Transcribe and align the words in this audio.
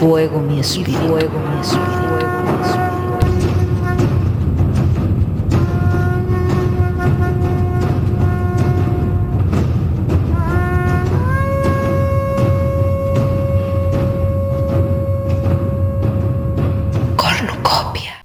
fuego 0.00 0.40
mi 0.40 0.58
espíritu, 0.58 0.92
y 0.92 1.08
fuego 1.08 1.38
mi 1.38 1.60
espíritu. 1.60 1.90
Cornucopia. 17.16 18.24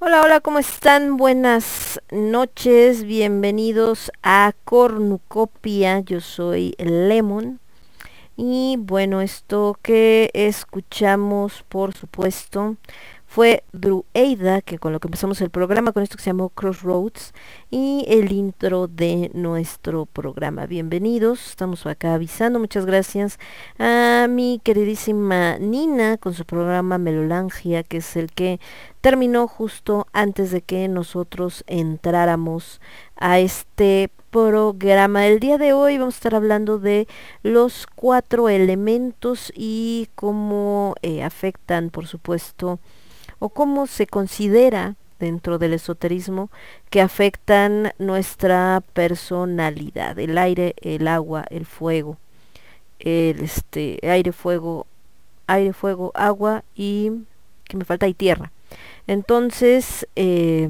Hola, 0.00 0.22
hola, 0.22 0.40
¿cómo 0.40 0.58
están? 0.58 1.16
Buenas 1.16 2.00
noches, 2.10 3.04
bienvenidos 3.04 4.10
a 4.24 4.52
Cornucopia. 4.64 6.00
Yo 6.00 6.20
soy 6.20 6.74
Lemon. 6.78 7.60
Y 8.38 8.76
bueno, 8.78 9.22
esto 9.22 9.78
que 9.80 10.30
escuchamos, 10.34 11.64
por 11.70 11.94
supuesto, 11.94 12.76
fue 13.26 13.64
Drueida, 13.72 14.60
que 14.60 14.78
con 14.78 14.92
lo 14.92 15.00
que 15.00 15.08
empezamos 15.08 15.40
el 15.40 15.48
programa, 15.48 15.92
con 15.92 16.02
esto 16.02 16.18
que 16.18 16.22
se 16.22 16.30
llamó 16.30 16.50
Crossroads, 16.50 17.32
y 17.70 18.04
el 18.08 18.32
intro 18.32 18.88
de 18.88 19.30
nuestro 19.32 20.04
programa. 20.04 20.66
Bienvenidos, 20.66 21.48
estamos 21.48 21.86
acá 21.86 22.12
avisando, 22.12 22.58
muchas 22.58 22.84
gracias 22.84 23.38
a 23.78 24.26
mi 24.28 24.60
queridísima 24.62 25.56
Nina 25.58 26.18
con 26.18 26.34
su 26.34 26.44
programa 26.44 26.98
Melolangia, 26.98 27.84
que 27.84 27.98
es 27.98 28.16
el 28.16 28.30
que 28.32 28.60
terminó 29.00 29.48
justo 29.48 30.06
antes 30.12 30.50
de 30.50 30.60
que 30.60 30.88
nosotros 30.88 31.64
entráramos 31.66 32.82
a 33.16 33.38
este 33.38 34.08
programa. 34.08 34.25
El 34.36 35.40
día 35.40 35.56
de 35.56 35.72
hoy 35.72 35.96
vamos 35.96 36.14
a 36.14 36.18
estar 36.18 36.34
hablando 36.34 36.78
de 36.78 37.08
los 37.42 37.86
cuatro 37.86 38.50
elementos 38.50 39.50
y 39.56 40.08
cómo 40.14 40.94
eh, 41.00 41.22
afectan, 41.22 41.88
por 41.88 42.06
supuesto, 42.06 42.78
o 43.38 43.48
cómo 43.48 43.86
se 43.86 44.06
considera 44.06 44.94
dentro 45.18 45.56
del 45.56 45.72
esoterismo 45.72 46.50
que 46.90 47.00
afectan 47.00 47.94
nuestra 47.98 48.82
personalidad, 48.92 50.18
el 50.18 50.36
aire, 50.36 50.74
el 50.82 51.08
agua, 51.08 51.46
el 51.48 51.64
fuego, 51.64 52.18
el 52.98 53.40
este 53.40 53.98
aire, 54.02 54.32
fuego, 54.32 54.86
aire, 55.46 55.72
fuego, 55.72 56.12
agua 56.14 56.62
y 56.74 57.10
que 57.64 57.78
me 57.78 57.86
falta 57.86 58.06
y 58.06 58.12
tierra. 58.12 58.52
Entonces, 59.06 60.06
eh, 60.14 60.68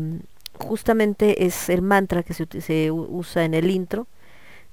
justamente 0.58 1.46
es 1.46 1.68
el 1.68 1.82
mantra 1.82 2.22
que 2.22 2.34
se, 2.34 2.46
se, 2.60 2.90
usa 2.90 3.44
en 3.44 3.54
el 3.54 3.70
intro, 3.70 4.06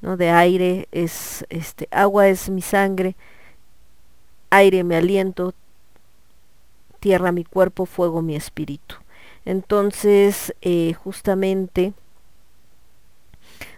¿no? 0.01 0.17
De 0.17 0.29
aire 0.29 0.87
es 0.91 1.45
este 1.49 1.87
agua 1.91 2.27
es 2.27 2.49
mi 2.49 2.61
sangre, 2.61 3.15
aire 4.49 4.83
mi 4.83 4.95
aliento, 4.95 5.53
tierra 6.99 7.31
mi 7.31 7.43
cuerpo, 7.43 7.85
fuego 7.85 8.21
mi 8.21 8.35
espíritu. 8.35 8.95
Entonces, 9.45 10.53
eh, 10.61 10.93
justamente 10.93 11.93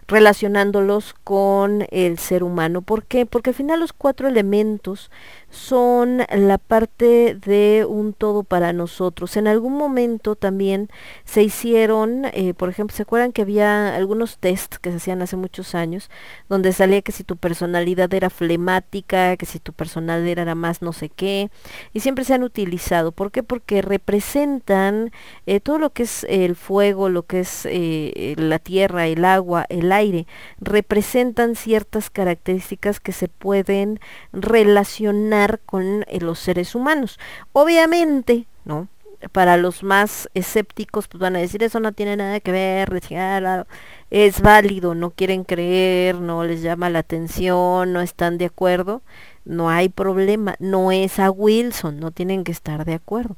relacionándolos 0.08 1.14
con 1.24 1.86
el 1.90 2.18
ser 2.18 2.44
humano. 2.44 2.82
¿Por 2.82 3.04
qué? 3.04 3.26
Porque 3.26 3.50
al 3.50 3.54
final 3.54 3.80
los 3.80 3.92
cuatro 3.92 4.28
elementos 4.28 5.10
son 5.50 6.22
la 6.32 6.58
parte 6.58 7.34
de 7.34 7.86
un 7.88 8.12
todo 8.12 8.42
para 8.42 8.72
nosotros. 8.72 9.36
En 9.36 9.48
algún 9.48 9.72
momento 9.74 10.36
también 10.36 10.90
se 11.24 11.42
hicieron, 11.42 12.26
eh, 12.32 12.52
por 12.54 12.68
ejemplo, 12.68 12.94
¿se 12.94 13.02
acuerdan 13.02 13.32
que 13.32 13.42
había 13.42 13.94
algunos 13.96 14.38
tests 14.38 14.78
que 14.78 14.90
se 14.90 14.96
hacían 14.96 15.22
hace 15.22 15.36
muchos 15.36 15.74
años, 15.74 16.10
donde 16.48 16.72
salía 16.72 17.02
que 17.02 17.12
si 17.12 17.24
tu 17.24 17.36
personalidad 17.36 18.12
era 18.12 18.28
flemática, 18.30 19.36
que 19.36 19.46
si 19.46 19.58
tu 19.58 19.72
personalidad 19.72 20.38
era 20.38 20.54
más 20.54 20.82
no 20.82 20.92
sé 20.92 21.08
qué, 21.08 21.50
y 21.92 22.00
siempre 22.00 22.24
se 22.24 22.34
han 22.34 22.42
utilizado. 22.42 23.12
¿Por 23.12 23.30
qué? 23.30 23.42
Porque 23.42 23.82
representan 23.82 25.10
eh, 25.46 25.60
todo 25.60 25.78
lo 25.78 25.90
que 25.90 26.04
es 26.04 26.24
el 26.28 26.54
fuego, 26.54 27.08
lo 27.08 27.22
que 27.22 27.40
es 27.40 27.66
eh, 27.66 28.34
la 28.36 28.58
tierra, 28.58 29.06
el 29.06 29.24
agua, 29.24 29.64
el 29.68 29.90
aire, 29.96 30.26
representan 30.60 31.56
ciertas 31.56 32.10
características 32.10 33.00
que 33.00 33.12
se 33.12 33.28
pueden 33.28 34.00
relacionar 34.32 35.60
con 35.66 36.04
eh, 36.08 36.20
los 36.20 36.38
seres 36.38 36.74
humanos. 36.74 37.18
Obviamente, 37.52 38.46
¿no? 38.64 38.88
Para 39.32 39.56
los 39.56 39.82
más 39.82 40.28
escépticos, 40.34 41.08
pues 41.08 41.20
van 41.20 41.36
a 41.36 41.38
decir, 41.40 41.62
eso 41.62 41.80
no 41.80 41.92
tiene 41.92 42.16
nada 42.16 42.38
que 42.40 42.52
ver, 42.52 43.00
es 44.10 44.40
válido, 44.42 44.94
no 44.94 45.10
quieren 45.10 45.42
creer, 45.42 46.16
no 46.16 46.44
les 46.44 46.60
llama 46.60 46.90
la 46.90 46.98
atención, 46.98 47.92
no 47.92 48.02
están 48.02 48.36
de 48.38 48.44
acuerdo 48.44 49.02
no 49.46 49.70
hay 49.70 49.88
problema, 49.88 50.56
no 50.58 50.92
es 50.92 51.18
a 51.18 51.30
Wilson, 51.30 52.00
no 52.00 52.10
tienen 52.10 52.44
que 52.44 52.52
estar 52.52 52.84
de 52.84 52.94
acuerdo. 52.94 53.36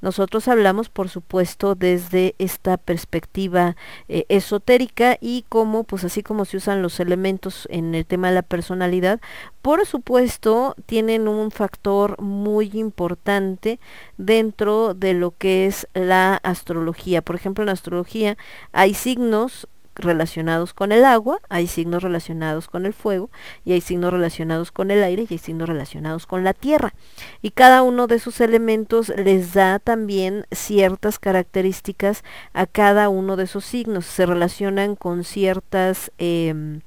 Nosotros 0.00 0.48
hablamos, 0.48 0.88
por 0.88 1.10
supuesto, 1.10 1.74
desde 1.74 2.34
esta 2.38 2.78
perspectiva 2.78 3.76
eh, 4.08 4.24
esotérica 4.28 5.18
y 5.20 5.44
como, 5.48 5.84
pues 5.84 6.02
así 6.04 6.22
como 6.22 6.46
se 6.46 6.56
usan 6.56 6.82
los 6.82 6.98
elementos 6.98 7.68
en 7.70 7.94
el 7.94 8.06
tema 8.06 8.28
de 8.28 8.36
la 8.36 8.42
personalidad, 8.42 9.20
por 9.60 9.84
supuesto, 9.84 10.74
tienen 10.86 11.28
un 11.28 11.50
factor 11.50 12.20
muy 12.22 12.70
importante 12.72 13.78
dentro 14.16 14.94
de 14.94 15.12
lo 15.12 15.36
que 15.36 15.66
es 15.66 15.86
la 15.92 16.36
astrología. 16.36 17.20
Por 17.20 17.36
ejemplo, 17.36 17.62
en 17.62 17.68
astrología 17.68 18.38
hay 18.72 18.94
signos 18.94 19.68
relacionados 20.04 20.74
con 20.74 20.92
el 20.92 21.04
agua, 21.04 21.40
hay 21.48 21.66
signos 21.66 22.02
relacionados 22.02 22.68
con 22.68 22.86
el 22.86 22.92
fuego, 22.92 23.30
y 23.64 23.72
hay 23.72 23.80
signos 23.80 24.12
relacionados 24.12 24.72
con 24.72 24.90
el 24.90 25.02
aire, 25.02 25.26
y 25.28 25.34
hay 25.34 25.38
signos 25.38 25.68
relacionados 25.68 26.26
con 26.26 26.44
la 26.44 26.54
tierra. 26.54 26.94
Y 27.42 27.50
cada 27.50 27.82
uno 27.82 28.06
de 28.06 28.16
esos 28.16 28.40
elementos 28.40 29.08
les 29.10 29.54
da 29.54 29.78
también 29.78 30.46
ciertas 30.50 31.18
características 31.18 32.24
a 32.52 32.66
cada 32.66 33.08
uno 33.08 33.36
de 33.36 33.44
esos 33.44 33.64
signos. 33.64 34.06
Se 34.06 34.26
relacionan 34.26 34.96
con 34.96 35.24
ciertas... 35.24 36.12
Em, 36.18 36.80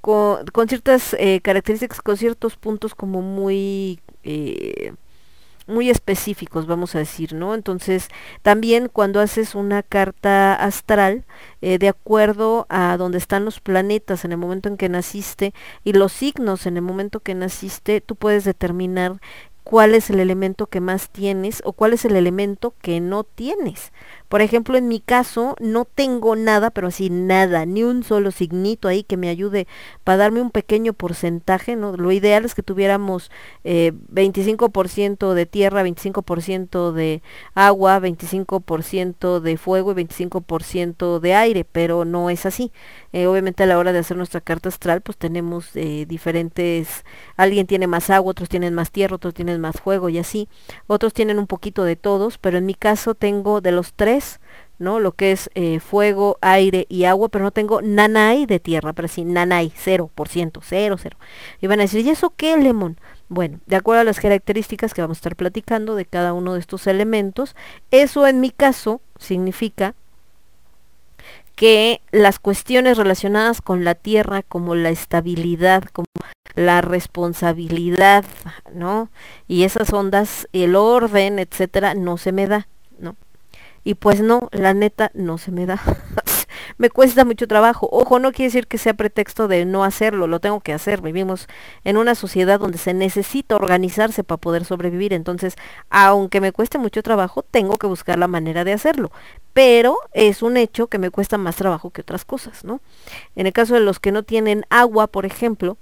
con, 0.00 0.68
ciertas 0.68 1.16
eh, 1.18 1.40
características, 1.40 2.02
con 2.02 2.18
ciertos 2.18 2.56
puntos 2.56 2.94
como 2.94 3.22
muy 3.22 4.00
eh, 4.22 4.92
muy 5.66 5.90
específicos, 5.90 6.66
vamos 6.66 6.94
a 6.94 6.98
decir, 6.98 7.34
¿no? 7.34 7.54
Entonces, 7.54 8.08
también 8.42 8.88
cuando 8.88 9.20
haces 9.20 9.54
una 9.54 9.82
carta 9.82 10.54
astral, 10.54 11.24
eh, 11.62 11.78
de 11.78 11.88
acuerdo 11.88 12.66
a 12.68 12.96
donde 12.96 13.18
están 13.18 13.44
los 13.44 13.60
planetas 13.60 14.24
en 14.24 14.32
el 14.32 14.38
momento 14.38 14.68
en 14.68 14.76
que 14.76 14.88
naciste 14.88 15.54
y 15.84 15.92
los 15.92 16.12
signos 16.12 16.66
en 16.66 16.76
el 16.76 16.82
momento 16.82 17.20
que 17.20 17.34
naciste, 17.34 18.00
tú 18.00 18.16
puedes 18.16 18.44
determinar 18.44 19.20
cuál 19.64 19.94
es 19.94 20.10
el 20.10 20.20
elemento 20.20 20.66
que 20.66 20.80
más 20.80 21.08
tienes 21.08 21.62
o 21.64 21.72
cuál 21.72 21.94
es 21.94 22.04
el 22.04 22.14
elemento 22.16 22.74
que 22.80 23.00
no 23.00 23.24
tienes. 23.24 23.92
Por 24.34 24.42
ejemplo, 24.42 24.76
en 24.76 24.88
mi 24.88 24.98
caso 24.98 25.54
no 25.60 25.84
tengo 25.84 26.34
nada, 26.34 26.72
pero 26.72 26.88
así 26.88 27.08
nada, 27.08 27.66
ni 27.66 27.84
un 27.84 28.02
solo 28.02 28.32
signito 28.32 28.88
ahí 28.88 29.04
que 29.04 29.16
me 29.16 29.28
ayude 29.28 29.68
para 30.02 30.16
darme 30.16 30.40
un 30.40 30.50
pequeño 30.50 30.92
porcentaje, 30.92 31.76
¿no? 31.76 31.96
Lo 31.96 32.10
ideal 32.10 32.44
es 32.44 32.56
que 32.56 32.64
tuviéramos 32.64 33.30
eh, 33.62 33.92
25% 34.12 35.34
de 35.34 35.46
tierra, 35.46 35.84
25% 35.84 36.90
de 36.90 37.22
agua, 37.54 38.00
25% 38.00 39.38
de 39.38 39.56
fuego 39.56 39.92
y 39.92 40.04
25% 40.04 41.20
de 41.20 41.34
aire, 41.34 41.64
pero 41.64 42.04
no 42.04 42.28
es 42.28 42.44
así. 42.44 42.72
Eh, 43.12 43.28
obviamente 43.28 43.62
a 43.62 43.66
la 43.66 43.78
hora 43.78 43.92
de 43.92 44.00
hacer 44.00 44.16
nuestra 44.16 44.40
carta 44.40 44.68
astral, 44.68 45.00
pues 45.00 45.16
tenemos 45.16 45.76
eh, 45.76 46.06
diferentes, 46.08 47.04
alguien 47.36 47.68
tiene 47.68 47.86
más 47.86 48.10
agua, 48.10 48.32
otros 48.32 48.48
tienen 48.48 48.74
más 48.74 48.90
tierra, 48.90 49.14
otros 49.14 49.32
tienen 49.32 49.60
más 49.60 49.80
fuego 49.80 50.08
y 50.08 50.18
así. 50.18 50.48
Otros 50.88 51.12
tienen 51.12 51.38
un 51.38 51.46
poquito 51.46 51.84
de 51.84 51.94
todos, 51.94 52.38
pero 52.38 52.58
en 52.58 52.66
mi 52.66 52.74
caso 52.74 53.14
tengo 53.14 53.60
de 53.60 53.70
los 53.70 53.92
tres 53.94 54.23
¿no? 54.78 55.00
Lo 55.00 55.12
que 55.12 55.32
es 55.32 55.50
eh, 55.54 55.80
fuego, 55.80 56.38
aire 56.40 56.86
y 56.88 57.04
agua, 57.04 57.28
pero 57.28 57.44
no 57.44 57.50
tengo 57.50 57.80
nanay 57.82 58.46
de 58.46 58.60
tierra, 58.60 58.92
pero 58.92 59.08
sí, 59.08 59.24
nanay, 59.24 59.70
0%, 59.70 60.60
0, 60.62 60.96
0. 61.00 61.16
Y 61.60 61.66
van 61.66 61.80
a 61.80 61.84
decir, 61.84 62.04
¿y 62.04 62.10
eso 62.10 62.32
qué, 62.36 62.56
Lemon? 62.56 62.98
Bueno, 63.28 63.60
de 63.66 63.76
acuerdo 63.76 64.02
a 64.02 64.04
las 64.04 64.20
características 64.20 64.94
que 64.94 65.00
vamos 65.00 65.18
a 65.18 65.20
estar 65.20 65.36
platicando 65.36 65.94
de 65.94 66.04
cada 66.04 66.32
uno 66.32 66.54
de 66.54 66.60
estos 66.60 66.86
elementos, 66.86 67.56
eso 67.90 68.26
en 68.26 68.40
mi 68.40 68.50
caso 68.50 69.00
significa 69.18 69.94
que 71.56 72.00
las 72.10 72.38
cuestiones 72.38 72.98
relacionadas 72.98 73.62
con 73.62 73.84
la 73.84 73.94
tierra, 73.94 74.42
como 74.42 74.74
la 74.74 74.90
estabilidad, 74.90 75.84
como 75.84 76.06
la 76.54 76.80
responsabilidad, 76.80 78.24
¿no? 78.72 79.08
Y 79.46 79.62
esas 79.62 79.92
ondas, 79.92 80.48
el 80.52 80.74
orden, 80.76 81.38
etcétera, 81.38 81.94
no 81.94 82.16
se 82.16 82.32
me 82.32 82.46
da. 82.46 82.66
Y 83.84 83.94
pues 83.94 84.20
no, 84.20 84.48
la 84.50 84.74
neta 84.74 85.10
no 85.14 85.38
se 85.38 85.52
me 85.52 85.66
da. 85.66 85.80
me 86.78 86.90
cuesta 86.90 87.24
mucho 87.24 87.46
trabajo. 87.46 87.88
Ojo, 87.92 88.18
no 88.18 88.32
quiere 88.32 88.48
decir 88.48 88.66
que 88.66 88.78
sea 88.78 88.94
pretexto 88.94 89.48
de 89.48 89.64
no 89.64 89.84
hacerlo, 89.84 90.26
lo 90.26 90.40
tengo 90.40 90.60
que 90.60 90.72
hacer. 90.72 91.02
Vivimos 91.02 91.48
en 91.84 91.96
una 91.96 92.14
sociedad 92.14 92.58
donde 92.58 92.78
se 92.78 92.94
necesita 92.94 93.56
organizarse 93.56 94.24
para 94.24 94.40
poder 94.40 94.64
sobrevivir. 94.64 95.12
Entonces, 95.12 95.54
aunque 95.90 96.40
me 96.40 96.52
cueste 96.52 96.78
mucho 96.78 97.02
trabajo, 97.02 97.42
tengo 97.42 97.76
que 97.76 97.86
buscar 97.86 98.18
la 98.18 98.28
manera 98.28 98.64
de 98.64 98.72
hacerlo. 98.72 99.10
Pero 99.52 99.96
es 100.12 100.42
un 100.42 100.56
hecho 100.56 100.88
que 100.88 100.98
me 100.98 101.10
cuesta 101.10 101.38
más 101.38 101.56
trabajo 101.56 101.90
que 101.90 102.00
otras 102.00 102.24
cosas, 102.24 102.64
¿no? 102.64 102.80
En 103.36 103.46
el 103.46 103.52
caso 103.52 103.74
de 103.74 103.80
los 103.80 104.00
que 104.00 104.12
no 104.12 104.22
tienen 104.22 104.64
agua, 104.70 105.06
por 105.06 105.26
ejemplo, 105.26 105.76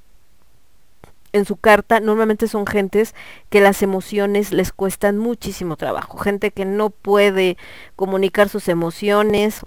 en 1.33 1.45
su 1.45 1.57
carta 1.57 2.01
normalmente 2.01 2.49
son 2.49 2.67
gentes 2.67 3.15
que 3.51 3.61
las 3.61 3.83
emociones 3.83 4.53
les 4.53 4.73
cuestan 4.73 5.19
muchísimo 5.19 5.77
trabajo, 5.77 6.19
gente 6.19 6.51
que 6.51 6.65
no 6.65 6.91
puede 6.91 7.57
comunicar 7.97 8.49
sus 8.49 8.69
emociones, 8.69 9.63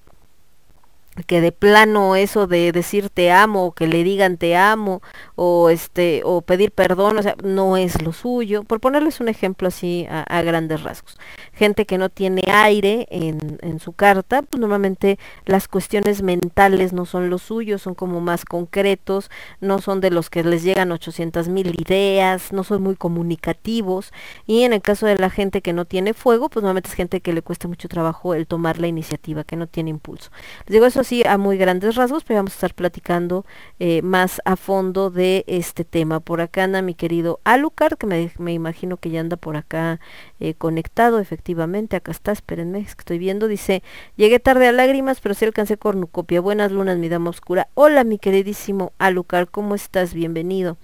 que 1.23 1.39
de 1.39 1.51
plano 1.51 2.15
eso 2.15 2.45
de 2.45 2.71
decir 2.71 3.09
te 3.09 3.31
amo 3.31 3.67
o 3.67 3.71
que 3.71 3.87
le 3.87 4.03
digan 4.03 4.37
te 4.37 4.57
amo 4.57 5.01
o 5.35 5.69
este 5.69 6.21
o 6.25 6.41
pedir 6.41 6.71
perdón 6.71 7.17
o 7.17 7.23
sea 7.23 7.35
no 7.43 7.77
es 7.77 8.01
lo 8.01 8.11
suyo. 8.11 8.63
Por 8.63 8.79
ponerles 8.79 9.19
un 9.19 9.29
ejemplo 9.29 9.69
así 9.69 10.05
a, 10.09 10.41
grandes 10.41 10.83
rasgos. 10.83 11.17
Gente 11.53 11.85
que 11.85 11.97
no 11.97 12.09
tiene 12.09 12.43
aire 12.47 13.07
en, 13.09 13.57
en, 13.61 13.79
su 13.79 13.93
carta 13.93 14.41
pues 14.41 14.59
normalmente 14.59 15.17
las 15.45 15.67
cuestiones 15.67 16.21
mentales 16.21 16.91
no 16.91 17.05
son 17.05 17.29
lo 17.29 17.37
suyo 17.37 17.77
son 17.77 17.95
como 17.95 18.19
más 18.19 18.45
concretos 18.45 19.29
no 19.61 19.79
son 19.79 20.01
de 20.01 20.11
los 20.11 20.29
que 20.29 20.43
les 20.43 20.63
llegan 20.63 20.91
800 20.91 21.47
mil 21.47 21.79
ideas 21.79 22.51
no 22.51 22.63
son 22.63 22.83
muy 22.83 22.95
comunicativos. 22.95 24.11
Y 24.45 24.63
en 24.63 24.73
el 24.73 24.81
caso 24.81 25.05
de 25.05 25.17
la 25.17 25.29
gente 25.29 25.61
que 25.61 25.73
no 25.73 25.85
tiene 25.85 26.13
fuego 26.13 26.49
pues 26.49 26.61
normalmente 26.61 26.89
es 26.89 26.95
gente 26.95 27.21
que 27.21 27.31
le 27.31 27.41
cuesta 27.41 27.67
mucho 27.67 27.87
trabajo 27.87 28.33
el 28.33 28.47
tomar 28.47 28.79
la 28.79 28.87
iniciativa 28.87 29.43
que 29.43 29.55
no 29.55 29.67
tiene 29.67 29.91
impulso. 29.91 30.29
Les 30.65 30.73
digo 30.73 30.85
eso 30.85 31.04
sí 31.05 31.23
a 31.25 31.37
muy 31.37 31.57
grandes 31.57 31.95
rasgos, 31.95 32.23
pero 32.23 32.39
vamos 32.39 32.53
a 32.53 32.55
estar 32.55 32.73
platicando 32.73 33.45
eh, 33.79 34.01
más 34.01 34.41
a 34.43 34.55
fondo 34.55 35.09
de 35.11 35.45
este 35.47 35.85
tema. 35.85 36.19
Por 36.19 36.41
acá 36.41 36.63
anda 36.63 36.81
mi 36.81 36.95
querido 36.95 37.39
Alucard, 37.43 37.97
que 37.97 38.07
me, 38.07 38.31
me 38.37 38.53
imagino 38.53 38.97
que 38.97 39.11
ya 39.11 39.21
anda 39.21 39.37
por 39.37 39.55
acá 39.55 39.99
eh, 40.39 40.55
conectado, 40.55 41.19
efectivamente. 41.19 41.95
Acá 41.95 42.11
está, 42.11 42.31
espérenme, 42.31 42.79
es 42.79 42.95
que 42.95 43.01
estoy 43.01 43.19
viendo. 43.19 43.47
Dice, 43.47 43.83
llegué 44.17 44.39
tarde 44.39 44.67
a 44.67 44.71
lágrimas, 44.71 45.21
pero 45.21 45.35
sí 45.35 45.45
alcancé 45.45 45.77
cornucopia. 45.77 46.41
Buenas 46.41 46.71
lunas, 46.71 46.97
mi 46.97 47.07
dama 47.07 47.29
oscura. 47.29 47.69
Hola, 47.75 48.03
mi 48.03 48.17
queridísimo 48.17 48.91
Alucard, 48.97 49.47
¿cómo 49.47 49.75
estás? 49.75 50.13
Bienvenido. 50.13 50.77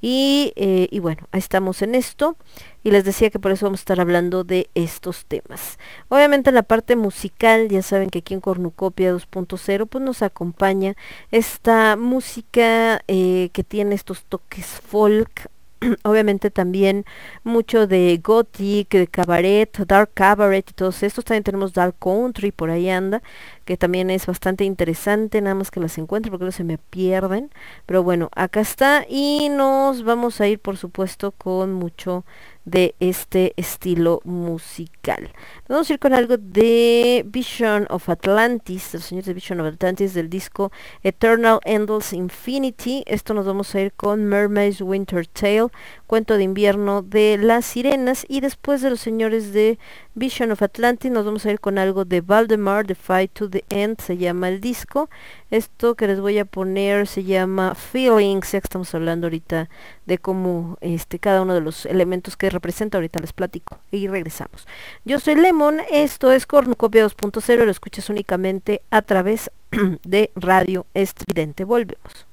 Y, 0.00 0.52
eh, 0.56 0.88
y 0.90 0.98
bueno, 0.98 1.26
estamos 1.32 1.82
en 1.82 1.94
esto 1.94 2.36
y 2.82 2.90
les 2.90 3.04
decía 3.04 3.30
que 3.30 3.38
por 3.38 3.52
eso 3.52 3.66
vamos 3.66 3.80
a 3.80 3.82
estar 3.82 4.00
hablando 4.00 4.44
de 4.44 4.70
estos 4.74 5.26
temas. 5.26 5.78
Obviamente 6.08 6.50
en 6.50 6.54
la 6.54 6.62
parte 6.62 6.96
musical, 6.96 7.68
ya 7.68 7.82
saben 7.82 8.08
que 8.10 8.20
aquí 8.20 8.34
en 8.34 8.40
Cornucopia 8.40 9.12
2.0 9.12 9.86
pues 9.86 10.04
nos 10.04 10.22
acompaña 10.22 10.96
esta 11.30 11.96
música 11.96 13.02
eh, 13.08 13.50
que 13.52 13.64
tiene 13.64 13.94
estos 13.94 14.24
toques 14.24 14.66
folk, 14.66 15.50
obviamente 16.02 16.50
también 16.50 17.04
mucho 17.44 17.86
de 17.86 18.20
gothic, 18.22 18.90
de 18.90 19.06
cabaret, 19.06 19.76
dark 19.86 20.10
cabaret 20.14 20.68
y 20.68 20.72
todos 20.74 21.02
estos. 21.02 21.24
También 21.24 21.44
tenemos 21.44 21.72
dark 21.72 21.96
country, 21.98 22.52
por 22.52 22.70
ahí 22.70 22.88
anda, 22.90 23.22
que 23.64 23.76
también 23.76 24.10
es 24.10 24.26
bastante 24.26 24.64
interesante, 24.64 25.40
nada 25.40 25.54
más 25.54 25.70
que 25.70 25.80
las 25.80 25.96
encuentre 25.98 26.30
porque 26.30 26.44
no 26.44 26.52
se 26.52 26.64
me 26.64 26.78
pierden. 26.78 27.50
Pero 27.86 28.02
bueno, 28.02 28.30
acá 28.34 28.60
está 28.60 29.04
y 29.08 29.48
nos 29.50 30.02
vamos 30.02 30.40
a 30.40 30.48
ir 30.48 30.58
por 30.58 30.76
supuesto 30.76 31.32
con 31.32 31.72
mucho 31.72 32.24
de 32.64 32.94
este 33.00 33.52
estilo 33.56 34.20
musical. 34.24 35.30
Vamos 35.68 35.88
a 35.90 35.94
ir 35.94 35.98
con 35.98 36.12
algo 36.12 36.36
de 36.36 37.24
Vision 37.26 37.86
of 37.90 38.08
Atlantis, 38.08 38.94
los 38.94 39.04
señores 39.04 39.26
de 39.26 39.34
Vision 39.34 39.60
of 39.60 39.66
Atlantis 39.66 40.14
del 40.14 40.28
disco 40.28 40.70
Eternal 41.02 41.58
Endless 41.64 42.12
Infinity. 42.12 43.02
Esto 43.06 43.34
nos 43.34 43.46
vamos 43.46 43.74
a 43.74 43.80
ir 43.80 43.92
con 43.92 44.26
Mermaid's 44.26 44.82
Winter 44.82 45.26
Tale, 45.26 45.68
cuento 46.06 46.36
de 46.36 46.44
invierno 46.44 47.02
de 47.02 47.38
las 47.38 47.64
sirenas. 47.64 48.24
Y 48.28 48.40
después 48.40 48.82
de 48.82 48.90
los 48.90 49.00
señores 49.00 49.52
de 49.52 49.78
Vision 50.14 50.50
of 50.50 50.60
Atlantis 50.60 51.10
nos 51.10 51.24
vamos 51.24 51.46
a 51.46 51.52
ir 51.52 51.60
con 51.60 51.78
algo 51.78 52.04
de 52.04 52.20
Valdemar, 52.20 52.84
The 52.84 52.96
Fight 52.96 53.32
to 53.32 53.48
the 53.48 53.64
End, 53.68 54.00
se 54.00 54.16
llama 54.16 54.48
el 54.48 54.60
disco. 54.60 55.08
Esto 55.52 55.94
que 55.94 56.08
les 56.08 56.20
voy 56.20 56.38
a 56.38 56.44
poner 56.44 57.06
se 57.06 57.22
llama 57.22 57.76
Feelings, 57.76 58.50
ya 58.50 58.60
que 58.60 58.66
estamos 58.66 58.92
hablando 58.94 59.28
ahorita 59.28 59.68
de 60.06 60.18
cómo 60.18 60.78
este, 60.80 61.20
cada 61.20 61.42
uno 61.42 61.54
de 61.54 61.60
los 61.60 61.86
elementos 61.86 62.36
que 62.36 62.50
representa, 62.50 62.98
ahorita 62.98 63.20
les 63.20 63.32
platico 63.32 63.78
y 63.92 64.08
regresamos. 64.08 64.66
Yo 65.04 65.20
soy 65.20 65.36
Lemon, 65.36 65.80
esto 65.90 66.32
es 66.32 66.44
Cornucopia 66.44 67.06
2.0, 67.06 67.64
lo 67.64 67.70
escuchas 67.70 68.10
únicamente 68.10 68.82
a 68.90 69.02
través 69.02 69.52
de 70.02 70.32
Radio 70.34 70.86
Estridente. 70.92 71.62
Volvemos. 71.62 72.26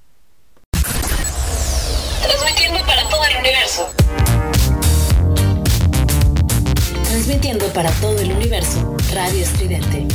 Transmitiendo 7.18 7.66
para 7.74 7.90
todo 7.94 8.20
el 8.20 8.32
universo, 8.32 8.96
Radio 9.12 9.42
Estridente. 9.42 10.06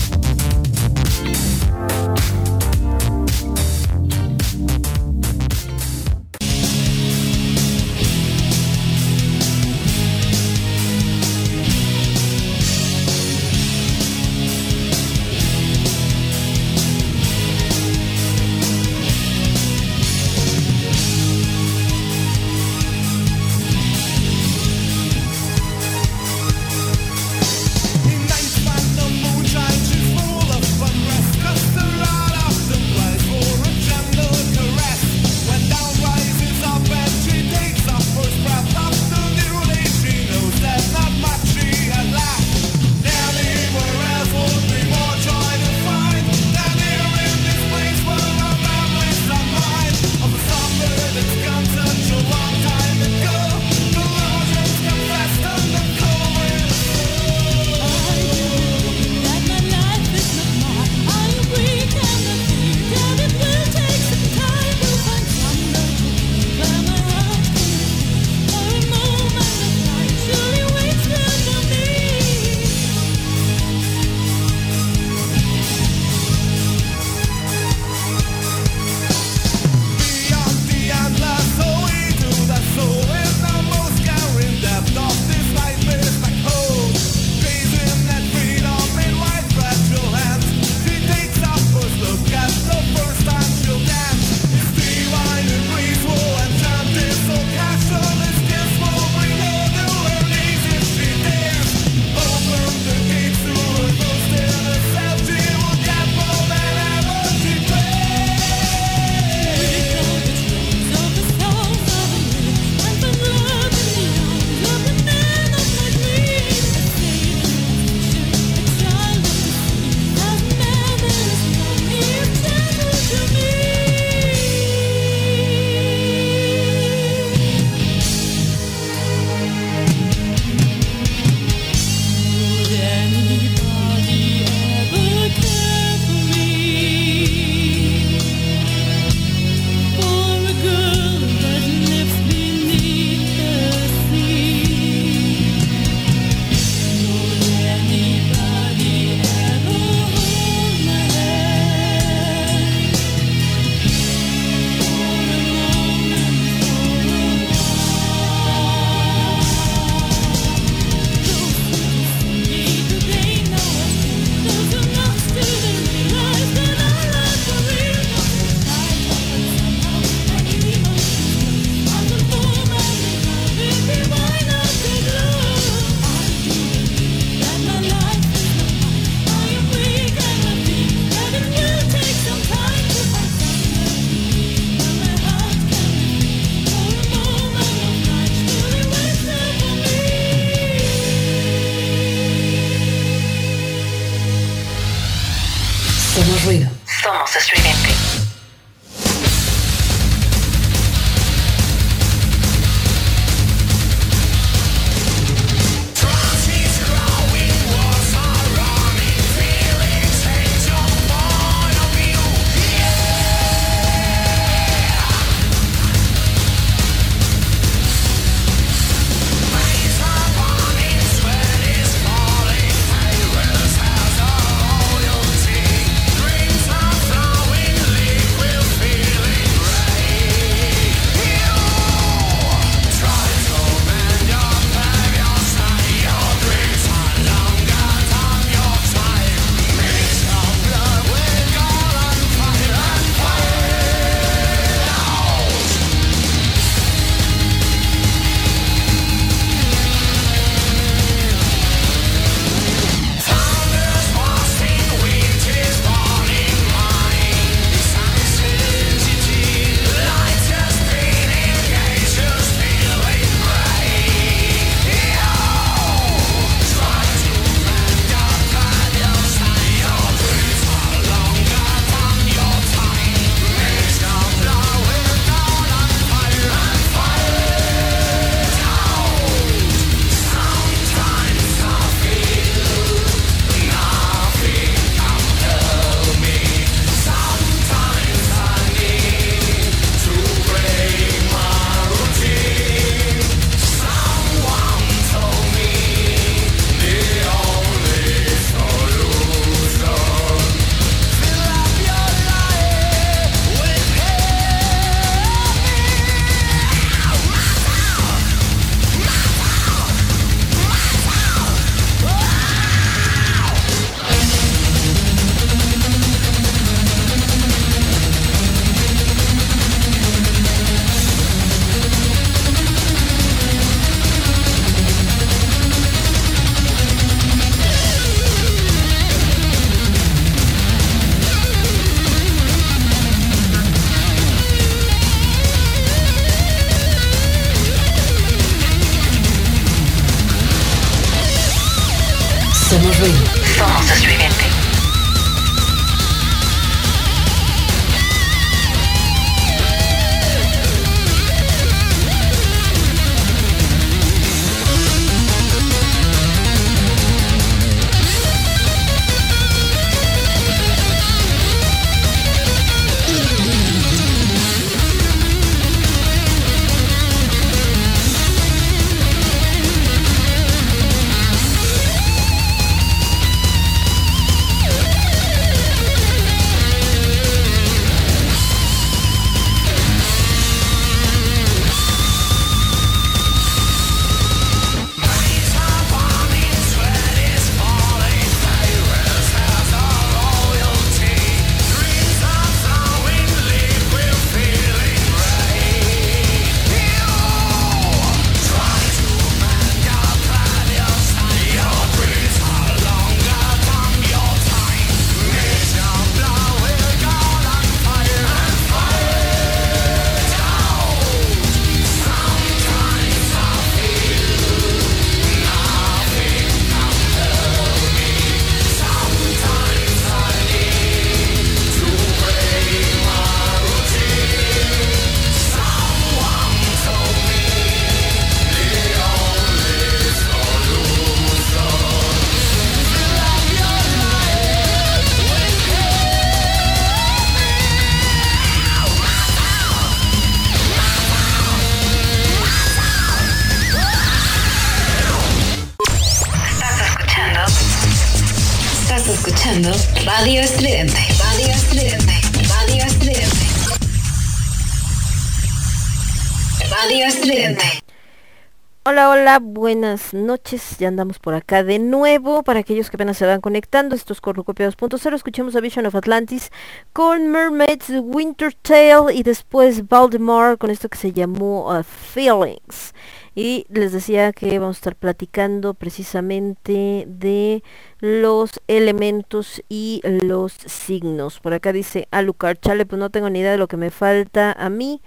Noches. 460.14 460.78
Ya 460.78 460.88
andamos 460.88 461.18
por 461.18 461.34
acá 461.34 461.62
de 461.62 461.78
nuevo. 461.78 462.42
Para 462.42 462.60
aquellos 462.60 462.90
que 462.90 462.96
apenas 462.96 463.18
se 463.18 463.26
van 463.26 463.40
conectando, 463.40 463.94
esto 463.94 464.12
es 464.12 464.20
Cornucopia 464.20 464.68
2.0. 464.68 465.14
Escuchemos 465.14 465.54
a 465.54 465.60
Vision 465.60 465.86
of 465.86 465.94
Atlantis 465.94 466.50
con 466.92 467.28
Mermaids, 467.28 467.90
Winter 467.90 468.54
Tale 468.54 469.14
y 469.14 469.22
después 469.22 469.86
Baltimore 469.88 470.56
con 470.56 470.70
esto 470.70 470.88
que 470.88 470.98
se 470.98 471.12
llamó 471.12 471.70
uh, 471.70 471.82
Feelings. 471.82 472.94
Y 473.34 473.66
les 473.70 473.92
decía 473.92 474.32
que 474.32 474.58
vamos 474.58 474.76
a 474.76 474.80
estar 474.80 474.96
platicando 474.96 475.74
precisamente 475.74 477.04
de 477.06 477.62
los 478.00 478.60
elementos 478.68 479.62
y 479.68 480.00
los 480.04 480.52
signos. 480.52 481.40
Por 481.40 481.54
acá 481.54 481.72
dice 481.72 482.08
Alucard, 482.10 482.58
chale, 482.60 482.84
pues 482.84 482.98
no 482.98 483.10
tengo 483.10 483.30
ni 483.30 483.40
idea 483.40 483.52
de 483.52 483.58
lo 483.58 483.68
que 483.68 483.76
me 483.76 483.90
falta 483.90 484.52
a 484.52 484.68
mí. 484.68 485.00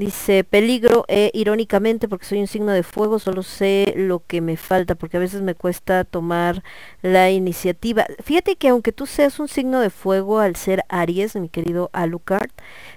Dice, 0.00 0.44
peligro, 0.44 1.04
e 1.08 1.30
irónicamente, 1.34 2.08
porque 2.08 2.24
soy 2.24 2.40
un 2.40 2.46
signo 2.46 2.72
de 2.72 2.82
fuego, 2.82 3.18
solo 3.18 3.42
sé 3.42 3.92
lo 3.98 4.24
que 4.26 4.40
me 4.40 4.56
falta, 4.56 4.94
porque 4.94 5.18
a 5.18 5.20
veces 5.20 5.42
me 5.42 5.54
cuesta 5.54 6.04
tomar 6.04 6.62
la 7.02 7.30
iniciativa. 7.30 8.06
Fíjate 8.24 8.56
que 8.56 8.68
aunque 8.68 8.92
tú 8.92 9.04
seas 9.04 9.38
un 9.38 9.46
signo 9.48 9.78
de 9.78 9.90
fuego 9.90 10.38
al 10.38 10.56
ser 10.56 10.84
Aries, 10.88 11.36
mi 11.36 11.50
querido 11.50 11.90
Alucard, 11.92 12.48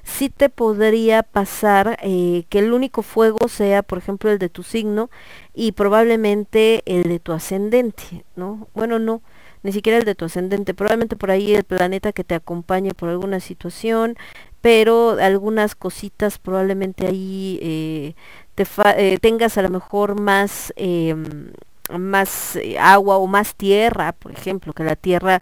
sí 0.03 0.29
te 0.29 0.47
podría 0.47 1.23
pasar 1.23 1.97
eh, 2.01 2.45
que 2.47 2.59
el 2.59 2.71
único 2.71 3.01
fuego 3.01 3.49
sea, 3.49 3.83
por 3.83 3.97
ejemplo, 3.97 4.31
el 4.31 4.39
de 4.39 4.47
tu 4.47 4.63
signo 4.63 5.09
y 5.53 5.73
probablemente 5.73 6.83
el 6.85 7.03
de 7.03 7.19
tu 7.19 7.33
ascendente, 7.33 8.23
¿no? 8.37 8.69
Bueno, 8.73 8.97
no 8.97 9.21
ni 9.63 9.71
siquiera 9.71 9.97
el 9.97 10.05
de 10.05 10.13
tu 10.13 10.25
ascendente, 10.25 10.73
probablemente 10.73 11.15
por 11.15 11.31
ahí 11.31 11.55
el 11.55 11.63
planeta 11.63 12.11
que 12.11 12.25
te 12.25 12.35
acompañe 12.35 12.93
por 12.93 13.09
alguna 13.09 13.39
situación, 13.39 14.17
pero 14.63 15.17
algunas 15.19 15.75
cositas 15.75 16.39
probablemente 16.39 17.05
ahí 17.05 17.59
eh, 17.61 18.15
te 18.55 18.65
eh, 18.97 19.17
tengas 19.19 19.57
a 19.57 19.61
lo 19.61 19.69
mejor 19.69 20.17
más 20.17 20.71
em, 20.77 21.51
más 21.91 22.55
eh, 22.55 22.79
agua 22.79 23.17
o 23.17 23.27
más 23.27 23.55
tierra, 23.55 24.13
por 24.13 24.31
ejemplo, 24.31 24.71
que 24.71 24.85
la 24.85 24.95
tierra 24.95 25.41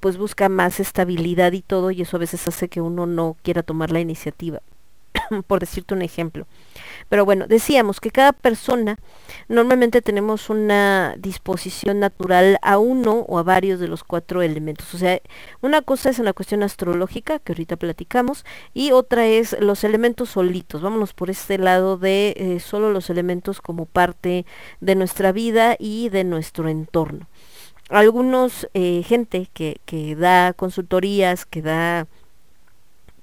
pues 0.00 0.16
busca 0.16 0.48
más 0.48 0.80
estabilidad 0.80 1.52
y 1.52 1.60
todo 1.60 1.90
y 1.90 2.00
eso 2.00 2.16
a 2.16 2.20
veces 2.20 2.48
hace 2.48 2.68
que 2.70 2.80
uno 2.80 3.04
no 3.04 3.36
quiera 3.42 3.62
tomar 3.62 3.92
la 3.92 4.00
iniciativa, 4.00 4.62
por 5.46 5.60
decirte 5.60 5.94
un 5.94 6.02
ejemplo. 6.02 6.46
Pero 7.08 7.24
bueno, 7.24 7.46
decíamos 7.46 8.00
que 8.00 8.10
cada 8.10 8.32
persona 8.32 8.98
normalmente 9.48 10.02
tenemos 10.02 10.50
una 10.50 11.14
disposición 11.18 12.00
natural 12.00 12.58
a 12.62 12.78
uno 12.78 13.24
o 13.28 13.38
a 13.38 13.42
varios 13.42 13.78
de 13.80 13.88
los 13.88 14.02
cuatro 14.02 14.42
elementos. 14.42 14.92
O 14.94 14.98
sea, 14.98 15.20
una 15.60 15.82
cosa 15.82 16.10
es 16.10 16.18
una 16.18 16.32
cuestión 16.32 16.62
astrológica, 16.62 17.38
que 17.38 17.52
ahorita 17.52 17.76
platicamos, 17.76 18.44
y 18.74 18.90
otra 18.92 19.26
es 19.26 19.56
los 19.60 19.84
elementos 19.84 20.30
solitos. 20.30 20.82
Vámonos 20.82 21.14
por 21.14 21.30
este 21.30 21.58
lado 21.58 21.96
de 21.96 22.34
eh, 22.36 22.60
solo 22.60 22.90
los 22.90 23.10
elementos 23.10 23.60
como 23.60 23.86
parte 23.86 24.46
de 24.80 24.94
nuestra 24.94 25.32
vida 25.32 25.76
y 25.78 26.08
de 26.08 26.24
nuestro 26.24 26.68
entorno. 26.68 27.28
Algunos, 27.88 28.68
eh, 28.74 29.04
gente 29.06 29.48
que, 29.52 29.80
que 29.84 30.16
da 30.16 30.52
consultorías, 30.54 31.46
que 31.46 31.62
da 31.62 32.08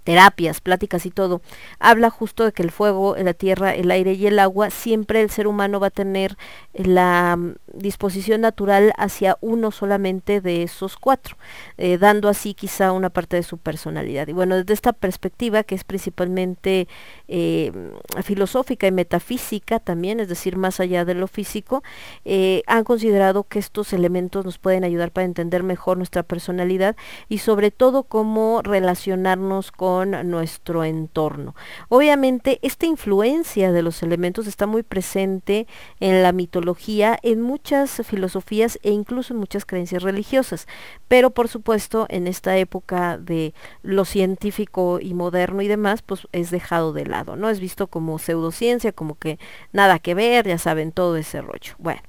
terapias, 0.04 0.62
pláticas 0.62 1.06
y 1.06 1.12
todo, 1.12 1.42
habla 1.80 2.10
justo 2.10 2.46
de 2.46 2.52
que 2.52 2.64
el 2.64 2.72
fuego, 2.72 3.16
la 3.18 3.34
tierra, 3.34 3.74
el 3.74 3.92
aire 3.92 4.14
y 4.14 4.28
el 4.28 4.40
agua, 4.40 4.70
siempre 4.70 5.22
el 5.22 5.30
ser 5.30 5.48
humano 5.48 5.80
va 5.80 5.88
a 5.88 5.92
tener 5.92 6.38
la 6.74 7.36
mm, 7.38 7.56
disposición 7.74 8.42
natural 8.42 8.94
hacia 8.98 9.38
uno 9.42 9.72
solamente 9.72 10.42
de 10.42 10.64
esos 10.64 10.98
cuatro, 10.98 11.38
eh, 11.78 11.98
dando 11.98 12.30
así 12.30 12.54
quizá 12.54 12.92
una 12.92 13.10
parte 13.10 13.38
de 13.38 13.44
su 13.44 13.58
personalidad. 13.58 14.28
Y 14.28 14.34
bueno, 14.34 14.56
desde 14.56 14.74
esta 14.74 14.94
perspectiva, 14.94 15.64
que 15.64 15.76
es 15.76 15.84
principalmente 15.84 16.88
eh, 17.36 17.72
filosófica 18.22 18.86
y 18.86 18.92
metafísica 18.92 19.80
también, 19.80 20.20
es 20.20 20.30
decir, 20.30 20.56
más 20.56 20.80
allá 20.80 21.04
de 21.04 21.16
lo 21.16 21.26
físico, 21.28 21.82
eh, 22.26 22.62
han 22.68 22.84
considerado 22.84 23.46
que 23.46 23.58
estos 23.58 23.92
elementos 23.92 24.46
nos 24.46 24.60
pueden 24.60 24.84
ayudar 24.84 25.10
para 25.10 25.26
entender 25.26 25.64
mejor 25.64 25.98
nuestra 25.98 26.22
personalidad 26.22 26.96
y 27.30 27.40
sobre 27.40 27.72
todo 27.72 28.04
cómo 28.04 28.62
relacionarnos 28.62 29.72
con 29.72 30.30
nuestro 30.30 30.84
entorno. 30.84 31.56
Obviamente 31.90 32.60
esta 32.62 32.86
influencia 32.86 33.72
de 33.72 33.82
los 33.82 34.04
elementos 34.04 34.46
está 34.46 34.68
muy 34.68 34.84
presente 34.84 35.66
en 36.00 36.22
la 36.22 36.34
mitología, 36.34 37.18
en 37.24 37.42
muchas 37.42 38.04
filosofías 38.06 38.78
e 38.84 38.92
incluso 38.92 39.34
en 39.34 39.40
muchas 39.40 39.66
creencias 39.66 40.04
religiosas, 40.04 40.68
pero 41.08 41.32
por 41.32 41.48
supuesto 41.48 42.06
en 42.10 42.28
esta 42.28 42.58
época 42.58 43.18
de 43.18 43.56
lo 43.82 44.06
científico 44.06 45.00
y 45.02 45.16
moderno 45.16 45.64
y 45.64 45.68
demás, 45.68 46.04
pues 46.04 46.28
es 46.32 46.52
dejado 46.52 46.94
de 46.94 47.08
lado, 47.08 47.23
¿no? 47.36 47.50
Es 47.50 47.60
visto 47.60 47.88
como 47.88 48.20
pseudociencia, 48.20 48.92
como 48.92 49.16
que 49.16 49.40
nada 49.72 50.00
que 50.00 50.14
ver, 50.14 50.48
ya 50.48 50.58
saben, 50.58 50.92
todo 50.92 51.18
ese 51.18 51.42
rollo. 51.42 51.74
Bueno. 51.78 52.02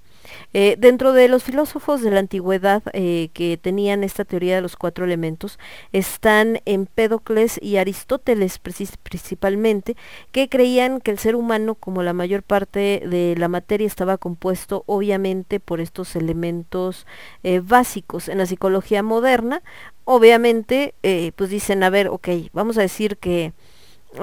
Eh, 0.53 0.77
dentro 0.79 1.13
de 1.13 1.29
los 1.29 1.45
filósofos 1.45 2.01
de 2.03 2.11
la 2.11 2.21
antigüedad 2.21 2.83
eh, 2.93 3.31
que 3.33 3.57
tenían 3.57 4.05
esta 4.05 4.25
teoría 4.25 4.55
de 4.57 4.63
los 4.63 4.77
cuatro 4.77 5.05
elementos 5.05 5.59
están 5.93 6.61
Empédocles 6.65 7.59
y 7.63 7.77
Aristóteles 7.77 8.59
principalmente, 8.59 9.97
que 10.33 10.49
creían 10.49 11.01
que 11.01 11.11
el 11.11 11.19
ser 11.19 11.37
humano, 11.37 11.75
como 11.75 12.03
la 12.03 12.13
mayor 12.13 12.43
parte 12.43 13.03
de 13.07 13.35
la 13.37 13.49
materia, 13.49 13.87
estaba 13.87 14.19
compuesto 14.19 14.85
obviamente 14.87 15.61
por 15.61 15.81
estos 15.81 16.17
elementos 16.17 17.07
eh, 17.43 17.61
básicos. 17.63 18.29
En 18.29 18.39
la 18.39 18.47
psicología 18.47 19.03
moderna, 19.03 19.63
obviamente, 20.05 20.95
pues 21.37 21.51
dicen, 21.51 21.83
a 21.83 21.91
ver, 21.91 22.09
ok, 22.09 22.29
vamos 22.53 22.79
a 22.79 22.83
decir 22.83 23.17
que 23.17 23.53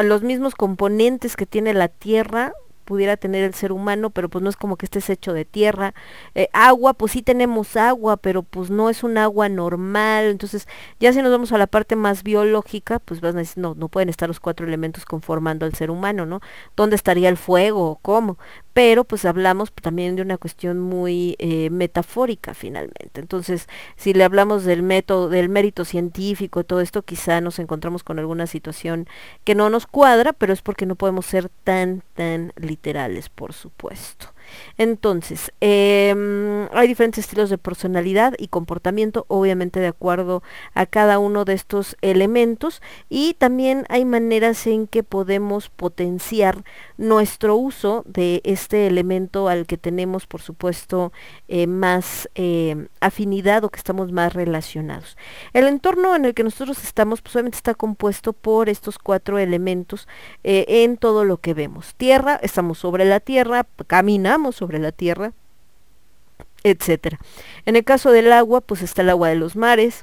los 0.04 0.24
mismos 0.24 0.56
componentes 0.56 1.36
que 1.36 1.46
tiene 1.46 1.74
la 1.74 1.88
Tierra 1.88 2.54
pudiera 2.82 3.18
tener 3.18 3.44
el 3.44 3.54
ser 3.54 3.72
humano, 3.72 4.10
pero 4.10 4.30
pues 4.30 4.44
no 4.44 4.50
es 4.50 4.56
como 4.56 4.76
que 4.76 4.86
estés 4.86 5.10
hecho 5.10 5.34
de 5.34 5.46
tierra. 5.46 5.94
Eh, 6.36 6.50
agua, 6.54 6.94
pues 6.94 7.14
sí 7.14 7.22
tenemos 7.22 7.76
agua, 7.78 8.18
pero 8.18 8.44
pues 8.44 8.70
no 8.70 8.90
es 8.90 9.04
un 9.04 9.18
agua 9.18 9.50
normal. 9.50 10.26
Entonces, 10.26 10.68
ya 11.00 11.14
si 11.14 11.22
nos 11.22 11.32
vamos 11.32 11.52
a 11.52 11.58
la 11.58 11.68
parte 11.68 11.96
más 11.96 12.24
biológica, 12.24 13.00
pues 13.00 13.22
vas 13.22 13.36
a 13.36 13.40
decir, 13.40 13.62
no, 13.62 13.76
no 13.76 13.88
pueden 13.88 14.10
estar 14.10 14.28
los 14.28 14.40
cuatro 14.40 14.68
elementos 14.68 15.06
conformando 15.06 15.66
al 15.66 15.74
ser 15.74 15.92
humano, 15.92 16.26
¿no? 16.26 16.42
¿Dónde 16.76 16.96
estaría 16.96 17.30
el 17.30 17.38
fuego? 17.38 18.00
¿Cómo? 18.02 18.38
pero 18.74 19.04
pues 19.04 19.26
hablamos 19.26 19.72
también 19.74 20.16
de 20.16 20.22
una 20.22 20.38
cuestión 20.38 20.80
muy 20.80 21.36
eh, 21.40 21.70
metafórica 21.70 22.54
finalmente. 22.54 23.20
Entonces, 23.20 23.68
si 23.98 24.14
le 24.14 24.24
hablamos 24.24 24.64
del 24.64 24.82
método, 24.82 25.30
del 25.30 25.50
mérito 25.50 25.84
científico, 25.84 26.64
todo 26.64 26.80
esto, 26.82 27.02
quizá 27.02 27.42
nos 27.42 27.60
encontramos 27.60 28.04
con 28.04 28.20
alguna 28.20 28.48
situación 28.48 29.08
que 29.44 29.56
no 29.56 29.70
nos 29.70 29.88
cuadra, 29.88 30.34
pero 30.34 30.54
es 30.54 30.62
porque 30.62 30.86
no 30.86 30.96
podemos 30.96 31.26
ser 31.26 31.50
tan, 31.64 32.04
literales, 32.56 33.30
por 33.30 33.54
supuesto. 33.54 34.34
Entonces, 34.78 35.52
em, 35.62 36.68
hay 36.74 36.88
diferentes 36.88 37.26
estilos 37.26 37.50
de 37.50 37.58
personalidad 37.58 38.34
y 38.38 38.48
comportamiento, 38.48 39.26
obviamente 39.28 39.80
de 39.80 39.88
acuerdo 39.88 40.44
a 40.74 40.86
cada 40.86 41.20
uno 41.20 41.46
de 41.46 41.54
estos 41.54 41.96
elementos, 42.02 42.82
y 43.10 43.36
también 43.36 43.86
hay 43.90 44.06
maneras 44.06 44.66
en 44.68 44.88
que 44.88 45.04
podemos 45.04 45.70
potenciar 45.70 46.64
nuestro 47.02 47.56
uso 47.56 48.04
de 48.06 48.42
este 48.44 48.86
elemento 48.86 49.50
al 49.50 49.66
que 49.66 49.76
tenemos, 49.76 50.28
por 50.28 50.42
supuesto, 50.42 51.12
eh, 51.48 51.66
más 51.66 52.30
em, 52.36 52.88
afinidad 53.00 53.64
o 53.64 53.70
que 53.70 53.78
estamos 53.78 54.12
más 54.12 54.34
relacionados. 54.34 55.18
El 55.54 55.68
entorno 55.68 56.16
en 56.16 56.26
el 56.26 56.36
que 56.36 56.44
nosotros 56.44 56.84
estamos, 56.84 57.22
pues 57.24 57.36
obviamente 57.36 57.58
está 57.58 57.74
compuesto 57.74 58.34
por 58.34 58.70
estos 58.70 59.00
cuatro 59.00 59.40
elementos 59.40 60.08
eh, 60.44 60.66
en 60.68 60.96
todo 60.96 61.26
lo 61.26 61.38
que 61.38 61.56
vemos. 61.56 61.96
Tierra, 61.96 62.40
estamos 62.44 62.78
sobre 62.78 63.04
la 63.06 63.20
tierra, 63.20 63.66
caminamos, 63.88 64.56
sobre 64.56 64.78
la 64.78 64.92
tierra, 64.92 65.34
etcétera. 66.64 67.18
En 67.66 67.76
el 67.76 67.84
caso 67.84 68.12
del 68.12 68.32
agua, 68.32 68.62
pues 68.62 68.84
está 68.84 69.02
el 69.02 69.10
agua 69.10 69.30
de 69.30 69.36
los 69.36 69.56
mares, 69.56 70.02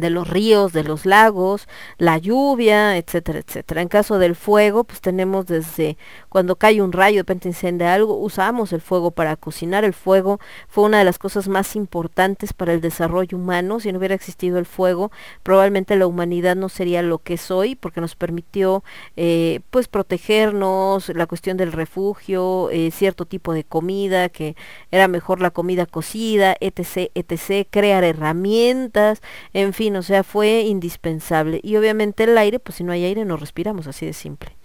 de 0.00 0.10
los 0.10 0.28
ríos, 0.28 0.72
de 0.72 0.84
los 0.84 1.06
lagos, 1.06 1.68
la 1.98 2.18
lluvia, 2.18 2.96
etcétera, 2.96 3.40
etcétera. 3.40 3.82
En 3.82 3.88
caso 3.88 4.18
del 4.18 4.34
fuego, 4.34 4.84
pues 4.84 5.00
tenemos 5.00 5.46
desde 5.46 5.96
cuando 6.28 6.56
cae 6.56 6.82
un 6.82 6.92
rayo, 6.92 7.16
de 7.16 7.22
repente 7.22 7.48
incendia 7.48 7.94
algo, 7.94 8.16
usamos 8.18 8.72
el 8.72 8.80
fuego 8.80 9.10
para 9.10 9.36
cocinar. 9.36 9.84
El 9.84 9.94
fuego 9.94 10.40
fue 10.68 10.84
una 10.84 10.98
de 10.98 11.04
las 11.04 11.18
cosas 11.18 11.48
más 11.48 11.76
importantes 11.76 12.52
para 12.52 12.72
el 12.72 12.80
desarrollo 12.80 13.38
humano. 13.38 13.80
Si 13.80 13.92
no 13.92 13.98
hubiera 13.98 14.14
existido 14.14 14.58
el 14.58 14.66
fuego, 14.66 15.12
probablemente 15.42 15.96
la 15.96 16.06
humanidad 16.06 16.56
no 16.56 16.68
sería 16.68 17.02
lo 17.02 17.18
que 17.18 17.34
es 17.34 17.50
hoy, 17.50 17.74
porque 17.74 18.00
nos 18.00 18.16
permitió 18.16 18.82
eh, 19.16 19.60
pues 19.70 19.88
protegernos, 19.88 21.08
la 21.10 21.26
cuestión 21.26 21.56
del 21.56 21.72
refugio, 21.72 22.70
eh, 22.70 22.90
cierto 22.90 23.26
tipo 23.26 23.52
de 23.52 23.64
comida, 23.64 24.28
que 24.28 24.56
era 24.90 25.08
mejor 25.08 25.40
la 25.40 25.50
comida 25.50 25.86
cocida, 25.86 26.56
etc, 26.60 27.10
etc, 27.14 27.66
crear 27.70 28.04
herramientas, 28.04 29.22
en 29.52 29.72
fin 29.72 29.83
o 29.96 30.02
sea, 30.02 30.24
fue 30.24 30.62
indispensable. 30.62 31.60
Y 31.62 31.76
obviamente 31.76 32.24
el 32.24 32.36
aire, 32.38 32.58
pues 32.58 32.76
si 32.76 32.84
no 32.84 32.92
hay 32.92 33.04
aire 33.04 33.24
no 33.24 33.36
respiramos, 33.36 33.86
así 33.86 34.06
de 34.06 34.12
simple. 34.12 34.56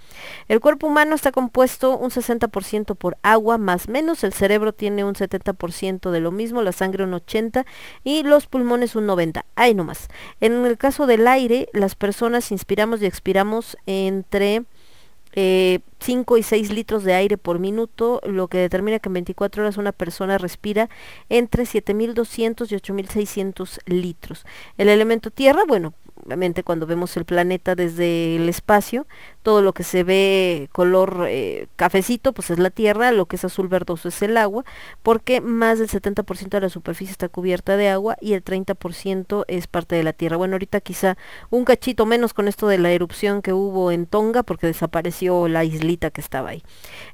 El 0.47 0.59
cuerpo 0.59 0.87
humano 0.87 1.15
está 1.15 1.31
compuesto 1.31 1.97
un 1.97 2.09
60% 2.09 2.95
por 2.95 3.17
agua 3.21 3.57
más 3.57 3.87
menos, 3.87 4.23
el 4.23 4.33
cerebro 4.33 4.73
tiene 4.73 5.03
un 5.03 5.13
70% 5.13 6.11
de 6.11 6.19
lo 6.19 6.31
mismo, 6.31 6.61
la 6.61 6.71
sangre 6.71 7.03
un 7.03 7.11
80% 7.11 7.65
y 8.03 8.23
los 8.23 8.47
pulmones 8.47 8.95
un 8.95 9.07
90%. 9.07 9.43
Ahí 9.55 9.73
nomás. 9.73 10.07
En 10.41 10.65
el 10.65 10.77
caso 10.77 11.05
del 11.05 11.27
aire, 11.27 11.69
las 11.73 11.95
personas 11.95 12.51
inspiramos 12.51 13.01
y 13.01 13.05
expiramos 13.05 13.77
entre 13.85 14.63
eh, 15.33 15.79
5 15.99 16.37
y 16.37 16.43
6 16.43 16.71
litros 16.71 17.03
de 17.03 17.13
aire 17.13 17.37
por 17.37 17.59
minuto, 17.59 18.21
lo 18.25 18.47
que 18.47 18.57
determina 18.57 18.99
que 18.99 19.09
en 19.09 19.13
24 19.13 19.63
horas 19.63 19.77
una 19.77 19.91
persona 19.91 20.37
respira 20.37 20.89
entre 21.29 21.63
7.200 21.63 22.71
y 22.71 22.75
8.600 22.75 23.79
litros. 23.85 24.45
El 24.77 24.89
elemento 24.89 25.29
tierra, 25.31 25.63
bueno, 25.67 25.93
obviamente 26.25 26.63
cuando 26.63 26.85
vemos 26.85 27.15
el 27.17 27.25
planeta 27.25 27.75
desde 27.75 28.35
el 28.35 28.49
espacio, 28.49 29.07
todo 29.49 29.63
lo 29.63 29.73
que 29.73 29.83
se 29.83 30.03
ve 30.03 30.69
color 30.71 31.25
eh, 31.27 31.65
cafecito, 31.75 32.33
pues 32.33 32.51
es 32.51 32.59
la 32.59 32.69
Tierra, 32.69 33.11
lo 33.11 33.25
que 33.25 33.35
es 33.35 33.43
azul 33.43 33.67
verdoso 33.67 34.09
es 34.09 34.21
el 34.21 34.37
agua, 34.37 34.63
porque 35.01 35.41
más 35.41 35.79
del 35.79 35.87
70% 35.89 36.49
de 36.49 36.61
la 36.61 36.69
superficie 36.69 37.11
está 37.11 37.29
cubierta 37.29 37.75
de 37.75 37.89
agua 37.89 38.15
y 38.21 38.33
el 38.33 38.43
30% 38.43 39.45
es 39.47 39.65
parte 39.65 39.95
de 39.95 40.03
la 40.03 40.13
Tierra. 40.13 40.37
Bueno, 40.37 40.53
ahorita 40.53 40.81
quizá 40.81 41.17
un 41.49 41.65
cachito 41.65 42.05
menos 42.05 42.35
con 42.35 42.47
esto 42.47 42.67
de 42.67 42.77
la 42.77 42.91
erupción 42.91 43.41
que 43.41 43.51
hubo 43.51 43.89
en 43.89 44.05
Tonga, 44.05 44.43
porque 44.43 44.67
desapareció 44.67 45.47
la 45.47 45.63
islita 45.63 46.11
que 46.11 46.21
estaba 46.21 46.49
ahí. 46.49 46.61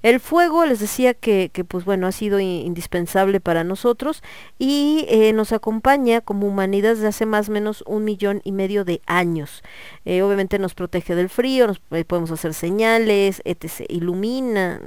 El 0.01 0.19
fuego, 0.19 0.65
les 0.65 0.81
decía 0.81 1.13
que, 1.13 1.49
pues 1.65 1.85
bueno, 1.85 2.05
ha 2.05 2.11
sido 2.11 2.41
indispensable 2.41 3.39
para 3.39 3.63
nosotros 3.63 4.23
y 4.59 5.05
eh, 5.07 5.31
nos 5.31 5.53
acompaña 5.53 6.19
como 6.19 6.47
humanidad 6.47 6.95
desde 6.95 7.07
hace 7.07 7.25
más 7.25 7.47
o 7.47 7.53
menos 7.53 7.81
un 7.87 8.03
millón 8.03 8.41
y 8.43 8.51
medio 8.51 8.83
de 8.83 8.99
años. 9.05 9.63
Eh, 10.03 10.21
obviamente 10.21 10.59
nos 10.59 10.73
protege 10.73 11.15
del 11.15 11.29
frío, 11.29 11.67
nos 11.67 11.79
podemos 11.79 12.24
hacer 12.31 12.53
señales, 12.53 13.41
etc. 13.45 13.85
Ilumina. 13.89 14.81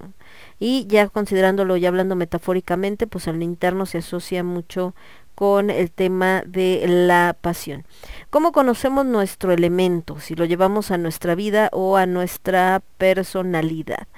Y 0.58 0.86
ya 0.88 1.08
considerándolo, 1.08 1.76
ya 1.76 1.88
hablando 1.88 2.16
metafóricamente, 2.16 3.06
pues 3.06 3.26
el 3.26 3.42
interno 3.42 3.86
se 3.86 3.98
asocia 3.98 4.42
mucho 4.42 4.94
con 5.38 5.70
el 5.70 5.92
tema 5.92 6.42
de 6.44 6.84
la 6.88 7.36
pasión. 7.40 7.84
¿Cómo 8.28 8.50
conocemos 8.50 9.06
nuestro 9.06 9.52
elemento? 9.52 10.18
Si 10.18 10.34
lo 10.34 10.44
llevamos 10.44 10.90
a 10.90 10.98
nuestra 10.98 11.36
vida 11.36 11.68
o 11.72 11.96
a 11.96 12.06
nuestra 12.06 12.82
personalidad. 12.96 14.08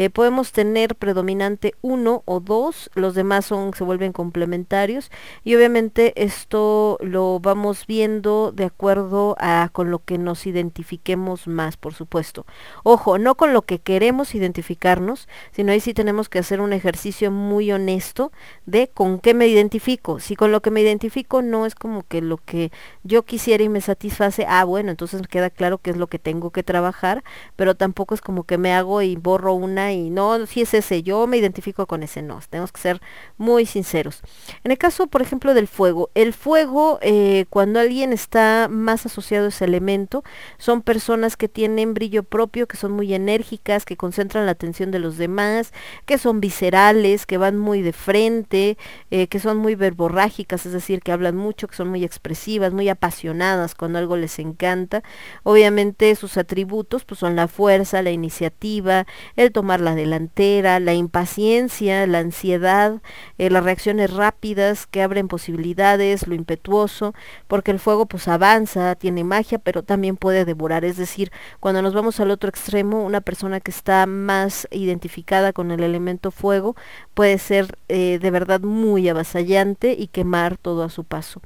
Eh, 0.00 0.10
podemos 0.10 0.52
tener 0.52 0.94
predominante 0.94 1.74
uno 1.82 2.22
o 2.24 2.38
dos, 2.38 2.88
los 2.94 3.16
demás 3.16 3.46
son, 3.46 3.74
se 3.74 3.82
vuelven 3.82 4.12
complementarios 4.12 5.10
y 5.42 5.56
obviamente 5.56 6.12
esto 6.22 6.98
lo 7.00 7.40
vamos 7.40 7.84
viendo 7.84 8.52
de 8.52 8.66
acuerdo 8.66 9.34
a 9.40 9.70
con 9.72 9.90
lo 9.90 9.98
que 9.98 10.16
nos 10.16 10.46
identifiquemos 10.46 11.48
más, 11.48 11.76
por 11.76 11.94
supuesto. 11.94 12.46
Ojo, 12.84 13.18
no 13.18 13.34
con 13.34 13.52
lo 13.52 13.62
que 13.62 13.80
queremos 13.80 14.36
identificarnos, 14.36 15.26
sino 15.50 15.72
ahí 15.72 15.80
sí 15.80 15.94
tenemos 15.94 16.28
que 16.28 16.38
hacer 16.38 16.60
un 16.60 16.72
ejercicio 16.72 17.32
muy 17.32 17.72
honesto 17.72 18.30
de 18.66 18.86
con 18.86 19.18
qué 19.18 19.34
me 19.34 19.48
identifico. 19.48 20.20
Si 20.20 20.36
con 20.36 20.52
lo 20.52 20.62
que 20.62 20.70
me 20.70 20.80
identifico 20.80 21.42
no 21.42 21.66
es 21.66 21.74
como 21.74 22.04
que 22.04 22.22
lo 22.22 22.36
que 22.36 22.70
yo 23.02 23.24
quisiera 23.24 23.64
y 23.64 23.68
me 23.68 23.80
satisface, 23.80 24.46
ah, 24.48 24.62
bueno, 24.62 24.92
entonces 24.92 25.26
queda 25.26 25.50
claro 25.50 25.78
qué 25.78 25.90
es 25.90 25.96
lo 25.96 26.06
que 26.06 26.20
tengo 26.20 26.52
que 26.52 26.62
trabajar, 26.62 27.24
pero 27.56 27.74
tampoco 27.74 28.14
es 28.14 28.20
como 28.20 28.44
que 28.44 28.58
me 28.58 28.72
hago 28.72 29.02
y 29.02 29.16
borro 29.16 29.54
una 29.54 29.87
y 29.92 30.10
no, 30.10 30.46
si 30.46 30.62
es 30.62 30.74
ese, 30.74 31.02
yo 31.02 31.26
me 31.26 31.36
identifico 31.36 31.86
con 31.86 32.02
ese 32.02 32.22
no, 32.22 32.40
tenemos 32.48 32.72
que 32.72 32.80
ser 32.80 33.00
muy 33.36 33.66
sinceros. 33.66 34.22
En 34.64 34.70
el 34.70 34.78
caso, 34.78 35.06
por 35.06 35.22
ejemplo, 35.22 35.54
del 35.54 35.68
fuego, 35.68 36.10
el 36.14 36.32
fuego, 36.32 36.98
eh, 37.02 37.46
cuando 37.50 37.80
alguien 37.80 38.12
está 38.12 38.68
más 38.70 39.06
asociado 39.06 39.46
a 39.46 39.48
ese 39.48 39.64
elemento, 39.64 40.24
son 40.58 40.82
personas 40.82 41.36
que 41.36 41.48
tienen 41.48 41.94
brillo 41.94 42.22
propio, 42.22 42.66
que 42.66 42.76
son 42.76 42.92
muy 42.92 43.14
enérgicas, 43.14 43.84
que 43.84 43.96
concentran 43.96 44.46
la 44.46 44.52
atención 44.52 44.90
de 44.90 44.98
los 44.98 45.16
demás, 45.16 45.72
que 46.06 46.18
son 46.18 46.40
viscerales, 46.40 47.26
que 47.26 47.38
van 47.38 47.58
muy 47.58 47.82
de 47.82 47.92
frente, 47.92 48.76
eh, 49.10 49.28
que 49.28 49.40
son 49.40 49.58
muy 49.58 49.74
verborrágicas, 49.74 50.66
es 50.66 50.72
decir, 50.72 51.02
que 51.02 51.12
hablan 51.12 51.36
mucho, 51.36 51.68
que 51.68 51.76
son 51.76 51.88
muy 51.88 52.04
expresivas, 52.04 52.72
muy 52.72 52.88
apasionadas 52.88 53.74
cuando 53.74 53.98
algo 53.98 54.16
les 54.16 54.38
encanta. 54.38 55.02
Obviamente 55.42 56.14
sus 56.16 56.36
atributos 56.36 57.04
pues 57.04 57.20
son 57.20 57.36
la 57.36 57.48
fuerza, 57.48 58.02
la 58.02 58.10
iniciativa, 58.10 59.06
el 59.36 59.52
tomar 59.52 59.67
la 59.76 59.94
delantera, 59.94 60.80
la 60.80 60.94
impaciencia, 60.94 62.06
la 62.06 62.20
ansiedad, 62.20 63.02
eh, 63.36 63.50
las 63.50 63.64
reacciones 63.64 64.12
rápidas 64.12 64.86
que 64.86 65.02
abren 65.02 65.28
posibilidades, 65.28 66.26
lo 66.26 66.34
impetuoso, 66.34 67.14
porque 67.46 67.70
el 67.70 67.78
fuego 67.78 68.06
pues 68.06 68.28
avanza, 68.28 68.94
tiene 68.94 69.24
magia, 69.24 69.58
pero 69.58 69.82
también 69.82 70.16
puede 70.16 70.44
devorar. 70.44 70.84
Es 70.84 70.96
decir, 70.96 71.30
cuando 71.60 71.82
nos 71.82 71.94
vamos 71.94 72.18
al 72.20 72.30
otro 72.30 72.48
extremo, 72.48 73.04
una 73.04 73.20
persona 73.20 73.60
que 73.60 73.70
está 73.70 74.06
más 74.06 74.66
identificada 74.70 75.52
con 75.52 75.70
el 75.70 75.82
elemento 75.82 76.30
fuego 76.30 76.74
puede 77.14 77.38
ser 77.38 77.76
eh, 77.88 78.18
de 78.20 78.30
verdad 78.30 78.60
muy 78.60 79.08
avasallante 79.08 79.94
y 79.98 80.06
quemar 80.08 80.56
todo 80.56 80.84
a 80.84 80.90
su 80.90 81.04
paso. 81.04 81.42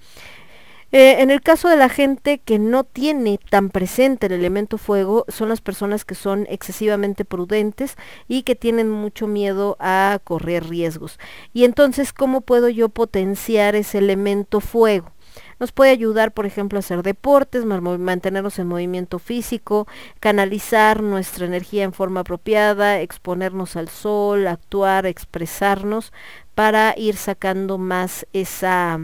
Eh, 0.95 1.23
en 1.23 1.31
el 1.31 1.41
caso 1.41 1.71
de 1.71 1.77
la 1.77 1.89
gente 1.89 2.39
que 2.39 2.59
no 2.59 2.85
tiene 2.85 3.39
tan 3.49 3.71
presente 3.71 4.27
el 4.27 4.33
elemento 4.33 4.77
fuego, 4.77 5.25
son 5.29 5.49
las 5.49 5.63
personas 5.63 6.05
que 6.05 6.15
son 6.15 6.47
excesivamente 6.51 7.25
prudentes 7.25 7.97
y 8.29 8.43
que 8.43 8.57
tienen 8.57 8.91
mucho 8.91 9.27
miedo 9.27 9.79
a 9.81 10.19
correr 10.23 10.69
riesgos. 10.69 11.19
Y 11.55 11.65
entonces, 11.65 12.13
¿cómo 12.13 12.43
puedo 12.43 12.69
yo 12.69 12.91
potenciar 12.91 13.75
ese 13.75 13.99
elemento 13.99 14.61
fuego? 14.61 15.13
Nos 15.59 15.73
puede 15.73 15.93
ayudar, 15.93 16.33
por 16.33 16.45
ejemplo, 16.45 16.79
a 16.79 16.81
hacer 16.81 17.03
deportes, 17.03 17.65
mantenernos 17.65 18.59
en 18.59 18.67
movimiento 18.67 19.19
físico, 19.19 19.87
canalizar 20.21 21.03
nuestra 21.03 21.47
energía 21.47 21.85
en 21.85 21.95
forma 21.95 22.21
apropiada, 22.21 23.01
exponernos 23.01 23.77
al 23.77 23.89
sol, 23.89 24.47
actuar, 24.47 25.07
expresarnos, 25.07 26.13
para 26.55 26.95
ir 26.99 27.17
sacando 27.17 27.79
más 27.79 28.27
esa 28.35 28.99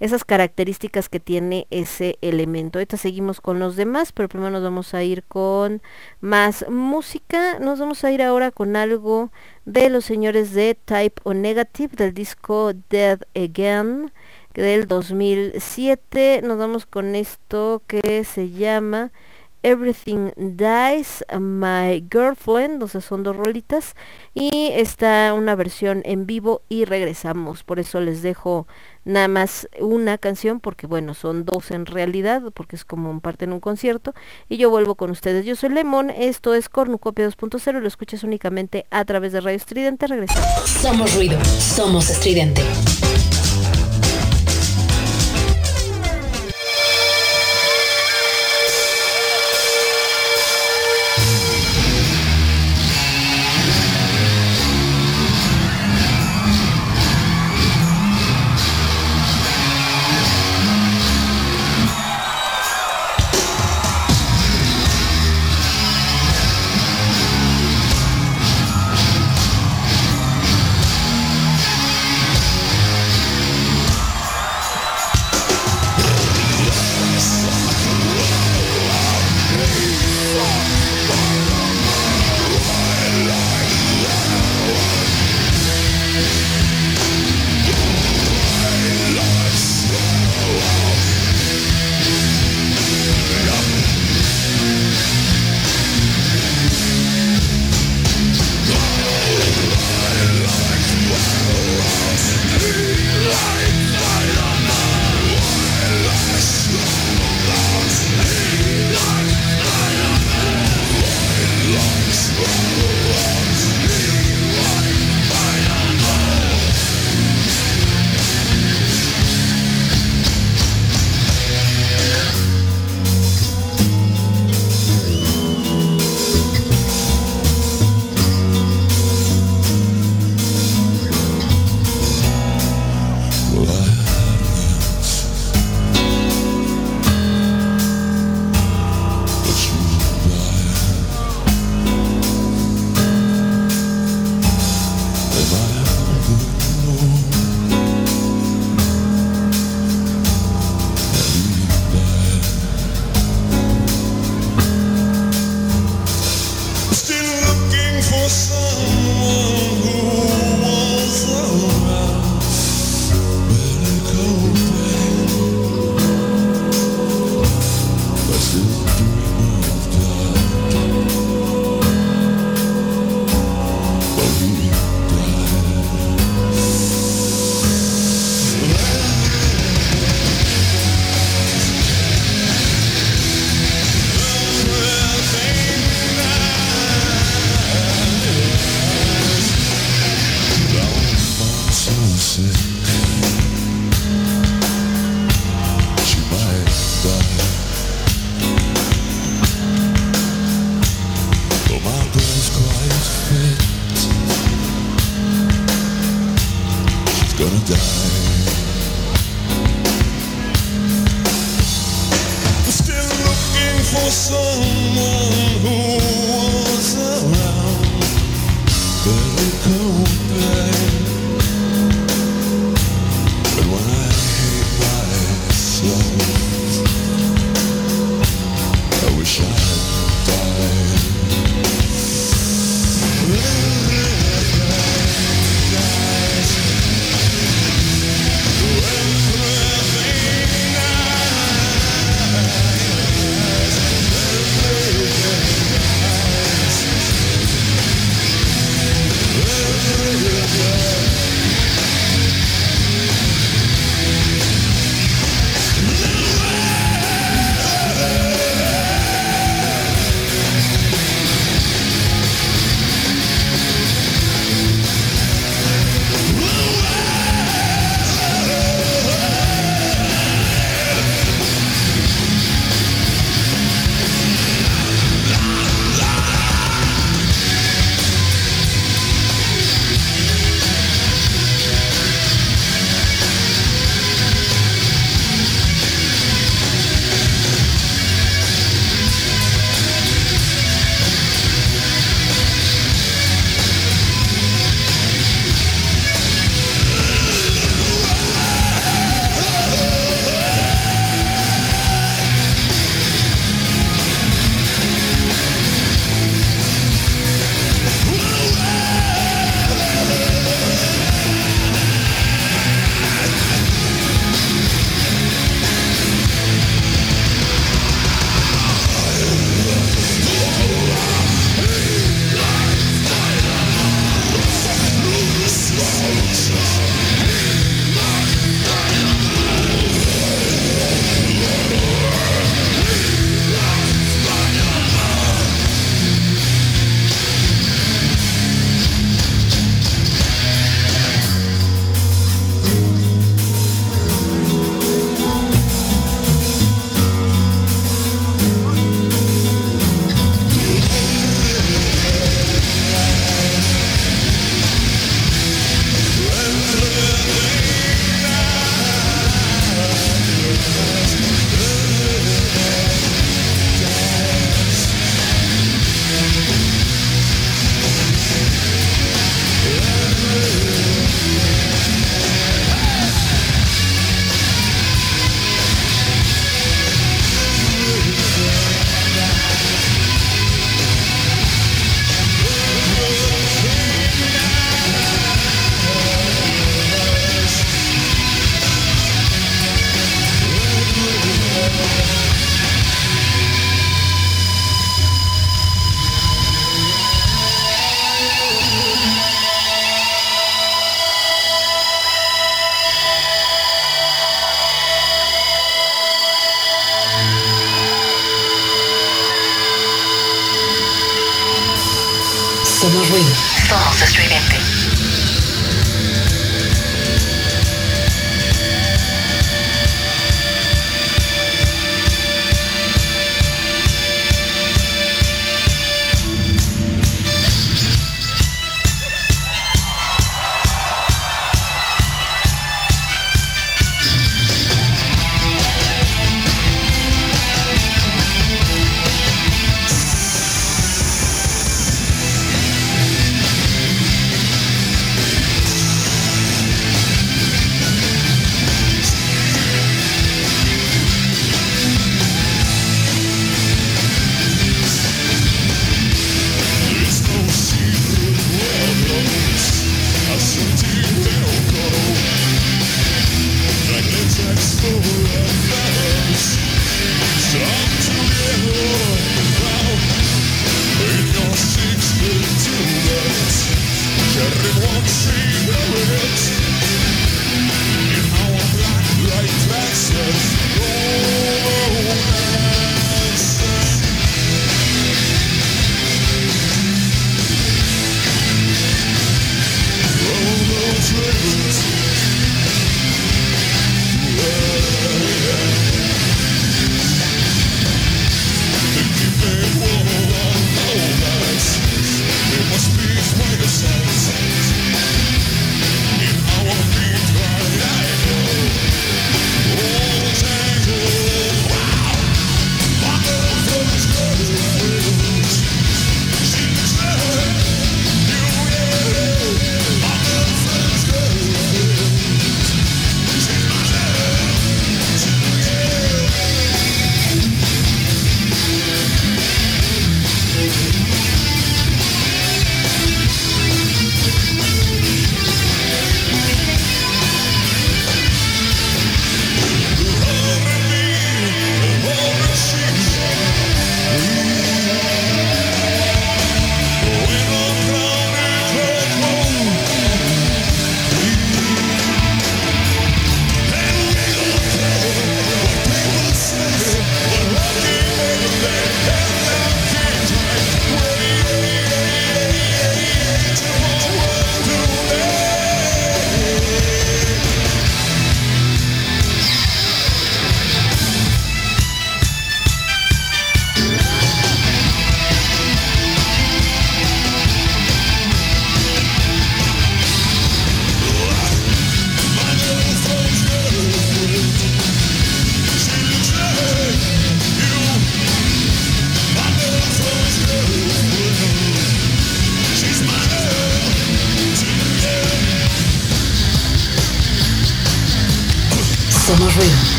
esas 0.00 0.24
características 0.24 1.08
que 1.08 1.20
tiene 1.20 1.66
ese 1.70 2.18
elemento. 2.20 2.78
Ahorita 2.78 2.96
seguimos 2.96 3.40
con 3.40 3.58
los 3.58 3.76
demás, 3.76 4.12
pero 4.12 4.28
primero 4.28 4.50
nos 4.50 4.62
vamos 4.62 4.94
a 4.94 5.02
ir 5.02 5.24
con 5.24 5.82
más 6.20 6.64
música. 6.68 7.58
Nos 7.58 7.78
vamos 7.78 8.04
a 8.04 8.12
ir 8.12 8.22
ahora 8.22 8.50
con 8.50 8.76
algo 8.76 9.30
de 9.64 9.90
los 9.90 10.04
señores 10.04 10.54
de 10.54 10.74
Type 10.74 11.20
O 11.24 11.34
Negative 11.34 11.94
del 11.96 12.14
disco 12.14 12.72
Dead 12.90 13.20
Again 13.34 14.12
del 14.54 14.86
2007. 14.86 16.42
Nos 16.42 16.58
vamos 16.58 16.86
con 16.86 17.14
esto 17.14 17.82
que 17.86 18.24
se 18.24 18.50
llama 18.50 19.12
Everything 19.62 20.30
Dies, 20.36 21.24
My 21.38 22.04
Girlfriend, 22.10 22.74
entonces 22.74 23.04
son 23.04 23.22
dos 23.22 23.36
rolitas 23.36 23.94
y 24.34 24.70
está 24.72 25.34
una 25.34 25.54
versión 25.54 26.02
en 26.04 26.26
vivo 26.26 26.62
y 26.68 26.84
regresamos, 26.84 27.64
por 27.64 27.78
eso 27.78 28.00
les 28.00 28.22
dejo 28.22 28.66
nada 29.04 29.28
más 29.28 29.68
una 29.80 30.18
canción 30.18 30.60
porque 30.60 30.86
bueno, 30.86 31.14
son 31.14 31.44
dos 31.44 31.70
en 31.70 31.86
realidad, 31.86 32.42
porque 32.54 32.76
es 32.76 32.84
como 32.84 33.10
un 33.10 33.20
parte 33.20 33.46
en 33.46 33.52
un 33.52 33.60
concierto 33.60 34.14
y 34.48 34.58
yo 34.58 34.70
vuelvo 34.70 34.94
con 34.94 35.10
ustedes. 35.10 35.44
Yo 35.44 35.56
soy 35.56 35.70
Lemon, 35.70 36.10
esto 36.10 36.54
es 36.54 36.68
Cornucopia 36.68 37.26
2.0, 37.28 37.80
lo 37.80 37.88
escuchas 37.88 38.22
únicamente 38.22 38.86
a 38.90 39.04
través 39.04 39.32
de 39.32 39.40
Radio 39.40 39.56
Estridente, 39.56 40.06
regresamos. 40.06 40.68
Somos 40.68 41.14
ruido, 41.16 41.42
somos 41.44 42.10
estridente. 42.10 42.62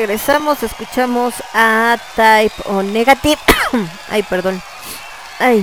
Regresamos, 0.00 0.62
escuchamos 0.62 1.34
a 1.52 1.98
Type 2.16 2.54
o 2.64 2.82
Negative. 2.82 3.36
Ay, 4.08 4.22
perdón. 4.22 4.62
Ay. 5.38 5.62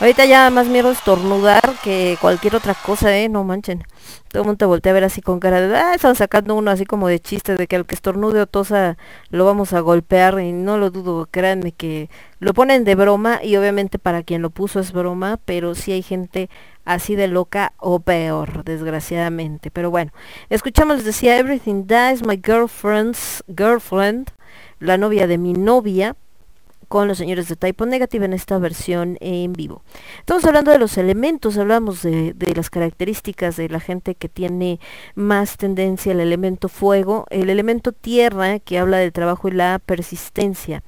Ahorita 0.00 0.24
ya 0.24 0.48
más 0.48 0.68
miedo 0.68 0.90
estornudar 0.90 1.63
que 1.84 2.16
cualquier 2.18 2.56
otra 2.56 2.74
cosa, 2.74 3.14
eh, 3.14 3.28
no 3.28 3.44
manchen. 3.44 3.84
Todo 4.28 4.42
el 4.42 4.46
mundo 4.46 4.56
te 4.56 4.64
voltea 4.64 4.90
a 4.90 4.94
ver 4.94 5.04
así 5.04 5.20
con 5.20 5.38
cara 5.38 5.60
de, 5.60 5.76
ah, 5.76 5.94
están 5.94 6.16
sacando 6.16 6.54
uno 6.54 6.70
así 6.70 6.86
como 6.86 7.08
de 7.08 7.20
chiste 7.20 7.56
de 7.56 7.66
que 7.66 7.76
al 7.76 7.84
que 7.84 7.94
estornude 7.94 8.40
o 8.40 8.46
tosa 8.46 8.96
lo 9.28 9.44
vamos 9.44 9.74
a 9.74 9.80
golpear 9.80 10.40
y 10.40 10.52
no 10.52 10.78
lo 10.78 10.90
dudo, 10.90 11.28
créanme 11.30 11.72
que 11.72 12.08
lo 12.38 12.54
ponen 12.54 12.84
de 12.84 12.94
broma 12.94 13.44
y 13.44 13.56
obviamente 13.56 13.98
para 13.98 14.22
quien 14.22 14.40
lo 14.40 14.48
puso 14.48 14.80
es 14.80 14.92
broma, 14.92 15.38
pero 15.44 15.74
sí 15.74 15.92
hay 15.92 16.00
gente 16.00 16.48
así 16.86 17.16
de 17.16 17.28
loca 17.28 17.74
o 17.76 18.00
peor, 18.00 18.64
desgraciadamente. 18.64 19.70
Pero 19.70 19.90
bueno, 19.90 20.10
escuchamos, 20.48 20.96
les 20.96 21.04
decía, 21.04 21.36
Everything 21.36 21.86
Dies, 21.86 22.26
My 22.26 22.40
Girlfriend's 22.42 23.44
Girlfriend, 23.46 24.30
la 24.80 24.96
novia 24.96 25.26
de 25.26 25.36
mi 25.36 25.52
novia, 25.52 26.16
con 26.88 27.08
los 27.08 27.18
señores 27.18 27.48
de 27.48 27.56
Typo 27.56 27.86
Negative 27.86 28.26
en 28.26 28.32
esta 28.32 28.58
versión 28.58 29.16
en 29.20 29.52
vivo. 29.52 29.82
Estamos 30.18 30.44
hablando 30.44 30.70
de 30.70 30.78
los 30.78 30.98
elementos, 30.98 31.58
hablamos 31.58 32.02
de, 32.02 32.34
las 32.54 32.70
características 32.70 33.56
de 33.56 33.68
la 33.68 33.80
gente 33.80 34.14
que 34.14 34.28
tiene 34.28 34.80
más 35.14 35.56
tendencia 35.56 36.12
al 36.12 36.20
elemento 36.20 36.68
fuego, 36.68 37.26
el 37.30 37.50
elemento 37.50 37.92
tierra 37.92 38.58
que 38.58 38.78
habla 38.78 38.98
del 38.98 39.12
trabajo 39.12 39.48
y 39.48 39.52
la 39.52 39.80
persistencia. 39.84 40.82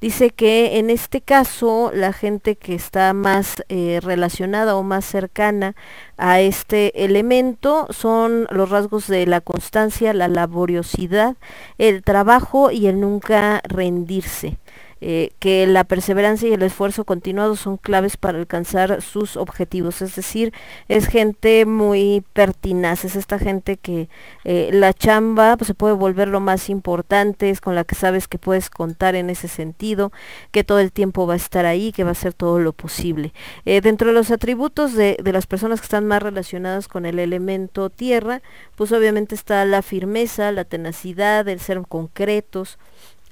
Dice 0.00 0.30
que 0.30 0.78
en 0.78 0.90
este 0.90 1.20
caso 1.20 1.90
la 1.94 2.12
gente 2.12 2.56
que 2.56 2.74
está 2.74 3.12
más 3.12 3.62
eh, 3.68 4.00
relacionada 4.02 4.76
o 4.76 4.82
más 4.82 5.04
cercana 5.04 5.74
a 6.16 6.40
este 6.40 7.04
elemento 7.04 7.86
son 7.90 8.46
los 8.50 8.70
rasgos 8.70 9.06
de 9.06 9.26
la 9.26 9.40
constancia, 9.40 10.12
la 10.12 10.28
laboriosidad, 10.28 11.36
el 11.78 12.02
trabajo 12.02 12.70
y 12.70 12.86
el 12.86 13.00
nunca 13.00 13.60
rendirse. 13.64 14.58
Eh, 15.04 15.32
que 15.40 15.66
la 15.66 15.82
perseverancia 15.82 16.48
y 16.48 16.52
el 16.52 16.62
esfuerzo 16.62 17.04
continuado 17.04 17.56
son 17.56 17.76
claves 17.76 18.16
para 18.16 18.38
alcanzar 18.38 19.02
sus 19.02 19.36
objetivos. 19.36 20.00
Es 20.00 20.14
decir, 20.14 20.54
es 20.86 21.08
gente 21.08 21.66
muy 21.66 22.22
pertinaz, 22.32 23.04
es 23.04 23.16
esta 23.16 23.40
gente 23.40 23.78
que 23.78 24.08
eh, 24.44 24.70
la 24.72 24.92
chamba 24.92 25.56
pues, 25.56 25.66
se 25.66 25.74
puede 25.74 25.94
volver 25.94 26.28
lo 26.28 26.38
más 26.38 26.70
importante, 26.70 27.50
es 27.50 27.60
con 27.60 27.74
la 27.74 27.82
que 27.82 27.96
sabes 27.96 28.28
que 28.28 28.38
puedes 28.38 28.70
contar 28.70 29.16
en 29.16 29.28
ese 29.28 29.48
sentido, 29.48 30.12
que 30.52 30.62
todo 30.62 30.78
el 30.78 30.92
tiempo 30.92 31.26
va 31.26 31.34
a 31.34 31.36
estar 31.36 31.66
ahí, 31.66 31.90
que 31.90 32.04
va 32.04 32.10
a 32.10 32.12
hacer 32.12 32.32
todo 32.32 32.60
lo 32.60 32.72
posible. 32.72 33.32
Eh, 33.64 33.80
dentro 33.80 34.06
de 34.06 34.14
los 34.14 34.30
atributos 34.30 34.94
de, 34.94 35.16
de 35.20 35.32
las 35.32 35.48
personas 35.48 35.80
que 35.80 35.86
están 35.86 36.06
más 36.06 36.22
relacionadas 36.22 36.86
con 36.86 37.06
el 37.06 37.18
elemento 37.18 37.90
tierra, 37.90 38.40
pues 38.76 38.92
obviamente 38.92 39.34
está 39.34 39.64
la 39.64 39.82
firmeza, 39.82 40.52
la 40.52 40.62
tenacidad, 40.62 41.48
el 41.48 41.58
ser 41.58 41.82
concretos, 41.88 42.78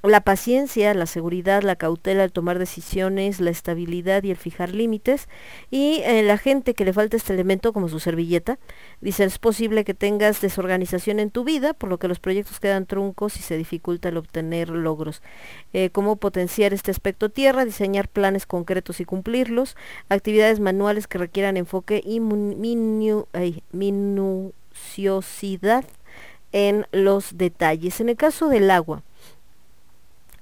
la 0.02 0.22
paciencia, 0.22 0.94
la 0.94 1.06
seguridad, 1.06 1.62
la 1.62 1.76
cautela 1.76 2.24
al 2.24 2.32
tomar 2.32 2.58
decisiones, 2.58 3.40
la 3.40 3.50
estabilidad 3.50 4.22
y 4.22 4.30
el 4.30 4.36
fijar 4.36 4.74
límites. 4.74 5.28
Y 5.70 6.00
eh, 6.04 6.22
la 6.22 6.38
gente 6.38 6.74
que 6.74 6.84
le 6.84 6.92
falta 6.92 7.16
este 7.16 7.32
elemento, 7.34 7.72
como 7.72 7.88
su 7.88 8.00
servilleta, 8.00 8.58
dice, 9.00 9.24
es 9.24 9.38
posible 9.38 9.84
que 9.84 9.94
tengas 9.94 10.40
desorganización 10.40 11.20
en 11.20 11.30
tu 11.30 11.44
vida, 11.44 11.74
por 11.74 11.90
lo 11.90 11.98
que 11.98 12.08
los 12.08 12.18
proyectos 12.18 12.58
quedan 12.60 12.86
truncos 12.86 13.36
y 13.36 13.42
se 13.42 13.58
dificulta 13.58 14.08
el 14.08 14.16
obtener 14.16 14.70
logros. 14.70 15.22
Eh, 15.72 15.90
cómo 15.90 16.16
potenciar 16.16 16.72
este 16.72 16.90
aspecto 16.90 17.28
tierra, 17.28 17.64
diseñar 17.64 18.08
planes 18.08 18.46
concretos 18.46 18.98
y 19.00 19.04
cumplirlos, 19.04 19.76
actividades 20.08 20.60
manuales 20.60 21.06
que 21.06 21.18
requieran 21.18 21.58
enfoque 21.58 22.02
y 22.04 22.20
minuciosidad 23.72 25.84
en 26.52 26.86
los 26.92 27.36
detalles. 27.36 28.00
En 28.00 28.08
el 28.08 28.16
caso 28.16 28.48
del 28.48 28.70
agua, 28.70 29.02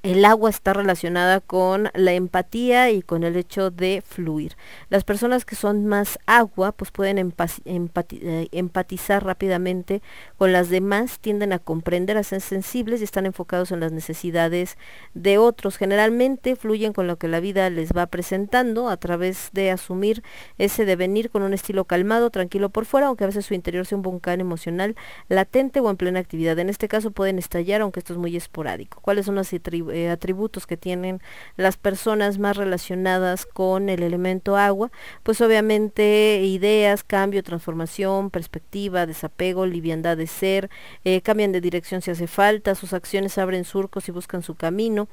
el 0.03 0.25
agua 0.25 0.51
está 0.51 0.73
relacionada 0.73 1.41
con 1.41 1.91
la 1.95 2.13
empatía 2.13 2.91
y 2.91 3.03
con 3.03 3.25
el 3.25 3.37
hecho 3.37 3.71
de 3.71 4.03
fluir. 4.07 4.57
Las 4.91 5.05
personas 5.05 5.45
que 5.45 5.57
son 5.57 5.87
más 5.87 6.19
agua, 6.27 6.73
pues 6.73 6.91
pueden 6.91 7.19
eh, 7.19 8.49
empatizar 8.53 9.25
rápidamente 9.25 10.03
con 10.37 10.53
las 10.53 10.69
demás, 10.69 11.19
tienden 11.19 11.53
a 11.53 11.59
comprender, 11.59 12.17
a 12.17 12.23
ser 12.23 12.41
sensibles 12.41 13.01
y 13.01 13.05
están 13.05 13.27
enfocados 13.27 13.73
en 13.73 13.81
las 13.81 13.93
necesidades 13.93 14.79
de 15.15 15.39
otros. 15.39 15.77
Generalmente 15.77 16.57
fluyen 16.57 16.93
con 16.93 17.07
lo 17.07 17.17
que 17.17 17.29
la 17.29 17.41
vida 17.41 17.69
les 17.71 17.93
va 17.93 18.07
presentando 18.07 18.89
a 18.89 18.97
través 18.97 19.51
de 19.53 19.71
asumir 19.71 20.23
ese 20.59 20.85
devenir 20.85 21.31
con 21.31 21.43
un 21.43 21.55
estilo 21.55 21.85
calmado, 21.85 22.31
tranquilo 22.31 22.71
por 22.71 22.85
fuera, 22.85 23.09
aunque 23.09 23.25
a 23.25 23.29
veces 23.29 23.47
su 23.47 23.55
interior 23.55 23.85
sea 23.85 23.97
un 23.97 24.03
volcán 24.03 24.41
emocional 24.41 24.97
latente 25.29 25.81
o 25.81 25.91
en 25.91 25.97
plena 25.97 26.21
actividad. 26.21 26.59
En 26.59 26.69
este 26.69 26.89
caso 26.89 27.11
pueden 27.11 27.39
estallar, 27.39 27.81
aunque 27.81 28.01
esto 28.01 28.13
es 28.13 28.19
muy 28.19 28.37
esporádico. 28.37 29.01
¿Cuáles 29.01 29.27
son 29.27 29.35
las 29.35 29.53
eh, 29.91 30.11
atributos 30.11 30.67
que 30.67 30.77
tienen 30.77 31.21
las 31.57 31.77
personas 31.77 32.39
más 32.39 32.57
relacionadas 32.57 33.47
con 33.47 33.89
el 33.89 34.03
elemento 34.03 34.57
agua, 34.57 34.91
pues 35.23 35.41
obviamente 35.41 36.41
ideas, 36.45 37.05
cambio, 37.05 37.43
transformación, 37.43 38.31
perspectiva, 38.31 39.07
desapego, 39.07 39.67
liviandad 39.67 40.17
de 40.17 40.27
ser, 40.27 40.71
eh, 41.05 41.21
cambian 41.21 41.53
de 41.53 41.61
dirección 41.61 42.03
si 42.03 42.11
hace 42.11 42.27
falta, 42.27 42.75
sus 42.75 42.93
acciones 42.93 43.39
abren 43.39 43.65
surcos 43.65 44.09
y 44.09 44.13
buscan 44.13 44.43
su 44.43 44.55
camino, 44.55 45.09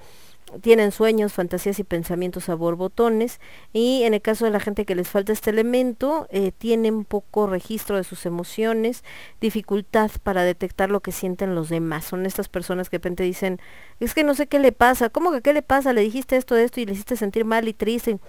tienen 0.61 0.91
sueños, 0.91 1.33
fantasías 1.33 1.79
y 1.79 1.83
pensamientos 1.83 2.49
a 2.49 2.55
borbotones 2.55 3.39
y 3.73 4.03
en 4.03 4.13
el 4.13 4.21
caso 4.21 4.45
de 4.45 4.51
la 4.51 4.59
gente 4.59 4.85
que 4.85 4.95
les 4.95 5.09
falta 5.09 5.33
este 5.33 5.49
elemento, 5.49 6.27
eh, 6.29 6.51
tienen 6.51 7.03
poco 7.03 7.47
registro 7.47 7.97
de 7.97 8.03
sus 8.03 8.25
emociones, 8.25 9.03
dificultad 9.41 10.11
para 10.23 10.43
detectar 10.43 10.89
lo 10.89 11.01
que 11.01 11.11
sienten 11.11 11.55
los 11.55 11.69
demás. 11.69 12.05
Son 12.05 12.25
estas 12.25 12.47
personas 12.47 12.89
que 12.89 12.97
de 12.97 12.99
repente 12.99 13.23
dicen, 13.23 13.59
es 13.99 14.13
que 14.13 14.23
no 14.23 14.35
sé 14.35 14.47
qué 14.47 14.59
le 14.59 14.71
pasa, 14.71 15.09
¿cómo 15.09 15.31
que 15.31 15.41
qué 15.41 15.53
le 15.53 15.61
pasa? 15.61 15.93
Le 15.93 16.01
dijiste 16.01 16.37
esto, 16.37 16.55
esto 16.55 16.79
y 16.79 16.85
le 16.85 16.93
hiciste 16.93 17.17
sentir 17.17 17.45
mal 17.45 17.67
y 17.67 17.73
triste. 17.73 18.19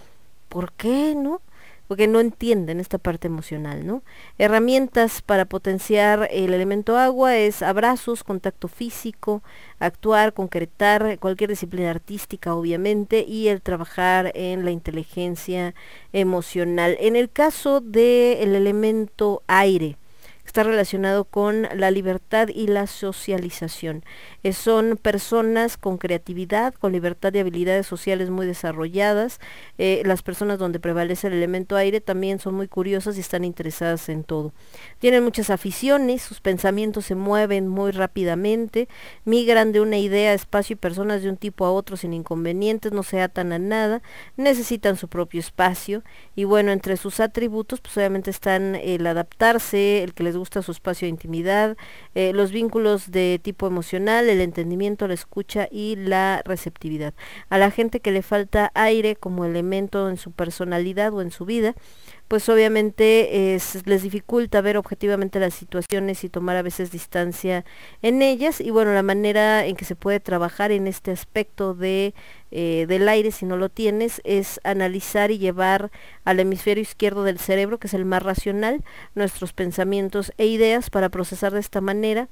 ¿Por 0.48 0.72
qué, 0.72 1.14
no? 1.16 1.40
Porque 1.88 2.06
no 2.06 2.20
entienden 2.20 2.80
esta 2.80 2.98
parte 2.98 3.28
emocional, 3.28 3.86
¿no? 3.86 4.02
Herramientas 4.38 5.22
para 5.22 5.44
potenciar 5.44 6.28
el 6.30 6.54
elemento 6.54 6.96
agua 6.98 7.36
es 7.36 7.62
abrazos, 7.62 8.24
contacto 8.24 8.68
físico, 8.68 9.42
actuar, 9.78 10.32
concretar, 10.32 11.18
cualquier 11.18 11.50
disciplina 11.50 11.90
artística, 11.90 12.54
obviamente, 12.54 13.24
y 13.26 13.48
el 13.48 13.62
trabajar 13.62 14.32
en 14.34 14.64
la 14.64 14.70
inteligencia 14.70 15.74
emocional. 16.12 16.96
En 17.00 17.16
el 17.16 17.30
caso 17.30 17.80
del 17.80 18.54
elemento 18.54 19.42
aire, 19.46 19.96
está 20.48 20.62
relacionado 20.62 21.24
con 21.24 21.68
la 21.74 21.90
libertad 21.90 22.48
y 22.48 22.66
la 22.66 22.86
socialización. 22.86 24.04
Eh, 24.42 24.52
son 24.52 24.96
personas 24.96 25.76
con 25.76 25.98
creatividad, 25.98 26.74
con 26.74 26.92
libertad 26.92 27.34
y 27.34 27.38
habilidades 27.38 27.86
sociales 27.86 28.30
muy 28.30 28.46
desarrolladas. 28.46 29.40
Eh, 29.78 30.02
las 30.04 30.22
personas 30.22 30.58
donde 30.58 30.80
prevalece 30.80 31.26
el 31.26 31.34
elemento 31.34 31.76
aire 31.76 32.00
también 32.00 32.38
son 32.38 32.54
muy 32.54 32.68
curiosas 32.68 33.16
y 33.16 33.20
están 33.20 33.44
interesadas 33.44 34.08
en 34.08 34.24
todo. 34.24 34.52
Tienen 34.98 35.24
muchas 35.24 35.50
aficiones, 35.50 36.22
sus 36.22 36.40
pensamientos 36.40 37.06
se 37.06 37.14
mueven 37.14 37.68
muy 37.68 37.90
rápidamente, 37.90 38.88
migran 39.24 39.72
de 39.72 39.80
una 39.80 39.98
idea, 39.98 40.32
espacio 40.32 40.74
y 40.74 40.76
personas 40.76 41.22
de 41.22 41.28
un 41.28 41.36
tipo 41.36 41.64
a 41.64 41.72
otro 41.72 41.96
sin 41.96 42.12
inconvenientes, 42.14 42.92
no 42.92 43.02
se 43.02 43.20
atan 43.20 43.52
a 43.52 43.58
nada, 43.58 44.02
necesitan 44.36 44.96
su 44.96 45.08
propio 45.08 45.40
espacio 45.40 46.02
y 46.34 46.44
bueno, 46.44 46.72
entre 46.72 46.96
sus 46.96 47.20
atributos 47.20 47.80
pues 47.80 47.96
obviamente 47.96 48.30
están 48.30 48.76
el 48.76 49.06
adaptarse, 49.06 50.02
el 50.02 50.14
que 50.14 50.22
les 50.22 50.35
gusta 50.36 50.62
su 50.62 50.72
espacio 50.72 51.06
de 51.06 51.10
intimidad, 51.10 51.76
eh, 52.14 52.32
los 52.32 52.52
vínculos 52.52 53.10
de 53.10 53.40
tipo 53.42 53.66
emocional, 53.66 54.28
el 54.28 54.40
entendimiento, 54.40 55.08
la 55.08 55.14
escucha 55.14 55.68
y 55.70 55.96
la 55.96 56.42
receptividad. 56.44 57.14
A 57.48 57.58
la 57.58 57.70
gente 57.70 58.00
que 58.00 58.10
le 58.10 58.22
falta 58.22 58.70
aire 58.74 59.16
como 59.16 59.44
elemento 59.44 60.08
en 60.08 60.16
su 60.16 60.32
personalidad 60.32 61.12
o 61.14 61.22
en 61.22 61.30
su 61.30 61.44
vida, 61.44 61.74
pues 62.28 62.48
obviamente 62.48 63.58
les 63.84 64.02
dificulta 64.02 64.60
ver 64.60 64.76
objetivamente 64.76 65.38
las 65.38 65.54
situaciones 65.54 66.24
y 66.24 66.28
tomar 66.28 66.56
a 66.56 66.62
veces 66.62 66.90
distancia 66.90 67.64
en 68.02 68.22
ellas 68.22 68.60
y 68.60 68.70
bueno 68.70 68.92
la 68.92 69.02
manera 69.02 69.64
en 69.64 69.76
que 69.76 69.84
se 69.84 69.94
puede 69.94 70.20
trabajar 70.20 70.72
en 70.72 70.86
este 70.86 71.10
aspecto 71.10 71.74
de 71.74 72.14
eh, 72.50 72.86
del 72.88 73.08
aire 73.08 73.30
si 73.30 73.46
no 73.46 73.56
lo 73.56 73.68
tienes 73.68 74.20
es 74.24 74.60
analizar 74.64 75.30
y 75.30 75.38
llevar 75.38 75.90
al 76.24 76.40
hemisferio 76.40 76.82
izquierdo 76.82 77.22
del 77.22 77.38
cerebro 77.38 77.78
que 77.78 77.86
es 77.86 77.94
el 77.94 78.04
más 78.04 78.22
racional 78.22 78.82
nuestros 79.14 79.52
pensamientos 79.52 80.32
e 80.38 80.46
ideas 80.46 80.90
para 80.90 81.08
procesar 81.08 81.52
de 81.52 81.60
esta 81.60 81.80
manera 81.80 82.28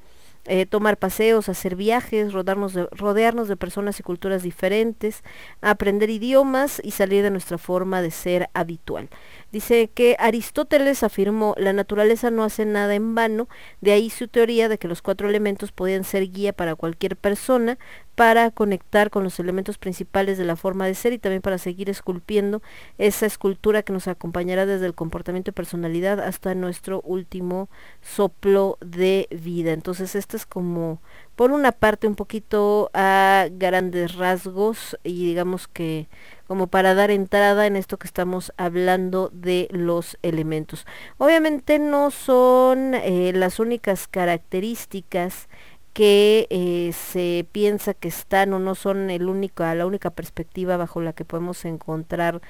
eh, 0.47 0.67
tomar 0.67 0.99
paseos, 0.99 1.49
hacer 1.49 1.75
viajes, 1.75 2.35
rodearnos 2.35 3.49
de 3.49 3.57
personas 3.57 3.99
y 3.99 4.03
culturas 4.03 4.43
diferentes, 4.43 5.23
aprender 5.63 6.11
idiomas 6.11 6.83
y 6.85 6.91
salir 6.91 7.23
de 7.23 7.31
nuestra 7.31 7.57
forma 7.57 8.03
de 8.03 8.11
ser 8.11 8.51
habitual. 8.53 9.09
Dice 9.55 9.89
que 9.95 10.17
Aristóteles 10.19 11.05
afirmó, 11.05 11.55
la 11.57 11.73
naturaleza 11.73 12.33
no 12.33 12.43
hace 12.43 12.67
nada 12.67 12.97
en 12.97 13.15
vano, 13.15 13.49
de 13.81 13.93
ahí 13.93 14.11
su 14.11 14.27
teoría 14.27 14.69
de 14.69 14.79
que 14.79 14.89
los 14.89 15.01
cuatro 15.01 15.29
elementos 15.29 15.71
podían 15.71 16.03
ser 16.03 16.29
guía 16.33 16.53
para 16.53 16.75
cualquier 16.75 17.17
persona 17.17 17.79
para 18.17 18.51
conectar 18.51 19.11
con 19.11 19.23
los 19.23 19.39
elementos 19.39 19.79
principales 19.79 20.39
de 20.39 20.45
la 20.45 20.57
forma 20.57 20.87
de 20.87 20.95
ser 20.97 21.13
y 21.13 21.19
también 21.19 21.41
para 21.41 21.59
seguir 21.59 21.89
esculpiendo 21.89 22.63
esa 22.99 23.27
escultura 23.27 23.85
que 23.85 23.93
nos 23.93 24.09
acompañará 24.09 24.67
desde 24.67 24.87
el 24.87 24.95
comportamiento 24.95 25.51
y 25.51 25.55
personalidad 25.55 26.19
hasta 26.19 26.57
nuestro 26.57 27.01
último 27.03 27.69
soplo 28.03 28.79
de 28.81 29.29
vida. 29.31 29.73
Entonces, 29.73 30.17
esto 30.17 30.37
es 30.37 30.47
como, 30.47 31.01
por 31.37 31.53
una 31.53 31.71
parte, 31.71 32.09
un 32.09 32.17
poquito 32.17 32.91
a 32.93 33.47
grandes 33.53 34.17
rasgos 34.17 34.97
y 35.05 35.27
digamos 35.27 35.69
que 35.69 36.09
como 36.47 36.67
para 36.67 36.95
dar 36.95 37.11
entrada 37.11 37.67
en 37.67 37.77
esto 37.77 37.99
que 37.99 38.07
estamos 38.07 38.53
hablando 38.57 39.31
de 39.33 39.69
los 39.71 40.19
elementos. 40.23 40.87
Obviamente 41.19 41.79
no 41.79 42.11
son 42.11 42.95
eh, 42.95 43.33
las 43.35 43.59
únicas 43.59 44.09
características 44.09 45.49
que 45.95 46.49
eh, 46.51 46.93
se 46.93 47.47
piensa 47.53 47.95
que 47.95 48.09
están 48.09 48.53
o 48.53 48.59
no 48.59 48.75
son 48.75 49.11
el 49.11 49.29
único, 49.29 49.63
la 49.63 49.87
única 49.87 50.11
perspectiva 50.11 50.77
bajo 50.77 51.01
la 51.01 51.13
que 51.13 51.25
podemos 51.25 51.65
encontrar 51.65 52.43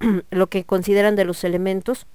lo 0.30 0.48
que 0.48 0.64
consideran 0.64 1.16
de 1.16 1.24
los 1.24 1.44
elementos. 1.44 2.06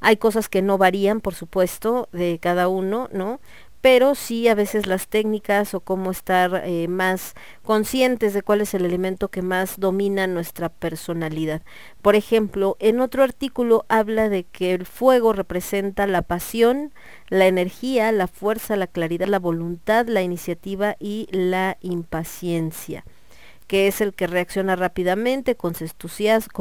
Hay 0.00 0.16
cosas 0.16 0.48
que 0.48 0.62
no 0.62 0.78
varían, 0.78 1.20
por 1.20 1.34
supuesto, 1.34 2.08
de 2.10 2.38
cada 2.40 2.68
uno, 2.68 3.08
¿no? 3.12 3.38
Pero 3.80 4.14
sí 4.14 4.48
a 4.48 4.54
veces 4.54 4.86
las 4.86 5.08
técnicas 5.08 5.74
o 5.74 5.80
cómo 5.80 6.10
estar 6.10 6.62
eh, 6.64 6.88
más 6.88 7.34
conscientes 7.62 8.34
de 8.34 8.42
cuál 8.42 8.60
es 8.60 8.74
el 8.74 8.84
elemento 8.84 9.28
que 9.28 9.42
más 9.42 9.78
domina 9.78 10.26
nuestra 10.26 10.68
personalidad. 10.68 11.62
Por 12.02 12.16
ejemplo, 12.16 12.76
en 12.80 13.00
otro 13.00 13.22
artículo 13.22 13.84
habla 13.88 14.28
de 14.28 14.44
que 14.44 14.74
el 14.74 14.86
fuego 14.86 15.32
representa 15.32 16.06
la 16.06 16.22
pasión, 16.22 16.92
la 17.28 17.46
energía, 17.46 18.10
la 18.12 18.26
fuerza, 18.26 18.76
la 18.76 18.86
claridad, 18.86 19.28
la 19.28 19.38
voluntad, 19.38 20.06
la 20.08 20.22
iniciativa 20.22 20.96
y 20.98 21.28
la 21.30 21.76
impaciencia 21.80 23.04
que 23.68 23.86
es 23.86 24.00
el 24.00 24.14
que 24.14 24.26
reacciona 24.26 24.74
rápidamente, 24.76 25.54
con 25.54 25.74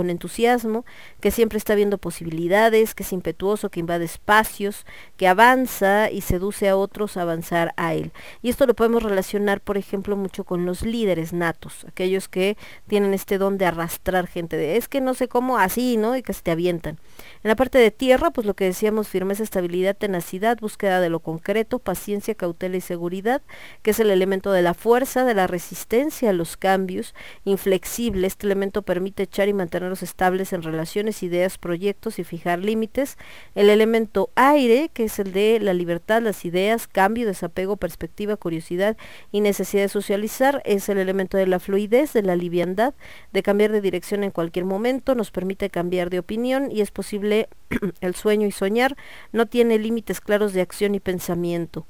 entusiasmo, 0.09 0.85
que 1.21 1.31
siempre 1.31 1.57
está 1.57 1.73
viendo 1.73 1.97
posibilidades, 1.97 2.93
que 2.93 3.03
es 3.03 3.13
impetuoso, 3.13 3.69
que 3.69 3.79
invade 3.79 4.03
espacios, 4.03 4.85
que 5.15 5.27
avanza 5.27 6.11
y 6.11 6.21
seduce 6.21 6.67
a 6.67 6.75
otros 6.75 7.15
a 7.15 7.21
avanzar 7.21 7.73
a 7.77 7.93
él. 7.93 8.11
Y 8.41 8.49
esto 8.49 8.65
lo 8.65 8.75
podemos 8.75 9.03
relacionar, 9.03 9.61
por 9.61 9.77
ejemplo, 9.77 10.17
mucho 10.17 10.43
con 10.43 10.65
los 10.65 10.81
líderes 10.81 11.31
natos, 11.31 11.85
aquellos 11.87 12.27
que 12.27 12.57
tienen 12.87 13.13
este 13.13 13.37
don 13.37 13.57
de 13.57 13.65
arrastrar 13.65 14.27
gente, 14.27 14.57
de 14.57 14.75
es 14.75 14.89
que 14.89 14.99
no 14.99 15.13
sé 15.13 15.29
cómo, 15.29 15.57
así, 15.57 15.95
¿no? 15.95 16.17
Y 16.17 16.23
que 16.23 16.33
se 16.33 16.41
te 16.41 16.51
avientan. 16.51 16.99
En 17.41 17.47
la 17.47 17.55
parte 17.55 17.77
de 17.77 17.89
tierra, 17.89 18.31
pues 18.31 18.45
lo 18.45 18.53
que 18.53 18.65
decíamos, 18.65 19.07
firmeza, 19.07 19.43
estabilidad, 19.43 19.95
tenacidad, 19.95 20.59
búsqueda 20.59 20.99
de 20.99 21.09
lo 21.09 21.21
concreto, 21.21 21.79
paciencia, 21.79 22.35
cautela 22.35 22.75
y 22.75 22.81
seguridad, 22.81 23.41
que 23.81 23.91
es 23.91 23.99
el 24.01 24.09
elemento 24.09 24.51
de 24.51 24.61
la 24.61 24.73
fuerza, 24.73 25.23
de 25.23 25.33
la 25.33 25.47
resistencia 25.47 26.31
a 26.31 26.33
los 26.33 26.57
cambios, 26.57 26.96
inflexible. 27.45 28.27
Este 28.27 28.45
elemento 28.45 28.81
permite 28.81 29.23
echar 29.23 29.47
y 29.47 29.53
mantenerlos 29.53 30.03
estables 30.03 30.53
en 30.53 30.61
relaciones, 30.61 31.23
ideas, 31.23 31.57
proyectos 31.57 32.19
y 32.19 32.23
fijar 32.23 32.59
límites. 32.59 33.17
El 33.55 33.69
elemento 33.69 34.29
aire, 34.35 34.89
que 34.93 35.05
es 35.05 35.19
el 35.19 35.33
de 35.33 35.59
la 35.59 35.73
libertad, 35.73 36.21
las 36.21 36.45
ideas, 36.45 36.87
cambio, 36.87 37.25
desapego, 37.25 37.77
perspectiva, 37.77 38.37
curiosidad 38.37 38.97
y 39.31 39.41
necesidad 39.41 39.83
de 39.83 39.89
socializar, 39.89 40.61
es 40.65 40.89
el 40.89 40.97
elemento 40.97 41.37
de 41.37 41.47
la 41.47 41.59
fluidez, 41.59 42.13
de 42.13 42.23
la 42.23 42.35
liviandad, 42.35 42.93
de 43.33 43.43
cambiar 43.43 43.71
de 43.71 43.81
dirección 43.81 44.23
en 44.23 44.31
cualquier 44.31 44.65
momento, 44.65 45.15
nos 45.15 45.31
permite 45.31 45.69
cambiar 45.69 46.09
de 46.09 46.19
opinión 46.19 46.71
y 46.71 46.81
es 46.81 46.91
posible 46.91 47.49
el 48.01 48.15
sueño 48.15 48.47
y 48.47 48.51
soñar, 48.51 48.95
no 49.31 49.45
tiene 49.45 49.79
límites 49.79 50.21
claros 50.21 50.53
de 50.53 50.61
acción 50.61 50.95
y 50.95 50.99
pensamiento. 50.99 51.85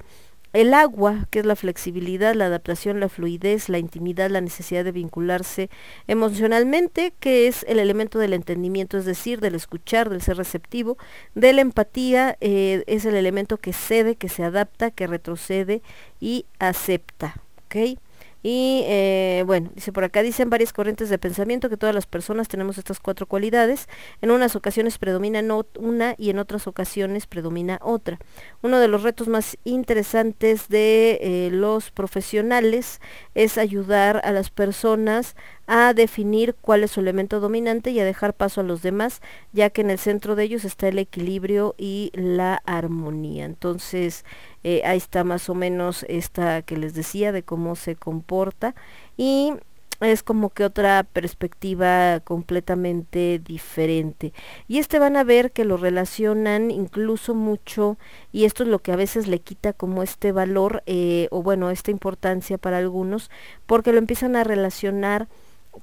El 0.52 0.72
agua, 0.72 1.26
que 1.30 1.40
es 1.40 1.46
la 1.46 1.56
flexibilidad, 1.56 2.34
la 2.34 2.46
adaptación, 2.46 3.00
la 3.00 3.08
fluidez, 3.08 3.68
la 3.68 3.78
intimidad, 3.78 4.30
la 4.30 4.40
necesidad 4.40 4.84
de 4.84 4.92
vincularse 4.92 5.68
emocionalmente, 6.06 7.12
que 7.20 7.48
es 7.48 7.66
el 7.68 7.78
elemento 7.78 8.18
del 8.18 8.32
entendimiento, 8.32 8.96
es 8.96 9.04
decir, 9.04 9.40
del 9.40 9.54
escuchar, 9.54 10.08
del 10.08 10.22
ser 10.22 10.38
receptivo, 10.38 10.96
de 11.34 11.52
la 11.52 11.60
empatía, 11.60 12.38
eh, 12.40 12.82
es 12.86 13.04
el 13.04 13.14
elemento 13.14 13.58
que 13.58 13.74
cede, 13.74 14.16
que 14.16 14.30
se 14.30 14.42
adapta, 14.42 14.90
que 14.90 15.06
retrocede 15.06 15.82
y 16.18 16.46
acepta. 16.58 17.34
¿ok?, 17.66 17.98
y 18.42 18.82
eh, 18.86 19.42
bueno, 19.46 19.70
dice 19.74 19.92
por 19.92 20.04
acá, 20.04 20.22
dicen 20.22 20.48
varias 20.48 20.72
corrientes 20.72 21.08
de 21.08 21.18
pensamiento 21.18 21.68
que 21.68 21.76
todas 21.76 21.94
las 21.94 22.06
personas 22.06 22.48
tenemos 22.48 22.78
estas 22.78 23.00
cuatro 23.00 23.26
cualidades. 23.26 23.88
En 24.20 24.30
unas 24.30 24.54
ocasiones 24.54 24.98
predomina 24.98 25.42
una 25.78 26.14
y 26.18 26.30
en 26.30 26.38
otras 26.38 26.66
ocasiones 26.66 27.26
predomina 27.26 27.78
otra. 27.82 28.18
Uno 28.62 28.78
de 28.78 28.88
los 28.88 29.02
retos 29.02 29.28
más 29.28 29.56
interesantes 29.64 30.68
de 30.68 31.18
eh, 31.20 31.50
los 31.50 31.90
profesionales 31.90 33.00
es 33.34 33.58
ayudar 33.58 34.20
a 34.24 34.32
las 34.32 34.50
personas 34.50 35.34
a 35.68 35.92
definir 35.92 36.56
cuál 36.60 36.82
es 36.82 36.92
su 36.92 37.00
elemento 37.00 37.40
dominante 37.40 37.90
y 37.90 38.00
a 38.00 38.04
dejar 38.04 38.32
paso 38.32 38.62
a 38.62 38.64
los 38.64 38.80
demás, 38.82 39.20
ya 39.52 39.68
que 39.68 39.82
en 39.82 39.90
el 39.90 39.98
centro 39.98 40.34
de 40.34 40.44
ellos 40.44 40.64
está 40.64 40.88
el 40.88 40.98
equilibrio 40.98 41.74
y 41.76 42.10
la 42.14 42.62
armonía. 42.64 43.44
Entonces, 43.44 44.24
eh, 44.64 44.80
ahí 44.84 44.96
está 44.96 45.24
más 45.24 45.50
o 45.50 45.54
menos 45.54 46.06
esta 46.08 46.62
que 46.62 46.78
les 46.78 46.94
decía 46.94 47.32
de 47.32 47.42
cómo 47.42 47.76
se 47.76 47.96
comporta 47.96 48.74
y 49.16 49.52
es 50.00 50.22
como 50.22 50.50
que 50.50 50.64
otra 50.64 51.02
perspectiva 51.04 52.20
completamente 52.20 53.40
diferente. 53.44 54.32
Y 54.68 54.78
este 54.78 54.98
van 54.98 55.16
a 55.16 55.24
ver 55.24 55.50
que 55.50 55.64
lo 55.64 55.76
relacionan 55.76 56.70
incluso 56.70 57.34
mucho, 57.34 57.98
y 58.32 58.44
esto 58.44 58.62
es 58.62 58.68
lo 58.68 58.78
que 58.78 58.92
a 58.92 58.96
veces 58.96 59.26
le 59.26 59.40
quita 59.40 59.72
como 59.72 60.02
este 60.02 60.30
valor, 60.32 60.82
eh, 60.86 61.26
o 61.30 61.42
bueno, 61.42 61.70
esta 61.70 61.90
importancia 61.90 62.58
para 62.58 62.78
algunos, 62.78 63.30
porque 63.66 63.92
lo 63.92 63.98
empiezan 63.98 64.36
a 64.36 64.44
relacionar 64.44 65.28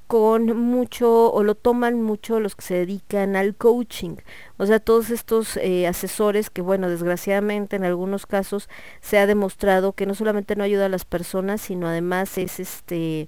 con 0.08 0.58
mucho 0.58 1.32
o 1.32 1.44
lo 1.44 1.56
toman 1.56 2.02
mucho 2.02 2.40
los 2.40 2.56
que 2.56 2.64
se 2.64 2.74
dedican 2.76 3.36
al 3.36 3.56
coaching. 3.56 4.18
O 4.58 4.66
sea, 4.66 4.80
todos 4.80 5.10
estos 5.10 5.58
eh, 5.58 5.88
asesores 5.88 6.50
que, 6.50 6.62
bueno, 6.62 6.90
desgraciadamente 6.90 7.76
en 7.76 7.86
algunos 7.86 8.26
casos 8.26 8.70
se 9.02 9.18
ha 9.18 9.28
demostrado 9.28 9.94
que 9.94 10.06
no 10.06 10.16
solamente 10.16 10.56
no 10.56 10.64
ayuda 10.64 10.86
a 10.86 10.90
las 10.90 11.06
personas, 11.06 11.62
sino 11.62 11.88
además 11.88 12.38
es 12.38 12.60
este, 12.60 13.28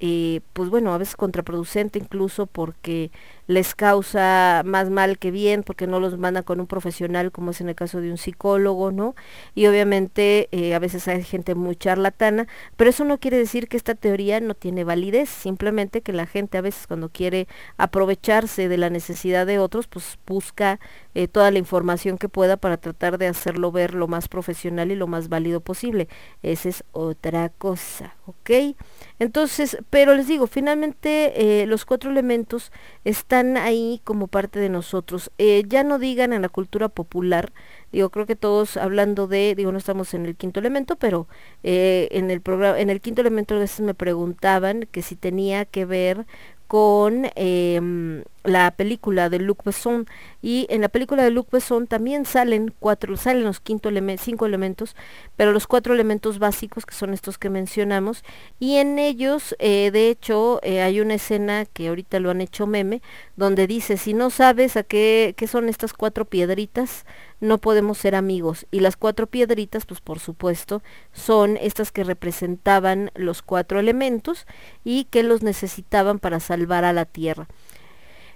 eh, 0.00 0.40
pues 0.52 0.70
bueno, 0.70 0.92
a 0.92 0.98
veces 0.98 1.16
contraproducente 1.16 1.98
incluso 1.98 2.46
porque 2.46 3.10
les 3.48 3.74
causa 3.74 4.62
más 4.64 4.90
mal 4.90 5.18
que 5.18 5.32
bien 5.32 5.64
porque 5.64 5.86
no 5.88 5.98
los 6.00 6.18
manda 6.18 6.42
con 6.42 6.60
un 6.60 6.66
profesional 6.68 7.32
como 7.32 7.50
es 7.50 7.60
en 7.60 7.70
el 7.70 7.74
caso 7.74 8.00
de 8.00 8.10
un 8.10 8.18
psicólogo, 8.18 8.92
¿no? 8.92 9.16
Y 9.54 9.66
obviamente 9.66 10.48
eh, 10.52 10.74
a 10.74 10.78
veces 10.78 11.08
hay 11.08 11.24
gente 11.24 11.54
muy 11.54 11.74
charlatana, 11.74 12.46
pero 12.76 12.90
eso 12.90 13.04
no 13.04 13.18
quiere 13.18 13.38
decir 13.38 13.66
que 13.68 13.78
esta 13.78 13.94
teoría 13.94 14.38
no 14.40 14.54
tiene 14.54 14.84
validez, 14.84 15.30
simplemente 15.30 16.02
que 16.02 16.12
la 16.12 16.26
gente 16.26 16.58
a 16.58 16.60
veces 16.60 16.86
cuando 16.86 17.08
quiere 17.08 17.48
aprovecharse 17.78 18.68
de 18.68 18.76
la 18.76 18.90
necesidad 18.90 19.46
de 19.46 19.58
otros, 19.58 19.88
pues 19.88 20.18
busca 20.26 20.78
eh, 21.18 21.26
toda 21.26 21.50
la 21.50 21.58
información 21.58 22.16
que 22.16 22.28
pueda 22.28 22.56
para 22.56 22.76
tratar 22.76 23.18
de 23.18 23.26
hacerlo 23.26 23.72
ver 23.72 23.92
lo 23.92 24.06
más 24.06 24.28
profesional 24.28 24.92
y 24.92 24.94
lo 24.94 25.08
más 25.08 25.28
válido 25.28 25.58
posible. 25.58 26.06
Esa 26.44 26.68
es 26.68 26.84
otra 26.92 27.48
cosa, 27.48 28.14
¿ok? 28.26 28.76
Entonces, 29.18 29.78
pero 29.90 30.14
les 30.14 30.28
digo, 30.28 30.46
finalmente 30.46 31.62
eh, 31.62 31.66
los 31.66 31.84
cuatro 31.86 32.12
elementos 32.12 32.70
están 33.02 33.56
ahí 33.56 34.00
como 34.04 34.28
parte 34.28 34.60
de 34.60 34.68
nosotros. 34.68 35.32
Eh, 35.38 35.64
ya 35.66 35.82
no 35.82 35.98
digan 35.98 36.32
en 36.32 36.42
la 36.42 36.48
cultura 36.48 36.88
popular, 36.88 37.52
digo, 37.90 38.10
creo 38.10 38.26
que 38.26 38.36
todos 38.36 38.76
hablando 38.76 39.26
de, 39.26 39.56
digo, 39.56 39.72
no 39.72 39.78
estamos 39.78 40.14
en 40.14 40.24
el 40.24 40.36
quinto 40.36 40.60
elemento, 40.60 40.94
pero 40.94 41.26
en 41.64 42.30
el 42.30 42.40
programa, 42.40 42.78
en 42.78 42.90
el 42.90 43.00
quinto 43.00 43.22
elemento 43.22 43.56
a 43.56 43.58
veces 43.58 43.80
me 43.80 43.94
preguntaban 43.94 44.86
que 44.92 45.02
si 45.02 45.16
tenía 45.16 45.64
que 45.64 45.84
ver 45.84 46.26
con 46.68 47.30
em, 47.34 48.22
la 48.44 48.70
película 48.70 49.30
de 49.30 49.38
Luc 49.38 49.64
Besson. 49.64 50.06
Y 50.42 50.66
en 50.68 50.82
la 50.82 50.88
película 50.88 51.24
de 51.24 51.30
Luc 51.30 51.50
Besson 51.50 51.86
también 51.86 52.26
salen 52.26 52.72
cuatro 52.78 53.16
salen 53.16 53.44
los 53.44 53.58
quinto 53.58 53.90
cinco 54.18 54.46
elementos 54.46 54.94
pero 55.36 55.52
los 55.52 55.66
cuatro 55.66 55.94
elementos 55.94 56.38
básicos 56.38 56.86
que 56.86 56.94
son 56.94 57.14
estos 57.14 57.38
que 57.38 57.50
mencionamos. 57.50 58.22
Y 58.60 58.76
en 58.76 58.98
ellos 58.98 59.56
eh, 59.58 59.90
de 59.90 60.10
hecho 60.10 60.60
eh, 60.62 60.82
hay 60.82 61.00
una 61.00 61.14
escena 61.14 61.64
que 61.64 61.88
ahorita 61.88 62.20
lo 62.20 62.30
han 62.30 62.40
hecho 62.42 62.66
meme 62.66 63.02
donde 63.36 63.66
dice 63.66 63.96
si 63.96 64.14
no 64.14 64.30
sabes 64.30 64.76
a 64.76 64.82
qué, 64.82 65.34
qué 65.36 65.46
son 65.46 65.68
estas 65.68 65.94
cuatro 65.94 66.26
piedritas 66.26 67.06
no 67.40 67.58
podemos 67.58 67.98
ser 67.98 68.14
amigos. 68.14 68.66
Y 68.70 68.80
las 68.80 68.96
cuatro 68.96 69.26
piedritas 69.26 69.86
pues 69.86 70.00
por 70.00 70.18
supuesto 70.18 70.82
son 71.12 71.56
estas 71.56 71.92
que 71.92 72.04
representaban 72.04 73.10
los 73.14 73.42
cuatro 73.42 73.78
elementos 73.78 74.46
y 74.84 75.04
que 75.04 75.22
los 75.22 75.42
necesitaban 75.42 76.18
para 76.18 76.40
salvar 76.40 76.84
a 76.84 76.92
la 76.92 77.04
tierra. 77.04 77.48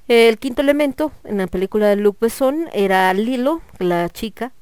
El 0.08 0.38
quinto 0.38 0.62
elemento 0.62 1.12
en 1.24 1.38
la 1.38 1.46
película 1.46 1.88
de 1.88 1.96
Luc 1.96 2.18
Besson 2.20 2.68
era 2.72 3.12
Lilo, 3.14 3.62
la 3.78 4.08
chica, 4.08 4.52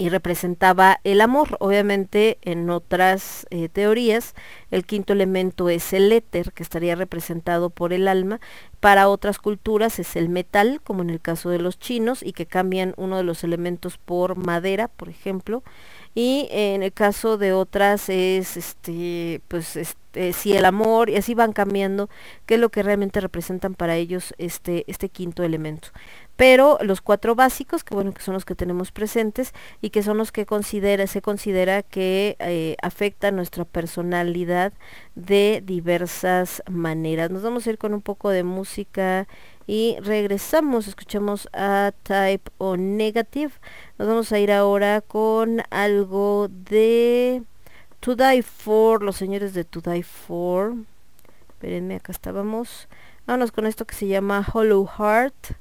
y 0.00 0.08
representaba 0.08 0.98
el 1.04 1.20
amor. 1.20 1.58
Obviamente 1.60 2.38
en 2.40 2.70
otras 2.70 3.46
eh, 3.50 3.68
teorías 3.68 4.34
el 4.70 4.86
quinto 4.86 5.12
elemento 5.12 5.68
es 5.68 5.92
el 5.92 6.10
éter, 6.10 6.52
que 6.52 6.62
estaría 6.62 6.94
representado 6.94 7.68
por 7.68 7.92
el 7.92 8.08
alma. 8.08 8.40
Para 8.80 9.08
otras 9.08 9.38
culturas 9.38 9.98
es 9.98 10.16
el 10.16 10.30
metal, 10.30 10.80
como 10.82 11.02
en 11.02 11.10
el 11.10 11.20
caso 11.20 11.50
de 11.50 11.58
los 11.58 11.78
chinos, 11.78 12.22
y 12.22 12.32
que 12.32 12.46
cambian 12.46 12.94
uno 12.96 13.18
de 13.18 13.24
los 13.24 13.44
elementos 13.44 13.98
por 13.98 14.36
madera, 14.36 14.88
por 14.88 15.10
ejemplo. 15.10 15.62
Y 16.14 16.48
en 16.50 16.82
el 16.82 16.94
caso 16.94 17.36
de 17.36 17.52
otras 17.52 18.08
es 18.08 18.56
este, 18.56 19.42
pues 19.48 19.76
este 19.76 20.00
si 20.32 20.56
el 20.56 20.64
amor, 20.64 21.08
y 21.10 21.16
así 21.16 21.34
van 21.34 21.52
cambiando, 21.52 22.08
qué 22.46 22.54
es 22.54 22.60
lo 22.60 22.70
que 22.70 22.82
realmente 22.82 23.20
representan 23.20 23.74
para 23.74 23.96
ellos 23.96 24.34
este, 24.38 24.84
este 24.88 25.08
quinto 25.08 25.44
elemento. 25.44 25.90
Pero 26.40 26.78
los 26.80 27.02
cuatro 27.02 27.34
básicos, 27.34 27.84
que 27.84 27.94
bueno, 27.94 28.14
que 28.14 28.22
son 28.22 28.32
los 28.32 28.46
que 28.46 28.54
tenemos 28.54 28.92
presentes 28.92 29.52
y 29.82 29.90
que 29.90 30.02
son 30.02 30.16
los 30.16 30.32
que 30.32 30.46
considera, 30.46 31.06
se 31.06 31.20
considera 31.20 31.82
que 31.82 32.36
eh, 32.38 32.76
afectan 32.80 33.36
nuestra 33.36 33.66
personalidad 33.66 34.72
de 35.14 35.62
diversas 35.62 36.62
maneras. 36.66 37.30
Nos 37.30 37.42
vamos 37.42 37.66
a 37.66 37.70
ir 37.70 37.76
con 37.76 37.92
un 37.92 38.00
poco 38.00 38.30
de 38.30 38.42
música 38.42 39.28
y 39.66 39.98
regresamos, 40.00 40.88
escuchamos 40.88 41.46
a 41.52 41.92
Type 42.04 42.50
o 42.56 42.78
Negative. 42.78 43.52
Nos 43.98 44.08
vamos 44.08 44.32
a 44.32 44.38
ir 44.38 44.50
ahora 44.50 45.02
con 45.02 45.60
algo 45.68 46.48
de 46.48 47.42
To 48.00 48.16
Die 48.16 48.42
For, 48.42 49.02
los 49.02 49.16
señores 49.16 49.52
de 49.52 49.64
To 49.64 49.82
Die 49.82 50.02
For. 50.02 50.72
Espérenme, 51.50 51.96
acá 51.96 52.12
estábamos. 52.12 52.88
Vámonos 53.26 53.52
con 53.52 53.66
esto 53.66 53.86
que 53.86 53.94
se 53.94 54.06
llama 54.06 54.42
Hollow 54.50 54.86
Heart. 54.86 55.59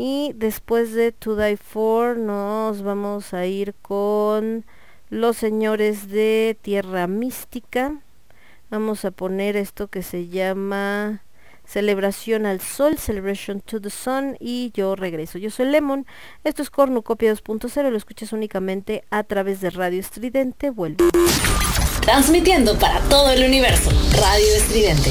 Y 0.00 0.30
después 0.36 0.92
de 0.92 1.10
To 1.10 1.34
Die 1.34 1.56
For 1.56 2.16
nos 2.16 2.82
vamos 2.82 3.34
a 3.34 3.46
ir 3.46 3.74
con 3.82 4.64
los 5.10 5.36
señores 5.36 6.08
de 6.08 6.56
Tierra 6.62 7.08
Mística. 7.08 7.96
Vamos 8.70 9.04
a 9.04 9.10
poner 9.10 9.56
esto 9.56 9.88
que 9.88 10.04
se 10.04 10.28
llama 10.28 11.24
Celebración 11.66 12.46
al 12.46 12.60
Sol, 12.60 12.96
Celebration 12.96 13.60
to 13.60 13.80
the 13.80 13.90
Sun 13.90 14.36
y 14.38 14.70
yo 14.72 14.94
regreso. 14.94 15.36
Yo 15.36 15.50
soy 15.50 15.66
Lemon, 15.66 16.06
esto 16.44 16.62
es 16.62 16.70
Cornucopia 16.70 17.32
2.0, 17.32 17.90
lo 17.90 17.96
escuchas 17.96 18.32
únicamente 18.32 19.02
a 19.10 19.24
través 19.24 19.60
de 19.60 19.70
Radio 19.70 19.98
Estridente. 19.98 20.70
Vuelve. 20.70 21.06
transmitiendo 22.02 22.78
para 22.78 23.00
todo 23.08 23.32
el 23.32 23.42
universo. 23.42 23.90
Radio 24.12 24.54
Estridente. 24.58 25.10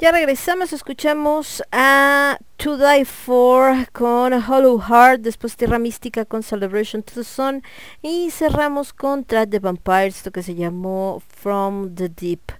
Ya 0.00 0.12
regresamos, 0.12 0.72
escuchamos 0.72 1.60
a 1.72 2.38
To 2.56 2.78
Die 2.78 3.04
For 3.04 3.90
con 3.90 4.32
Hollow 4.32 4.78
Heart, 4.78 5.22
después 5.22 5.56
Tierra 5.56 5.80
Mística 5.80 6.24
con 6.24 6.44
Celebration 6.44 7.02
to 7.02 7.14
the 7.14 7.24
Sun 7.24 7.64
y 8.00 8.30
cerramos 8.30 8.92
con 8.92 9.24
Trap 9.24 9.50
the 9.50 9.58
Vampires, 9.58 10.18
esto 10.18 10.30
que 10.30 10.44
se 10.44 10.54
llamó 10.54 11.20
From 11.26 11.96
the 11.96 12.08
Deep. 12.08 12.52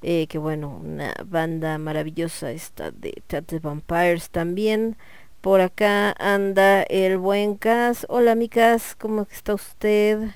Eh, 0.00 0.26
que 0.26 0.38
bueno, 0.38 0.80
una 0.82 1.12
banda 1.26 1.76
maravillosa 1.76 2.50
esta 2.50 2.90
de 2.92 3.22
Trap 3.26 3.44
the 3.44 3.58
Vampires 3.58 4.30
también. 4.30 4.96
Por 5.42 5.60
acá 5.60 6.14
anda 6.18 6.82
el 6.84 7.18
buen 7.18 7.56
Cas. 7.56 8.06
Hola, 8.08 8.34
Micas, 8.34 8.94
¿cómo 8.94 9.26
está 9.30 9.52
usted? 9.52 10.30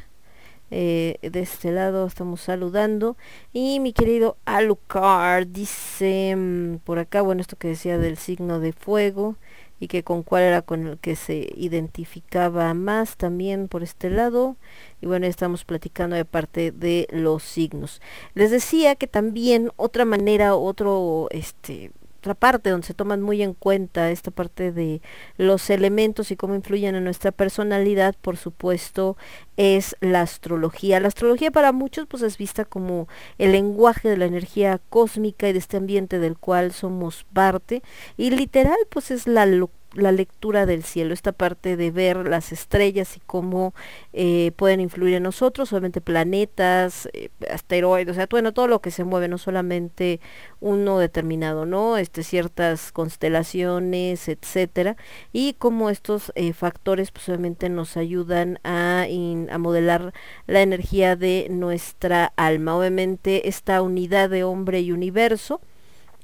Eh, 0.71 1.19
de 1.23 1.41
este 1.41 1.73
lado 1.73 2.07
estamos 2.07 2.41
saludando. 2.41 3.17
Y 3.53 3.81
mi 3.81 3.93
querido 3.93 4.37
Alucard 4.45 5.47
dice 5.49 6.35
mm, 6.37 6.77
por 6.85 6.99
acá 6.99 7.23
bueno 7.23 7.41
esto 7.41 7.57
que 7.57 7.69
decía 7.69 7.99
del 7.99 8.17
signo 8.17 8.61
de 8.61 8.73
fuego 8.73 9.37
y 9.81 9.89
que 9.89 10.05
con 10.05 10.23
cuál 10.23 10.43
era 10.43 10.63
con 10.63 10.87
el 10.87 10.99
que 10.99 11.17
se 11.17 11.49
identificaba 11.57 12.75
más 12.75 13.17
también 13.17 13.69
por 13.69 13.83
este 13.83 14.11
lado. 14.11 14.57
Y 15.01 15.07
bueno 15.07 15.27
estamos 15.27 15.65
platicando 15.65 16.17
de 16.17 16.25
parte 16.25 16.71
de 16.73 17.09
los 17.11 17.43
signos. 17.43 18.01
Les 18.35 18.51
decía 18.51 18.95
que 18.95 19.07
también 19.07 19.71
otra 19.77 20.05
manera 20.05 20.55
otro 20.55 21.29
este 21.31 21.93
otra 22.21 22.35
parte 22.35 22.69
donde 22.69 22.87
se 22.87 22.93
toman 22.93 23.23
muy 23.23 23.43
en 23.43 23.55
cuenta 23.55 24.11
esta 24.11 24.31
parte 24.31 24.73
de 24.73 25.01
los 25.39 25.71
elementos 25.71 26.31
y 26.31 26.37
cómo 26.37 26.55
influyen 26.55 26.95
en 26.95 27.05
nuestra 27.05 27.33
personalidad, 27.33 28.15
por 28.21 28.37
supuesto, 28.37 29.17
es 29.57 29.97
la 30.01 30.21
astrología. 30.21 31.01
La 31.01 31.09
astrología 31.09 31.51
para 31.51 31.73
muchos 31.73 32.07
pues 32.07 32.23
es 32.23 32.37
vista 32.37 32.67
como 32.67 33.09
el 33.39 33.53
lenguaje 33.53 34.11
de 34.11 34.19
la 34.19 34.27
energía 34.27 34.81
cósmica 34.91 35.49
y 35.49 35.55
de 35.55 35.59
este 35.61 35.79
ambiente 35.79 36.19
del 36.19 36.37
cual 36.37 36.73
somos 36.73 37.25
parte 37.33 37.83
y 38.19 38.31
literal 38.31 38.77
pues 38.91 39.11
es 39.11 39.27
la 39.27 39.47
la 39.95 40.13
lectura 40.13 40.67
del 40.67 40.85
cielo, 40.85 41.15
esta 41.15 41.33
parte 41.33 41.77
de 41.77 41.91
ver 41.91 42.29
las 42.29 42.53
estrellas 42.53 43.17
y 43.17 43.21
cómo 43.21 43.75
eh, 44.13 44.53
pueden 44.57 44.81
influir 44.81 45.15
en 45.15 45.25
nosotros, 45.25 45.73
obviamente 45.73 46.01
planetas, 46.01 47.09
eh, 47.13 47.31
asteroides, 47.53 48.13
o 48.13 48.15
sea, 48.15 48.27
bueno, 48.31 48.53
todo 48.53 48.69
lo 48.69 48.81
que 48.81 48.91
se 48.91 49.05
mueve, 49.05 49.29
no 49.29 49.39
solamente 49.39 50.21
uno 50.61 50.99
determinado, 50.99 51.67
¿no? 51.67 51.97
Este, 51.97 52.23
ciertas 52.23 52.93
constelaciones, 52.93 54.29
etcétera, 54.29 54.97
y 55.33 55.55
cómo 55.55 55.91
estos 55.91 56.33
eh, 56.35 56.53
factores 56.53 57.11
pues 57.11 57.29
obviamente 57.29 57.69
nos 57.69 57.97
ayudan 57.97 58.59
a, 58.65 59.07
a 59.51 59.59
modelar 59.59 60.13
la 60.47 60.63
energía 60.63 61.17
de 61.17 61.49
nuestra 61.51 62.33
alma. 62.37 62.77
Obviamente 62.77 63.49
esta 63.49 63.83
unidad 63.83 64.31
de 64.31 64.45
hombre 64.45 64.81
y 64.81 64.93
universo, 64.93 65.61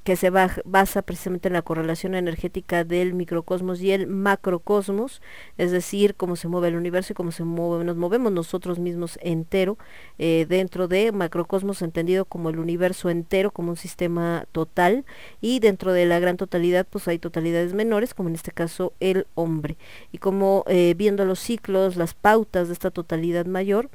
que 0.07 0.15
se 0.15 0.29
basa 0.29 1.01
precisamente 1.01 1.49
en 1.49 1.53
la 1.53 1.63
correlación 1.63 2.15
energética 2.15 2.85
del 2.85 3.13
microcosmos 3.13 3.81
y 3.81 3.91
el 3.91 4.07
macrocosmos, 4.07 5.21
es 5.57 5.71
decir, 5.71 6.15
cómo 6.15 6.37
se 6.37 6.47
mueve 6.47 6.69
el 6.69 6.77
universo 6.77 7.11
y 7.11 7.13
cómo 7.13 7.33
se 7.33 7.43
mueve, 7.43 7.83
nos 7.83 7.97
movemos 7.97 8.31
nosotros 8.31 8.79
mismos 8.79 9.19
entero 9.21 9.77
eh, 10.17 10.45
dentro 10.47 10.87
de 10.87 11.11
macrocosmos 11.11 11.81
entendido 11.81 12.23
como 12.23 12.49
el 12.49 12.57
universo 12.57 13.09
entero, 13.09 13.51
como 13.51 13.71
un 13.71 13.75
sistema 13.75 14.45
total, 14.53 15.03
y 15.41 15.59
dentro 15.59 15.91
de 15.91 16.05
la 16.05 16.19
gran 16.19 16.37
totalidad 16.37 16.87
pues 16.89 17.05
hay 17.09 17.19
totalidades 17.19 17.73
menores, 17.73 18.13
como 18.13 18.29
en 18.29 18.35
este 18.35 18.53
caso 18.53 18.93
el 19.01 19.27
hombre, 19.35 19.75
y 20.13 20.19
como 20.19 20.63
eh, 20.67 20.93
viendo 20.95 21.25
los 21.25 21.41
ciclos, 21.41 21.97
las 21.97 22.13
pautas 22.13 22.67
de 22.67 22.73
esta 22.73 22.91
totalidad 22.91 23.45
mayor, 23.45 23.89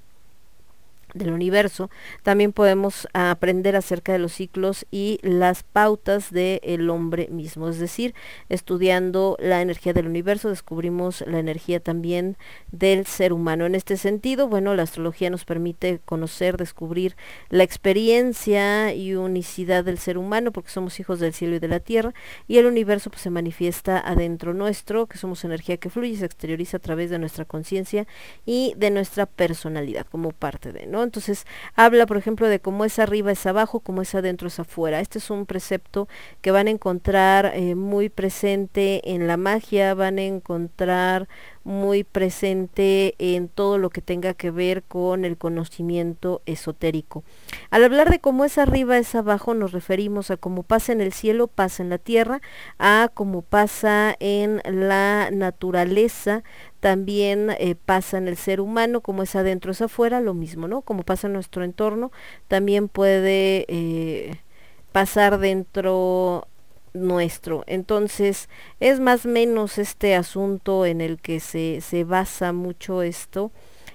del 1.15 1.33
universo, 1.33 1.91
también 2.23 2.53
podemos 2.53 3.09
aprender 3.13 3.77
acerca 3.77 4.13
de 4.13 4.19
los 4.19 4.33
ciclos 4.33 4.87
y 4.91 5.19
las 5.23 5.63
pautas 5.63 6.31
del 6.31 6.89
hombre 6.91 7.29
mismo. 7.31 7.69
Es 7.69 7.79
decir, 7.79 8.15
estudiando 8.49 9.37
la 9.41 9.61
energía 9.63 9.93
del 9.93 10.07
universo, 10.07 10.49
descubrimos 10.49 11.23
la 11.27 11.39
energía 11.39 11.81
también 11.81 12.37
del 12.71 13.07
ser 13.07 13.33
humano. 13.33 13.67
En 13.67 13.75
este 13.75 13.97
sentido, 13.97 14.49
bueno, 14.49 14.75
la 14.75 14.83
astrología 14.83 15.31
nos 15.31 15.45
permite 15.45 16.01
conocer, 16.05 16.57
descubrir 16.57 17.17
la 17.51 17.63
experiencia 17.63 18.95
y 18.95 19.15
unicidad 19.15 19.85
del 19.85 19.99
ser 19.99 20.19
humano, 20.19 20.53
porque 20.53 20.71
somos 20.71 20.99
hijos 21.01 21.21
del 21.21 21.33
cielo 21.33 21.57
y 21.57 21.59
de 21.59 21.69
la 21.69 21.81
tierra, 21.81 22.15
y 22.49 22.59
el 22.59 22.67
universo 22.67 23.11
pues, 23.11 23.23
se 23.23 23.31
manifiesta 23.31 23.99
adentro 23.99 24.55
nuestro, 24.55 25.07
que 25.07 25.19
somos 25.19 25.45
energía 25.45 25.77
que 25.77 25.91
fluye 25.91 26.13
y 26.13 26.17
se 26.17 26.27
exterioriza 26.27 26.79
a 26.79 26.81
través 26.81 27.11
de 27.11 27.19
nuestra 27.19 27.45
conciencia 27.45 28.07
y 28.47 28.75
de 28.77 28.91
nuestra 28.91 29.27
personalidad 29.27 30.07
como 30.07 30.33
parte 30.33 30.73
de, 30.73 30.87
¿no? 30.87 31.02
Entonces 31.05 31.47
habla, 31.75 32.07
por 32.07 32.17
ejemplo, 32.17 32.49
de 32.49 32.61
cómo 32.61 32.85
es 32.85 32.99
arriba 32.99 33.33
es 33.33 33.47
abajo, 33.47 33.81
cómo 33.81 34.03
es 34.03 34.15
adentro 34.15 34.49
es 34.49 34.59
afuera. 34.59 35.01
Este 35.01 35.19
es 35.19 35.31
un 35.31 35.47
precepto 35.47 36.09
que 36.41 36.51
van 36.51 36.67
a 36.67 36.71
encontrar 36.71 37.53
eh, 37.55 37.75
muy 37.75 38.09
presente 38.09 39.13
en 39.13 39.27
la 39.27 39.37
magia, 39.37 39.95
van 39.95 40.19
a 40.19 40.23
encontrar 40.23 41.29
muy 41.65 42.05
presente 42.05 43.15
en 43.19 43.49
todo 43.49 43.79
lo 43.79 43.91
que 43.91 44.03
tenga 44.03 44.35
que 44.35 44.51
ver 44.51 44.83
con 44.83 45.25
el 45.25 45.37
conocimiento 45.37 46.43
esotérico. 46.47 47.25
Al 47.71 47.85
hablar 47.85 48.11
de 48.11 48.21
cómo 48.21 48.45
es 48.45 48.59
arriba 48.59 48.99
es 48.99 49.15
abajo, 49.15 49.55
nos 49.55 49.73
referimos 49.73 50.31
a 50.31 50.37
cómo 50.37 50.63
pasa 50.63 50.93
en 50.93 51.01
el 51.01 51.13
cielo, 51.13 51.47
pasa 51.47 51.83
en 51.83 51.91
la 51.91 51.99
tierra, 51.99 52.41
a 52.79 53.11
cómo 53.13 53.43
pasa 53.43 54.17
en 54.19 54.61
la 54.65 55.31
naturaleza, 55.33 56.43
también 56.81 57.51
eh, 57.59 57.77
pasa 57.77 58.19
en 58.19 58.29
el 58.29 58.37
ser 58.37 58.61
humano, 58.61 59.01
como 59.01 59.23
es 59.23 59.37
adentro 59.37 59.73
es 59.73 59.83
afuera, 59.83 60.21
lo 60.21 60.35
mismo, 60.35 60.67
¿no? 60.67 60.83
Como 60.83 61.05
pasa 61.05 61.29
en 61.29 61.35
nuestro 61.35 61.63
entorno, 61.63 62.11
también 62.49 62.89
puede 62.89 63.65
eh, 63.69 64.41
pasar 64.91 65.39
dentro 65.39 66.49
nuestro. 66.95 67.65
Entonces, 67.67 68.49
es 68.81 69.01
más 69.01 69.27
o 69.27 69.29
menos 69.29 69.79
este 69.79 70.15
asunto 70.15 70.87
en 70.87 71.01
el 71.01 71.19
que 71.19 71.41
se, 71.41 71.81
se 71.81 72.05
basa 72.05 72.53
mucho 72.53 73.03
esto 73.03 73.51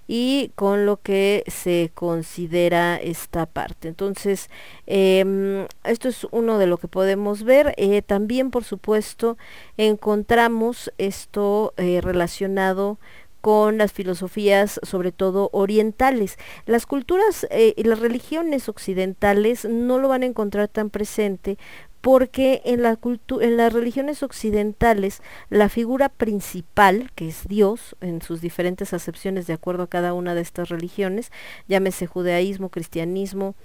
y 0.07 0.51
con 0.55 0.85
lo 0.85 0.97
que 1.01 1.43
se 1.47 1.91
considera 1.93 2.95
esta 2.95 3.45
parte. 3.45 3.89
Entonces, 3.89 4.49
em, 4.85 5.67
esto 5.83 6.07
es 6.07 6.25
uno 6.31 6.57
de 6.57 6.67
lo 6.67 6.77
que 6.77 6.87
podemos 6.87 7.43
ver. 7.43 7.73
Eh, 7.77 8.01
también, 8.01 8.49
por 8.49 8.63
supuesto, 8.63 9.37
encontramos 9.75 10.91
esto 10.97 11.73
eh, 11.77 11.99
relacionado 12.01 12.97
con 13.41 13.77
las 13.77 13.93
filosofías, 13.93 14.79
sobre 14.83 15.11
todo 15.11 15.49
orientales. 15.53 16.37
Las 16.65 16.85
culturas 16.85 17.47
eh, 17.49 17.73
y 17.77 17.83
las 17.83 17.99
religiones 17.99 18.67
occidentales 18.67 19.65
no 19.65 19.99
lo 19.99 20.09
van 20.09 20.23
a 20.23 20.25
encontrar 20.25 20.67
tan 20.67 20.89
presente 20.89 21.57
porque 22.01 22.61
en, 22.65 22.83
la 22.83 22.97
en 23.41 23.57
las 23.57 23.73
religiones 23.73 24.23
occidentales 24.23 25.21
la 25.49 25.69
figura 25.69 26.09
principal, 26.09 27.11
que 27.15 27.27
es 27.27 27.47
Dios, 27.47 27.95
en 28.01 28.21
sus 28.21 28.41
diferentes 28.41 28.93
acepciones 28.93 29.47
de 29.47 29.53
acuerdo 29.53 29.83
a 29.83 29.87
cada 29.87 30.13
una 30.13 30.35
de 30.35 30.41
estas 30.41 30.69
religiones, 30.69 31.31
llámese 31.67 32.07
judaísmo, 32.07 32.69
cristianismo, 32.69 33.55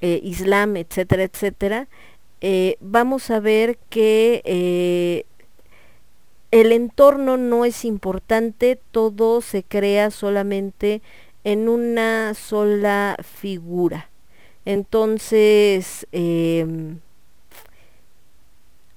eh, 0.00 0.20
islam, 0.22 0.76
etcétera, 0.76 1.22
etcétera, 1.22 1.88
eh, 2.40 2.76
vamos 2.80 3.30
a 3.30 3.40
ver 3.40 3.78
que 3.88 4.42
eh, 4.44 5.24
el 6.50 6.72
entorno 6.72 7.36
no 7.36 7.64
es 7.64 7.84
importante, 7.84 8.78
todo 8.90 9.40
se 9.40 9.62
crea 9.62 10.10
solamente 10.10 11.02
en 11.44 11.68
una 11.68 12.34
sola 12.34 13.16
figura. 13.22 14.10
Entonces, 14.64 16.06
em, 16.12 16.98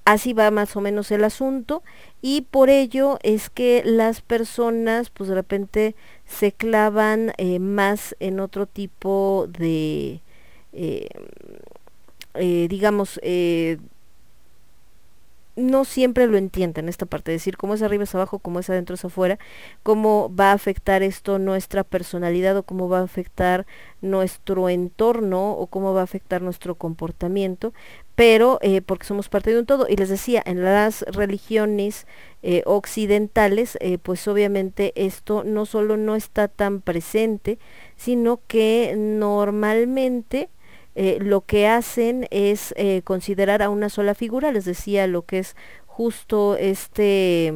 Así 0.04 0.32
va 0.32 0.50
más 0.50 0.76
o 0.76 0.80
menos 0.80 1.10
el 1.10 1.24
asunto 1.24 1.82
y 2.22 2.42
por 2.42 2.70
ello 2.70 3.18
es 3.22 3.50
que 3.50 3.82
las 3.84 4.22
personas 4.22 5.10
pues 5.10 5.28
de 5.28 5.36
repente 5.36 5.94
se 6.26 6.52
clavan 6.52 7.32
eh, 7.36 7.58
más 7.58 8.16
en 8.18 8.40
otro 8.40 8.66
tipo 8.66 9.46
de, 9.48 10.20
eh, 10.72 11.08
eh, 12.34 12.66
digamos, 12.68 13.20
no 15.60 15.84
siempre 15.84 16.26
lo 16.26 16.38
entienden 16.38 16.88
esta 16.88 17.06
parte, 17.06 17.30
decir 17.32 17.56
cómo 17.56 17.74
es 17.74 17.82
arriba 17.82 18.04
es 18.04 18.14
abajo, 18.14 18.38
cómo 18.38 18.58
es 18.58 18.70
adentro 18.70 18.94
es 18.94 19.04
afuera, 19.04 19.38
cómo 19.82 20.34
va 20.34 20.50
a 20.50 20.54
afectar 20.54 21.02
esto 21.02 21.38
nuestra 21.38 21.84
personalidad 21.84 22.56
o 22.56 22.62
cómo 22.62 22.88
va 22.88 23.00
a 23.00 23.04
afectar 23.04 23.66
nuestro 24.00 24.68
entorno 24.68 25.52
o 25.52 25.66
cómo 25.66 25.94
va 25.94 26.00
a 26.00 26.04
afectar 26.04 26.42
nuestro 26.42 26.74
comportamiento, 26.74 27.72
pero 28.14 28.58
eh, 28.60 28.82
porque 28.82 29.06
somos 29.06 29.28
parte 29.28 29.50
de 29.50 29.58
un 29.58 29.66
todo. 29.66 29.86
Y 29.88 29.96
les 29.96 30.08
decía, 30.08 30.42
en 30.44 30.62
las 30.62 31.02
religiones 31.02 32.06
eh, 32.42 32.62
occidentales, 32.66 33.78
eh, 33.80 33.98
pues 33.98 34.26
obviamente 34.28 34.92
esto 34.94 35.44
no 35.44 35.66
solo 35.66 35.96
no 35.96 36.16
está 36.16 36.48
tan 36.48 36.80
presente, 36.80 37.58
sino 37.96 38.40
que 38.46 38.94
normalmente 38.96 40.50
eh, 40.94 41.18
lo 41.20 41.42
que 41.42 41.66
hacen 41.68 42.26
es 42.30 42.74
eh, 42.76 43.02
considerar 43.04 43.62
a 43.62 43.70
una 43.70 43.88
sola 43.88 44.14
figura, 44.14 44.52
les 44.52 44.64
decía 44.64 45.06
lo 45.06 45.22
que 45.22 45.38
es 45.38 45.56
justo 45.86 46.56
este 46.56 47.52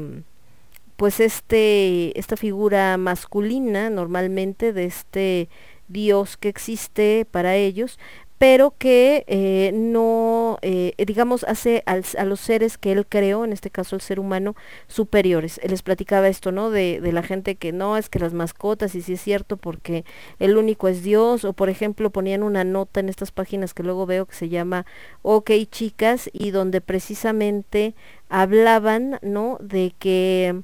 pues 0.97 1.19
este 1.19 2.19
esta 2.19 2.36
figura 2.36 2.97
masculina 2.97 3.90
normalmente 3.90 4.73
de 4.73 4.85
este 4.85 5.48
dios 5.89 6.36
que 6.36 6.48
existe 6.48 7.27
para 7.31 7.56
ellos 7.56 7.98
pero 8.44 8.74
que 8.76 9.24
eh, 9.26 9.70
no, 9.72 10.58
eh, 10.60 10.92
digamos, 11.06 11.44
hace 11.44 11.82
a 11.86 12.24
los 12.26 12.40
seres 12.40 12.76
que 12.76 12.92
él 12.92 13.06
creó, 13.06 13.42
en 13.42 13.54
este 13.54 13.70
caso 13.70 13.96
el 13.96 14.02
ser 14.02 14.20
humano, 14.20 14.54
superiores. 14.86 15.58
Él 15.62 15.70
les 15.70 15.80
platicaba 15.80 16.28
esto, 16.28 16.52
¿no? 16.52 16.68
De, 16.68 17.00
la 17.00 17.22
gente 17.22 17.54
que 17.54 17.72
no, 17.72 17.96
es 17.96 18.10
que 18.10 18.18
las 18.18 18.34
mascotas, 18.34 18.94
y 18.96 19.00
si 19.00 19.14
es 19.14 19.22
cierto, 19.22 19.56
porque 19.56 20.04
el 20.40 20.58
único 20.58 20.88
es 20.88 21.02
Dios, 21.02 21.46
o 21.46 21.54
por 21.54 21.70
ejemplo 21.70 22.10
ponían 22.10 22.42
una 22.42 22.64
nota 22.64 23.00
en 23.00 23.08
estas 23.08 23.30
páginas 23.30 23.72
que 23.72 23.82
luego 23.82 24.04
veo 24.04 24.26
que 24.26 24.34
se 24.34 24.50
llama 24.50 24.84
OK 25.22 25.50
Chicas, 25.70 26.28
y 26.34 26.50
donde 26.50 26.82
precisamente 26.82 27.94
hablaban, 28.28 29.20
¿no? 29.22 29.56
De 29.62 29.94
que, 29.98 30.60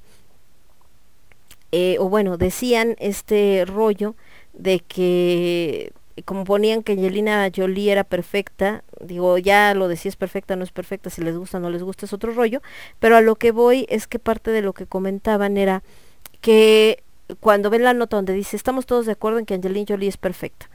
eh, 1.72 1.96
o 1.98 2.10
bueno, 2.10 2.36
decían 2.36 2.94
este 2.98 3.64
rollo 3.66 4.16
de 4.52 4.80
que 4.80 5.94
como 6.22 6.44
ponían 6.44 6.82
que 6.82 6.92
Angelina 6.92 7.50
Jolie 7.54 7.92
era 7.92 8.04
perfecta, 8.04 8.82
digo, 9.00 9.38
ya 9.38 9.74
lo 9.74 9.88
decía 9.88 10.08
es 10.08 10.16
perfecta, 10.16 10.56
no 10.56 10.64
es 10.64 10.72
perfecta, 10.72 11.10
si 11.10 11.22
les 11.22 11.36
gusta, 11.36 11.60
no 11.60 11.70
les 11.70 11.82
gusta, 11.82 12.06
es 12.06 12.12
otro 12.12 12.32
rollo, 12.32 12.62
pero 12.98 13.16
a 13.16 13.20
lo 13.20 13.36
que 13.36 13.52
voy 13.52 13.86
es 13.88 14.06
que 14.06 14.18
parte 14.18 14.50
de 14.50 14.62
lo 14.62 14.72
que 14.72 14.86
comentaban 14.86 15.56
era 15.56 15.82
que 16.40 17.02
cuando 17.40 17.70
ven 17.70 17.84
la 17.84 17.94
nota 17.94 18.16
donde 18.16 18.32
dice, 18.32 18.56
estamos 18.56 18.86
todos 18.86 19.06
de 19.06 19.12
acuerdo 19.12 19.38
en 19.38 19.46
que 19.46 19.54
Angelina 19.54 19.86
Jolie 19.88 20.08
es 20.08 20.16
perfecta, 20.16 20.68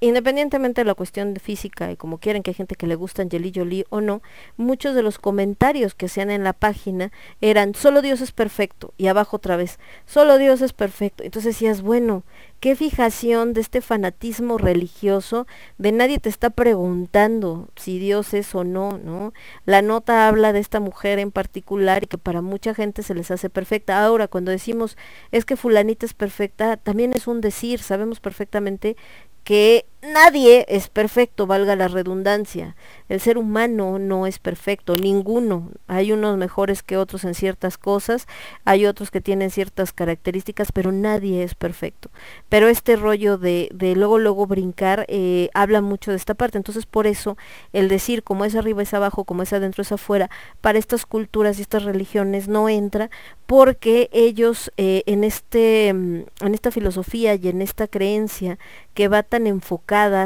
independientemente 0.00 0.80
de 0.80 0.84
la 0.84 0.94
cuestión 0.94 1.36
física 1.36 1.92
y 1.92 1.96
como 1.96 2.18
quieren 2.18 2.42
que 2.42 2.50
hay 2.50 2.54
gente 2.54 2.74
que 2.74 2.88
le 2.88 2.96
gusta 2.96 3.22
Angelina 3.22 3.52
Jolie 3.54 3.86
o 3.88 4.00
no, 4.00 4.20
muchos 4.56 4.96
de 4.96 5.02
los 5.02 5.18
comentarios 5.18 5.94
que 5.94 6.06
hacían 6.06 6.30
en 6.30 6.42
la 6.42 6.52
página 6.54 7.12
eran 7.40 7.74
solo 7.74 8.02
Dios 8.02 8.20
es 8.20 8.32
perfecto 8.32 8.92
y 8.98 9.06
abajo 9.06 9.36
otra 9.36 9.56
vez, 9.56 9.78
solo 10.06 10.38
Dios 10.38 10.60
es 10.60 10.72
perfecto. 10.72 11.22
Entonces 11.22 11.54
decías, 11.54 11.82
bueno, 11.82 12.24
qué 12.62 12.76
fijación 12.76 13.54
de 13.54 13.60
este 13.60 13.80
fanatismo 13.80 14.56
religioso, 14.56 15.48
de 15.78 15.90
nadie 15.90 16.20
te 16.20 16.28
está 16.28 16.48
preguntando 16.48 17.68
si 17.74 17.98
Dios 17.98 18.34
es 18.34 18.54
o 18.54 18.62
no, 18.62 18.98
¿no? 18.98 19.32
La 19.66 19.82
nota 19.82 20.28
habla 20.28 20.52
de 20.52 20.60
esta 20.60 20.78
mujer 20.78 21.18
en 21.18 21.32
particular 21.32 22.04
y 22.04 22.06
que 22.06 22.18
para 22.18 22.40
mucha 22.40 22.72
gente 22.72 23.02
se 23.02 23.16
les 23.16 23.32
hace 23.32 23.50
perfecta. 23.50 24.04
Ahora, 24.04 24.28
cuando 24.28 24.52
decimos 24.52 24.96
es 25.32 25.44
que 25.44 25.56
fulanita 25.56 26.06
es 26.06 26.14
perfecta, 26.14 26.76
también 26.76 27.14
es 27.14 27.26
un 27.26 27.40
decir, 27.40 27.80
sabemos 27.80 28.20
perfectamente 28.20 28.96
que 29.42 29.84
nadie 30.02 30.66
es 30.68 30.88
perfecto, 30.88 31.46
valga 31.46 31.76
la 31.76 31.88
redundancia. 31.88 32.76
El 33.08 33.20
ser 33.20 33.38
humano 33.38 33.98
no 33.98 34.26
es 34.26 34.38
perfecto, 34.38 34.96
ninguno. 34.96 35.70
Hay 35.86 36.12
unos 36.12 36.36
mejores 36.36 36.82
que 36.82 36.96
otros 36.96 37.24
en 37.24 37.34
ciertas 37.34 37.78
cosas, 37.78 38.26
hay 38.64 38.86
otros 38.86 39.10
que 39.10 39.20
tienen 39.20 39.50
ciertas 39.50 39.92
características, 39.92 40.72
pero 40.72 40.92
nadie 40.92 41.42
es 41.42 41.54
perfecto. 41.54 42.10
Pero 42.48 42.68
este 42.68 42.96
rollo 42.96 43.38
de, 43.38 43.68
luego, 43.96 44.18
luego 44.18 44.46
brincar, 44.46 45.06
eh, 45.08 45.50
habla 45.54 45.80
mucho 45.80 46.10
de 46.10 46.16
esta 46.16 46.34
parte. 46.34 46.58
Entonces, 46.58 46.86
por 46.86 47.06
eso, 47.06 47.36
el 47.72 47.88
decir 47.88 48.22
como 48.22 48.44
es 48.44 48.54
arriba 48.54 48.82
es 48.82 48.94
abajo, 48.94 49.24
como 49.24 49.42
es 49.42 49.52
adentro 49.52 49.82
es 49.82 49.92
afuera, 49.92 50.30
para 50.60 50.78
estas 50.78 51.06
culturas 51.06 51.58
y 51.58 51.62
estas 51.62 51.84
religiones 51.84 52.48
no 52.48 52.68
entra, 52.68 53.10
porque 53.46 54.08
ellos 54.12 54.72
eh, 54.78 55.02
en, 55.06 55.24
este, 55.24 55.92
mm, 55.92 56.24
en 56.40 56.54
esta 56.54 56.70
filosofía 56.70 57.34
y 57.34 57.48
en 57.48 57.62
esta 57.62 57.86
creencia 57.86 58.58
que 58.94 59.08
va 59.08 59.22
tan 59.22 59.46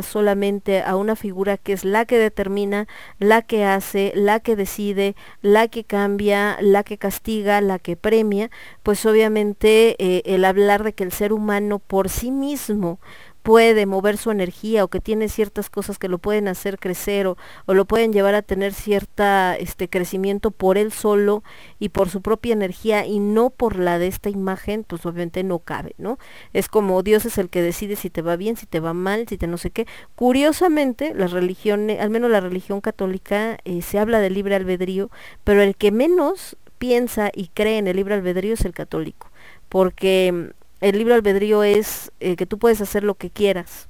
solamente 0.03 0.83
a 0.83 0.97
una 0.97 1.17
figura 1.17 1.57
que 1.57 1.73
es 1.73 1.85
la 1.85 2.05
que 2.05 2.19
determina, 2.19 2.87
la 3.19 3.43
que 3.43 3.65
hace, 3.65 4.13
la 4.15 4.41
que 4.41 4.55
decide, 4.55 5.17
la 5.43 5.69
que 5.69 5.85
cambia, 5.85 6.57
la 6.61 6.85
que 6.85 6.99
castiga, 6.99 7.61
la 7.61 7.79
que 7.79 7.97
premia, 7.97 8.51
pues 8.83 9.05
obviamente 9.07 9.97
eh, 9.99 10.23
el 10.25 10.45
hablar 10.45 10.85
de 10.85 10.93
que 10.93 11.05
el 11.05 11.13
ser 11.13 11.33
humano 11.33 11.81
por 11.81 12.09
sí 12.09 12.31
mismo 12.31 13.01
puede 13.47 13.87
mover 13.87 14.17
su 14.17 14.33
energía 14.33 14.83
o 14.83 14.89
que 14.89 14.99
tiene 14.99 15.29
ciertas 15.29 15.71
cosas 15.71 16.01
que 16.01 16.09
lo 16.09 16.19
pueden 16.19 16.49
hacer 16.49 16.81
crecer 16.81 17.29
o, 17.29 17.37
o 17.67 17.75
lo 17.75 17.85
pueden 17.85 18.13
llevar 18.13 18.35
a 18.35 18.43
tener 18.43 18.75
cierta 18.75 19.55
este 19.55 19.89
crecimiento 19.89 20.51
por 20.51 20.77
él 20.77 20.91
solo 20.91 21.45
y 21.79 21.91
por 21.91 22.11
su 22.11 22.23
propia 22.23 22.55
energía 22.55 23.07
y 23.07 23.21
no 23.21 23.51
por 23.51 23.79
la 23.79 24.01
de 24.01 24.09
esta 24.09 24.31
imagen, 24.31 24.83
pues 24.83 25.07
obviamente 25.07 25.45
no 25.45 25.61
cabe, 25.61 25.95
¿no? 25.97 26.19
Es 26.55 26.67
como 26.67 27.05
Dios 27.05 27.25
es 27.25 27.39
el 27.39 27.49
que 27.49 27.63
decide 27.63 27.95
si 27.95 28.11
te 28.11 28.21
va 28.21 28.35
bien, 28.35 28.57
si 28.57 28.67
te 28.67 28.81
va 28.81 28.95
mal, 28.95 29.29
si 29.29 29.39
te 29.39 29.47
no 29.47 29.59
sé 29.59 29.71
qué. 29.71 29.87
Curiosamente, 30.17 31.15
las 31.15 31.31
religiones, 31.31 32.01
al 32.01 32.11
menos 32.11 32.33
la 32.33 32.41
religión 32.41 32.81
católica, 32.81 33.59
eh, 33.65 33.81
se 33.81 34.01
habla 34.01 34.19
de 34.19 34.31
libre 34.31 34.57
albedrío, 34.57 35.09
pero 35.45 35.63
el 35.63 35.77
que 35.77 35.93
menos 35.93 36.57
piensa 36.79 37.31
y 37.33 37.47
cree 37.55 37.79
en 37.79 37.87
el 37.87 37.95
libre 37.95 38.15
albedrío 38.15 38.55
es 38.55 38.65
el 38.65 38.73
católico, 38.73 39.31
porque 39.69 40.51
el 40.81 40.99
libre 40.99 41.15
albedrío 41.15 41.63
es 41.63 42.13
eh, 42.21 42.37
que 42.37 42.47
tú 42.47 42.59
puedes 42.59 42.81
hacer 42.81 43.03
lo 43.05 43.15
que 43.15 43.31
quieras. 43.31 43.89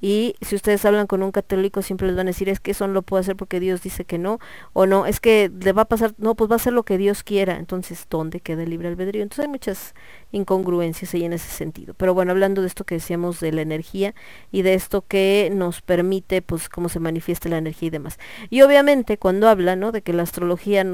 Y 0.00 0.36
si 0.40 0.54
ustedes 0.54 0.84
hablan 0.84 1.08
con 1.08 1.24
un 1.24 1.32
católico 1.32 1.82
siempre 1.82 2.06
les 2.06 2.16
van 2.16 2.28
a 2.28 2.30
decir 2.30 2.48
es 2.48 2.60
que 2.60 2.70
eso 2.70 2.86
no 2.86 2.92
lo 2.92 3.02
puedo 3.02 3.20
hacer 3.20 3.34
porque 3.34 3.58
Dios 3.58 3.82
dice 3.82 4.04
que 4.04 4.16
no, 4.16 4.38
o 4.72 4.86
no, 4.86 5.06
es 5.06 5.18
que 5.18 5.50
le 5.60 5.72
va 5.72 5.82
a 5.82 5.84
pasar, 5.86 6.14
no, 6.18 6.36
pues 6.36 6.48
va 6.48 6.54
a 6.54 6.56
hacer 6.56 6.72
lo 6.72 6.84
que 6.84 6.98
Dios 6.98 7.24
quiera, 7.24 7.56
entonces 7.56 8.06
¿dónde 8.08 8.38
queda 8.38 8.62
el 8.62 8.70
libre 8.70 8.88
albedrío? 8.88 9.22
Entonces 9.22 9.46
hay 9.46 9.50
muchas 9.50 9.94
incongruencias 10.32 11.14
ahí 11.14 11.24
en 11.24 11.32
ese 11.32 11.48
sentido. 11.48 11.94
Pero 11.94 12.14
bueno, 12.14 12.32
hablando 12.32 12.62
de 12.62 12.68
esto 12.68 12.84
que 12.84 12.96
decíamos 12.96 13.40
de 13.40 13.52
la 13.52 13.62
energía 13.62 14.14
y 14.50 14.62
de 14.62 14.74
esto 14.74 15.04
que 15.06 15.50
nos 15.52 15.82
permite, 15.82 16.42
pues, 16.42 16.68
cómo 16.68 16.88
se 16.88 17.00
manifiesta 17.00 17.48
la 17.48 17.58
energía 17.58 17.88
y 17.88 17.90
demás. 17.90 18.18
Y 18.50 18.62
obviamente 18.62 19.18
cuando 19.18 19.48
habla, 19.48 19.76
¿no? 19.76 19.92
De 19.92 20.02
que 20.02 20.12
la 20.12 20.22
astrología 20.22 20.84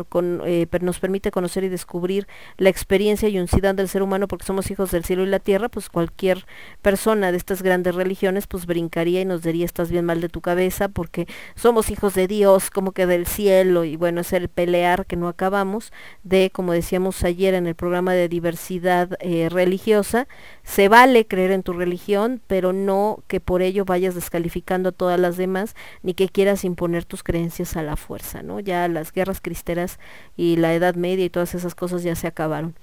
eh, 0.47 0.66
nos 0.81 0.98
permite 0.98 1.31
conocer 1.31 1.65
y 1.65 1.69
descubrir 1.69 2.27
la 2.59 2.69
experiencia 2.69 3.28
y 3.28 3.39
unidad 3.39 3.74
del 3.74 3.89
ser 3.89 4.02
humano 4.02 4.28
porque 4.28 4.44
somos 4.44 4.70
hijos 4.70 4.90
del 4.90 5.05
cielo 5.05 5.23
y 5.23 5.27
la 5.27 5.39
tierra, 5.39 5.69
pues 5.69 5.89
cualquier 5.89 6.47
persona 6.82 7.31
de 7.31 7.36
estas 7.36 7.62
grandes 7.62 7.94
religiones, 7.94 8.47
pues 8.47 8.66
brincaría 8.66 9.20
y 9.20 9.24
nos 9.24 9.43
diría, 9.43 9.65
estás 9.65 9.90
bien 9.90 10.05
mal 10.05 10.20
de 10.20 10.28
tu 10.28 10.40
cabeza 10.40 10.89
porque 10.89 11.27
somos 11.55 11.90
hijos 11.90 12.15
de 12.15 12.27
Dios, 12.27 12.70
como 12.70 12.93
que 12.93 13.06
del 13.06 13.27
cielo, 13.27 13.85
y 13.85 13.97
bueno, 13.97 14.20
es 14.20 14.32
el 14.32 14.48
pelear 14.48 15.06
que 15.06 15.16
no 15.16 15.28
acabamos 15.28 15.93
de, 16.23 16.51
como 16.51 16.73
decíamos 16.73 17.23
ayer 17.24 17.55
en 17.55 17.66
el 17.66 17.74
programa 17.74 18.12
de 18.12 18.28
diversidad 18.28 19.16
eh, 19.25 19.49
religiosa, 19.49 20.29
se 20.65 20.89
vale 20.89 21.27
creer 21.27 21.51
en 21.51 21.63
tu 21.63 21.73
religión, 21.73 22.43
pero 22.47 22.75
no 22.75 23.23
que 23.27 23.41
por 23.41 23.63
ello 23.63 23.87
vayas 23.87 24.15
descalificando 24.15 24.91
a 24.91 24.93
todas 24.93 25.19
las 25.19 25.39
demás, 25.39 25.75
ni 26.03 26.13
que 26.13 26.29
quieras 26.29 26.63
imponer 26.65 27.07
tus 27.07 27.23
creencias 27.23 27.77
a 27.77 27.83
la 27.83 27.97
fuerza, 27.97 28.43
¿no? 28.43 28.61
Ya 28.61 28.87
las 28.89 29.13
guerras 29.13 29.41
cristeras 29.41 29.99
y 30.37 30.57
la 30.57 30.75
Edad 30.75 30.95
Media 30.95 31.25
y 31.25 31.31
todas 31.31 31.55
esas 31.55 31.75
cosas 31.75 32.03
ya 32.03 32.15
se 32.17 32.27
acabaron. 32.27 32.75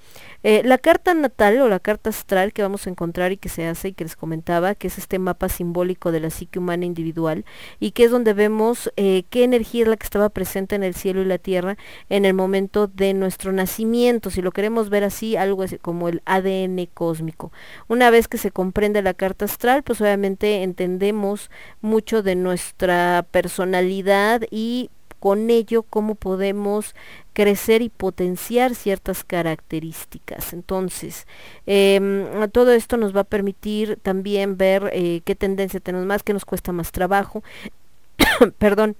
Eh, 0.42 0.62
la 0.64 0.78
carta 0.78 1.14
natal 1.14 1.60
o 1.60 1.68
la 1.68 1.78
carta 1.78 2.10
astral 2.10 2.52
que 2.52 2.62
vamos 2.62 2.86
a 2.86 2.90
encontrar 2.90 3.30
y 3.30 3.36
que 3.36 3.48
se 3.48 3.66
hace 3.66 3.88
y 3.88 3.92
que 3.92 4.04
les 4.04 4.16
comentaba, 4.16 4.74
que 4.74 4.88
es 4.88 4.98
este 4.98 5.20
mapa 5.20 5.48
simbólico 5.48 6.10
de 6.10 6.18
la 6.18 6.30
psique 6.30 6.58
humana 6.58 6.84
individual 6.86 7.44
y 7.78 7.92
que 7.92 8.04
es 8.04 8.10
donde 8.10 8.32
vemos 8.32 8.90
eh, 8.96 9.24
qué 9.30 9.44
energía 9.44 9.82
es 9.82 9.88
la 9.88 9.96
que 9.96 10.04
estaba 10.04 10.28
presente 10.28 10.74
en 10.74 10.82
el 10.82 10.94
cielo 10.94 11.22
y 11.22 11.26
la 11.26 11.38
tierra 11.38 11.76
en 12.08 12.24
el 12.24 12.34
momento 12.34 12.88
de 12.88 13.14
nuestro 13.14 13.52
nacimiento, 13.52 14.30
si 14.30 14.42
lo 14.42 14.50
queremos 14.50 14.88
ver 14.88 15.04
así, 15.04 15.36
algo 15.36 15.62
así 15.62 15.78
como 15.78 16.08
el 16.08 16.22
ADN 16.34 16.88
cósmico. 16.92 17.52
Una 17.88 18.10
vez 18.10 18.28
que 18.28 18.38
se 18.38 18.50
comprende 18.50 19.02
la 19.02 19.14
carta 19.14 19.44
astral, 19.44 19.82
pues 19.82 20.00
obviamente 20.00 20.62
entendemos 20.62 21.50
mucho 21.80 22.22
de 22.22 22.34
nuestra 22.34 23.26
personalidad 23.30 24.42
y 24.50 24.90
con 25.22 25.50
ello 25.50 25.84
cómo 25.84 26.16
podemos 26.16 26.96
crecer 27.32 27.80
y 27.80 27.90
potenciar 27.90 28.74
ciertas 28.74 29.22
características. 29.22 30.52
Entonces, 30.52 31.28
em, 31.66 32.26
todo 32.50 32.72
esto 32.72 32.96
nos 32.96 33.14
va 33.14 33.20
a 33.20 33.24
permitir 33.24 33.98
también 34.02 34.56
ver 34.56 34.90
eh, 34.92 35.20
qué 35.24 35.36
tendencia 35.36 35.78
tenemos 35.78 36.08
más, 36.08 36.24
qué 36.24 36.32
nos 36.32 36.44
cuesta 36.44 36.72
más 36.72 36.90
trabajo. 36.90 37.44
Perdón. 38.58 38.96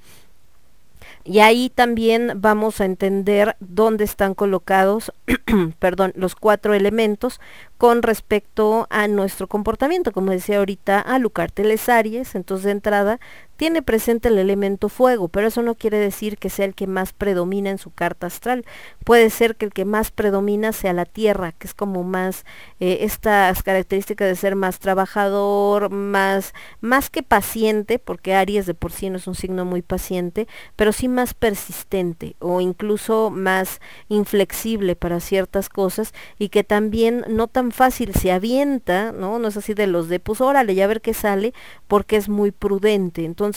Y 1.24 1.38
ahí 1.38 1.70
también 1.70 2.32
vamos 2.36 2.80
a 2.80 2.84
entender 2.84 3.56
dónde 3.60 4.04
están 4.04 4.34
colocados, 4.34 5.12
perdón, 5.78 6.12
los 6.16 6.34
cuatro 6.34 6.74
elementos 6.74 7.40
con 7.78 8.02
respecto 8.02 8.86
a 8.90 9.06
nuestro 9.06 9.46
comportamiento. 9.46 10.12
Como 10.12 10.32
decía 10.32 10.58
ahorita 10.58 11.00
a 11.00 11.20
Teles 11.52 11.88
Aries, 11.88 12.34
entonces 12.34 12.64
de 12.64 12.72
entrada 12.72 13.20
tiene 13.62 13.80
presente 13.80 14.26
el 14.26 14.40
elemento 14.40 14.88
fuego, 14.88 15.28
pero 15.28 15.46
eso 15.46 15.62
no 15.62 15.76
quiere 15.76 15.96
decir 15.96 16.36
que 16.36 16.50
sea 16.50 16.64
el 16.64 16.74
que 16.74 16.88
más 16.88 17.12
predomina 17.12 17.70
en 17.70 17.78
su 17.78 17.92
carta 17.92 18.26
astral. 18.26 18.64
Puede 19.04 19.30
ser 19.30 19.54
que 19.54 19.66
el 19.66 19.72
que 19.72 19.84
más 19.84 20.10
predomina 20.10 20.72
sea 20.72 20.92
la 20.92 21.04
tierra, 21.04 21.52
que 21.52 21.68
es 21.68 21.72
como 21.72 22.02
más 22.02 22.44
eh, 22.80 22.98
estas 23.02 23.62
características 23.62 24.26
de 24.26 24.34
ser 24.34 24.56
más 24.56 24.80
trabajador, 24.80 25.90
más, 25.90 26.54
más 26.80 27.08
que 27.08 27.22
paciente, 27.22 28.00
porque 28.00 28.34
Aries 28.34 28.66
de 28.66 28.74
por 28.74 28.90
sí 28.90 29.10
no 29.10 29.18
es 29.18 29.28
un 29.28 29.36
signo 29.36 29.64
muy 29.64 29.80
paciente, 29.80 30.48
pero 30.74 30.90
sí 30.90 31.06
más 31.06 31.32
persistente 31.32 32.34
o 32.40 32.60
incluso 32.60 33.30
más 33.30 33.80
inflexible 34.08 34.96
para 34.96 35.20
ciertas 35.20 35.68
cosas 35.68 36.14
y 36.36 36.48
que 36.48 36.64
también 36.64 37.24
no 37.28 37.46
tan 37.46 37.70
fácil 37.70 38.12
se 38.12 38.32
avienta, 38.32 39.12
¿no? 39.12 39.38
No 39.38 39.46
es 39.46 39.56
así 39.56 39.72
de 39.72 39.86
los 39.86 40.08
de 40.08 40.18
pues 40.18 40.40
órale, 40.40 40.74
ya 40.74 40.88
ver 40.88 41.00
qué 41.00 41.14
sale, 41.14 41.54
porque 41.86 42.16
es 42.16 42.28
muy 42.28 42.50
prudente. 42.50 43.24
Entonces, 43.24 43.51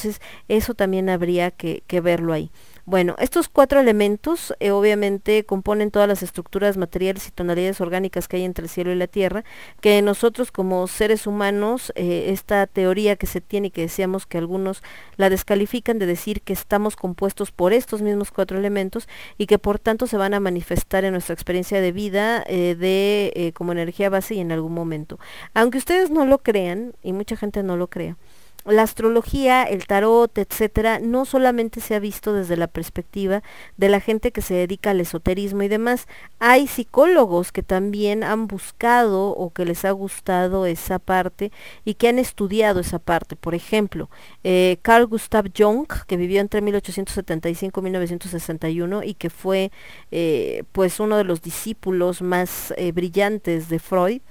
eso 0.48 0.74
también 0.74 1.10
habría 1.10 1.52
que, 1.52 1.84
verlo 2.02 2.34
ahí. 2.34 2.52
Bueno, 2.88 3.16
estos 3.18 3.50
cuatro 3.50 3.80
elementos 3.80 4.54
eh, 4.60 4.70
obviamente 4.70 5.44
componen 5.44 5.90
todas 5.90 6.08
las 6.08 6.22
estructuras 6.22 6.78
materiales 6.78 7.28
y 7.28 7.32
tonalidades 7.32 7.82
orgánicas 7.82 8.28
que 8.28 8.38
hay 8.38 8.44
entre 8.44 8.66
el 8.66 8.70
cielo 8.70 8.92
y 8.92 8.96
la 8.96 9.08
tierra, 9.08 9.44
que 9.82 10.00
nosotros 10.04 10.52
como 10.52 10.86
seres 10.86 11.26
humanos, 11.26 11.92
eh, 11.96 12.28
esta 12.30 12.68
teoría 12.68 13.16
que 13.16 13.26
se 13.26 13.42
tiene 13.42 13.68
y 13.68 13.72
que 13.72 13.82
decíamos 13.82 14.28
que 14.28 14.38
algunos 14.38 14.84
la 15.18 15.32
descalifican 15.32 15.98
de 15.98 16.06
decir 16.06 16.44
que 16.44 16.54
estamos 16.54 16.96
compuestos 16.96 17.52
por 17.52 17.74
estos 17.74 18.04
mismos 18.04 18.30
cuatro 18.30 18.60
elementos 18.60 19.08
y 19.40 19.48
que 19.48 19.58
por 19.58 19.80
tanto 19.80 20.06
se 20.06 20.18
van 20.18 20.36
a 20.36 20.40
manifestar 20.40 21.06
en 21.06 21.14
nuestra 21.14 21.34
experiencia 21.34 21.82
de 21.82 21.92
vida 21.92 22.44
eh, 22.46 22.76
de 22.76 23.52
como 23.56 23.72
energía 23.72 24.12
base 24.12 24.36
y 24.36 24.42
en 24.42 24.52
algún 24.52 24.76
momento. 24.76 25.18
Aunque 25.56 25.80
ustedes 25.80 26.12
no 26.12 26.28
lo 26.28 26.38
crean, 26.38 26.94
y 27.02 27.14
mucha 27.14 27.36
gente 27.36 27.64
no 27.64 27.78
lo 27.78 27.88
crea, 27.88 28.18
la 28.66 28.84
astrología, 28.84 29.64
el 29.64 29.86
tarot, 29.86 30.38
etcétera, 30.38 31.00
no 31.00 31.26
solamente 31.26 31.82
se 31.82 31.96
ha 31.96 32.00
visto 32.00 32.34
desde 32.34 32.58
la 32.58 32.68
perspectiva 32.68 33.44
de 33.78 33.90
la 33.90 34.00
gente 34.00 34.32
que 34.32 34.42
se 34.42 34.56
dedica 34.56 34.92
al 34.92 35.02
esoterismo 35.02 35.64
y 35.64 35.68
demás. 35.68 36.08
Hay 36.40 36.68
psicólogos 36.68 37.52
que 37.52 37.64
también 37.64 38.24
han 38.24 38.48
buscado 38.48 39.28
o 39.30 39.52
que 39.52 39.66
les 39.66 39.86
ha 39.86 39.92
gustado 39.92 40.66
esa 40.66 41.00
parte 41.00 41.52
y 41.84 41.94
que 41.94 42.08
han 42.08 42.20
estudiado 42.20 42.80
esa 42.80 43.00
parte. 43.00 43.36
Por 43.36 43.54
ejemplo, 43.56 44.10
eh, 44.44 44.78
Carl 44.82 45.06
Gustav 45.06 45.52
Jung, 45.56 45.88
que 46.08 46.18
vivió 46.18 46.42
entre 46.42 46.62
1875 46.62 47.80
y 47.80 47.84
1961 47.84 49.04
y 49.04 49.14
que 49.14 49.30
fue 49.30 49.72
eh, 50.12 50.64
pues 50.72 51.00
uno 51.00 51.18
de 51.18 51.24
los 51.24 51.42
discípulos 51.42 52.22
más 52.22 52.74
eh, 52.78 52.92
brillantes 52.92 53.70
de 53.70 53.80
Freud, 53.80 54.22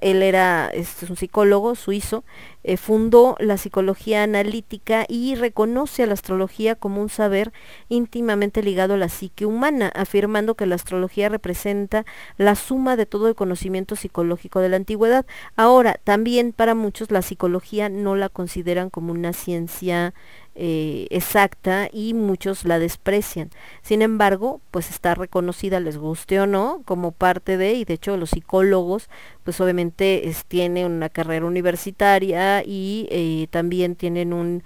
Él 0.00 0.22
era 0.22 0.70
este, 0.72 1.06
un 1.06 1.16
psicólogo 1.16 1.74
suizo, 1.74 2.24
eh, 2.62 2.76
fundó 2.76 3.36
la 3.40 3.56
psicología 3.56 4.22
analítica 4.22 5.04
y 5.08 5.34
reconoce 5.34 6.02
a 6.02 6.06
la 6.06 6.14
astrología 6.14 6.76
como 6.76 7.00
un 7.00 7.08
saber 7.08 7.52
íntimamente 7.88 8.62
ligado 8.62 8.94
a 8.94 8.96
la 8.96 9.08
psique 9.08 9.44
humana, 9.44 9.90
afirmando 9.94 10.54
que 10.54 10.66
la 10.66 10.76
astrología 10.76 11.28
representa 11.28 12.04
la 12.36 12.54
suma 12.54 12.96
de 12.96 13.06
todo 13.06 13.28
el 13.28 13.34
conocimiento 13.34 13.96
psicológico 13.96 14.60
de 14.60 14.68
la 14.68 14.76
antigüedad. 14.76 15.26
Ahora, 15.56 15.98
también 16.04 16.52
para 16.52 16.74
muchos 16.74 17.10
la 17.10 17.22
psicología 17.22 17.88
no 17.88 18.14
la 18.14 18.28
consideran 18.28 18.90
como 18.90 19.12
una 19.12 19.32
ciencia 19.32 20.14
eh, 20.56 21.06
exacta 21.10 21.88
y 21.92 22.14
muchos 22.14 22.64
la 22.64 22.78
desprecian. 22.78 23.50
Sin 23.82 24.02
embargo, 24.02 24.60
pues 24.70 24.90
está 24.90 25.14
reconocida, 25.14 25.80
les 25.80 25.98
guste 25.98 26.40
o 26.40 26.46
no, 26.46 26.82
como 26.84 27.12
parte 27.12 27.56
de, 27.56 27.74
y 27.74 27.84
de 27.84 27.94
hecho 27.94 28.16
los 28.16 28.30
psicólogos, 28.30 29.08
pues 29.44 29.60
obviamente 29.60 30.32
tienen 30.48 30.92
una 30.92 31.08
carrera 31.08 31.46
universitaria 31.46 32.62
y 32.64 33.06
eh, 33.10 33.48
también 33.50 33.96
tienen 33.96 34.32
un 34.32 34.62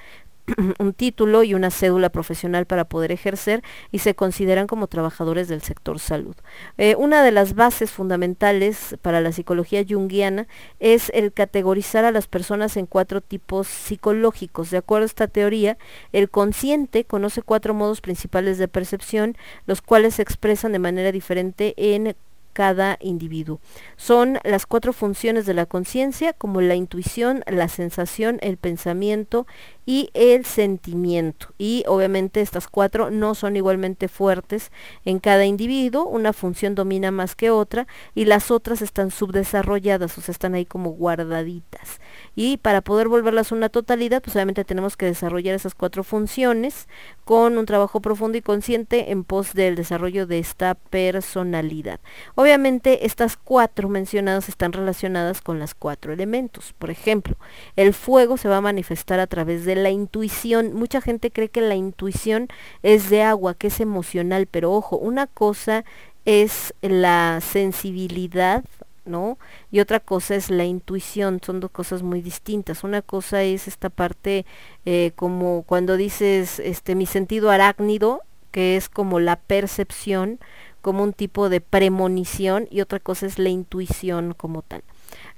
un 0.79 0.93
título 0.93 1.43
y 1.43 1.55
una 1.55 1.71
cédula 1.71 2.11
profesional 2.11 2.67
para 2.67 2.85
poder 2.85 3.13
ejercer 3.13 3.63
y 3.91 3.99
se 3.99 4.15
consideran 4.15 4.67
como 4.67 4.87
trabajadores 4.87 5.49
del 5.49 5.63
sector 5.63 5.99
salud. 5.99 6.37
Eh, 6.79 6.95
una 6.97 7.23
de 7.23 7.33
las 7.33 7.55
bases 7.55 7.91
fundamentales 7.91 8.97
para 9.03 9.21
la 9.21 9.33
psicología 9.33 9.85
junguiana 9.89 10.47
es 10.79 11.11
el 11.15 11.33
categorizar 11.33 12.05
a 12.05 12.13
las 12.13 12.27
personas 12.27 12.77
en 12.77 12.87
cuatro 12.87 13.21
tipos 13.21 13.69
psicológicos. 13.69 14.71
De 14.71 14.79
acuerdo 14.79 15.05
a 15.05 15.07
esta 15.07 15.29
teoría, 15.29 15.79
el 16.13 16.31
consciente 16.31 17.05
conoce 17.05 17.43
cuatro 17.43 17.75
modos 17.75 18.01
principales 18.01 18.59
de 18.59 18.69
percepción, 18.69 19.37
los 19.67 19.83
cuales 19.83 20.17
se 20.17 20.23
expresan 20.23 20.73
de 20.73 20.79
manera 20.79 21.13
diferente 21.13 21.75
en 21.77 22.15
cada 22.53 22.97
individuo. 23.01 23.61
Son 23.97 24.39
las 24.45 24.67
cuatro 24.67 24.93
funciones 24.93 25.47
de 25.47 25.55
la 25.55 25.67
conciencia 25.67 26.33
como 26.33 26.61
la 26.61 26.75
intuición, 26.75 27.43
la 27.47 27.69
sensación, 27.69 28.39
el 28.43 28.57
pensamiento 28.57 29.47
y 29.87 30.11
el 30.15 30.45
sentimiento. 30.45 31.49
Y 31.59 31.85
obviamente 31.87 32.41
estas 32.41 32.69
cuatro 32.69 33.11
no 33.11 33.35
son 33.35 33.57
igualmente 33.57 34.09
fuertes 34.09 34.71
en 35.05 35.19
cada 35.19 35.45
individuo, 35.47 36.05
una 36.05 36.33
función 36.33 36.75
domina 36.75 37.11
más 37.11 37.35
que 37.35 37.51
otra 37.51 37.87
y 38.15 38.25
las 38.25 38.51
otras 38.51 38.83
están 38.83 39.11
subdesarrolladas, 39.11 40.17
o 40.19 40.21
sea, 40.21 40.33
están 40.33 40.55
ahí 40.55 40.67
como 40.67 40.91
guardaditas. 40.91 42.01
Y 42.37 42.59
para 42.59 42.81
poder 42.81 43.09
volverlas 43.09 43.53
una 43.53 43.69
totalidad, 43.69 44.23
pues 44.23 44.37
obviamente 44.37 44.65
tenemos 44.65 44.97
que 44.97 45.07
desarrollar 45.07 45.55
esas 45.55 45.75
cuatro 45.75 46.05
funciones 46.05 46.89
con 47.25 47.59
un 47.59 47.67
trabajo 47.67 48.01
profundo 48.01 48.39
y 48.39 48.43
consciente 48.43 49.11
en 49.11 49.25
pos 49.25 49.55
del 49.55 49.77
desarrollo 49.77 50.27
de 50.27 50.39
esta 50.39 50.75
personalidad. 50.75 52.01
Obviamente 52.35 53.07
estas 53.07 53.37
cuatro 53.37 53.89
mencionadas 53.89 54.49
están 54.49 54.73
relacionadas 54.73 55.41
con 55.41 55.59
las 55.59 55.75
cuatro 55.75 56.13
elementos. 56.13 56.73
Por 56.79 56.91
ejemplo, 56.91 57.37
el 57.77 57.95
fuego 57.95 58.37
se 58.37 58.49
va 58.49 58.59
a 58.59 58.63
manifestar 58.63 59.21
a 59.21 59.27
través 59.27 59.65
de 59.65 59.77
la 59.77 59.91
intuición. 59.91 60.75
Mucha 60.75 61.01
gente 61.01 61.31
cree 61.31 61.49
que 61.49 61.61
la 61.61 61.75
intuición 61.75 62.49
es 62.83 63.11
de 63.11 63.23
agua, 63.23 63.55
que 63.55 63.69
es 63.69 63.81
emocional, 63.81 64.47
pero 64.47 64.73
ojo, 64.73 64.97
una 64.97 65.27
cosa 65.27 65.85
es 66.25 66.75
la 66.83 67.41
sensibilidad 67.41 68.65
¿no? 69.05 69.39
Y 69.71 69.81
otra 69.81 70.01
cosa 70.01 70.35
es 70.35 70.51
la 70.51 70.65
intuición, 70.65 71.41
son 71.45 71.61
dos 71.61 71.71
cosas 71.71 72.03
muy 72.03 72.23
distintas. 72.23 72.85
Una 72.85 73.03
cosa 73.03 73.43
es 73.43 73.69
esta 73.69 73.91
parte 73.91 74.47
eh, 74.85 75.13
como 75.17 75.63
cuando 75.63 75.97
dices 75.97 76.59
este 76.61 76.95
mi 76.95 77.07
sentido 77.07 77.51
arácnido, 77.51 78.23
que 78.51 78.77
es 78.77 78.89
como 78.89 79.21
la 79.21 79.37
percepción, 79.37 80.41
como 80.81 81.03
un 81.03 81.13
tipo 81.13 81.49
de 81.49 81.61
premonición, 81.61 82.67
y 82.71 82.81
otra 82.81 83.01
cosa 83.01 83.27
es 83.27 83.39
la 83.39 83.51
intuición 83.51 84.35
como 84.35 84.63
tal. 84.63 84.83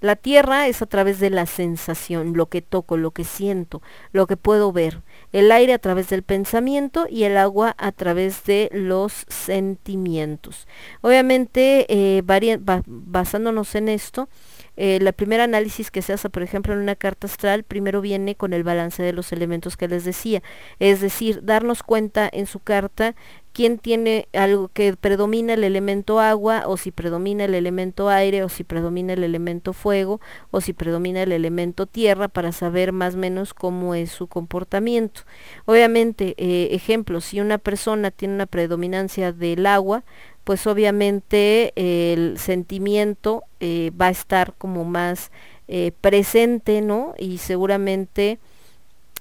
La 0.00 0.16
tierra 0.16 0.66
es 0.68 0.82
a 0.82 0.86
través 0.86 1.20
de 1.20 1.30
la 1.30 1.46
sensación, 1.46 2.34
lo 2.34 2.46
que 2.46 2.62
toco, 2.62 2.96
lo 2.96 3.12
que 3.12 3.24
siento, 3.24 3.82
lo 4.12 4.26
que 4.26 4.36
puedo 4.36 4.72
ver. 4.72 5.00
El 5.32 5.50
aire 5.50 5.72
a 5.72 5.78
través 5.78 6.08
del 6.08 6.22
pensamiento 6.22 7.06
y 7.08 7.24
el 7.24 7.36
agua 7.36 7.74
a 7.78 7.92
través 7.92 8.44
de 8.44 8.68
los 8.72 9.24
sentimientos. 9.28 10.68
Obviamente, 11.00 11.86
eh, 11.88 12.22
basándonos 12.86 13.74
en 13.74 13.88
esto, 13.88 14.28
eh, 14.76 14.98
la 15.00 15.12
primera 15.12 15.44
análisis 15.44 15.90
que 15.90 16.02
se 16.02 16.12
hace, 16.12 16.30
por 16.30 16.42
ejemplo, 16.42 16.72
en 16.72 16.80
una 16.80 16.96
carta 16.96 17.26
astral, 17.26 17.64
primero 17.64 18.00
viene 18.00 18.34
con 18.34 18.52
el 18.52 18.64
balance 18.64 19.02
de 19.02 19.12
los 19.12 19.32
elementos 19.32 19.76
que 19.76 19.88
les 19.88 20.04
decía. 20.04 20.42
Es 20.78 21.00
decir, 21.00 21.44
darnos 21.44 21.82
cuenta 21.82 22.28
en 22.32 22.46
su 22.46 22.60
carta 22.60 23.14
quién 23.52 23.78
tiene 23.78 24.28
algo 24.32 24.68
que 24.68 24.96
predomina 24.96 25.54
el 25.54 25.64
elemento 25.64 26.20
agua 26.20 26.64
o 26.66 26.76
si 26.76 26.90
predomina 26.90 27.44
el 27.44 27.54
elemento 27.54 28.08
aire 28.08 28.42
o 28.44 28.48
si 28.48 28.64
predomina 28.64 29.12
el 29.12 29.24
elemento 29.24 29.72
fuego 29.72 30.20
o 30.50 30.60
si 30.60 30.72
predomina 30.72 31.22
el 31.22 31.32
elemento 31.32 31.86
tierra 31.86 32.28
para 32.28 32.52
saber 32.52 32.92
más 32.92 33.14
o 33.14 33.18
menos 33.18 33.54
cómo 33.54 33.94
es 33.94 34.10
su 34.10 34.26
comportamiento. 34.26 35.22
Obviamente, 35.66 36.34
eh, 36.38 36.68
ejemplo, 36.72 37.20
si 37.20 37.40
una 37.40 37.58
persona 37.58 38.10
tiene 38.10 38.34
una 38.34 38.46
predominancia 38.46 39.32
del 39.32 39.66
agua, 39.66 40.04
pues 40.44 40.66
obviamente 40.66 41.72
el 41.76 42.38
sentimiento 42.38 43.44
eh, 43.60 43.90
va 44.00 44.06
a 44.06 44.10
estar 44.10 44.54
como 44.58 44.84
más 44.84 45.30
eh, 45.68 45.92
presente, 46.00 46.80
¿no? 46.80 47.14
Y 47.18 47.38
seguramente 47.38 48.38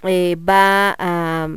va 0.04 0.96
a 0.98 1.48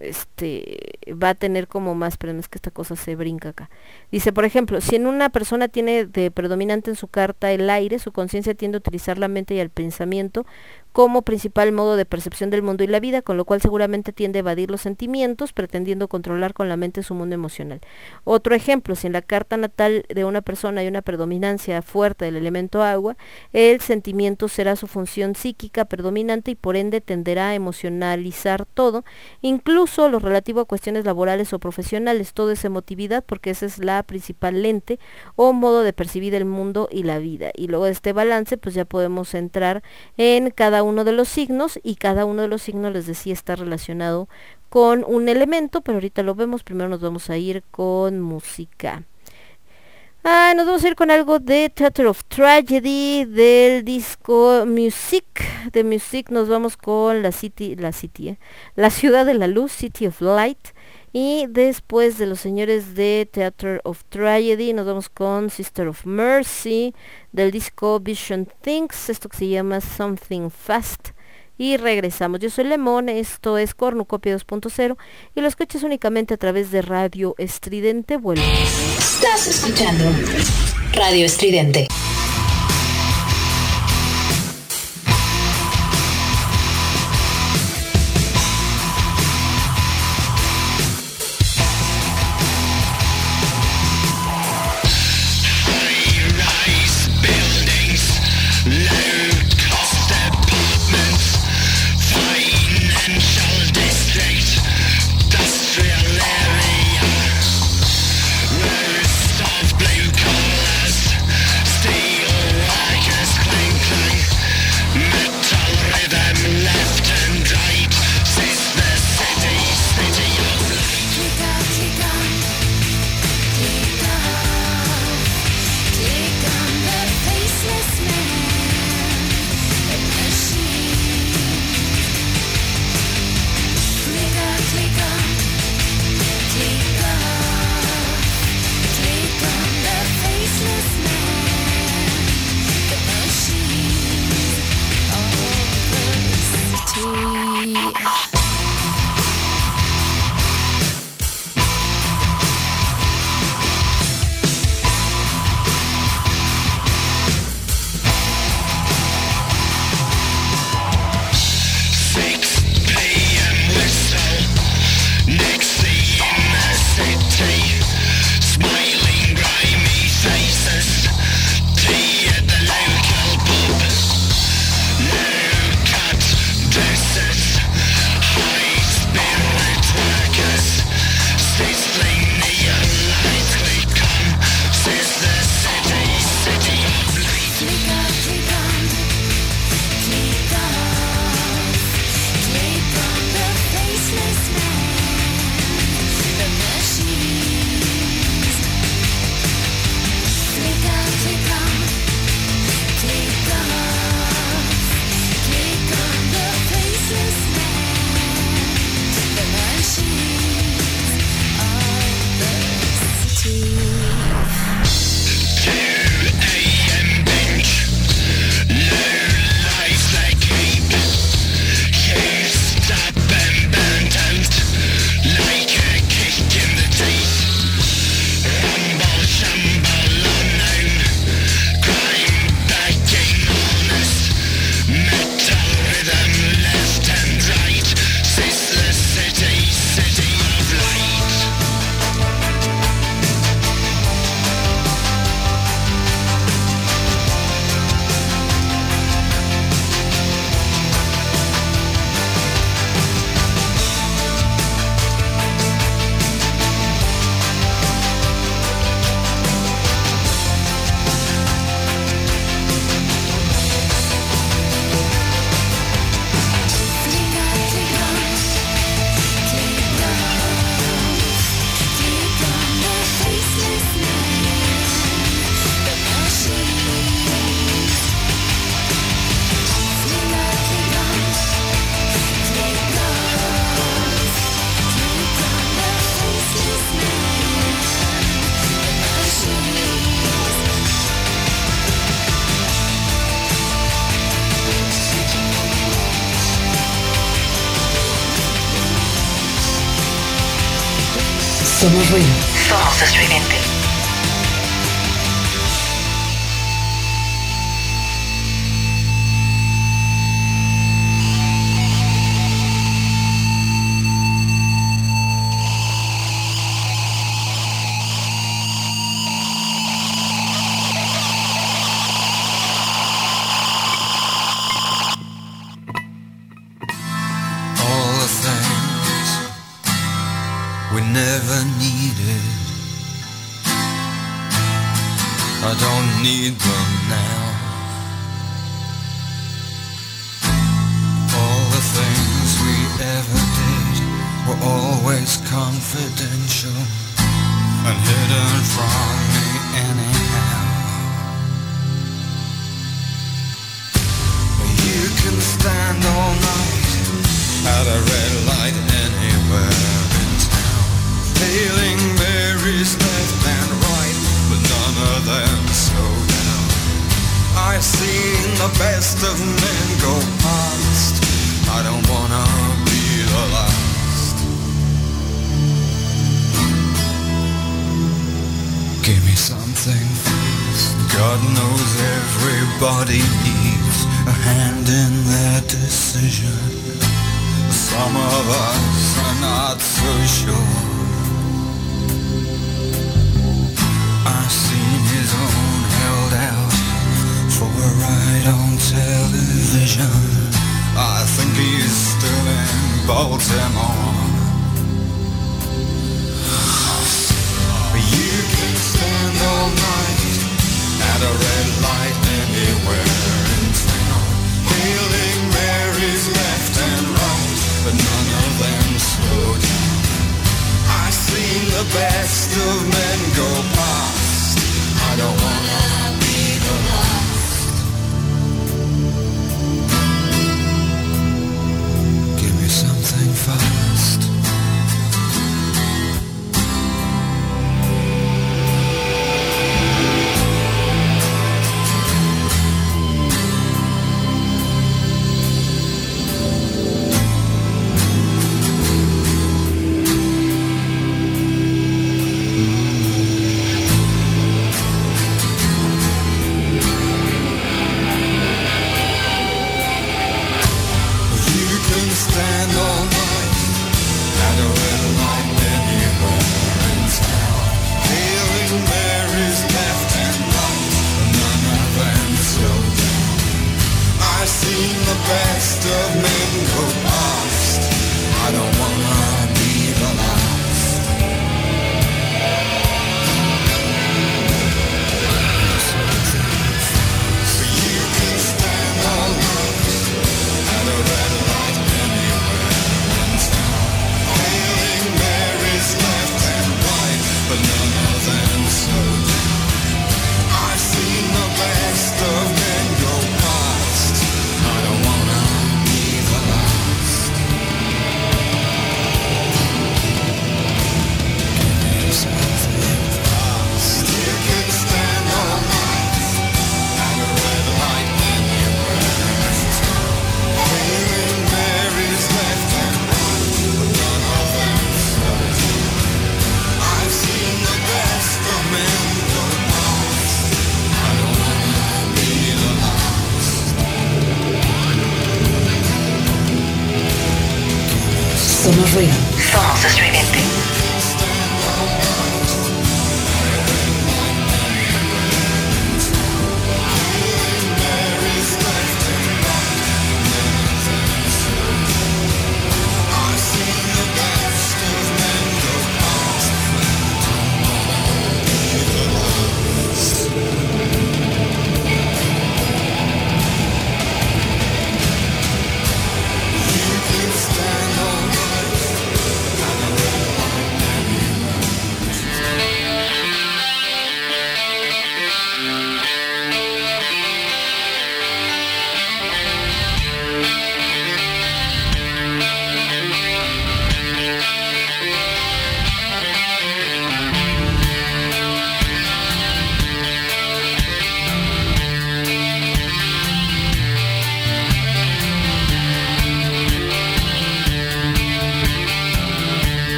este 0.00 0.98
va 1.10 1.30
a 1.30 1.34
tener 1.34 1.68
como 1.68 1.94
más, 1.94 2.16
pero 2.16 2.32
es 2.32 2.48
que 2.48 2.58
esta 2.58 2.70
cosa 2.70 2.96
se 2.96 3.16
brinca 3.16 3.50
acá. 3.50 3.70
Dice, 4.10 4.32
por 4.32 4.44
ejemplo, 4.44 4.80
si 4.80 4.96
en 4.96 5.06
una 5.06 5.28
persona 5.30 5.68
tiene 5.68 6.06
de 6.06 6.30
predominante 6.30 6.90
en 6.90 6.96
su 6.96 7.08
carta 7.08 7.52
el 7.52 7.68
aire, 7.70 7.98
su 7.98 8.12
conciencia 8.12 8.54
tiende 8.54 8.76
a 8.76 8.80
utilizar 8.80 9.18
la 9.18 9.28
mente 9.28 9.54
y 9.54 9.60
el 9.60 9.70
pensamiento 9.70 10.46
como 10.98 11.22
principal 11.22 11.70
modo 11.70 11.94
de 11.94 12.04
percepción 12.04 12.50
del 12.50 12.62
mundo 12.62 12.82
y 12.82 12.88
la 12.88 12.98
vida, 12.98 13.22
con 13.22 13.36
lo 13.36 13.44
cual 13.44 13.60
seguramente 13.60 14.12
tiende 14.12 14.40
a 14.40 14.40
evadir 14.40 14.68
los 14.68 14.80
sentimientos, 14.80 15.52
pretendiendo 15.52 16.08
controlar 16.08 16.54
con 16.54 16.68
la 16.68 16.76
mente 16.76 17.04
su 17.04 17.14
mundo 17.14 17.36
emocional. 17.36 17.80
Otro 18.24 18.56
ejemplo, 18.56 18.96
si 18.96 19.06
en 19.06 19.12
la 19.12 19.22
carta 19.22 19.56
natal 19.56 20.04
de 20.12 20.24
una 20.24 20.40
persona 20.40 20.80
hay 20.80 20.88
una 20.88 21.02
predominancia 21.02 21.82
fuerte 21.82 22.24
del 22.24 22.34
elemento 22.34 22.82
agua, 22.82 23.16
el 23.52 23.80
sentimiento 23.80 24.48
será 24.48 24.74
su 24.74 24.88
función 24.88 25.36
psíquica 25.36 25.84
predominante 25.84 26.50
y 26.50 26.54
por 26.56 26.74
ende 26.74 27.00
tenderá 27.00 27.50
a 27.50 27.54
emocionalizar 27.54 28.66
todo, 28.66 29.04
incluso 29.40 30.08
lo 30.08 30.18
relativo 30.18 30.62
a 30.62 30.64
cuestiones 30.64 31.04
laborales 31.04 31.52
o 31.52 31.60
profesionales, 31.60 32.32
todo 32.32 32.50
es 32.50 32.64
emotividad 32.64 33.22
porque 33.24 33.50
esa 33.50 33.66
es 33.66 33.78
la 33.78 34.02
principal 34.02 34.62
lente 34.62 34.98
o 35.36 35.52
modo 35.52 35.84
de 35.84 35.92
percibir 35.92 36.34
el 36.34 36.44
mundo 36.44 36.88
y 36.90 37.04
la 37.04 37.20
vida. 37.20 37.52
Y 37.54 37.68
luego 37.68 37.84
de 37.84 37.92
este 37.92 38.12
balance, 38.12 38.58
pues 38.58 38.74
ya 38.74 38.84
podemos 38.84 39.34
entrar 39.34 39.84
en 40.16 40.50
cada 40.50 40.82
uno 40.82 40.87
de 40.96 41.12
los 41.12 41.28
signos 41.28 41.78
y 41.82 41.96
cada 41.96 42.24
uno 42.24 42.42
de 42.42 42.48
los 42.48 42.62
signos 42.62 42.92
les 42.92 43.06
decía 43.06 43.32
está 43.32 43.56
relacionado 43.56 44.28
con 44.68 45.04
un 45.04 45.28
elemento, 45.28 45.80
pero 45.80 45.96
ahorita 45.96 46.22
lo 46.22 46.34
vemos, 46.34 46.62
primero 46.62 46.88
nos 46.88 47.00
vamos 47.00 47.30
a 47.30 47.36
ir 47.36 47.62
con 47.70 48.20
música. 48.20 49.04
Ah, 50.24 50.52
nos 50.56 50.66
vamos 50.66 50.84
a 50.84 50.88
ir 50.88 50.96
con 50.96 51.10
algo 51.10 51.38
de 51.38 51.70
Theater 51.70 52.06
of 52.08 52.24
Tragedy 52.24 53.24
del 53.24 53.84
disco 53.84 54.64
Music. 54.66 55.24
De 55.72 55.84
Music 55.84 56.30
nos 56.30 56.48
vamos 56.48 56.76
con 56.76 57.22
la 57.22 57.32
City, 57.32 57.76
la 57.76 57.92
City, 57.92 58.30
eh, 58.30 58.38
la 58.74 58.90
ciudad 58.90 59.24
de 59.24 59.34
la 59.34 59.46
luz, 59.46 59.72
City 59.72 60.06
of 60.06 60.20
Light. 60.20 60.58
Y 61.12 61.46
después 61.48 62.18
de 62.18 62.26
los 62.26 62.40
señores 62.40 62.94
de 62.94 63.28
Theater 63.30 63.80
of 63.84 64.04
Tragedy 64.08 64.72
nos 64.72 64.86
vamos 64.86 65.08
con 65.08 65.50
Sister 65.50 65.88
of 65.88 66.04
Mercy 66.04 66.94
del 67.32 67.50
disco 67.50 67.98
Vision 68.00 68.46
Things, 68.60 69.08
esto 69.08 69.28
que 69.28 69.38
se 69.38 69.48
llama 69.48 69.80
Something 69.80 70.50
Fast. 70.50 71.10
y 71.60 71.76
regresamos. 71.76 72.38
Yo 72.38 72.50
soy 72.50 72.64
Lemón, 72.64 73.08
esto 73.08 73.58
es 73.58 73.74
Cornucopia 73.74 74.36
2.0 74.36 74.96
y 75.34 75.40
lo 75.40 75.48
escuchas 75.48 75.82
únicamente 75.82 76.34
a 76.34 76.36
través 76.36 76.70
de 76.70 76.82
Radio 76.82 77.34
Estridente. 77.36 78.16
Vuelvo. 78.16 78.44
Estás 78.96 79.48
escuchando 79.48 80.04
Radio 80.94 81.26
Estridente. 81.26 81.88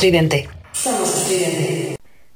Estridente. 0.00 0.48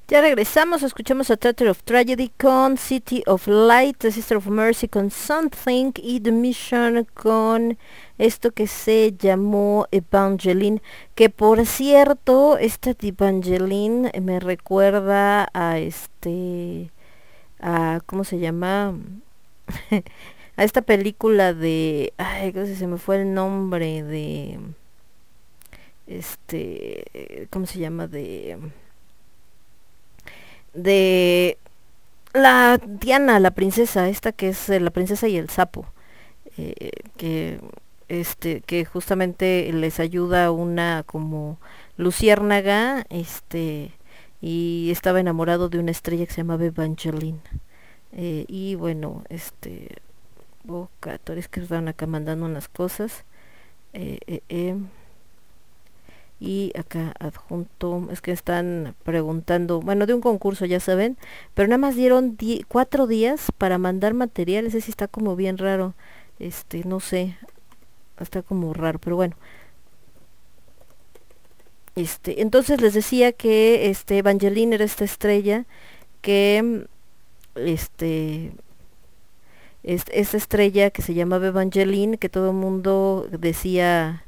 Ya 0.08 0.20
regresamos, 0.20 0.82
escuchamos 0.82 1.30
a 1.30 1.38
Theater 1.38 1.68
of 1.68 1.82
Tragedy 1.82 2.30
con 2.38 2.76
City 2.76 3.22
of 3.26 3.46
Light, 3.46 3.96
The 3.96 4.12
Sister 4.12 4.36
of 4.36 4.48
Mercy 4.48 4.86
con 4.86 5.10
Something 5.10 5.92
y 5.96 6.20
The 6.20 6.30
Mission 6.30 7.06
con 7.14 7.78
esto 8.18 8.50
que 8.50 8.66
se 8.66 9.14
llamó 9.18 9.86
Evangeline, 9.92 10.82
que 11.14 11.30
por 11.30 11.64
cierto, 11.64 12.58
esta 12.58 12.94
Evangeline 13.00 14.12
me 14.20 14.40
recuerda 14.40 15.48
a 15.54 15.78
este, 15.78 16.90
a, 17.60 18.00
¿cómo 18.04 18.24
se 18.24 18.40
llama? 18.40 18.94
a 20.56 20.64
esta 20.64 20.82
película 20.82 21.54
de, 21.54 22.12
ay, 22.18 22.52
¿cómo 22.52 22.66
se 22.66 22.76
se 22.76 22.86
me 22.86 22.98
fue 22.98 23.22
el 23.22 23.32
nombre 23.32 24.02
de, 24.02 24.58
este, 26.06 27.48
¿cómo 27.50 27.66
se 27.66 27.78
llama? 27.78 28.06
De 28.06 28.58
de 30.74 31.58
la 32.32 32.78
Diana, 32.84 33.38
la 33.40 33.52
princesa, 33.52 34.08
esta 34.08 34.32
que 34.32 34.48
es 34.48 34.68
eh, 34.68 34.80
la 34.80 34.90
princesa 34.90 35.28
y 35.28 35.36
el 35.36 35.48
sapo, 35.50 35.86
eh, 36.58 36.90
que 37.16 37.60
este 38.08 38.60
que 38.62 38.84
justamente 38.84 39.70
les 39.72 40.00
ayuda 40.00 40.50
una 40.50 41.04
como 41.06 41.58
luciérnaga, 41.96 43.06
este 43.10 43.92
y 44.40 44.90
estaba 44.90 45.20
enamorado 45.20 45.68
de 45.68 45.78
una 45.78 45.90
estrella 45.90 46.26
que 46.26 46.32
se 46.32 46.42
llamaba 46.42 46.64
Evangeline. 46.64 47.40
Eh, 48.12 48.44
y 48.48 48.74
bueno, 48.74 49.24
este 49.30 49.88
Boca, 50.64 51.18
es 51.36 51.48
que 51.48 51.60
estaban 51.60 51.88
acá 51.88 52.06
mandando 52.06 52.46
unas 52.46 52.68
cosas. 52.68 53.24
Eh, 53.92 54.18
eh, 54.26 54.40
eh 54.48 54.76
y 56.40 56.72
acá 56.78 57.14
adjunto 57.20 58.08
es 58.12 58.20
que 58.20 58.32
están 58.32 58.94
preguntando 59.04 59.80
bueno 59.80 60.06
de 60.06 60.14
un 60.14 60.20
concurso 60.20 60.66
ya 60.66 60.80
saben 60.80 61.16
pero 61.54 61.68
nada 61.68 61.78
más 61.78 61.96
dieron 61.96 62.36
di- 62.36 62.64
cuatro 62.68 63.06
días 63.06 63.48
para 63.58 63.78
mandar 63.78 64.14
material 64.14 64.66
ese 64.66 64.80
sí 64.80 64.90
está 64.90 65.08
como 65.08 65.36
bien 65.36 65.58
raro 65.58 65.94
este 66.40 66.84
no 66.84 67.00
sé 67.00 67.36
está 68.20 68.42
como 68.42 68.74
raro 68.74 68.98
pero 69.00 69.16
bueno. 69.16 69.36
Este 71.96 72.42
entonces 72.42 72.80
les 72.80 72.92
decía 72.94 73.32
que 73.32 73.88
este 73.90 74.18
Evangeline 74.18 74.72
era 74.74 74.84
esta 74.84 75.04
estrella 75.04 75.64
que 76.22 76.86
este 77.56 78.52
es- 79.82 80.04
esta 80.12 80.36
estrella 80.36 80.90
que 80.90 81.02
se 81.02 81.14
llamaba 81.14 81.46
Evangeline 81.48 82.18
que 82.18 82.28
todo 82.28 82.50
el 82.50 82.56
mundo 82.56 83.28
decía 83.30 84.23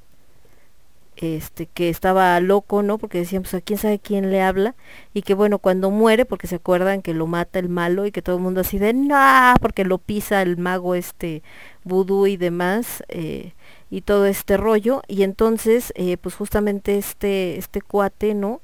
este 1.17 1.67
que 1.67 1.89
estaba 1.89 2.39
loco, 2.41 2.83
¿no? 2.83 2.99
Porque 2.99 3.19
decían, 3.19 3.43
pues 3.43 3.55
a 3.55 3.61
quién 3.61 3.79
sabe 3.79 3.99
quién 3.99 4.31
le 4.31 4.43
habla 4.43 4.75
y 5.15 5.23
que 5.23 5.35
bueno, 5.35 5.59
cuando 5.59 5.91
muere, 5.91 6.25
porque 6.25 6.47
se 6.47 6.57
acuerdan 6.57 7.03
que 7.03 7.15
lo 7.15 7.27
mata 7.27 7.59
el 7.59 7.69
malo 7.69 8.07
y 8.07 8.13
que 8.13 8.23
todo 8.23 8.37
el 8.37 8.43
mundo 8.43 8.61
así 8.61 8.79
de, 8.79 8.93
no, 8.93 9.55
porque 9.61 9.85
lo 9.85 9.99
pisa 9.99 10.43
el 10.43 10.57
mago 10.57 10.95
este 10.95 11.43
vudú 11.85 12.27
y 12.27 12.37
demás 12.37 13.03
eh, 13.09 13.53
y 13.91 14.03
todo 14.03 14.27
este 14.27 14.57
rollo 14.57 15.03
y 15.09 15.23
entonces 15.23 15.93
eh, 15.97 16.17
pues 16.17 16.35
justamente 16.35 16.99
este 16.99 17.57
este 17.59 17.81
cuate, 17.81 18.35
¿no? 18.35 18.61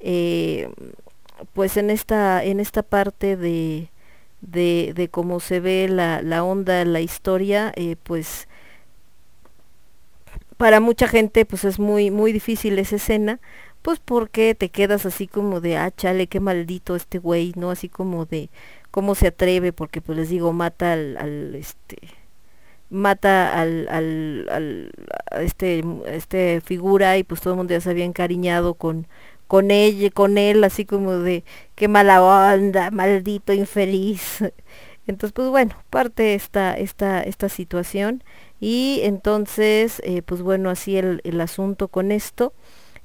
Eh, 0.00 0.70
pues 1.54 1.76
en 1.76 1.90
esta 1.90 2.44
en 2.44 2.60
esta 2.60 2.82
parte 2.82 3.36
de 3.36 3.90
de, 4.40 4.92
de 4.94 5.08
cómo 5.08 5.40
se 5.40 5.60
ve 5.60 5.88
la, 5.88 6.22
la 6.22 6.44
onda, 6.44 6.84
la 6.84 7.00
historia, 7.00 7.72
eh, 7.76 7.96
pues 8.02 8.48
para 10.58 10.80
mucha 10.80 11.08
gente 11.08 11.46
pues 11.46 11.64
es 11.64 11.78
muy 11.78 12.10
muy 12.10 12.32
difícil 12.32 12.78
esa 12.78 12.96
escena 12.96 13.40
pues 13.82 14.00
porque 14.00 14.54
te 14.54 14.68
quedas 14.70 15.06
así 15.06 15.26
como 15.28 15.60
de 15.60 15.78
ah 15.78 15.90
chale 15.90 16.26
qué 16.26 16.40
maldito 16.40 16.96
este 16.96 17.18
güey 17.18 17.54
no 17.56 17.70
así 17.70 17.88
como 17.88 18.26
de 18.26 18.50
cómo 18.90 19.14
se 19.14 19.28
atreve 19.28 19.72
porque 19.72 20.00
pues 20.02 20.18
les 20.18 20.28
digo 20.28 20.52
mata 20.52 20.92
al, 20.92 21.54
este 21.54 21.98
mata 22.90 23.58
al, 23.58 23.88
al, 23.88 24.48
al 24.50 24.92
a 25.30 25.42
este 25.42 25.84
este 26.06 26.60
figura 26.62 27.18
y 27.18 27.24
pues 27.24 27.40
todo 27.40 27.54
el 27.54 27.58
mundo 27.58 27.72
ya 27.74 27.80
se 27.80 27.90
había 27.90 28.04
encariñado 28.04 28.74
con 28.74 29.06
con 29.46 29.70
ella 29.70 30.10
con 30.10 30.38
él 30.38 30.64
así 30.64 30.84
como 30.84 31.12
de 31.18 31.44
qué 31.76 31.88
mala 31.88 32.22
onda 32.22 32.90
maldito 32.90 33.52
infeliz 33.52 34.42
entonces 35.08 35.32
pues 35.32 35.48
bueno 35.48 35.74
parte 35.90 36.34
esta 36.34 36.76
esta 36.76 37.20
esta 37.22 37.48
situación 37.48 38.22
y 38.60 39.00
entonces 39.02 40.00
eh, 40.04 40.22
pues 40.22 40.42
bueno 40.42 40.70
así 40.70 40.96
el, 40.96 41.20
el 41.24 41.40
asunto 41.40 41.88
con 41.88 42.12
esto 42.12 42.52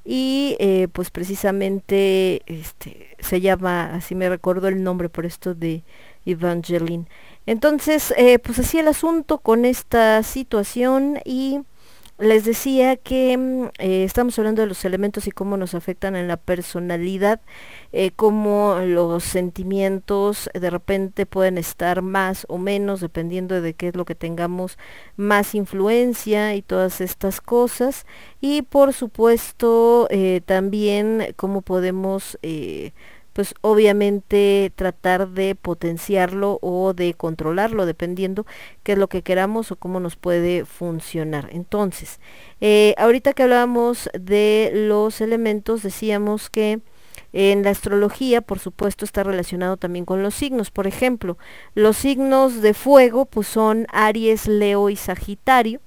y 0.04 0.56
eh, 0.60 0.88
pues 0.92 1.10
precisamente 1.10 2.42
este 2.46 3.16
se 3.20 3.40
llama 3.40 3.94
así 3.94 4.14
me 4.14 4.28
recuerdo 4.28 4.68
el 4.68 4.82
nombre 4.82 5.08
por 5.08 5.24
esto 5.24 5.54
de 5.54 5.82
Evangeline. 6.26 7.08
Entonces 7.46 8.12
eh, 8.16 8.38
pues 8.38 8.58
así 8.58 8.78
el 8.78 8.88
asunto 8.88 9.38
con 9.38 9.64
esta 9.64 10.22
situación 10.22 11.18
y 11.24 11.60
les 12.18 12.44
decía 12.44 12.96
que 12.96 13.36
mm, 13.36 13.64
eh, 13.78 14.04
estamos 14.04 14.38
hablando 14.38 14.62
de 14.62 14.68
los 14.68 14.84
elementos 14.84 15.26
y 15.26 15.32
cómo 15.32 15.56
nos 15.56 15.74
afectan 15.74 16.14
en 16.16 16.28
la 16.28 16.36
personalidad, 16.36 17.40
eh, 17.92 18.12
cómo 18.14 18.76
los 18.80 19.24
sentimientos 19.24 20.48
de 20.54 20.70
repente 20.70 21.26
pueden 21.26 21.58
estar 21.58 22.02
más 22.02 22.46
o 22.48 22.58
menos 22.58 23.00
dependiendo 23.00 23.60
de 23.60 23.74
qué 23.74 23.88
es 23.88 23.96
lo 23.96 24.04
que 24.04 24.14
tengamos 24.14 24.78
más 25.16 25.54
influencia 25.54 26.54
y 26.54 26.62
todas 26.62 27.00
estas 27.00 27.40
cosas. 27.40 28.06
Y 28.40 28.62
por 28.62 28.92
supuesto 28.92 30.06
eh, 30.10 30.40
también 30.44 31.34
cómo 31.36 31.62
podemos 31.62 32.38
pues 33.34 33.54
obviamente 33.60 34.72
tratar 34.74 35.28
de 35.28 35.54
potenciarlo 35.56 36.58
o 36.62 36.94
de 36.94 37.12
controlarlo 37.14 37.84
dependiendo 37.84 38.46
qué 38.82 38.92
es 38.92 38.98
lo 38.98 39.08
que 39.08 39.22
queramos 39.22 39.70
o 39.72 39.76
cómo 39.76 40.00
nos 40.00 40.16
puede 40.16 40.64
funcionar. 40.64 41.48
Entonces, 41.52 42.20
eh, 42.62 42.94
ahorita 42.96 43.34
que 43.34 43.42
hablábamos 43.42 44.08
de 44.18 44.70
los 44.72 45.20
elementos, 45.20 45.82
decíamos 45.82 46.48
que 46.48 46.80
en 47.32 47.64
la 47.64 47.70
astrología, 47.70 48.40
por 48.40 48.60
supuesto, 48.60 49.04
está 49.04 49.24
relacionado 49.24 49.76
también 49.76 50.04
con 50.04 50.22
los 50.22 50.34
signos. 50.36 50.70
Por 50.70 50.86
ejemplo, 50.86 51.36
los 51.74 51.96
signos 51.96 52.62
de 52.62 52.72
fuego 52.72 53.26
pues 53.26 53.48
son 53.48 53.88
Aries, 53.90 54.46
Leo 54.46 54.88
y 54.88 54.96
Sagitario 54.96 55.80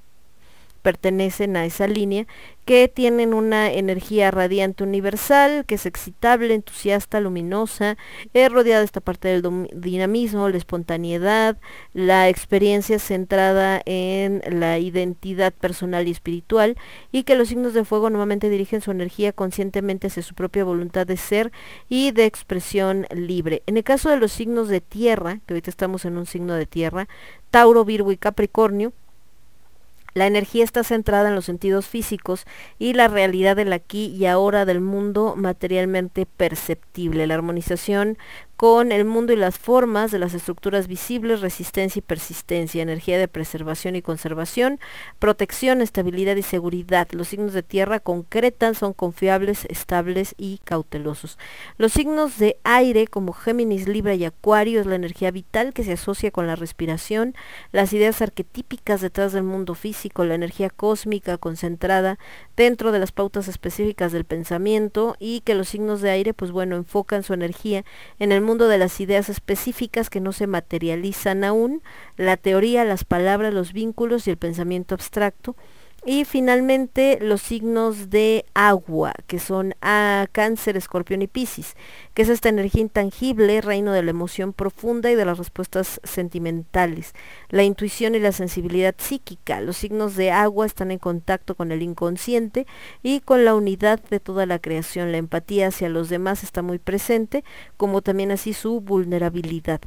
pertenecen 0.87 1.57
a 1.57 1.65
esa 1.65 1.85
línea, 1.85 2.27
que 2.63 2.87
tienen 2.87 3.33
una 3.33 3.69
energía 3.69 4.31
radiante 4.31 4.85
universal, 4.85 5.65
que 5.65 5.75
es 5.75 5.85
excitable, 5.85 6.53
entusiasta, 6.53 7.19
luminosa, 7.19 7.97
es 8.33 8.49
rodeada 8.49 8.79
de 8.79 8.85
esta 8.85 9.01
parte 9.01 9.27
del 9.27 9.67
dinamismo, 9.73 10.47
la 10.47 10.55
espontaneidad, 10.55 11.57
la 11.93 12.29
experiencia 12.29 12.99
centrada 12.99 13.81
en 13.83 14.41
la 14.49 14.79
identidad 14.79 15.53
personal 15.53 16.07
y 16.07 16.11
espiritual, 16.11 16.77
y 17.11 17.23
que 17.23 17.35
los 17.35 17.49
signos 17.49 17.73
de 17.73 17.83
fuego 17.83 18.09
normalmente 18.09 18.49
dirigen 18.49 18.79
su 18.79 18.91
energía 18.91 19.33
conscientemente 19.33 20.07
hacia 20.07 20.23
su 20.23 20.35
propia 20.35 20.63
voluntad 20.63 21.05
de 21.05 21.17
ser 21.17 21.51
y 21.89 22.11
de 22.11 22.23
expresión 22.23 23.07
libre. 23.13 23.61
En 23.65 23.75
el 23.75 23.83
caso 23.83 24.09
de 24.09 24.15
los 24.15 24.31
signos 24.31 24.69
de 24.69 24.79
tierra, 24.79 25.41
que 25.45 25.53
ahorita 25.53 25.69
estamos 25.69 26.05
en 26.05 26.17
un 26.17 26.25
signo 26.25 26.53
de 26.53 26.65
tierra, 26.65 27.09
Tauro, 27.51 27.83
Virgo 27.83 28.13
y 28.13 28.17
Capricornio, 28.17 28.93
la 30.17 30.25
energía 30.25 30.63
está 30.63 30.83
centrada 30.83 31.29
en 31.29 31.35
los 31.35 31.45
sentidos 31.45 31.85
físicos 31.85 32.45
y 32.79 32.93
la 32.93 33.07
realidad 33.07 33.55
del 33.55 33.71
aquí 33.71 34.07
y 34.07 34.25
ahora 34.25 34.65
del 34.65 34.81
mundo 34.81 35.35
materialmente 35.37 36.25
perceptible. 36.25 37.27
La 37.27 37.35
armonización 37.35 38.17
con 38.57 38.91
el 38.91 39.05
mundo 39.05 39.33
y 39.33 39.35
las 39.35 39.59
formas 39.59 40.09
de 40.09 40.17
las 40.17 40.33
estructuras 40.33 40.87
visibles, 40.87 41.41
resistencia 41.41 41.99
y 41.99 42.01
persistencia, 42.01 42.81
energía 42.81 43.19
de 43.19 43.27
preservación 43.27 43.95
y 43.95 44.01
conservación, 44.01 44.79
protección, 45.19 45.81
estabilidad 45.81 46.35
y 46.35 46.41
seguridad. 46.41 47.07
Los 47.11 47.27
signos 47.27 47.53
de 47.53 47.61
tierra 47.61 47.99
concretan, 47.99 48.73
son 48.73 48.93
confiables, 48.93 49.65
estables 49.65 50.33
y 50.39 50.59
cautelosos. 50.63 51.37
Los 51.77 51.93
signos 51.93 52.39
de 52.39 52.57
aire 52.63 53.05
como 53.05 53.31
Géminis, 53.31 53.87
Libra 53.87 54.15
y 54.15 54.25
Acuario 54.25 54.81
es 54.81 54.87
la 54.87 54.95
energía 54.95 55.29
vital 55.29 55.71
que 55.71 55.83
se 55.83 55.93
asocia 55.93 56.31
con 56.31 56.47
la 56.47 56.55
respiración, 56.55 57.35
las 57.71 57.93
ideas 57.93 58.23
arquetípicas 58.23 59.01
detrás 59.01 59.33
del 59.33 59.43
mundo 59.43 59.75
físico, 59.75 60.25
la 60.25 60.33
energía 60.33 60.71
cósmica 60.71 61.37
concentrada 61.37 62.17
dentro 62.55 62.91
de 62.91 62.97
las 62.97 63.11
pautas 63.11 63.47
específicas 63.47 64.11
del 64.11 64.25
pensamiento 64.25 65.15
y 65.19 65.41
que 65.41 65.53
los 65.53 65.69
signos 65.69 66.01
de 66.01 66.09
aire 66.09 66.33
pues 66.33 66.51
bueno 66.51 66.75
enfocan 66.75 67.21
su 67.21 67.35
energía 67.35 67.85
en 68.17 68.31
el 68.31 68.46
mundo 68.47 68.67
de 68.67 68.79
las 68.79 68.99
ideas 68.99 69.29
específicas 69.29 70.09
que 70.09 70.21
no 70.21 70.31
se 70.31 70.47
materializan 70.47 71.43
aún, 71.43 71.83
la 72.15 72.37
teoría, 72.37 72.85
las 72.85 73.03
palabras, 73.03 73.53
los 73.53 73.73
vínculos 73.73 74.25
y 74.25 74.31
el 74.31 74.37
pensamiento 74.37 74.95
abstracto. 74.95 75.55
Y 76.09 76.23
finalmente 76.23 77.17
los 77.19 77.41
signos 77.41 78.09
de 78.09 78.45
agua, 78.53 79.11
que 79.27 79.39
son 79.39 79.75
a 79.81 80.27
cáncer, 80.31 80.77
escorpión 80.77 81.21
y 81.21 81.27
piscis, 81.27 81.75
que 82.13 82.21
es 82.21 82.29
esta 82.29 82.47
energía 82.47 82.81
intangible, 82.81 83.59
reino 83.59 83.91
de 83.91 84.03
la 84.03 84.11
emoción 84.11 84.53
profunda 84.53 85.11
y 85.11 85.15
de 85.15 85.25
las 85.25 85.37
respuestas 85.37 85.99
sentimentales, 86.05 87.11
la 87.49 87.63
intuición 87.63 88.15
y 88.15 88.19
la 88.19 88.31
sensibilidad 88.31 88.95
psíquica. 88.97 89.59
Los 89.59 89.75
signos 89.75 90.15
de 90.15 90.31
agua 90.31 90.65
están 90.65 90.91
en 90.91 90.99
contacto 90.99 91.55
con 91.55 91.73
el 91.73 91.81
inconsciente 91.81 92.67
y 93.03 93.19
con 93.19 93.43
la 93.43 93.53
unidad 93.53 93.99
de 94.09 94.21
toda 94.21 94.45
la 94.45 94.59
creación. 94.59 95.11
La 95.11 95.17
empatía 95.17 95.67
hacia 95.67 95.89
los 95.89 96.07
demás 96.07 96.41
está 96.41 96.61
muy 96.61 96.79
presente, 96.79 97.43
como 97.75 98.01
también 98.01 98.31
así 98.31 98.53
su 98.53 98.79
vulnerabilidad. 98.79 99.81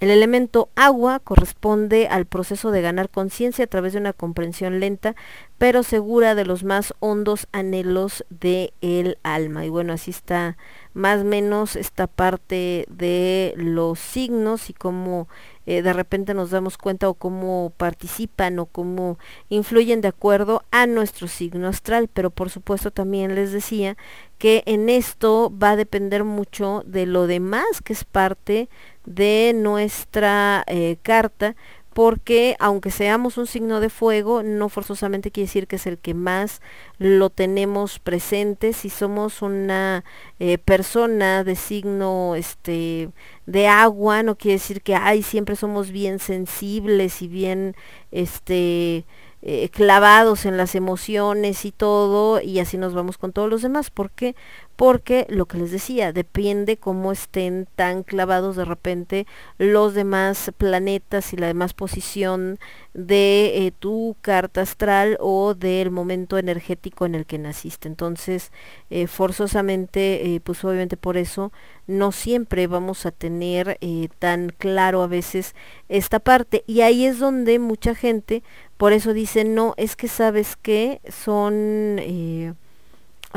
El 0.00 0.10
elemento 0.10 0.68
agua 0.76 1.18
corresponde 1.18 2.06
al 2.06 2.24
proceso 2.24 2.70
de 2.70 2.82
ganar 2.82 3.08
conciencia 3.08 3.64
a 3.64 3.68
través 3.68 3.92
de 3.92 3.98
una 3.98 4.12
comprensión 4.12 4.78
lenta 4.78 5.16
pero 5.58 5.82
segura 5.82 6.36
de 6.36 6.44
los 6.44 6.62
más 6.62 6.94
hondos 7.00 7.48
anhelos 7.50 8.24
del 8.30 8.72
el 8.80 9.18
alma. 9.24 9.66
Y 9.66 9.68
bueno, 9.68 9.92
así 9.92 10.12
está 10.12 10.56
más 10.94 11.22
o 11.22 11.24
menos 11.24 11.74
esta 11.74 12.06
parte 12.06 12.86
de 12.88 13.54
los 13.56 13.98
signos 13.98 14.70
y 14.70 14.72
cómo 14.72 15.28
eh, 15.70 15.82
de 15.82 15.92
repente 15.92 16.32
nos 16.32 16.50
damos 16.50 16.78
cuenta 16.78 17.10
o 17.10 17.14
cómo 17.14 17.74
participan 17.76 18.58
o 18.58 18.64
cómo 18.64 19.18
influyen 19.50 20.00
de 20.00 20.08
acuerdo 20.08 20.64
a 20.70 20.86
nuestro 20.86 21.28
signo 21.28 21.68
astral. 21.68 22.08
Pero 22.10 22.30
por 22.30 22.48
supuesto 22.48 22.90
también 22.90 23.34
les 23.34 23.52
decía 23.52 23.98
que 24.38 24.62
en 24.64 24.88
esto 24.88 25.52
va 25.62 25.72
a 25.72 25.76
depender 25.76 26.24
mucho 26.24 26.82
de 26.86 27.04
lo 27.04 27.26
demás 27.26 27.82
que 27.84 27.92
es 27.92 28.04
parte 28.04 28.70
de 29.04 29.52
nuestra 29.54 30.64
eh, 30.68 30.96
carta, 31.02 31.54
porque 31.98 32.54
aunque 32.60 32.92
seamos 32.92 33.38
un 33.38 33.48
signo 33.48 33.80
de 33.80 33.90
fuego, 33.90 34.44
no 34.44 34.68
forzosamente 34.68 35.32
quiere 35.32 35.48
decir 35.48 35.66
que 35.66 35.74
es 35.74 35.86
el 35.88 35.98
que 35.98 36.14
más 36.14 36.62
lo 36.98 37.28
tenemos 37.28 37.98
presente. 37.98 38.72
Si 38.72 38.88
somos 38.88 39.42
una 39.42 40.04
eh, 40.38 40.58
persona 40.58 41.42
de 41.42 41.56
signo 41.56 42.36
este 42.36 43.10
de 43.46 43.66
agua, 43.66 44.22
no 44.22 44.36
quiere 44.36 44.58
decir 44.60 44.80
que 44.80 44.94
ay 44.94 45.24
siempre 45.24 45.56
somos 45.56 45.90
bien 45.90 46.20
sensibles 46.20 47.20
y 47.20 47.26
bien 47.26 47.74
este 48.12 49.04
eh, 49.42 49.68
clavados 49.68 50.46
en 50.46 50.56
las 50.56 50.74
emociones 50.76 51.64
y 51.64 51.72
todo, 51.72 52.40
y 52.40 52.58
así 52.60 52.76
nos 52.76 52.94
vamos 52.94 53.18
con 53.18 53.32
todos 53.32 53.50
los 53.50 53.62
demás. 53.62 53.90
¿Por 53.90 54.10
qué? 54.12 54.36
Porque 54.78 55.26
lo 55.28 55.46
que 55.46 55.58
les 55.58 55.72
decía, 55.72 56.12
depende 56.12 56.76
cómo 56.76 57.10
estén 57.10 57.66
tan 57.74 58.04
clavados 58.04 58.54
de 58.54 58.64
repente 58.64 59.26
los 59.58 59.92
demás 59.92 60.52
planetas 60.56 61.32
y 61.32 61.36
la 61.36 61.48
demás 61.48 61.74
posición 61.74 62.60
de 62.94 63.66
eh, 63.66 63.72
tu 63.76 64.14
carta 64.20 64.60
astral 64.60 65.16
o 65.18 65.54
del 65.54 65.90
momento 65.90 66.38
energético 66.38 67.06
en 67.06 67.16
el 67.16 67.26
que 67.26 67.38
naciste. 67.38 67.88
Entonces, 67.88 68.52
eh, 68.88 69.08
forzosamente, 69.08 70.40
pues 70.44 70.64
obviamente 70.64 70.96
por 70.96 71.16
eso 71.16 71.50
no 71.88 72.12
siempre 72.12 72.68
vamos 72.68 73.04
a 73.04 73.10
tener 73.10 73.80
tan 74.20 74.50
claro 74.50 75.02
a 75.02 75.08
veces 75.08 75.56
esta 75.88 76.20
parte. 76.20 76.62
Y 76.68 76.82
ahí 76.82 77.04
es 77.04 77.18
donde 77.18 77.58
mucha 77.58 77.96
gente 77.96 78.44
por 78.76 78.92
eso 78.92 79.12
dicen, 79.12 79.56
no, 79.56 79.74
es 79.76 79.96
que 79.96 80.06
sabes 80.06 80.54
que 80.54 81.00
son... 81.08 81.98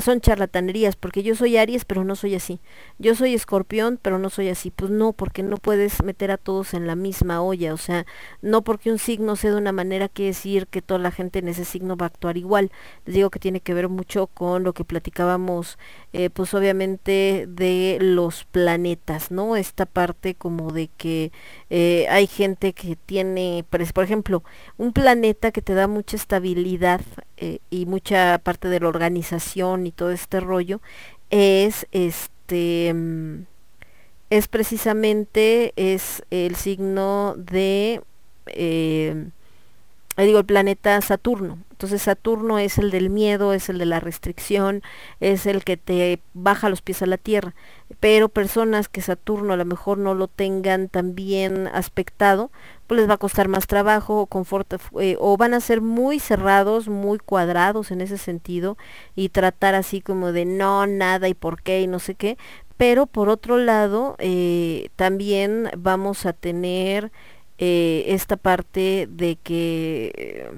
Son 0.02 0.20
charlatanerías, 0.20 0.96
porque 0.96 1.24
yo 1.24 1.36
soy 1.36 1.58
Aries, 1.58 1.86
pero 1.86 2.04
no 2.04 2.16
soy 2.16 2.36
así. 2.36 2.60
Yo 2.98 3.16
soy 3.16 3.34
Escorpión, 3.34 4.00
pero 4.02 4.20
no 4.20 4.30
soy 4.30 4.50
así. 4.50 4.72
Pues 4.72 4.92
no, 4.92 5.14
porque 5.14 5.44
no 5.44 5.58
puedes 5.58 6.04
meter 6.04 6.32
a 6.32 6.38
todos 6.38 6.74
en 6.74 6.88
la 6.88 6.96
misma 6.96 7.42
olla. 7.42 7.74
O 7.74 7.78
sea, 7.78 8.06
no 8.42 8.64
porque 8.64 8.92
un 8.92 9.00
signo 9.00 9.36
sea 9.36 9.52
de 9.52 9.58
una 9.58 9.72
manera 9.72 10.10
quiere 10.10 10.30
decir 10.30 10.68
que 10.68 10.82
toda 10.82 11.00
la 11.00 11.12
gente 11.12 11.40
en 11.40 11.48
ese 11.48 11.66
signo 11.66 11.96
va 11.96 12.08
a 12.08 12.10
actuar 12.10 12.38
igual. 12.38 12.72
Les 13.06 13.16
digo 13.16 13.30
que 13.30 13.40
tiene 13.40 13.62
que 13.62 13.74
ver 13.74 13.90
mucho 13.90 14.28
con 14.28 14.64
lo 14.64 14.74
que 14.74 14.84
platicábamos, 14.84 15.78
eh, 16.14 16.30
pues 16.30 16.54
obviamente 16.54 17.46
de 17.48 17.98
los 18.02 18.44
planetas, 18.46 19.32
¿no? 19.32 19.56
Esta 19.56 19.86
parte 19.86 20.36
como 20.36 20.72
de 20.72 20.90
que 20.98 21.32
eh, 21.70 22.08
hay 22.10 22.28
gente 22.28 22.74
que 22.74 22.96
tiene, 22.96 23.66
por 23.70 24.04
ejemplo, 24.04 24.44
un 24.78 24.94
planeta 24.94 25.52
que 25.52 25.62
te 25.62 25.74
da 25.74 25.88
mucha 25.88 26.16
estabilidad 26.16 27.02
eh, 27.38 27.60
y 27.70 27.86
mucha 27.86 28.40
parte 28.40 28.68
de 28.68 28.80
la 28.80 28.90
organización 28.90 29.88
y 29.88 29.92
todo 29.92 30.12
este 30.12 30.40
rollo 30.40 30.82
es 31.30 31.88
este 31.92 32.94
mm, 32.94 33.46
es 34.30 34.48
precisamente 34.48 35.74
es 35.76 36.24
el 36.32 36.56
signo 36.56 37.36
de 37.38 38.02
eh, 38.48 39.28
digo 40.18 40.40
el 40.40 40.46
planeta 40.46 41.00
Saturno 41.02 41.60
entonces 41.82 42.04
Saturno 42.04 42.60
es 42.60 42.78
el 42.78 42.92
del 42.92 43.10
miedo, 43.10 43.54
es 43.54 43.68
el 43.68 43.80
de 43.80 43.88
la 43.88 44.00
restricción, 44.00 44.84
es 45.20 45.48
el 45.48 45.64
que 45.64 45.78
te 45.78 46.22
baja 46.36 46.70
los 46.70 46.84
pies 46.84 47.02
a 47.02 47.08
la 47.08 47.18
tierra. 47.18 47.56
Pero 48.00 48.30
personas 48.30 48.88
que 48.88 49.02
Saturno 49.02 49.54
a 49.54 49.58
lo 49.58 49.66
mejor 49.66 49.98
no 49.98 50.14
lo 50.14 50.28
tengan 50.28 50.90
tan 50.90 51.16
bien 51.16 51.68
aspectado, 51.74 52.52
pues 52.86 53.00
les 53.00 53.10
va 53.10 53.16
a 53.16 53.18
costar 53.18 53.48
más 53.48 53.66
trabajo 53.66 54.30
o, 54.30 55.02
eh, 55.02 55.18
o 55.20 55.38
van 55.38 55.56
a 55.56 55.60
ser 55.60 55.82
muy 55.82 56.20
cerrados, 56.20 56.88
muy 56.88 57.18
cuadrados 57.18 57.90
en 57.90 58.02
ese 58.02 58.20
sentido 58.20 58.78
y 59.16 59.30
tratar 59.30 59.74
así 59.74 60.02
como 60.02 60.32
de 60.32 60.46
no, 60.46 60.86
nada 60.86 61.30
y 61.30 61.34
por 61.34 61.64
qué 61.64 61.82
y 61.82 61.88
no 61.88 61.98
sé 61.98 62.14
qué. 62.14 62.38
Pero 62.78 63.08
por 63.08 63.28
otro 63.28 63.58
lado, 63.58 64.18
eh, 64.20 64.90
también 64.96 65.72
vamos 65.76 66.28
a 66.28 66.34
tener 66.34 67.12
eh, 67.64 68.06
esta 68.08 68.38
parte 68.38 69.08
de 69.12 69.36
que 69.36 70.52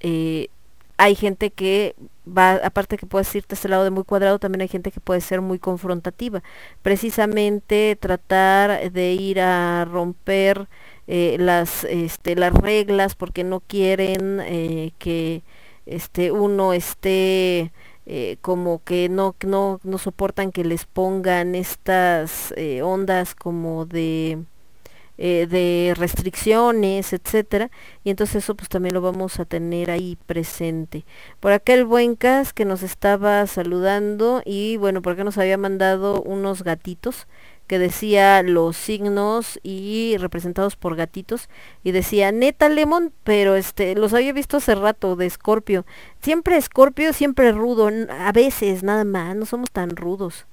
eh, 0.00 0.48
hay 0.96 1.14
gente 1.16 1.50
que 1.50 1.94
va, 2.26 2.54
aparte 2.64 2.96
que 2.96 3.04
puedes 3.04 3.34
irte 3.34 3.52
a 3.52 3.56
este 3.56 3.68
lado 3.68 3.84
de 3.84 3.90
muy 3.90 4.04
cuadrado, 4.04 4.38
también 4.38 4.62
hay 4.62 4.68
gente 4.68 4.90
que 4.90 5.00
puede 5.00 5.20
ser 5.20 5.42
muy 5.42 5.58
confrontativa. 5.58 6.42
Precisamente 6.80 7.98
tratar 8.00 8.90
de 8.90 9.12
ir 9.12 9.38
a 9.38 9.84
romper 9.84 10.66
eh, 11.08 11.36
las, 11.38 11.84
este, 11.84 12.36
las 12.36 12.54
reglas 12.54 13.14
porque 13.16 13.44
no 13.44 13.60
quieren 13.60 14.92
que 14.98 15.42
este, 15.84 16.32
uno 16.32 16.72
esté 16.72 17.70
como 18.40 18.82
que 18.82 19.10
no, 19.10 19.36
no, 19.44 19.78
no 19.82 19.98
soportan 19.98 20.52
que 20.52 20.64
les 20.64 20.86
pongan 20.86 21.54
estas 21.54 22.54
ondas 22.82 23.34
como 23.34 23.84
de 23.84 24.38
eh, 25.18 25.46
de 25.48 25.94
restricciones, 25.96 27.12
etcétera, 27.12 27.70
y 28.02 28.10
entonces 28.10 28.44
eso 28.44 28.54
pues 28.54 28.68
también 28.68 28.94
lo 28.94 29.00
vamos 29.00 29.40
a 29.40 29.44
tener 29.44 29.90
ahí 29.90 30.18
presente. 30.26 31.04
Por 31.40 31.52
acá 31.52 31.74
el 31.74 31.84
buen 31.84 32.16
Cas 32.16 32.52
que 32.52 32.64
nos 32.64 32.82
estaba 32.82 33.46
saludando 33.46 34.42
y 34.44 34.76
bueno, 34.76 35.02
por 35.02 35.14
nos 35.24 35.38
había 35.38 35.56
mandado 35.56 36.20
unos 36.22 36.62
gatitos 36.64 37.26
que 37.66 37.78
decía 37.78 38.42
los 38.42 38.76
signos 38.76 39.58
y 39.62 40.16
representados 40.18 40.76
por 40.76 40.96
gatitos 40.96 41.48
y 41.82 41.92
decía 41.92 42.30
neta 42.30 42.68
lemon 42.68 43.12
pero 43.24 43.56
este 43.56 43.94
los 43.94 44.12
había 44.12 44.32
visto 44.32 44.58
hace 44.58 44.74
rato 44.74 45.16
de 45.16 45.26
escorpio 45.26 45.86
siempre 46.20 46.56
escorpio 46.56 47.12
siempre 47.12 47.52
rudo 47.52 47.90
a 48.10 48.32
veces 48.32 48.82
nada 48.82 49.04
más 49.04 49.34
no 49.34 49.46
somos 49.46 49.70
tan 49.70 49.96
rudos 49.96 50.46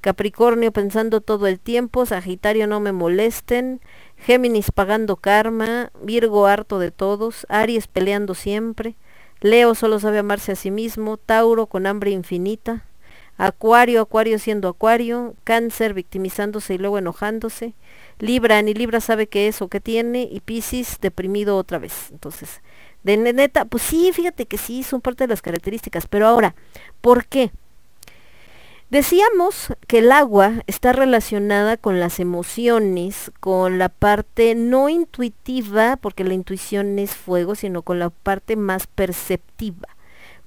Capricornio 0.00 0.70
pensando 0.70 1.20
todo 1.20 1.46
el 1.46 1.58
tiempo 1.58 2.06
Sagitario 2.06 2.66
no 2.66 2.80
me 2.80 2.92
molesten 2.92 3.80
Géminis 4.20 4.70
pagando 4.70 5.16
karma 5.16 5.90
Virgo 6.02 6.46
harto 6.46 6.78
de 6.78 6.90
todos 6.90 7.46
Aries 7.48 7.86
peleando 7.86 8.34
siempre 8.34 8.96
Leo 9.40 9.74
solo 9.74 10.00
sabe 10.00 10.18
amarse 10.18 10.52
a 10.52 10.56
sí 10.56 10.70
mismo 10.70 11.16
Tauro 11.16 11.66
con 11.66 11.86
hambre 11.86 12.10
infinita 12.10 12.84
Acuario, 13.38 14.00
Acuario 14.00 14.40
siendo 14.40 14.68
Acuario, 14.68 15.36
Cáncer 15.44 15.94
victimizándose 15.94 16.74
y 16.74 16.78
luego 16.78 16.98
enojándose, 16.98 17.74
Libra, 18.18 18.60
ni 18.62 18.74
Libra 18.74 19.00
sabe 19.00 19.28
qué 19.28 19.46
es 19.46 19.62
o 19.62 19.68
qué 19.68 19.80
tiene, 19.80 20.28
y 20.30 20.40
Piscis 20.40 20.98
deprimido 21.00 21.56
otra 21.56 21.78
vez. 21.78 22.10
Entonces, 22.10 22.62
de 23.04 23.16
neta, 23.16 23.64
pues 23.64 23.84
sí, 23.84 24.10
fíjate 24.12 24.46
que 24.46 24.58
sí, 24.58 24.82
son 24.82 25.00
parte 25.00 25.24
de 25.24 25.28
las 25.28 25.40
características, 25.40 26.08
pero 26.08 26.26
ahora, 26.26 26.56
¿por 27.00 27.26
qué? 27.26 27.52
Decíamos 28.90 29.74
que 29.86 29.98
el 29.98 30.10
agua 30.10 30.62
está 30.66 30.94
relacionada 30.94 31.76
con 31.76 32.00
las 32.00 32.20
emociones, 32.20 33.30
con 33.38 33.78
la 33.78 33.90
parte 33.90 34.54
no 34.54 34.88
intuitiva, 34.88 35.98
porque 35.98 36.24
la 36.24 36.32
intuición 36.32 36.98
es 36.98 37.14
fuego, 37.14 37.54
sino 37.54 37.82
con 37.82 37.98
la 37.98 38.08
parte 38.08 38.56
más 38.56 38.86
perceptiva 38.86 39.88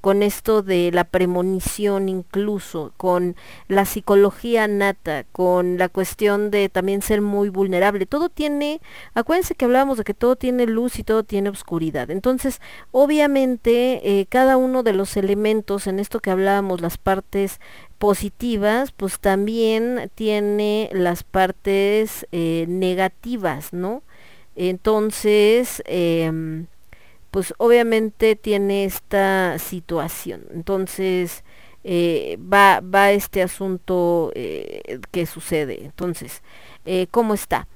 con 0.01 0.23
esto 0.23 0.63
de 0.63 0.91
la 0.91 1.03
premonición 1.03 2.09
incluso, 2.09 2.91
con 2.97 3.35
la 3.67 3.85
psicología 3.85 4.67
nata, 4.67 5.25
con 5.31 5.77
la 5.77 5.89
cuestión 5.89 6.49
de 6.49 6.69
también 6.69 7.03
ser 7.03 7.21
muy 7.21 7.49
vulnerable. 7.49 8.07
Todo 8.07 8.29
tiene, 8.29 8.81
acuérdense 9.13 9.53
que 9.55 9.65
hablábamos 9.65 9.99
de 9.99 10.03
que 10.03 10.15
todo 10.15 10.35
tiene 10.35 10.65
luz 10.65 10.97
y 10.97 11.03
todo 11.03 11.23
tiene 11.23 11.49
oscuridad. 11.49 12.09
Entonces, 12.09 12.59
obviamente, 12.91 14.19
eh, 14.19 14.25
cada 14.27 14.57
uno 14.57 14.81
de 14.81 14.93
los 14.93 15.15
elementos 15.15 15.85
en 15.85 15.99
esto 15.99 16.19
que 16.19 16.31
hablábamos, 16.31 16.81
las 16.81 16.97
partes 16.97 17.59
positivas, 18.01 18.91
pues 18.91 19.19
también 19.19 20.09
tiene 20.15 20.89
las 20.91 21.21
partes 21.23 22.25
eh, 22.31 22.65
negativas, 22.67 23.73
¿no? 23.73 24.01
Entonces, 24.55 25.83
eh, 25.85 26.65
pues 27.29 27.53
obviamente 27.59 28.35
tiene 28.35 28.85
esta 28.85 29.59
situación. 29.59 30.47
Entonces, 30.51 31.43
eh, 31.83 32.39
va, 32.41 32.81
va 32.81 33.11
este 33.11 33.43
asunto 33.43 34.31
eh, 34.33 34.99
que 35.11 35.27
sucede. 35.27 35.85
Entonces, 35.85 36.41
¿cómo 37.11 37.35
está? 37.35 37.67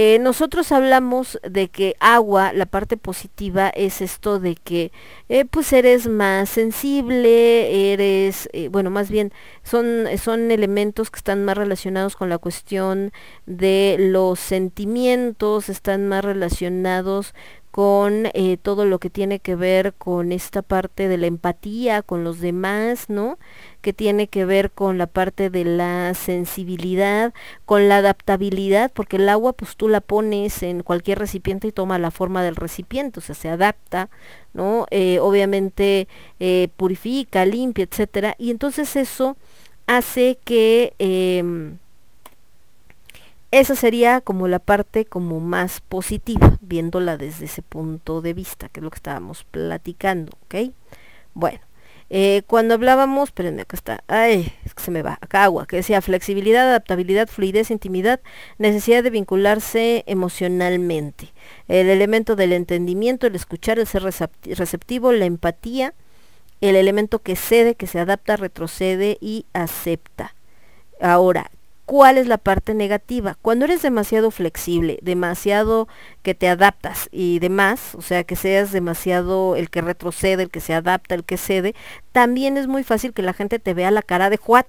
Eh, 0.00 0.20
nosotros 0.20 0.70
hablamos 0.70 1.40
de 1.42 1.70
que 1.70 1.96
agua, 1.98 2.52
la 2.52 2.66
parte 2.66 2.96
positiva 2.96 3.68
es 3.68 4.00
esto 4.00 4.38
de 4.38 4.54
que 4.54 4.92
eh, 5.28 5.44
pues 5.44 5.72
eres 5.72 6.06
más 6.06 6.50
sensible, 6.50 7.92
eres, 7.92 8.48
eh, 8.52 8.68
bueno, 8.68 8.90
más 8.90 9.10
bien 9.10 9.32
son, 9.64 10.04
son 10.22 10.52
elementos 10.52 11.10
que 11.10 11.18
están 11.18 11.44
más 11.44 11.58
relacionados 11.58 12.14
con 12.14 12.28
la 12.28 12.38
cuestión 12.38 13.10
de 13.46 13.96
los 13.98 14.38
sentimientos, 14.38 15.68
están 15.68 16.06
más 16.06 16.24
relacionados 16.24 17.34
con 17.78 18.26
eh, 18.34 18.56
todo 18.60 18.84
lo 18.86 18.98
que 18.98 19.08
tiene 19.08 19.38
que 19.38 19.54
ver 19.54 19.94
con 19.94 20.32
esta 20.32 20.62
parte 20.62 21.06
de 21.06 21.16
la 21.16 21.28
empatía 21.28 22.02
con 22.02 22.24
los 22.24 22.40
demás, 22.40 23.08
¿no? 23.08 23.38
Que 23.82 23.92
tiene 23.92 24.26
que 24.26 24.44
ver 24.44 24.72
con 24.72 24.98
la 24.98 25.06
parte 25.06 25.48
de 25.48 25.64
la 25.64 26.12
sensibilidad, 26.14 27.32
con 27.66 27.88
la 27.88 27.98
adaptabilidad, 27.98 28.90
porque 28.92 29.14
el 29.14 29.28
agua 29.28 29.52
pues 29.52 29.76
tú 29.76 29.88
la 29.88 30.00
pones 30.00 30.64
en 30.64 30.82
cualquier 30.82 31.20
recipiente 31.20 31.68
y 31.68 31.72
toma 31.72 32.00
la 32.00 32.10
forma 32.10 32.42
del 32.42 32.56
recipiente, 32.56 33.20
o 33.20 33.22
sea, 33.22 33.36
se 33.36 33.48
adapta, 33.48 34.10
¿no? 34.54 34.86
Eh, 34.90 35.20
obviamente 35.20 36.08
eh, 36.40 36.70
purifica, 36.76 37.44
limpia, 37.46 37.84
etcétera, 37.84 38.34
y 38.38 38.50
entonces 38.50 38.96
eso 38.96 39.36
hace 39.86 40.36
que 40.44 40.94
eh, 40.98 41.44
esa 43.50 43.74
sería 43.74 44.20
como 44.20 44.46
la 44.48 44.58
parte 44.58 45.04
como 45.06 45.40
más 45.40 45.80
positiva, 45.80 46.58
viéndola 46.60 47.16
desde 47.16 47.46
ese 47.46 47.62
punto 47.62 48.20
de 48.20 48.34
vista, 48.34 48.68
que 48.68 48.80
es 48.80 48.84
lo 48.84 48.90
que 48.90 48.96
estábamos 48.96 49.44
platicando, 49.44 50.32
¿ok? 50.44 50.72
Bueno, 51.34 51.60
eh, 52.10 52.42
cuando 52.46 52.74
hablábamos, 52.74 53.28
espérenme, 53.28 53.62
acá 53.62 53.76
está, 53.76 54.04
ay, 54.06 54.52
que 54.74 54.82
se 54.82 54.90
me 54.90 55.02
va, 55.02 55.18
acá 55.20 55.44
agua, 55.44 55.66
que 55.66 55.76
decía 55.76 56.00
flexibilidad, 56.00 56.68
adaptabilidad, 56.68 57.28
fluidez, 57.28 57.70
intimidad, 57.70 58.20
necesidad 58.58 59.02
de 59.02 59.10
vincularse 59.10 60.04
emocionalmente, 60.06 61.32
el 61.68 61.88
elemento 61.88 62.34
del 62.36 62.52
entendimiento, 62.52 63.26
el 63.26 63.34
escuchar, 63.34 63.78
el 63.78 63.86
ser 63.86 64.02
receptivo, 64.02 65.12
la 65.12 65.26
empatía, 65.26 65.94
el 66.60 66.76
elemento 66.76 67.20
que 67.20 67.36
cede, 67.36 67.74
que 67.74 67.86
se 67.86 68.00
adapta, 68.00 68.36
retrocede 68.36 69.18
y 69.20 69.46
acepta. 69.52 70.34
Ahora, 71.00 71.50
¿Cuál 71.88 72.18
es 72.18 72.26
la 72.26 72.36
parte 72.36 72.74
negativa? 72.74 73.38
Cuando 73.40 73.64
eres 73.64 73.80
demasiado 73.80 74.30
flexible, 74.30 74.98
demasiado 75.00 75.88
que 76.22 76.34
te 76.34 76.46
adaptas 76.46 77.08
y 77.12 77.38
demás, 77.38 77.94
o 77.94 78.02
sea, 78.02 78.24
que 78.24 78.36
seas 78.36 78.72
demasiado 78.72 79.56
el 79.56 79.70
que 79.70 79.80
retrocede, 79.80 80.42
el 80.42 80.50
que 80.50 80.60
se 80.60 80.74
adapta, 80.74 81.14
el 81.14 81.24
que 81.24 81.38
cede, 81.38 81.74
también 82.12 82.58
es 82.58 82.66
muy 82.66 82.84
fácil 82.84 83.14
que 83.14 83.22
la 83.22 83.32
gente 83.32 83.58
te 83.58 83.72
vea 83.72 83.90
la 83.90 84.02
cara 84.02 84.28
de 84.28 84.36
Juat. 84.36 84.66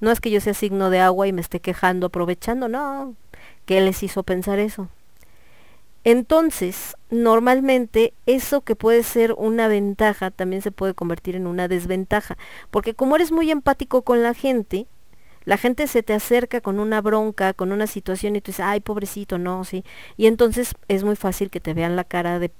No 0.00 0.10
es 0.10 0.18
que 0.18 0.32
yo 0.32 0.40
sea 0.40 0.52
signo 0.52 0.90
de 0.90 0.98
agua 0.98 1.28
y 1.28 1.32
me 1.32 1.40
esté 1.40 1.60
quejando, 1.60 2.08
aprovechando, 2.08 2.66
no. 2.66 3.14
¿Qué 3.64 3.80
les 3.80 4.02
hizo 4.02 4.24
pensar 4.24 4.58
eso? 4.58 4.88
Entonces, 6.02 6.96
normalmente 7.08 8.14
eso 8.26 8.62
que 8.62 8.74
puede 8.74 9.04
ser 9.04 9.32
una 9.34 9.68
ventaja 9.68 10.32
también 10.32 10.60
se 10.60 10.72
puede 10.72 10.94
convertir 10.94 11.36
en 11.36 11.46
una 11.46 11.68
desventaja, 11.68 12.36
porque 12.72 12.94
como 12.94 13.14
eres 13.14 13.30
muy 13.30 13.52
empático 13.52 14.02
con 14.02 14.24
la 14.24 14.34
gente, 14.34 14.88
la 15.44 15.56
gente 15.56 15.86
se 15.86 16.02
te 16.02 16.14
acerca 16.14 16.60
con 16.60 16.80
una 16.80 17.00
bronca, 17.00 17.52
con 17.52 17.72
una 17.72 17.86
situación 17.86 18.36
y 18.36 18.40
tú 18.40 18.50
dices, 18.50 18.64
ay, 18.64 18.80
pobrecito, 18.80 19.38
no, 19.38 19.64
sí. 19.64 19.84
Y 20.16 20.26
entonces 20.26 20.74
es 20.88 21.04
muy 21.04 21.16
fácil 21.16 21.50
que 21.50 21.60
te 21.60 21.74
vean 21.74 21.96
la 21.96 22.04
cara 22.04 22.38
de 22.38 22.50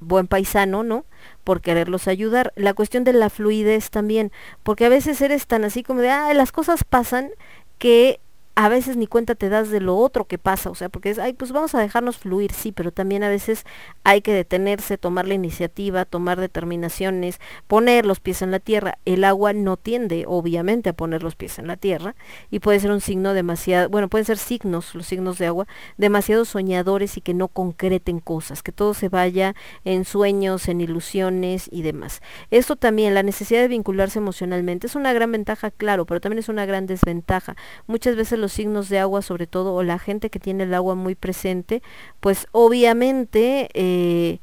buen 0.00 0.26
paisano, 0.26 0.82
¿no? 0.82 1.04
Por 1.44 1.60
quererlos 1.60 2.08
ayudar. 2.08 2.52
La 2.56 2.74
cuestión 2.74 3.04
de 3.04 3.12
la 3.12 3.30
fluidez 3.30 3.90
también, 3.90 4.32
porque 4.62 4.84
a 4.84 4.90
veces 4.90 5.20
eres 5.20 5.46
tan 5.46 5.64
así 5.64 5.82
como 5.82 6.00
de, 6.00 6.10
ah, 6.10 6.32
las 6.34 6.52
cosas 6.52 6.84
pasan 6.84 7.30
que 7.78 8.20
a 8.58 8.70
veces 8.70 8.96
ni 8.96 9.06
cuenta 9.06 9.34
te 9.34 9.50
das 9.50 9.68
de 9.68 9.80
lo 9.80 9.98
otro 9.98 10.24
que 10.24 10.38
pasa, 10.38 10.70
o 10.70 10.74
sea, 10.74 10.88
porque 10.88 11.10
es, 11.10 11.18
ay, 11.18 11.34
pues 11.34 11.52
vamos 11.52 11.74
a 11.74 11.78
dejarnos 11.78 12.16
fluir, 12.16 12.52
sí, 12.52 12.72
pero 12.72 12.90
también 12.90 13.22
a 13.22 13.28
veces 13.28 13.66
hay 14.02 14.22
que 14.22 14.32
detenerse, 14.32 14.96
tomar 14.96 15.28
la 15.28 15.34
iniciativa, 15.34 16.06
tomar 16.06 16.40
determinaciones, 16.40 17.38
poner 17.66 18.06
los 18.06 18.18
pies 18.18 18.40
en 18.40 18.50
la 18.50 18.58
tierra. 18.58 18.96
El 19.04 19.24
agua 19.24 19.52
no 19.52 19.76
tiende, 19.76 20.24
obviamente, 20.26 20.88
a 20.88 20.94
poner 20.94 21.22
los 21.22 21.36
pies 21.36 21.58
en 21.58 21.66
la 21.66 21.76
tierra 21.76 22.14
y 22.50 22.60
puede 22.60 22.80
ser 22.80 22.92
un 22.92 23.02
signo 23.02 23.34
demasiado, 23.34 23.90
bueno, 23.90 24.08
pueden 24.08 24.24
ser 24.24 24.38
signos, 24.38 24.94
los 24.94 25.04
signos 25.04 25.36
de 25.36 25.48
agua, 25.48 25.66
demasiado 25.98 26.46
soñadores 26.46 27.18
y 27.18 27.20
que 27.20 27.34
no 27.34 27.48
concreten 27.48 28.20
cosas, 28.20 28.62
que 28.62 28.72
todo 28.72 28.94
se 28.94 29.10
vaya 29.10 29.54
en 29.84 30.06
sueños, 30.06 30.68
en 30.68 30.80
ilusiones 30.80 31.68
y 31.70 31.82
demás. 31.82 32.22
Esto 32.50 32.76
también, 32.76 33.12
la 33.12 33.22
necesidad 33.22 33.60
de 33.60 33.68
vincularse 33.68 34.18
emocionalmente, 34.18 34.86
es 34.86 34.94
una 34.94 35.12
gran 35.12 35.30
ventaja, 35.30 35.70
claro, 35.70 36.06
pero 36.06 36.22
también 36.22 36.38
es 36.38 36.48
una 36.48 36.64
gran 36.64 36.86
desventaja. 36.86 37.54
Muchas 37.86 38.16
veces 38.16 38.38
los 38.38 38.45
signos 38.52 38.88
de 38.88 38.98
agua 38.98 39.22
sobre 39.22 39.46
todo 39.46 39.74
o 39.74 39.82
la 39.82 39.98
gente 39.98 40.30
que 40.30 40.38
tiene 40.40 40.64
el 40.64 40.74
agua 40.74 40.94
muy 40.94 41.14
presente 41.14 41.82
pues 42.20 42.46
obviamente 42.52 43.68
eh, 43.74 44.40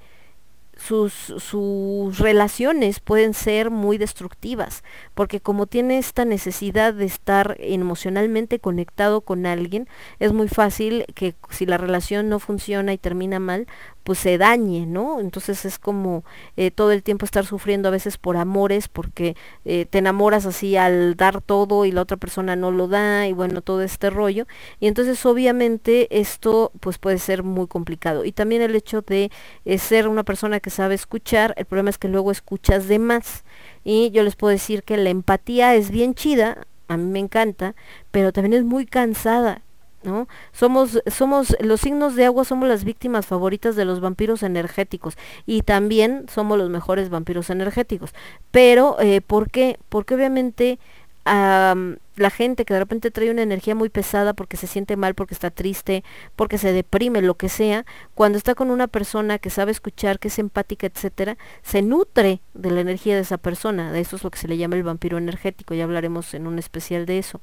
sus, 0.75 1.13
sus 1.13 2.19
relaciones 2.19 2.99
pueden 2.99 3.34
ser 3.34 3.69
muy 3.69 3.97
destructivas, 3.97 4.84
porque 5.13 5.39
como 5.39 5.67
tiene 5.67 5.97
esta 5.97 6.25
necesidad 6.25 6.93
de 6.93 7.05
estar 7.05 7.55
emocionalmente 7.59 8.59
conectado 8.59 9.21
con 9.21 9.45
alguien, 9.45 9.88
es 10.19 10.34
muy 10.34 10.47
fácil 10.47 11.05
que 11.15 11.35
si 11.49 11.65
la 11.65 11.77
relación 11.77 12.27
no 12.30 12.39
funciona 12.39 12.93
y 12.93 12.97
termina 12.97 13.39
mal, 13.39 13.67
pues 14.03 14.19
se 14.19 14.38
dañe, 14.38 14.85
¿no? 14.85 15.19
Entonces 15.19 15.65
es 15.65 15.80
como 15.80 16.23
eh, 16.57 16.71
todo 16.71 16.91
el 16.91 17.03
tiempo 17.03 17.25
estar 17.25 17.45
sufriendo 17.45 17.88
a 17.88 17.91
veces 17.91 18.17
por 18.17 18.38
amores, 18.38 18.88
porque 18.88 19.35
eh, 19.65 19.85
te 19.85 19.99
enamoras 19.99 20.45
así 20.45 20.75
al 20.77 21.15
dar 21.15 21.41
todo 21.41 21.85
y 21.85 21.91
la 21.91 22.01
otra 22.01 22.17
persona 22.17 22.55
no 22.55 22.71
lo 22.71 22.88
da 22.88 23.27
y 23.27 23.34
bueno, 23.34 23.61
todo 23.61 23.81
este 23.81 24.09
rollo. 24.09 24.45
Y 24.80 24.88
entonces 24.88 25.25
obviamente 25.25 26.19
esto 26.19 26.71
pues 26.80 26.97
puede 26.97 27.17
ser 27.17 27.43
muy 27.43 27.67
complicado. 27.67 28.25
Y 28.25 28.31
también 28.31 28.61
el 28.61 28.75
hecho 28.75 29.01
de 29.01 29.31
eh, 29.65 29.77
ser 29.77 30.07
una 30.07 30.23
persona 30.23 30.59
que 30.59 30.69
sabe 30.69 30.95
escuchar, 30.95 31.53
el 31.57 31.65
problema 31.65 31.89
es 31.89 31.97
que 31.97 32.07
luego 32.07 32.31
escuchas 32.31 32.88
de 32.88 32.99
más. 32.99 33.43
Y 33.84 34.11
yo 34.11 34.23
les 34.23 34.35
puedo 34.35 34.51
decir 34.51 34.84
que 34.84 34.97
la 34.97 35.09
empatía 35.09 35.75
es 35.75 35.91
bien 35.91 36.13
chida, 36.13 36.67
a 36.88 36.97
mí 36.97 37.05
me 37.05 37.19
encanta, 37.19 37.75
pero 38.11 38.31
también 38.31 38.53
es 38.53 38.63
muy 38.63 38.85
cansada. 38.85 39.61
¿No? 40.03 40.27
Somos, 40.51 41.01
somos, 41.07 41.55
los 41.61 41.80
signos 41.80 42.15
de 42.15 42.25
agua 42.25 42.43
somos 42.43 42.67
las 42.67 42.84
víctimas 42.84 43.25
favoritas 43.25 43.77
de 43.77 43.85
los 43.85 44.01
vampiros 44.01 44.43
energéticos 44.43 45.17
y 45.45 45.61
también 45.61 46.25
somos 46.30 46.57
los 46.57 46.69
mejores 46.69 47.09
vampiros 47.09 47.49
energéticos. 47.49 48.13
Pero, 48.51 48.99
eh, 48.99 49.21
¿por 49.21 49.49
qué? 49.49 49.80
Porque 49.88 50.15
obviamente 50.15 50.77
am, 51.25 51.97
la 52.15 52.29
gente 52.29 52.65
que 52.65 52.73
de 52.73 52.79
repente 52.79 53.09
trae 53.11 53.31
una 53.31 53.41
energía 53.41 53.73
muy 53.75 53.89
pesada 53.89 54.33
porque 54.33 54.57
se 54.57 54.67
siente 54.67 54.97
mal, 54.97 55.15
porque 55.15 55.33
está 55.33 55.49
triste, 55.49 56.03
porque 56.35 56.57
se 56.57 56.71
deprime, 56.71 57.21
lo 57.21 57.35
que 57.35 57.49
sea, 57.49 57.85
cuando 58.13 58.37
está 58.37 58.53
con 58.55 58.69
una 58.69 58.87
persona 58.87 59.39
que 59.39 59.49
sabe 59.49 59.71
escuchar, 59.71 60.19
que 60.19 60.27
es 60.27 60.37
empática, 60.37 60.85
etcétera, 60.87 61.37
se 61.63 61.81
nutre 61.81 62.41
de 62.53 62.71
la 62.71 62.81
energía 62.81 63.15
de 63.15 63.21
esa 63.21 63.37
persona. 63.37 63.91
De 63.91 63.99
eso 64.01 64.15
es 64.15 64.23
lo 64.23 64.31
que 64.31 64.37
se 64.39 64.47
le 64.47 64.57
llama 64.57 64.75
el 64.75 64.83
vampiro 64.83 65.17
energético, 65.17 65.73
ya 65.73 65.85
hablaremos 65.85 66.33
en 66.33 66.45
un 66.47 66.59
especial 66.59 67.05
de 67.05 67.17
eso. 67.19 67.41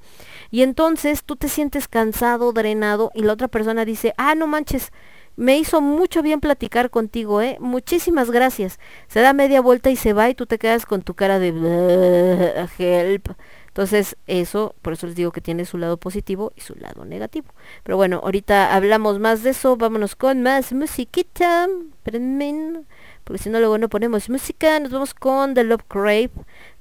Y 0.50 0.62
entonces 0.62 1.24
tú 1.24 1.36
te 1.36 1.48
sientes 1.48 1.88
cansado, 1.88 2.52
drenado, 2.52 3.10
y 3.14 3.22
la 3.22 3.32
otra 3.32 3.48
persona 3.48 3.84
dice, 3.84 4.14
ah, 4.16 4.34
no 4.34 4.46
manches, 4.46 4.92
me 5.36 5.56
hizo 5.58 5.80
mucho 5.80 6.22
bien 6.22 6.40
platicar 6.40 6.90
contigo, 6.90 7.40
¿eh? 7.40 7.56
Muchísimas 7.60 8.30
gracias. 8.30 8.78
Se 9.08 9.20
da 9.20 9.32
media 9.32 9.60
vuelta 9.60 9.90
y 9.90 9.96
se 9.96 10.12
va 10.12 10.28
y 10.28 10.34
tú 10.34 10.46
te 10.46 10.58
quedas 10.58 10.86
con 10.86 11.02
tu 11.02 11.14
cara 11.14 11.38
de 11.38 11.52
"Bleh, 11.52 12.68
help. 12.78 13.28
Entonces, 13.70 14.16
eso, 14.26 14.74
por 14.82 14.94
eso 14.94 15.06
les 15.06 15.14
digo 15.14 15.30
que 15.30 15.40
tiene 15.40 15.64
su 15.64 15.78
lado 15.78 15.96
positivo 15.96 16.52
y 16.56 16.60
su 16.60 16.74
lado 16.74 17.04
negativo. 17.04 17.46
Pero 17.84 17.96
bueno, 17.96 18.20
ahorita 18.24 18.74
hablamos 18.74 19.20
más 19.20 19.44
de 19.44 19.50
eso. 19.50 19.76
Vámonos 19.76 20.16
con 20.16 20.42
más 20.42 20.72
musiquita. 20.72 21.68
Espérenme, 21.98 22.82
porque 23.22 23.40
si 23.40 23.48
no 23.48 23.60
luego 23.60 23.78
no 23.78 23.88
ponemos 23.88 24.28
música. 24.28 24.80
Nos 24.80 24.90
vamos 24.90 25.14
con 25.14 25.54
The 25.54 25.62
Love 25.62 25.84
Crave 25.86 26.30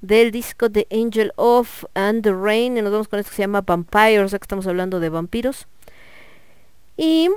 del 0.02 0.32
disco 0.32 0.72
The 0.72 0.88
Angel 0.91 1.32
of 1.36 1.86
and 1.94 2.24
the 2.24 2.34
Rain. 2.34 2.76
Y 2.76 2.82
nos 2.82 2.91
vamos 2.91 3.07
con 3.07 3.20
esto 3.20 3.30
que 3.30 3.36
se 3.36 3.44
llama 3.44 3.61
Vampire. 3.61 4.22
O 4.22 4.28
sea 4.28 4.40
que 4.40 4.45
estamos 4.45 4.66
hablando 4.66 4.99
de 4.99 5.10
vampiros. 5.10 5.68
Y 6.98 7.30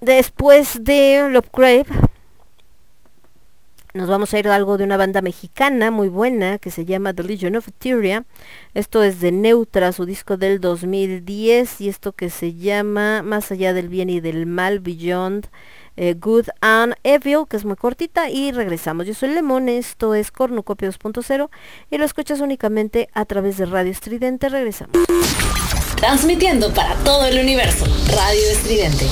después 0.00 0.84
de 0.84 1.26
Love 1.30 1.48
Crave 1.50 1.86
nos 3.96 4.08
vamos 4.08 4.32
a 4.32 4.38
ir 4.38 4.46
a 4.48 4.54
algo 4.54 4.76
de 4.76 4.84
una 4.84 4.96
banda 4.96 5.22
mexicana 5.22 5.90
muy 5.90 6.08
buena 6.08 6.58
que 6.58 6.70
se 6.70 6.84
llama 6.84 7.14
The 7.14 7.22
Legion 7.22 7.56
of 7.56 7.68
Etheria. 7.68 8.24
Esto 8.74 9.02
es 9.02 9.20
de 9.20 9.32
Neutra, 9.32 9.92
su 9.92 10.04
disco 10.04 10.36
del 10.36 10.60
2010 10.60 11.80
y 11.80 11.88
esto 11.88 12.12
que 12.12 12.30
se 12.30 12.54
llama 12.54 13.22
Más 13.22 13.50
allá 13.50 13.72
del 13.72 13.88
bien 13.88 14.10
y 14.10 14.20
del 14.20 14.46
mal, 14.46 14.80
Beyond 14.80 15.48
eh, 15.96 16.14
Good 16.14 16.48
and 16.60 16.94
Evil, 17.02 17.44
que 17.48 17.56
es 17.56 17.64
muy 17.64 17.76
cortita 17.76 18.28
y 18.28 18.52
regresamos. 18.52 19.06
Yo 19.06 19.14
soy 19.14 19.30
Lemon, 19.30 19.68
esto 19.68 20.14
es 20.14 20.30
Cornucopia 20.30 20.90
2.0 20.90 21.48
y 21.90 21.98
lo 21.98 22.04
escuchas 22.04 22.40
únicamente 22.40 23.08
a 23.14 23.24
través 23.24 23.56
de 23.56 23.66
Radio 23.66 23.90
Estridente. 23.90 24.48
Regresamos. 24.48 24.96
Transmitiendo 25.96 26.72
para 26.74 26.94
todo 26.96 27.24
el 27.24 27.40
universo. 27.40 27.86
Radio 28.14 28.42
Estridente. 28.52 29.06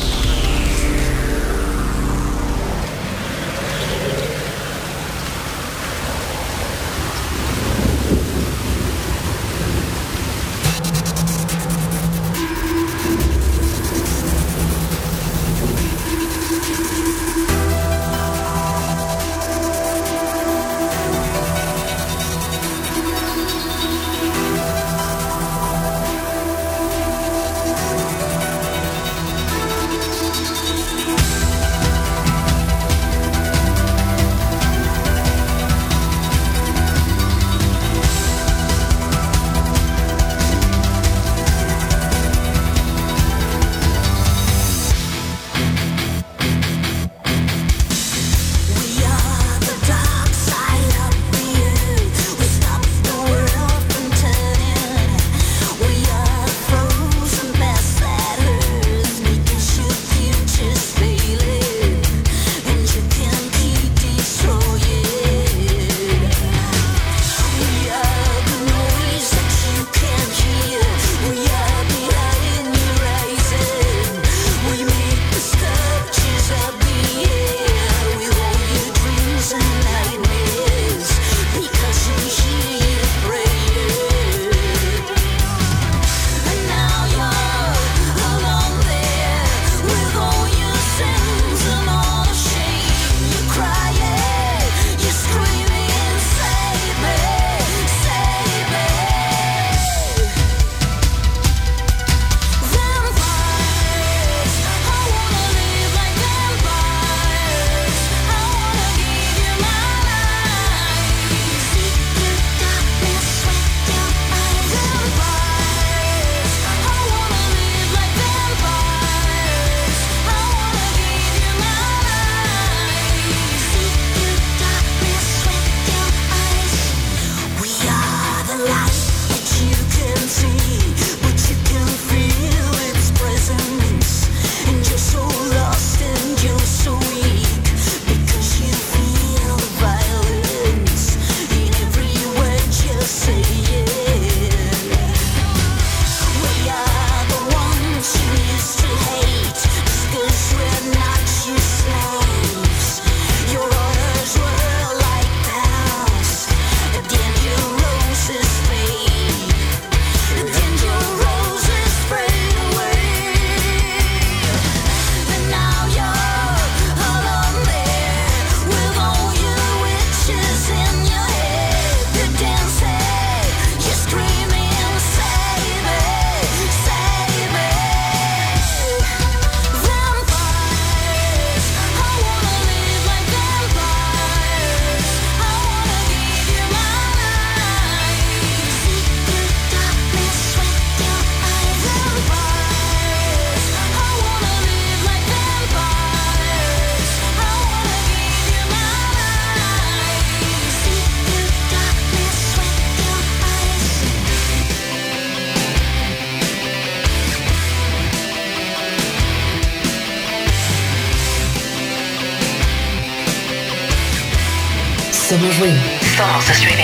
Somos 215.44 215.58
ruido. 215.58 215.78
Somos 216.16 216.48
estridente. 216.48 216.83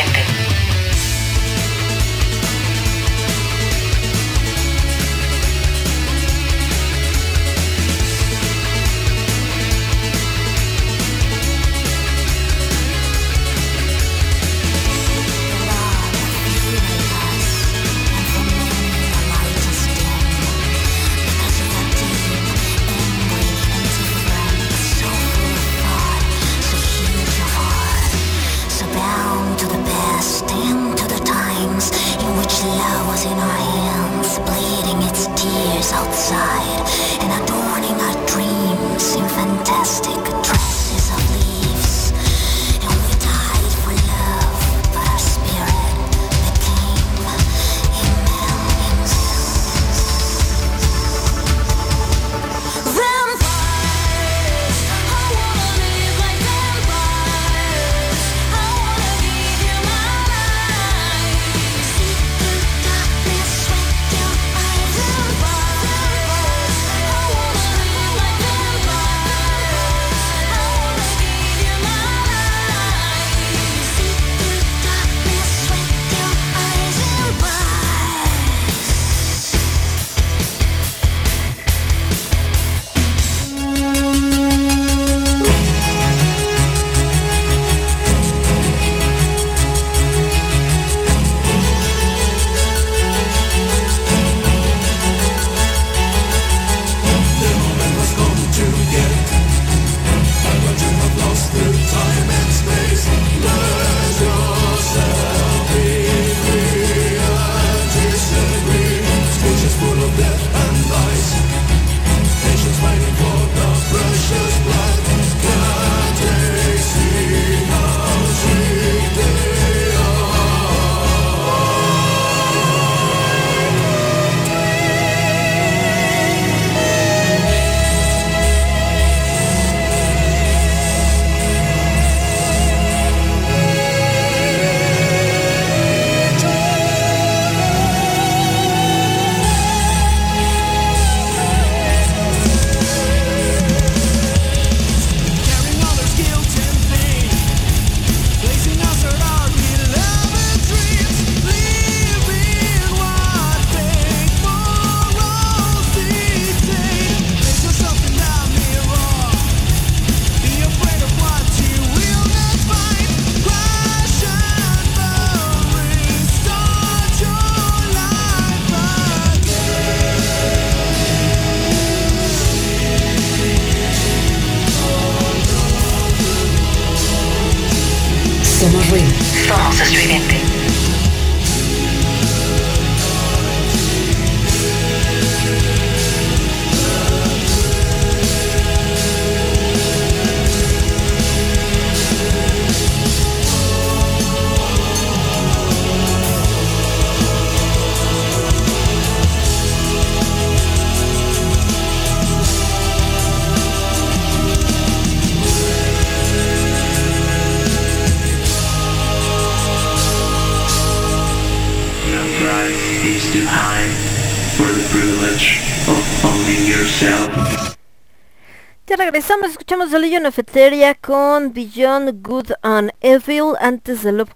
Escuchamos 220.20 220.34
The 220.34 220.44
Etheria 220.50 220.96
con 220.96 221.52
Beyond 221.52 222.26
Good 222.26 222.50
and 222.62 222.90
Evil, 223.00 223.52
antes 223.60 224.02
de 224.02 224.10
Love 224.10 224.34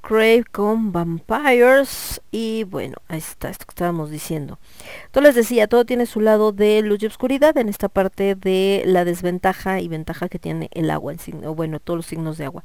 con 0.53 0.93
Vampires 0.93 2.21
y 2.31 2.63
bueno, 2.65 2.99
ahí 3.09 3.19
está 3.19 3.49
esto 3.49 3.67
que 3.67 3.73
estábamos 3.73 4.11
diciendo. 4.11 4.61
Entonces 5.07 5.35
les 5.35 5.35
decía, 5.35 5.67
todo 5.67 5.85
tiene 5.85 6.07
su 6.07 6.21
lado 6.21 6.53
de 6.53 6.83
luz 6.83 7.03
y 7.03 7.07
oscuridad 7.07 7.57
en 7.59 7.69
esta 7.69 7.89
parte 7.89 8.37
de 8.37 8.85
la 8.87 9.05
desventaja 9.05 9.81
y 9.81 9.89
ventaja 9.89 10.29
que 10.29 10.39
tiene 10.39 10.69
el 10.73 10.91
agua, 10.91 11.13
en 11.13 11.19
signo, 11.19 11.53
bueno, 11.53 11.81
todos 11.81 11.99
los 11.99 12.07
signos 12.07 12.39
de 12.39 12.45
agua. 12.45 12.63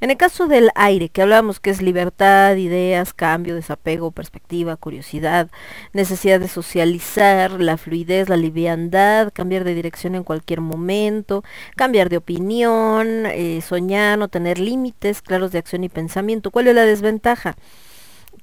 En 0.00 0.10
el 0.10 0.16
caso 0.16 0.46
del 0.46 0.70
aire, 0.74 1.10
que 1.10 1.20
hablábamos 1.20 1.60
que 1.60 1.70
es 1.70 1.82
libertad, 1.82 2.56
ideas, 2.56 3.12
cambio, 3.12 3.54
desapego, 3.54 4.10
perspectiva, 4.10 4.76
curiosidad, 4.76 5.50
necesidad 5.92 6.40
de 6.40 6.48
socializar, 6.48 7.52
la 7.60 7.76
fluidez, 7.76 8.30
la 8.30 8.38
liviandad, 8.38 9.32
cambiar 9.34 9.64
de 9.64 9.74
dirección 9.74 10.14
en 10.14 10.24
cualquier 10.24 10.62
momento, 10.62 11.44
cambiar 11.74 12.08
de 12.08 12.16
opinión, 12.16 12.85
eh, 13.26 13.60
soñar, 13.62 14.18
no 14.18 14.28
tener 14.28 14.58
límites 14.58 15.22
claros 15.22 15.52
de 15.52 15.58
acción 15.58 15.84
y 15.84 15.88
pensamiento. 15.88 16.50
¿Cuál 16.50 16.68
es 16.68 16.74
la 16.74 16.84
desventaja? 16.84 17.56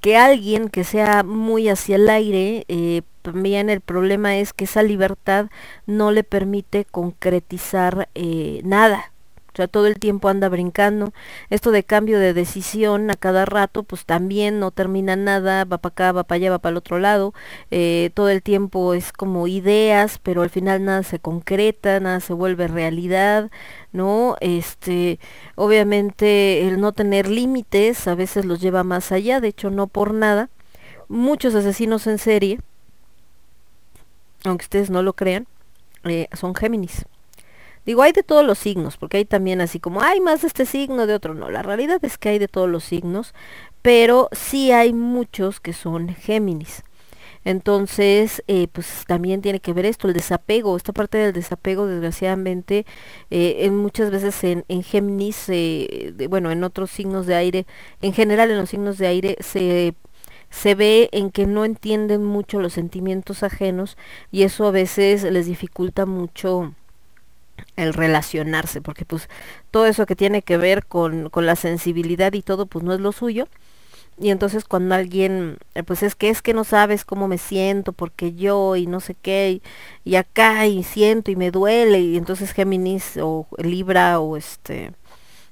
que 0.04 0.18
alguien 0.18 0.68
que 0.68 0.84
sea 0.84 1.24
muy 1.24 1.70
hacia 1.70 1.96
el 1.96 2.10
aire, 2.10 2.66
eh, 2.68 3.04
también 3.22 3.70
el 3.70 3.80
problema 3.80 4.36
es 4.36 4.52
que 4.52 4.66
esa 4.66 4.84
libertad 4.84 5.46
no 5.86 6.12
le 6.12 6.26
permite 6.26 6.84
concretizar 6.84 8.10
eh, 8.14 8.60
nada. 8.66 9.13
O 9.54 9.56
sea, 9.56 9.68
todo 9.68 9.86
el 9.86 10.00
tiempo 10.00 10.30
anda 10.30 10.50
brincando. 10.50 11.14
Esto 11.52 11.70
de 11.72 11.84
cambio 11.84 12.18
de 12.18 12.34
decisión 12.34 13.12
a 13.12 13.16
cada 13.16 13.46
rato, 13.46 13.84
pues 13.84 14.04
también 14.06 14.60
no 14.60 14.72
termina 14.72 15.16
nada, 15.16 15.64
va 15.66 15.78
para 15.78 15.94
acá, 15.94 16.12
va 16.12 16.24
para 16.24 16.38
allá, 16.38 16.52
va 16.52 16.60
para 16.60 16.72
el 16.72 16.78
otro 16.78 16.98
lado. 16.98 17.36
Eh, 17.70 18.10
todo 18.16 18.30
el 18.30 18.42
tiempo 18.42 18.96
es 18.96 19.14
como 19.14 19.48
ideas, 19.48 20.20
pero 20.24 20.42
al 20.42 20.50
final 20.50 20.84
nada 20.86 21.04
se 21.04 21.20
concreta, 21.20 22.00
nada 22.00 22.20
se 22.20 22.34
vuelve 22.34 22.68
realidad, 22.68 23.52
¿no? 23.92 24.38
Este, 24.42 25.20
obviamente 25.56 26.68
el 26.68 26.82
no 26.82 26.92
tener 26.92 27.28
límites 27.30 28.08
a 28.08 28.16
veces 28.16 28.46
los 28.46 28.60
lleva 28.60 28.84
más 28.84 29.12
allá, 29.12 29.40
de 29.40 29.50
hecho 29.50 29.70
no 29.70 29.86
por 29.88 30.16
nada. 30.16 30.50
Muchos 31.10 31.54
asesinos 31.54 32.08
en 32.08 32.18
serie, 32.18 32.60
aunque 34.46 34.64
ustedes 34.64 34.90
no 34.90 35.04
lo 35.04 35.14
crean, 35.14 35.46
eh, 36.06 36.28
son 36.34 36.56
Géminis 36.56 37.06
Digo, 37.86 38.02
hay 38.02 38.12
de 38.14 38.24
todos 38.24 38.46
los 38.46 38.60
signos, 38.60 38.98
porque 38.98 39.18
hay 39.18 39.26
también 39.26 39.62
así 39.62 39.80
como, 39.80 40.02
hay 40.02 40.22
más 40.22 40.42
de 40.42 40.48
este 40.48 40.66
signo, 40.66 41.08
de 41.08 41.14
otro 41.14 41.34
no. 41.34 41.50
La 41.50 41.62
realidad 41.64 42.04
es 42.04 42.18
que 42.18 42.30
hay 42.30 42.40
de 42.40 42.48
todos 42.48 42.70
los 42.70 42.84
signos, 42.84 43.34
pero 43.82 44.30
sí 44.32 44.72
hay 44.72 44.94
muchos 44.94 45.60
que 45.60 45.74
son 45.74 46.10
Géminis. 46.10 46.84
Entonces, 47.46 48.42
eh, 48.48 48.68
pues 48.72 49.04
también 49.06 49.42
tiene 49.42 49.60
que 49.60 49.74
ver 49.74 49.86
esto, 49.86 50.08
el 50.08 50.14
desapego, 50.14 50.78
esta 50.78 50.94
parte 50.94 51.18
del 51.18 51.34
desapego, 51.34 51.88
desgraciadamente, 51.88 52.86
eh, 53.32 53.58
en 53.66 53.76
muchas 53.78 54.12
veces 54.12 54.42
en, 54.44 54.84
Géminis, 54.84 55.46
eh, 55.50 56.14
bueno, 56.30 56.52
en 56.52 56.64
otros 56.64 56.90
signos 56.92 57.26
de 57.28 57.36
aire, 57.36 57.66
en 58.02 58.14
general 58.14 58.50
en 58.52 58.58
los 58.58 58.70
signos 58.70 58.98
de 58.98 59.08
aire, 59.08 59.38
se 59.42 59.96
se 60.50 60.76
ve 60.76 61.10
en 61.12 61.32
que 61.32 61.48
no 61.48 61.66
entienden 61.66 62.24
mucho 62.24 62.60
los 62.60 62.74
sentimientos 62.74 63.42
ajenos 63.42 63.98
y 64.32 64.44
eso 64.44 64.68
a 64.68 64.72
veces 64.72 65.24
les 65.24 65.48
dificulta 65.48 66.06
mucho 66.06 66.76
el 67.76 67.94
relacionarse, 67.94 68.82
porque 68.82 69.06
pues 69.06 69.30
todo 69.72 69.86
eso 69.86 70.06
que 70.06 70.16
tiene 70.16 70.42
que 70.42 70.58
ver 70.58 70.86
con, 70.86 71.30
con 71.30 71.46
la 71.46 71.56
sensibilidad 71.56 72.34
y 72.34 72.42
todo, 72.42 72.66
pues 72.66 72.84
no 72.84 72.94
es 72.94 73.00
lo 73.00 73.12
suyo. 73.12 73.48
Y 74.20 74.30
entonces 74.30 74.64
cuando 74.66 74.94
alguien, 74.96 75.58
eh, 75.74 75.84
pues 75.84 76.04
es 76.04 76.16
que 76.16 76.30
es 76.30 76.42
que 76.44 76.54
no 76.54 76.64
sabes 76.64 77.04
cómo 77.04 77.28
me 77.28 77.40
siento, 77.40 77.94
porque 77.94 78.34
yo 78.34 78.76
y 78.76 78.86
no 78.86 79.00
sé 79.00 79.16
qué, 79.20 79.62
y, 80.06 80.12
y 80.12 80.16
acá 80.16 80.68
y 80.68 80.84
siento 80.84 81.32
y 81.32 81.36
me 81.36 81.50
duele, 81.52 82.00
y 82.02 82.18
entonces 82.18 82.52
Géminis 82.52 83.18
o 83.22 83.48
Libra 83.58 84.20
o 84.20 84.38
este 84.38 84.92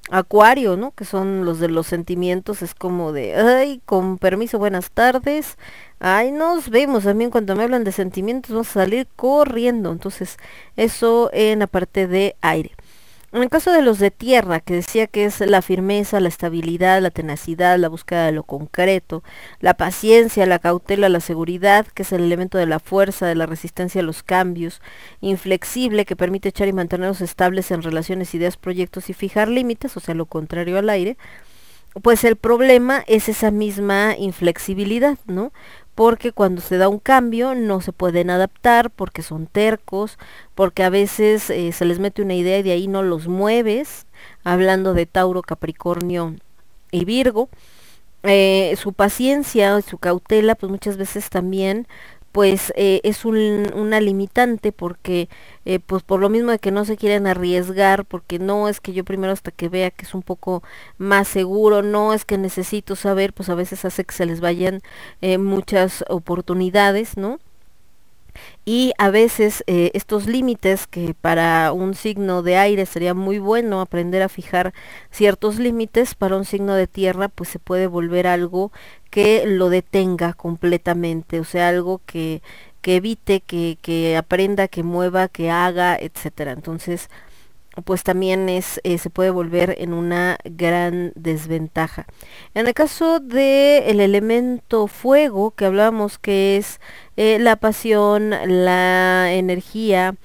Acuario, 0.09 0.75
¿no? 0.77 0.91
Que 0.91 1.05
son 1.05 1.45
los 1.45 1.59
de 1.59 1.69
los 1.69 1.87
sentimientos, 1.87 2.61
es 2.61 2.73
como 2.73 3.13
de, 3.13 3.35
ay, 3.35 3.81
con 3.85 4.17
permiso, 4.17 4.57
buenas 4.59 4.91
tardes, 4.91 5.57
ay, 5.99 6.31
nos 6.31 6.69
vemos, 6.69 7.05
mí 7.13 7.29
cuando 7.29 7.55
me 7.55 7.63
hablan 7.63 7.83
de 7.83 7.91
sentimientos 7.91 8.51
vamos 8.51 8.69
a 8.69 8.81
salir 8.81 9.07
corriendo, 9.15 9.91
entonces 9.91 10.37
eso 10.75 11.29
en 11.33 11.59
la 11.59 11.67
parte 11.67 12.07
de 12.07 12.35
aire. 12.41 12.71
En 13.33 13.41
el 13.41 13.49
caso 13.49 13.71
de 13.71 13.81
los 13.81 13.97
de 13.97 14.11
tierra, 14.11 14.59
que 14.59 14.73
decía 14.73 15.07
que 15.07 15.23
es 15.23 15.39
la 15.39 15.61
firmeza, 15.61 16.19
la 16.19 16.27
estabilidad, 16.27 17.01
la 17.01 17.11
tenacidad, 17.11 17.79
la 17.79 17.87
búsqueda 17.87 18.25
de 18.25 18.33
lo 18.33 18.43
concreto, 18.43 19.23
la 19.61 19.73
paciencia, 19.75 20.45
la 20.45 20.59
cautela, 20.59 21.07
la 21.07 21.21
seguridad, 21.21 21.87
que 21.87 22.03
es 22.03 22.11
el 22.11 22.23
elemento 22.23 22.57
de 22.57 22.65
la 22.65 22.79
fuerza, 22.79 23.27
de 23.27 23.35
la 23.35 23.45
resistencia 23.45 24.01
a 24.01 24.03
los 24.03 24.21
cambios, 24.21 24.81
inflexible, 25.21 26.03
que 26.03 26.17
permite 26.17 26.49
echar 26.49 26.67
y 26.67 26.73
mantenerlos 26.73 27.21
estables 27.21 27.71
en 27.71 27.83
relaciones, 27.83 28.35
ideas, 28.35 28.57
proyectos 28.57 29.09
y 29.09 29.13
fijar 29.13 29.47
límites, 29.47 29.95
o 29.95 30.01
sea, 30.01 30.13
lo 30.13 30.25
contrario 30.25 30.77
al 30.77 30.89
aire, 30.89 31.15
pues 32.01 32.23
el 32.23 32.35
problema 32.35 33.03
es 33.07 33.29
esa 33.29 33.51
misma 33.51 34.15
inflexibilidad, 34.17 35.17
¿no? 35.25 35.51
Porque 35.95 36.31
cuando 36.31 36.61
se 36.61 36.77
da 36.77 36.87
un 36.87 36.99
cambio 36.99 37.53
no 37.53 37.81
se 37.81 37.91
pueden 37.91 38.29
adaptar 38.29 38.89
porque 38.91 39.21
son 39.21 39.47
tercos, 39.47 40.17
porque 40.55 40.83
a 40.83 40.89
veces 40.89 41.49
eh, 41.49 41.71
se 41.73 41.85
les 41.85 41.99
mete 41.99 42.21
una 42.21 42.33
idea 42.33 42.59
y 42.59 42.63
de 42.63 42.71
ahí 42.71 42.87
no 42.87 43.03
los 43.03 43.27
mueves, 43.27 44.05
hablando 44.43 44.93
de 44.93 45.05
Tauro, 45.05 45.41
Capricornio 45.41 46.35
y 46.91 47.05
Virgo. 47.05 47.49
Eh, 48.23 48.75
su 48.77 48.93
paciencia, 48.93 49.81
su 49.81 49.97
cautela, 49.97 50.55
pues 50.55 50.71
muchas 50.71 50.97
veces 50.97 51.29
también 51.29 51.87
pues 52.31 52.71
eh, 52.75 53.01
es 53.03 53.25
un, 53.25 53.71
una 53.75 53.99
limitante 54.01 54.71
porque 54.71 55.29
eh, 55.65 55.79
pues 55.79 56.03
por 56.03 56.19
lo 56.19 56.29
mismo 56.29 56.51
de 56.51 56.59
que 56.59 56.71
no 56.71 56.85
se 56.85 56.97
quieren 56.97 57.27
arriesgar 57.27 58.05
porque 58.05 58.39
no 58.39 58.69
es 58.69 58.79
que 58.79 58.93
yo 58.93 59.03
primero 59.03 59.33
hasta 59.33 59.51
que 59.51 59.69
vea 59.69 59.91
que 59.91 60.05
es 60.05 60.13
un 60.13 60.23
poco 60.23 60.63
más 60.97 61.27
seguro 61.27 61.81
no 61.81 62.13
es 62.13 62.25
que 62.25 62.37
necesito 62.37 62.95
saber 62.95 63.33
pues 63.33 63.49
a 63.49 63.55
veces 63.55 63.85
hace 63.85 64.05
que 64.05 64.15
se 64.15 64.25
les 64.25 64.39
vayan 64.41 64.81
eh, 65.21 65.37
muchas 65.37 66.05
oportunidades 66.09 67.17
no 67.17 67.39
y 68.65 68.93
a 68.97 69.09
veces 69.09 69.63
eh, 69.67 69.91
estos 69.93 70.27
límites 70.27 70.87
que 70.87 71.13
para 71.19 71.71
un 71.73 71.95
signo 71.95 72.43
de 72.43 72.57
aire 72.57 72.85
sería 72.85 73.13
muy 73.13 73.39
bueno 73.39 73.81
aprender 73.81 74.21
a 74.21 74.29
fijar 74.29 74.73
ciertos 75.09 75.57
límites 75.57 76.15
para 76.15 76.37
un 76.37 76.45
signo 76.45 76.75
de 76.75 76.87
tierra 76.87 77.27
pues 77.29 77.49
se 77.49 77.59
puede 77.59 77.87
volver 77.87 78.27
algo 78.27 78.71
que 79.09 79.45
lo 79.45 79.69
detenga 79.69 80.33
completamente 80.33 81.39
o 81.39 81.43
sea 81.43 81.69
algo 81.69 82.01
que 82.05 82.41
que 82.81 82.95
evite 82.97 83.41
que, 83.41 83.77
que 83.81 84.17
aprenda 84.17 84.67
que 84.67 84.83
mueva 84.83 85.27
que 85.27 85.51
haga 85.51 85.97
etcétera. 85.99 86.51
Entonces 86.51 87.09
pues 87.85 88.03
también 88.03 88.49
es 88.49 88.81
eh, 88.83 88.97
se 88.97 89.09
puede 89.09 89.29
volver 89.29 89.75
en 89.77 89.93
una 89.93 90.37
gran 90.43 91.13
desventaja. 91.15 92.05
En 92.53 92.67
el 92.67 92.73
caso 92.73 93.19
del 93.19 93.83
el 93.83 93.99
elemento 93.99 94.87
fuego 94.87 95.51
que 95.51 95.65
hablábamos 95.65 96.19
que 96.19 96.57
es 96.57 96.81
eh, 97.17 97.37
la 97.39 97.55
pasión, 97.55 98.31
la 98.45 99.31
energía, 99.33 100.15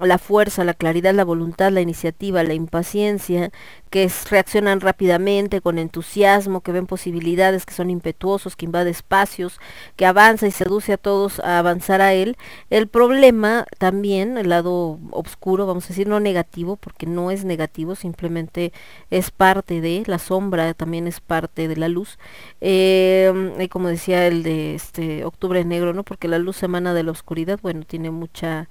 la 0.00 0.18
fuerza, 0.18 0.64
la 0.64 0.74
claridad, 0.74 1.14
la 1.14 1.24
voluntad, 1.24 1.70
la 1.70 1.80
iniciativa, 1.80 2.42
la 2.42 2.54
impaciencia, 2.54 3.50
que 3.90 4.10
reaccionan 4.28 4.80
rápidamente, 4.80 5.60
con 5.60 5.78
entusiasmo, 5.78 6.62
que 6.62 6.72
ven 6.72 6.86
posibilidades, 6.86 7.64
que 7.64 7.74
son 7.74 7.90
impetuosos, 7.90 8.56
que 8.56 8.64
invade 8.64 8.90
espacios, 8.90 9.60
que 9.94 10.04
avanza 10.04 10.48
y 10.48 10.50
seduce 10.50 10.94
a 10.94 10.96
todos 10.96 11.38
a 11.38 11.60
avanzar 11.60 12.00
a 12.00 12.12
él. 12.12 12.36
El 12.70 12.88
problema 12.88 13.66
también, 13.78 14.36
el 14.36 14.48
lado 14.48 14.98
oscuro, 15.12 15.66
vamos 15.66 15.84
a 15.84 15.88
decir, 15.88 16.08
no 16.08 16.18
negativo, 16.18 16.74
porque 16.76 17.06
no 17.06 17.30
es 17.30 17.44
negativo, 17.44 17.94
simplemente 17.94 18.72
es 19.10 19.30
parte 19.30 19.80
de, 19.80 20.02
la 20.06 20.18
sombra 20.18 20.74
también 20.74 21.06
es 21.06 21.20
parte 21.20 21.68
de 21.68 21.76
la 21.76 21.88
luz. 21.88 22.18
Eh, 22.60 23.32
y 23.60 23.68
como 23.68 23.88
decía 23.88 24.26
el 24.26 24.42
de 24.42 24.74
este 24.74 25.24
octubre 25.24 25.64
negro, 25.64 25.92
¿no? 25.92 26.02
Porque 26.02 26.26
la 26.26 26.38
luz 26.38 26.62
emana 26.64 26.94
de 26.94 27.04
la 27.04 27.12
oscuridad, 27.12 27.60
bueno, 27.62 27.84
tiene 27.86 28.10
mucha 28.10 28.68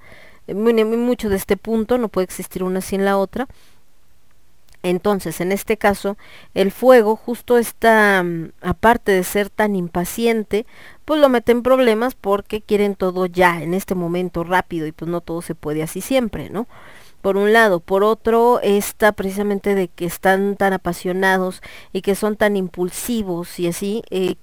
mucho 0.48 1.28
de 1.28 1.36
este 1.36 1.56
punto, 1.56 1.98
no 1.98 2.08
puede 2.08 2.24
existir 2.24 2.62
una 2.62 2.80
sin 2.80 3.04
la 3.04 3.16
otra. 3.16 3.48
Entonces, 4.84 5.40
en 5.40 5.50
este 5.50 5.78
caso, 5.78 6.18
el 6.52 6.70
fuego 6.70 7.16
justo 7.16 7.56
está, 7.56 8.22
mm, 8.22 8.50
aparte 8.60 9.12
de 9.12 9.24
ser 9.24 9.48
tan 9.48 9.76
impaciente, 9.76 10.66
pues 11.06 11.20
lo 11.20 11.30
mete 11.30 11.52
en 11.52 11.62
problemas 11.62 12.14
porque 12.14 12.60
quieren 12.60 12.94
todo 12.94 13.24
ya, 13.24 13.62
en 13.62 13.72
este 13.72 13.94
momento, 13.94 14.44
rápido, 14.44 14.86
y 14.86 14.92
pues 14.92 15.10
no 15.10 15.22
todo 15.22 15.40
se 15.40 15.54
puede 15.54 15.82
así 15.82 16.02
siempre, 16.02 16.50
¿no? 16.50 16.66
Por 17.22 17.38
un 17.38 17.54
lado, 17.54 17.80
por 17.80 18.04
otro, 18.04 18.60
está 18.62 19.12
precisamente 19.12 19.74
de 19.74 19.88
que 19.88 20.04
están 20.04 20.56
tan 20.56 20.74
apasionados 20.74 21.62
y 21.94 22.02
que 22.02 22.14
son 22.14 22.36
tan 22.36 22.54
impulsivos 22.54 23.58
y 23.58 23.68
así, 23.68 24.02
eh, 24.10 24.36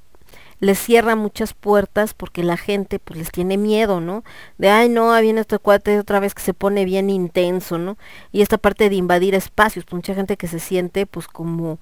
les 0.61 0.79
cierra 0.79 1.15
muchas 1.15 1.53
puertas 1.53 2.13
porque 2.13 2.43
la 2.43 2.55
gente 2.55 2.99
pues 2.99 3.19
les 3.19 3.31
tiene 3.31 3.57
miedo, 3.57 3.99
¿no? 3.99 4.23
De, 4.57 4.69
ay, 4.69 4.89
no, 4.89 5.11
ahí 5.11 5.23
viene 5.23 5.41
este 5.41 5.59
cuate 5.59 5.99
otra 5.99 6.21
vez 6.21 6.33
que 6.33 6.43
se 6.43 6.53
pone 6.53 6.85
bien 6.85 7.09
intenso, 7.09 7.77
¿no? 7.77 7.97
Y 8.31 8.41
esta 8.41 8.57
parte 8.57 8.89
de 8.89 8.95
invadir 8.95 9.35
espacios, 9.35 9.85
pues 9.85 9.97
mucha 9.97 10.15
gente 10.15 10.37
que 10.37 10.47
se 10.47 10.59
siente 10.59 11.05
pues 11.07 11.27
como 11.27 11.79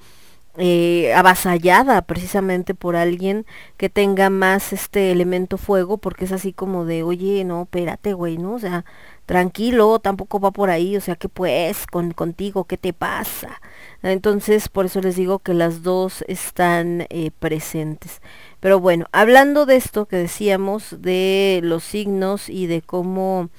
eh, 0.58 1.14
avasallada 1.14 2.02
precisamente 2.02 2.74
por 2.74 2.96
alguien 2.96 3.46
que 3.78 3.90
tenga 3.90 4.30
más 4.30 4.74
este 4.74 5.12
elemento 5.12 5.58
fuego, 5.58 5.98
porque 5.98 6.26
es 6.26 6.32
así 6.32 6.54
como 6.54 6.86
de, 6.86 7.04
oye, 7.04 7.44
no, 7.46 7.64
espérate, 7.64 8.14
güey, 8.14 8.38
¿no? 8.38 8.54
O 8.56 8.60
sea, 8.60 8.84
tranquilo, 9.26 10.00
tampoco 10.00 10.40
va 10.40 10.52
por 10.52 10.70
ahí, 10.70 10.98
o 10.98 11.02
sea, 11.02 11.16
¿qué 11.16 11.30
pues 11.30 11.86
con, 11.88 12.12
contigo? 12.12 12.66
¿Qué 12.66 12.78
te 12.78 12.94
pasa? 12.94 13.62
Entonces, 14.02 14.70
por 14.70 14.86
eso 14.88 15.02
les 15.02 15.16
digo 15.16 15.40
que 15.40 15.54
las 15.54 15.84
dos 15.84 16.24
están 16.28 17.06
eh, 17.10 17.32
presentes. 17.40 18.22
Pero 18.60 18.80
bueno, 18.80 19.06
hablando 19.12 19.66
de 19.66 19.76
esto 19.76 20.06
que 20.06 20.18
decíamos, 20.18 21.02
de 21.02 21.62
los 21.64 21.84
signos 21.84 22.50
y 22.50 22.68
de 22.68 22.82
cómo 22.82 23.50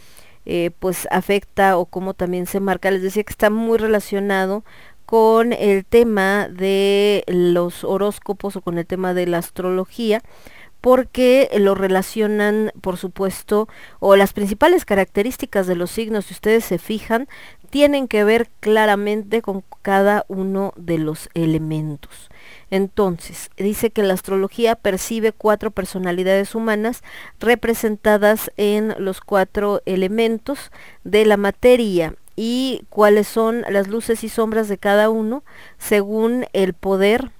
eh, 0.46 0.70
pues 0.78 1.08
afecta 1.10 1.76
o 1.76 1.86
cómo 1.86 2.14
también 2.14 2.46
se 2.46 2.60
marca, 2.60 2.90
les 2.90 3.02
decía 3.02 3.24
que 3.24 3.32
está 3.32 3.50
muy 3.50 3.78
relacionado 3.78 4.64
con 5.06 5.52
el 5.52 5.84
tema 5.84 6.48
de 6.48 7.24
los 7.26 7.82
horóscopos 7.84 8.56
o 8.56 8.60
con 8.60 8.78
el 8.78 8.86
tema 8.86 9.12
de 9.14 9.26
la 9.26 9.38
astrología 9.38 10.22
porque 10.80 11.50
lo 11.58 11.74
relacionan, 11.74 12.72
por 12.80 12.96
supuesto, 12.96 13.68
o 13.98 14.16
las 14.16 14.32
principales 14.32 14.84
características 14.84 15.66
de 15.66 15.76
los 15.76 15.90
signos, 15.90 16.26
si 16.26 16.34
ustedes 16.34 16.64
se 16.64 16.78
fijan, 16.78 17.28
tienen 17.68 18.08
que 18.08 18.24
ver 18.24 18.48
claramente 18.60 19.42
con 19.42 19.62
cada 19.82 20.24
uno 20.28 20.72
de 20.76 20.98
los 20.98 21.28
elementos. 21.34 22.29
Entonces, 22.70 23.50
dice 23.56 23.90
que 23.90 24.02
la 24.02 24.14
astrología 24.14 24.76
percibe 24.76 25.32
cuatro 25.32 25.70
personalidades 25.70 26.54
humanas 26.54 27.02
representadas 27.40 28.50
en 28.56 28.94
los 28.98 29.20
cuatro 29.20 29.82
elementos 29.86 30.70
de 31.04 31.26
la 31.26 31.36
materia 31.36 32.14
y 32.36 32.84
cuáles 32.88 33.26
son 33.26 33.64
las 33.68 33.88
luces 33.88 34.24
y 34.24 34.28
sombras 34.28 34.68
de 34.68 34.78
cada 34.78 35.10
uno 35.10 35.42
según 35.78 36.46
el 36.52 36.74
poder 36.74 37.32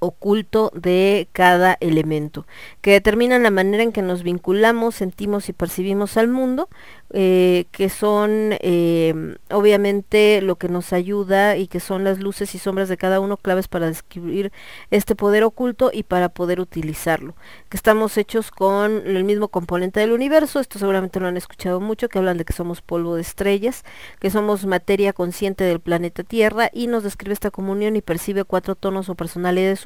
oculto 0.00 0.72
de 0.74 1.28
cada 1.32 1.76
elemento, 1.80 2.46
que 2.80 2.92
determinan 2.92 3.42
la 3.42 3.50
manera 3.50 3.82
en 3.82 3.92
que 3.92 4.02
nos 4.02 4.22
vinculamos, 4.22 4.96
sentimos 4.96 5.48
y 5.48 5.52
percibimos 5.52 6.16
al 6.16 6.28
mundo, 6.28 6.68
eh, 7.12 7.66
que 7.72 7.88
son 7.88 8.56
eh, 8.60 9.36
obviamente 9.50 10.40
lo 10.42 10.56
que 10.56 10.68
nos 10.68 10.92
ayuda 10.92 11.56
y 11.56 11.66
que 11.66 11.80
son 11.80 12.04
las 12.04 12.20
luces 12.20 12.54
y 12.54 12.58
sombras 12.58 12.88
de 12.88 12.96
cada 12.96 13.20
uno 13.20 13.36
claves 13.36 13.68
para 13.68 13.88
describir 13.88 14.52
este 14.90 15.16
poder 15.16 15.42
oculto 15.44 15.90
y 15.92 16.04
para 16.04 16.28
poder 16.28 16.60
utilizarlo, 16.60 17.34
que 17.68 17.76
estamos 17.76 18.16
hechos 18.16 18.50
con 18.50 19.06
el 19.06 19.24
mismo 19.24 19.48
componente 19.48 20.00
del 20.00 20.12
universo, 20.12 20.60
esto 20.60 20.78
seguramente 20.78 21.20
lo 21.20 21.26
han 21.26 21.36
escuchado 21.36 21.80
mucho, 21.80 22.08
que 22.08 22.18
hablan 22.18 22.38
de 22.38 22.44
que 22.44 22.52
somos 22.52 22.80
polvo 22.80 23.16
de 23.16 23.22
estrellas, 23.22 23.84
que 24.18 24.30
somos 24.30 24.64
materia 24.64 25.12
consciente 25.12 25.64
del 25.64 25.80
planeta 25.80 26.24
Tierra 26.24 26.70
y 26.72 26.86
nos 26.86 27.02
describe 27.02 27.34
esta 27.34 27.50
comunión 27.50 27.96
y 27.96 28.02
percibe 28.02 28.44
cuatro 28.44 28.74
tonos 28.74 29.08
o 29.08 29.14
personalidades 29.14 29.80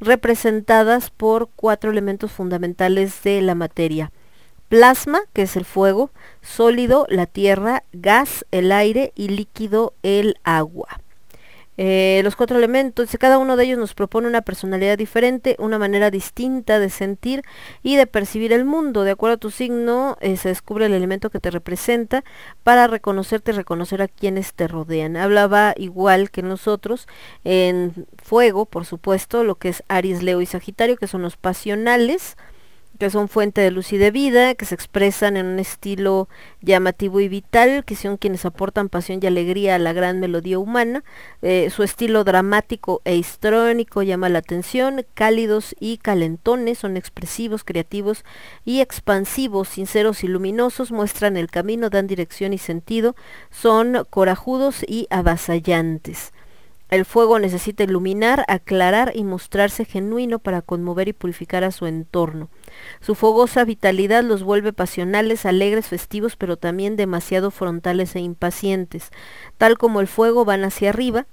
representadas 0.00 1.10
por 1.10 1.48
cuatro 1.56 1.90
elementos 1.90 2.32
fundamentales 2.32 3.22
de 3.22 3.40
la 3.42 3.54
materia. 3.54 4.12
Plasma, 4.68 5.20
que 5.32 5.42
es 5.42 5.56
el 5.56 5.64
fuego, 5.64 6.10
sólido, 6.40 7.06
la 7.08 7.26
tierra, 7.26 7.84
gas, 7.92 8.46
el 8.50 8.72
aire 8.72 9.12
y 9.14 9.28
líquido, 9.28 9.94
el 10.02 10.38
agua. 10.44 11.00
Eh, 11.78 12.20
los 12.22 12.36
cuatro 12.36 12.58
elementos, 12.58 13.08
cada 13.18 13.38
uno 13.38 13.56
de 13.56 13.64
ellos 13.64 13.78
nos 13.78 13.94
propone 13.94 14.28
una 14.28 14.42
personalidad 14.42 14.98
diferente, 14.98 15.56
una 15.58 15.78
manera 15.78 16.10
distinta 16.10 16.78
de 16.78 16.90
sentir 16.90 17.42
y 17.82 17.96
de 17.96 18.06
percibir 18.06 18.52
el 18.52 18.64
mundo. 18.64 19.04
De 19.04 19.12
acuerdo 19.12 19.34
a 19.34 19.38
tu 19.38 19.50
signo, 19.50 20.16
eh, 20.20 20.36
se 20.36 20.48
descubre 20.50 20.86
el 20.86 20.92
elemento 20.92 21.30
que 21.30 21.40
te 21.40 21.50
representa 21.50 22.24
para 22.62 22.86
reconocerte 22.86 23.52
y 23.52 23.54
reconocer 23.54 24.02
a 24.02 24.08
quienes 24.08 24.52
te 24.54 24.68
rodean. 24.68 25.16
Hablaba 25.16 25.74
igual 25.76 26.30
que 26.30 26.42
nosotros 26.42 27.08
en 27.44 28.06
fuego, 28.22 28.66
por 28.66 28.84
supuesto, 28.84 29.44
lo 29.44 29.54
que 29.54 29.70
es 29.70 29.82
Aries, 29.88 30.22
Leo 30.22 30.40
y 30.40 30.46
Sagitario, 30.46 30.96
que 30.96 31.06
son 31.06 31.22
los 31.22 31.36
pasionales 31.36 32.36
que 33.02 33.10
son 33.10 33.28
fuente 33.28 33.60
de 33.60 33.72
luz 33.72 33.92
y 33.92 33.98
de 33.98 34.12
vida, 34.12 34.54
que 34.54 34.64
se 34.64 34.76
expresan 34.76 35.36
en 35.36 35.46
un 35.46 35.58
estilo 35.58 36.28
llamativo 36.60 37.18
y 37.18 37.26
vital, 37.26 37.84
que 37.84 37.96
son 37.96 38.16
quienes 38.16 38.44
aportan 38.44 38.88
pasión 38.88 39.18
y 39.20 39.26
alegría 39.26 39.74
a 39.74 39.80
la 39.80 39.92
gran 39.92 40.20
melodía 40.20 40.60
humana. 40.60 41.02
Eh, 41.42 41.68
su 41.70 41.82
estilo 41.82 42.22
dramático 42.22 43.02
e 43.04 43.16
histrónico 43.16 44.04
llama 44.04 44.28
la 44.28 44.38
atención, 44.38 45.04
cálidos 45.14 45.74
y 45.80 45.98
calentones, 45.98 46.78
son 46.78 46.96
expresivos, 46.96 47.64
creativos 47.64 48.24
y 48.64 48.80
expansivos, 48.80 49.66
sinceros 49.66 50.22
y 50.22 50.28
luminosos, 50.28 50.92
muestran 50.92 51.36
el 51.36 51.50
camino, 51.50 51.90
dan 51.90 52.06
dirección 52.06 52.52
y 52.52 52.58
sentido, 52.58 53.16
son 53.50 54.06
corajudos 54.10 54.84
y 54.86 55.08
avasallantes. 55.10 56.32
El 56.92 57.06
fuego 57.06 57.38
necesita 57.38 57.84
iluminar, 57.84 58.44
aclarar 58.48 59.12
y 59.14 59.24
mostrarse 59.24 59.86
genuino 59.86 60.38
para 60.40 60.60
conmover 60.60 61.08
y 61.08 61.14
purificar 61.14 61.64
a 61.64 61.70
su 61.70 61.86
entorno. 61.86 62.50
Su 63.00 63.14
fogosa 63.14 63.64
vitalidad 63.64 64.22
los 64.22 64.42
vuelve 64.42 64.74
pasionales, 64.74 65.46
alegres, 65.46 65.86
festivos, 65.86 66.36
pero 66.36 66.58
también 66.58 66.96
demasiado 66.96 67.50
frontales 67.50 68.14
e 68.14 68.20
impacientes. 68.20 69.10
Tal 69.56 69.78
como 69.78 70.02
el 70.02 70.06
fuego 70.06 70.44
van 70.44 70.64
hacia 70.64 70.90
arriba, 70.90 71.24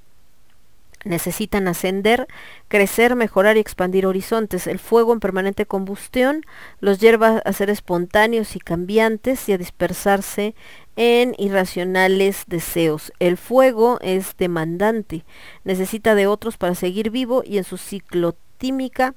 necesitan 1.03 1.67
ascender, 1.67 2.27
crecer, 2.69 3.17
mejorar 3.17 3.57
y 3.57 3.59
expandir 3.59 4.05
horizontes. 4.05 4.65
El 4.65 4.79
fuego 4.79 5.11
en 5.11 5.19
permanente 5.19 5.65
combustión 5.65 6.45
los 6.79 6.99
lleva 6.99 7.39
a 7.39 7.51
ser 7.51 7.69
espontáneos 7.69 8.55
y 8.55 8.59
cambiantes 8.59 9.49
y 9.49 9.53
a 9.53 9.57
dispersarse 9.57 10.55
en 10.99 11.33
irracionales 11.37 12.43
deseos. 12.47 13.13
El 13.19 13.37
fuego 13.37 13.99
es 14.01 14.35
demandante, 14.37 15.23
necesita 15.63 16.13
de 16.13 16.27
otros 16.27 16.57
para 16.57 16.75
seguir 16.75 17.09
vivo 17.09 17.41
y 17.45 17.57
en 17.57 17.63
su 17.63 17.77
ciclotímica 17.77 19.15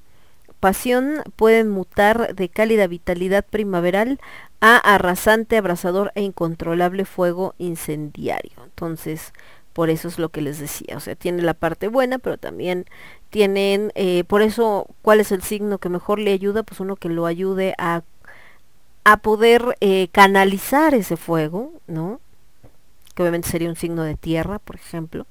pasión 0.61 1.23
pueden 1.35 1.69
mutar 1.69 2.35
de 2.35 2.47
cálida 2.47 2.87
vitalidad 2.87 3.45
primaveral 3.45 4.21
a 4.61 4.77
arrasante, 4.77 5.57
abrasador 5.57 6.13
e 6.15 6.21
incontrolable 6.21 7.03
fuego 7.03 7.53
incendiario. 7.57 8.63
Entonces, 8.63 9.33
por 9.73 9.89
eso 9.89 10.07
es 10.07 10.17
lo 10.17 10.29
que 10.29 10.41
les 10.41 10.59
decía. 10.59 10.95
O 10.95 11.01
sea, 11.01 11.15
tiene 11.15 11.41
la 11.41 11.53
parte 11.53 11.89
buena, 11.89 12.17
pero 12.17 12.37
también 12.37 12.85
tienen, 13.29 13.91
eh, 13.95 14.23
por 14.23 14.41
eso, 14.41 14.87
¿cuál 15.01 15.19
es 15.19 15.33
el 15.33 15.41
signo 15.41 15.79
que 15.79 15.89
mejor 15.89 16.17
le 16.17 16.31
ayuda? 16.31 16.63
Pues 16.63 16.79
uno 16.79 16.95
que 16.95 17.09
lo 17.09 17.25
ayude 17.25 17.73
a 17.77 18.03
a 19.03 19.17
poder 19.17 19.77
eh, 19.81 20.07
canalizar 20.11 20.93
ese 20.93 21.17
fuego, 21.17 21.72
¿no? 21.87 22.19
Que 23.15 23.23
obviamente 23.23 23.49
sería 23.49 23.69
un 23.69 23.75
signo 23.75 24.03
de 24.03 24.15
tierra, 24.15 24.59
por 24.59 24.75
ejemplo, 24.75 25.27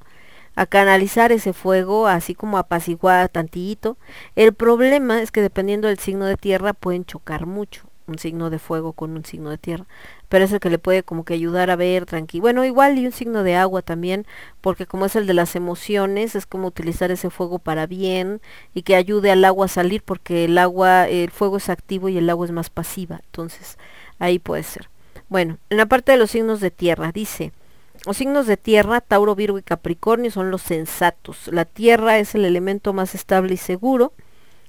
a 0.54 0.66
canalizar 0.66 1.32
ese 1.32 1.52
fuego, 1.52 2.06
así 2.06 2.34
como 2.34 2.58
apaciguar 2.58 3.28
tantito. 3.28 3.96
El 4.36 4.54
problema 4.54 5.22
es 5.22 5.32
que 5.32 5.42
dependiendo 5.42 5.88
del 5.88 5.98
signo 5.98 6.26
de 6.26 6.36
tierra 6.36 6.74
pueden 6.74 7.04
chocar 7.04 7.46
mucho 7.46 7.86
un 8.06 8.18
signo 8.18 8.50
de 8.50 8.58
fuego 8.58 8.92
con 8.92 9.12
un 9.12 9.24
signo 9.24 9.50
de 9.50 9.58
tierra, 9.58 9.86
pero 10.28 10.44
es 10.44 10.52
el 10.52 10.60
que 10.60 10.70
le 10.70 10.78
puede 10.78 11.02
como 11.02 11.24
que 11.24 11.34
ayudar 11.34 11.70
a 11.70 11.76
ver 11.76 12.06
tranquilo. 12.06 12.42
Bueno, 12.42 12.64
igual 12.64 12.98
y 12.98 13.06
un 13.06 13.12
signo 13.12 13.42
de 13.42 13.56
agua 13.56 13.82
también, 13.82 14.26
porque 14.60 14.86
como 14.86 15.06
es 15.06 15.16
el 15.16 15.26
de 15.26 15.34
las 15.34 15.56
emociones, 15.56 16.34
es 16.34 16.46
como 16.46 16.68
utilizar 16.68 17.10
ese 17.10 17.30
fuego 17.30 17.58
para 17.58 17.86
bien 17.86 18.40
y 18.74 18.82
que 18.82 18.96
ayude 18.96 19.30
al 19.30 19.44
agua 19.44 19.66
a 19.66 19.68
salir, 19.68 20.02
porque 20.02 20.44
el 20.44 20.58
agua, 20.58 21.08
el 21.08 21.30
fuego 21.30 21.56
es 21.58 21.68
activo 21.68 22.08
y 22.08 22.18
el 22.18 22.30
agua 22.30 22.46
es 22.46 22.52
más 22.52 22.70
pasiva, 22.70 23.20
entonces 23.24 23.78
ahí 24.18 24.38
puede 24.38 24.62
ser. 24.62 24.91
Bueno, 25.32 25.56
en 25.70 25.78
la 25.78 25.86
parte 25.86 26.12
de 26.12 26.18
los 26.18 26.30
signos 26.30 26.60
de 26.60 26.70
tierra, 26.70 27.10
dice, 27.10 27.52
los 28.04 28.18
signos 28.18 28.46
de 28.46 28.58
tierra, 28.58 29.00
Tauro, 29.00 29.34
Virgo 29.34 29.56
y 29.56 29.62
Capricornio 29.62 30.30
son 30.30 30.50
los 30.50 30.60
sensatos. 30.60 31.48
La 31.48 31.64
tierra 31.64 32.18
es 32.18 32.34
el 32.34 32.44
elemento 32.44 32.92
más 32.92 33.14
estable 33.14 33.54
y 33.54 33.56
seguro 33.56 34.12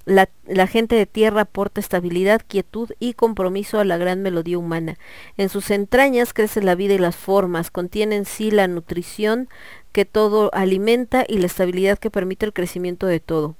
la, 0.06 0.30
gente 0.68 0.96
de 0.96 1.06
tierra 1.06 1.42
aporta 1.42 1.82
estabilidad, 1.82 2.42
quietud 2.48 2.92
y 3.02 3.14
compromiso 3.14 3.82
a 3.82 3.84
la 3.84 3.98
gran 3.98 4.22
melodía 4.22 4.58
humana. 4.58 4.98
En 5.36 5.50
sus 5.50 5.70
entrañas 5.70 6.34
crece 6.34 6.62
la 6.62 6.76
vida 6.76 6.94
y 6.94 6.98
las 6.98 7.18
formas, 7.18 7.70
contiene 7.70 8.16
en 8.16 8.24
sí 8.24 8.50
la 8.50 8.70
nutrición 8.70 9.50
que 9.92 10.06
todo 10.06 10.50
alimenta 10.54 11.26
y 11.28 11.40
la 11.40 11.48
estabilidad 11.48 12.00
que 12.00 12.10
permite 12.10 12.46
el 12.46 12.54
crecimiento 12.54 13.06
de 13.06 13.20
todo. 13.20 13.58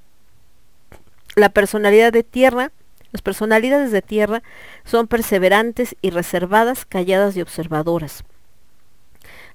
La 1.36 1.50
personalidad 1.50 2.14
de 2.14 2.22
tierra, 2.22 2.72
las 3.14 3.22
personalidades 3.22 3.92
de 3.92 4.02
tierra 4.02 4.42
son 4.84 5.06
perseverantes 5.06 5.94
y 6.02 6.10
reservadas, 6.10 6.84
calladas 6.84 7.36
y 7.36 7.42
observadoras 7.42 8.24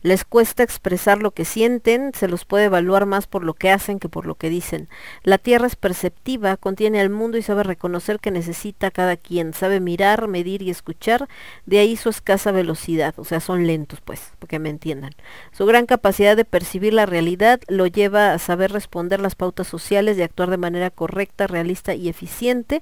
les 0.01 0.23
cuesta 0.23 0.63
expresar 0.63 1.21
lo 1.21 1.31
que 1.31 1.43
sienten, 1.43 2.13
se 2.13 2.27
los 2.27 2.45
puede 2.45 2.65
evaluar 2.65 3.05
más 3.05 3.27
por 3.27 3.43
lo 3.43 3.53
que 3.53 3.69
hacen 3.69 3.99
que 3.99 4.07
por 4.07 4.25
lo 4.25 4.35
que 4.35 4.49
dicen. 4.49 4.87
La 5.23 5.37
tierra 5.37 5.67
es 5.67 5.75
perceptiva, 5.75 6.55
contiene 6.55 7.01
al 7.01 7.09
mundo 7.09 7.37
y 7.37 7.41
sabe 7.41 7.63
reconocer 7.63 8.19
que 8.19 8.31
necesita 8.31 8.91
cada 8.91 9.17
quien, 9.17 9.53
sabe 9.53 9.79
mirar, 9.79 10.27
medir 10.27 10.61
y 10.61 10.69
escuchar, 10.69 11.27
de 11.65 11.79
ahí 11.79 11.97
su 11.97 12.09
escasa 12.09 12.51
velocidad, 12.51 13.13
o 13.17 13.25
sea, 13.25 13.39
son 13.39 13.67
lentos 13.67 13.99
pues, 14.01 14.31
porque 14.39 14.59
me 14.59 14.69
entiendan. 14.69 15.11
Su 15.51 15.65
gran 15.65 15.85
capacidad 15.85 16.37
de 16.37 16.45
percibir 16.45 16.93
la 16.93 17.05
realidad 17.05 17.59
lo 17.67 17.85
lleva 17.87 18.33
a 18.33 18.39
saber 18.39 18.71
responder 18.71 19.19
las 19.19 19.35
pautas 19.35 19.67
sociales 19.67 20.17
y 20.17 20.21
actuar 20.21 20.49
de 20.49 20.57
manera 20.57 20.89
correcta, 20.91 21.47
realista 21.47 21.93
y 21.93 22.07
eficiente 22.07 22.81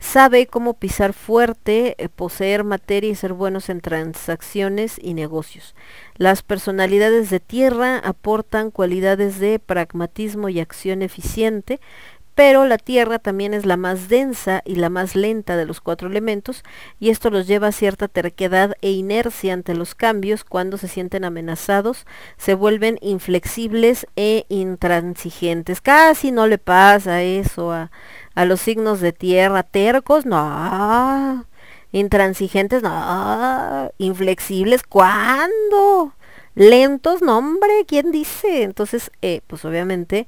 sabe 0.00 0.46
cómo 0.46 0.74
pisar 0.74 1.12
fuerte, 1.12 1.94
eh, 1.98 2.08
poseer 2.08 2.64
materia 2.64 3.10
y 3.10 3.14
ser 3.14 3.34
buenos 3.34 3.68
en 3.68 3.80
transacciones 3.80 4.98
y 5.00 5.14
negocios. 5.14 5.76
Las 6.16 6.42
personalidades 6.42 7.30
de 7.30 7.38
tierra 7.38 7.98
aportan 7.98 8.70
cualidades 8.70 9.38
de 9.38 9.58
pragmatismo 9.58 10.48
y 10.48 10.58
acción 10.58 11.02
eficiente, 11.02 11.78
pero 12.34 12.64
la 12.64 12.78
tierra 12.78 13.18
también 13.18 13.52
es 13.52 13.66
la 13.66 13.76
más 13.76 14.08
densa 14.08 14.62
y 14.64 14.76
la 14.76 14.88
más 14.88 15.14
lenta 15.14 15.58
de 15.58 15.66
los 15.66 15.82
cuatro 15.82 16.08
elementos, 16.08 16.64
y 16.98 17.10
esto 17.10 17.28
los 17.28 17.46
lleva 17.46 17.66
a 17.66 17.72
cierta 17.72 18.08
terquedad 18.08 18.76
e 18.80 18.92
inercia 18.92 19.52
ante 19.52 19.74
los 19.74 19.94
cambios 19.94 20.44
cuando 20.44 20.78
se 20.78 20.88
sienten 20.88 21.24
amenazados, 21.24 22.06
se 22.38 22.54
vuelven 22.54 22.98
inflexibles 23.02 24.06
e 24.16 24.46
intransigentes. 24.48 25.82
Casi 25.82 26.30
no 26.32 26.46
le 26.46 26.56
pasa 26.56 27.22
eso 27.22 27.72
a, 27.72 27.90
a 28.34 28.44
los 28.44 28.60
signos 28.60 29.00
de 29.00 29.12
tierra, 29.12 29.62
tercos, 29.62 30.26
no, 30.26 31.46
intransigentes, 31.92 32.82
no, 32.82 33.92
inflexibles, 33.98 34.82
¿cuándo? 34.82 36.14
Lentos, 36.54 37.22
no 37.22 37.38
hombre, 37.38 37.84
¿quién 37.86 38.10
dice? 38.10 38.62
Entonces, 38.62 39.10
eh, 39.22 39.40
pues 39.46 39.64
obviamente 39.64 40.26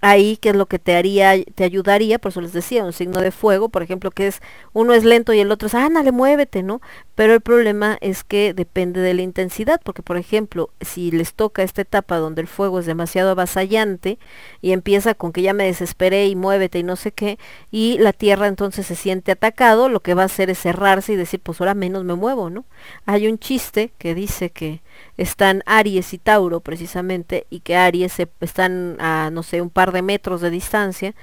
ahí 0.00 0.36
qué 0.36 0.50
es 0.50 0.56
lo 0.56 0.66
que 0.66 0.78
te 0.78 0.96
haría, 0.96 1.42
te 1.42 1.64
ayudaría, 1.64 2.18
por 2.18 2.30
eso 2.30 2.40
les 2.40 2.52
decía, 2.52 2.84
un 2.84 2.92
signo 2.92 3.20
de 3.20 3.30
fuego, 3.30 3.68
por 3.68 3.82
ejemplo, 3.82 4.10
que 4.10 4.26
es 4.26 4.40
uno 4.72 4.92
es 4.92 5.04
lento 5.04 5.32
y 5.32 5.40
el 5.40 5.50
otro 5.50 5.68
es, 5.68 5.74
ándale, 5.74 6.12
muévete, 6.12 6.62
¿no? 6.62 6.80
Pero 7.14 7.34
el 7.34 7.40
problema 7.40 7.96
es 8.00 8.24
que 8.24 8.52
depende 8.54 9.00
de 9.00 9.14
la 9.14 9.22
intensidad, 9.22 9.80
porque 9.82 10.02
por 10.02 10.16
ejemplo, 10.16 10.70
si 10.80 11.10
les 11.10 11.34
toca 11.34 11.62
esta 11.62 11.82
etapa 11.82 12.18
donde 12.18 12.42
el 12.42 12.46
fuego 12.46 12.78
es 12.78 12.86
demasiado 12.86 13.30
avasallante 13.30 14.18
y 14.60 14.72
empieza 14.72 15.14
con 15.14 15.32
que 15.32 15.42
ya 15.42 15.54
me 15.54 15.64
desesperé 15.64 16.26
y 16.26 16.36
muévete 16.36 16.78
y 16.78 16.82
no 16.82 16.96
sé 16.96 17.12
qué, 17.12 17.38
y 17.70 17.98
la 17.98 18.12
tierra 18.12 18.46
entonces 18.48 18.86
se 18.86 18.96
siente 18.96 19.32
atacado, 19.32 19.88
lo 19.88 20.00
que 20.00 20.14
va 20.14 20.22
a 20.22 20.26
hacer 20.26 20.50
es 20.50 20.58
cerrarse 20.58 21.12
y 21.14 21.16
decir, 21.16 21.40
pues 21.40 21.60
ahora 21.60 21.74
menos 21.74 22.04
me 22.04 22.14
muevo, 22.14 22.50
¿no? 22.50 22.64
Hay 23.06 23.26
un 23.28 23.38
chiste 23.38 23.92
que 23.98 24.14
dice 24.14 24.50
que 24.50 24.82
están 25.16 25.62
Aries 25.66 26.12
y 26.12 26.18
Tauro 26.18 26.60
precisamente 26.60 27.46
y 27.50 27.60
que 27.60 27.76
Aries 27.76 28.12
se, 28.12 28.28
están 28.40 28.96
a 29.00 29.30
no 29.30 29.42
sé 29.42 29.62
un 29.62 29.70
par 29.70 29.92
de 29.92 30.02
metros 30.02 30.40
de 30.40 30.50
distancia, 30.50 31.14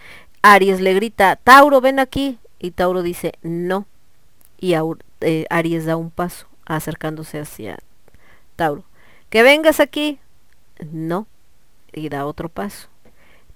Aries 0.43 0.81
le 0.81 0.93
grita, 0.93 1.37
Tauro, 1.37 1.81
ven 1.81 1.99
aquí. 1.99 2.37
Y 2.59 2.71
Tauro 2.71 3.01
dice, 3.01 3.33
no. 3.41 3.87
Y 4.59 4.75
eh, 5.21 5.45
Aries 5.49 5.85
da 5.85 5.95
un 5.95 6.11
paso, 6.11 6.47
acercándose 6.65 7.39
hacia 7.39 7.79
Tauro. 8.55 8.83
Que 9.29 9.41
vengas 9.41 9.79
aquí. 9.79 10.19
No. 10.91 11.27
Y 11.93 12.09
da 12.09 12.25
otro 12.25 12.49
paso. 12.49 12.89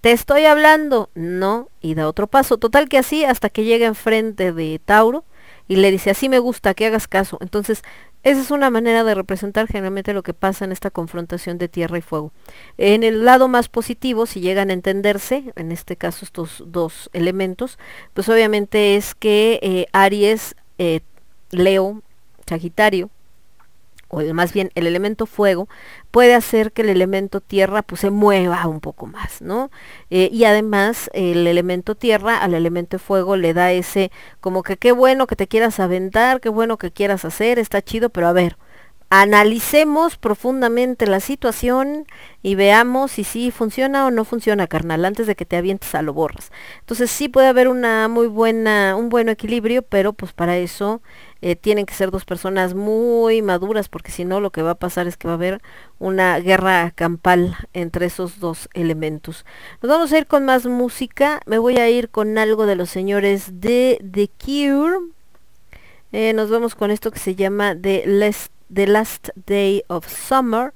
Te 0.01 0.11
estoy 0.11 0.45
hablando. 0.45 1.09
No. 1.13 1.69
Y 1.81 1.95
da 1.95 2.07
otro 2.07 2.27
paso. 2.27 2.57
Total 2.57 2.87
que 2.87 2.97
así 2.97 3.25
hasta 3.25 3.49
que 3.49 3.65
llega 3.65 3.85
enfrente 3.85 4.53
de 4.53 4.79
Tauro 4.83 5.25
y 5.67 5.77
le 5.77 5.91
dice, 5.91 6.09
así 6.09 6.29
me 6.29 6.39
gusta, 6.39 6.73
que 6.73 6.85
hagas 6.85 7.07
caso. 7.07 7.37
Entonces, 7.41 7.83
esa 8.23 8.41
es 8.41 8.51
una 8.51 8.69
manera 8.69 9.03
de 9.03 9.15
representar 9.15 9.67
generalmente 9.67 10.13
lo 10.13 10.23
que 10.23 10.33
pasa 10.33 10.65
en 10.65 10.71
esta 10.71 10.89
confrontación 10.89 11.57
de 11.57 11.67
tierra 11.67 11.97
y 11.97 12.01
fuego. 12.01 12.31
En 12.77 13.03
el 13.03 13.25
lado 13.25 13.47
más 13.47 13.69
positivo, 13.69 14.25
si 14.25 14.41
llegan 14.41 14.69
a 14.69 14.73
entenderse, 14.73 15.53
en 15.55 15.71
este 15.71 15.95
caso 15.95 16.25
estos 16.25 16.63
dos 16.67 17.09
elementos, 17.13 17.77
pues 18.13 18.27
obviamente 18.29 18.95
es 18.95 19.15
que 19.15 19.59
eh, 19.61 19.85
Aries, 19.93 20.55
eh, 20.77 21.01
Leo, 21.51 22.01
Sagitario, 22.45 23.09
o 24.09 24.21
más 24.33 24.53
bien 24.53 24.71
el 24.75 24.87
elemento 24.87 25.25
fuego, 25.25 25.67
puede 26.11 26.33
hacer 26.35 26.71
que 26.71 26.81
el 26.83 26.89
elemento 26.89 27.41
tierra 27.41 27.81
pues 27.81 28.01
se 28.01 28.09
mueva 28.09 28.65
un 28.67 28.79
poco 28.79 29.07
más, 29.07 29.41
¿no? 29.41 29.69
Eh, 30.09 30.29
y 30.31 30.45
además 30.45 31.09
el 31.13 31.47
elemento 31.47 31.95
tierra 31.95 32.37
al 32.37 32.53
elemento 32.53 32.99
fuego 32.99 33.35
le 33.35 33.53
da 33.53 33.71
ese 33.71 34.11
como 34.39 34.63
que 34.63 34.77
qué 34.77 34.91
bueno 34.91 35.27
que 35.27 35.35
te 35.35 35.47
quieras 35.47 35.79
aventar, 35.79 36.39
qué 36.41 36.49
bueno 36.49 36.77
que 36.77 36.91
quieras 36.91 37.25
hacer, 37.25 37.59
está 37.59 37.81
chido, 37.81 38.09
pero 38.09 38.27
a 38.27 38.33
ver, 38.33 38.57
analicemos 39.09 40.17
profundamente 40.17 41.07
la 41.07 41.19
situación 41.19 42.05
y 42.43 42.55
veamos 42.55 43.11
si 43.11 43.23
sí 43.23 43.51
funciona 43.51 44.05
o 44.05 44.11
no 44.11 44.25
funciona, 44.25 44.67
carnal, 44.67 45.05
antes 45.05 45.27
de 45.27 45.35
que 45.35 45.45
te 45.45 45.55
avientes 45.55 45.95
a 45.95 46.01
lo 46.01 46.13
borras. 46.13 46.51
Entonces 46.79 47.09
sí 47.09 47.29
puede 47.29 47.47
haber 47.47 47.67
una 47.69 48.07
muy 48.09 48.27
buena, 48.27 48.95
un 48.97 49.09
buen 49.09 49.29
equilibrio, 49.29 49.81
pero 49.81 50.13
pues 50.13 50.33
para 50.33 50.57
eso 50.57 51.01
eh, 51.41 51.55
tienen 51.55 51.85
que 51.85 51.93
ser 51.93 52.11
dos 52.11 52.25
personas 52.25 52.73
muy 52.73 53.41
maduras, 53.41 53.89
porque 53.89 54.11
si 54.11 54.25
no 54.25 54.39
lo 54.39 54.51
que 54.51 54.61
va 54.61 54.71
a 54.71 54.75
pasar 54.75 55.07
es 55.07 55.17
que 55.17 55.27
va 55.27 55.33
a 55.33 55.37
haber 55.37 55.61
una 55.99 56.39
guerra 56.39 56.91
campal 56.91 57.55
entre 57.73 58.07
esos 58.07 58.39
dos 58.39 58.69
elementos. 58.73 59.45
Nos 59.81 59.89
vamos 59.89 60.11
a 60.11 60.17
ir 60.17 60.27
con 60.27 60.45
más 60.45 60.65
música, 60.65 61.41
me 61.45 61.57
voy 61.57 61.77
a 61.77 61.89
ir 61.89 62.09
con 62.09 62.37
algo 62.37 62.65
de 62.65 62.75
los 62.75 62.89
señores 62.89 63.61
de 63.61 63.99
The 64.11 64.29
Cure. 64.43 64.97
Eh, 66.11 66.33
nos 66.33 66.49
vamos 66.49 66.75
con 66.75 66.91
esto 66.91 67.11
que 67.11 67.19
se 67.19 67.35
llama 67.35 67.75
The 67.79 68.03
Last, 68.05 68.51
The 68.73 68.87
Last 68.87 69.29
Day 69.45 69.83
of 69.87 70.07
Summer. 70.07 70.73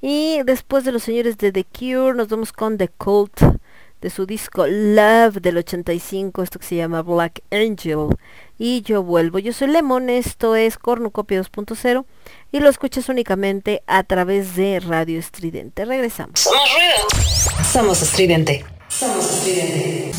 Y 0.00 0.42
después 0.44 0.84
de 0.84 0.92
los 0.92 1.04
señores 1.04 1.38
de 1.38 1.52
The 1.52 1.64
Cure, 1.64 2.14
nos 2.14 2.28
vamos 2.28 2.52
con 2.52 2.76
The 2.76 2.88
Cult 2.88 3.40
de 4.02 4.10
su 4.10 4.26
disco 4.26 4.66
Love 4.66 5.40
del 5.40 5.58
85, 5.58 6.42
esto 6.42 6.58
que 6.58 6.66
se 6.66 6.76
llama 6.76 7.02
Black 7.02 7.40
Angel. 7.52 8.08
Y 8.64 8.82
yo 8.82 9.02
vuelvo. 9.02 9.40
Yo 9.40 9.52
soy 9.52 9.66
Lemon, 9.66 10.08
esto 10.08 10.54
es 10.54 10.78
Cornucopia 10.78 11.42
2.0 11.42 12.04
y 12.52 12.60
lo 12.60 12.68
escuchas 12.70 13.08
únicamente 13.08 13.82
a 13.88 14.04
través 14.04 14.54
de 14.54 14.78
Radio 14.78 15.18
Estridente. 15.18 15.84
Regresamos. 15.84 16.38
Somos 16.38 16.70
ruido. 16.72 17.64
Somos 17.64 18.02
estridente. 18.02 18.64
Somos 18.86 19.28
estridente. 19.28 20.12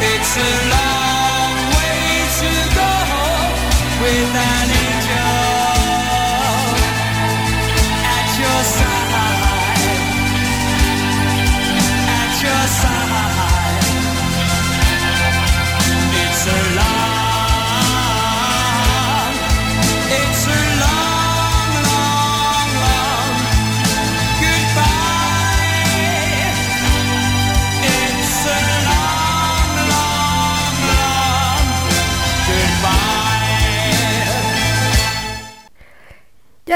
It's 0.00 0.36
a 0.36 0.52
long 0.70 1.54
way 1.74 2.26
to 2.38 2.50
go 2.74 2.92
with 4.02 4.36
an 4.36 4.77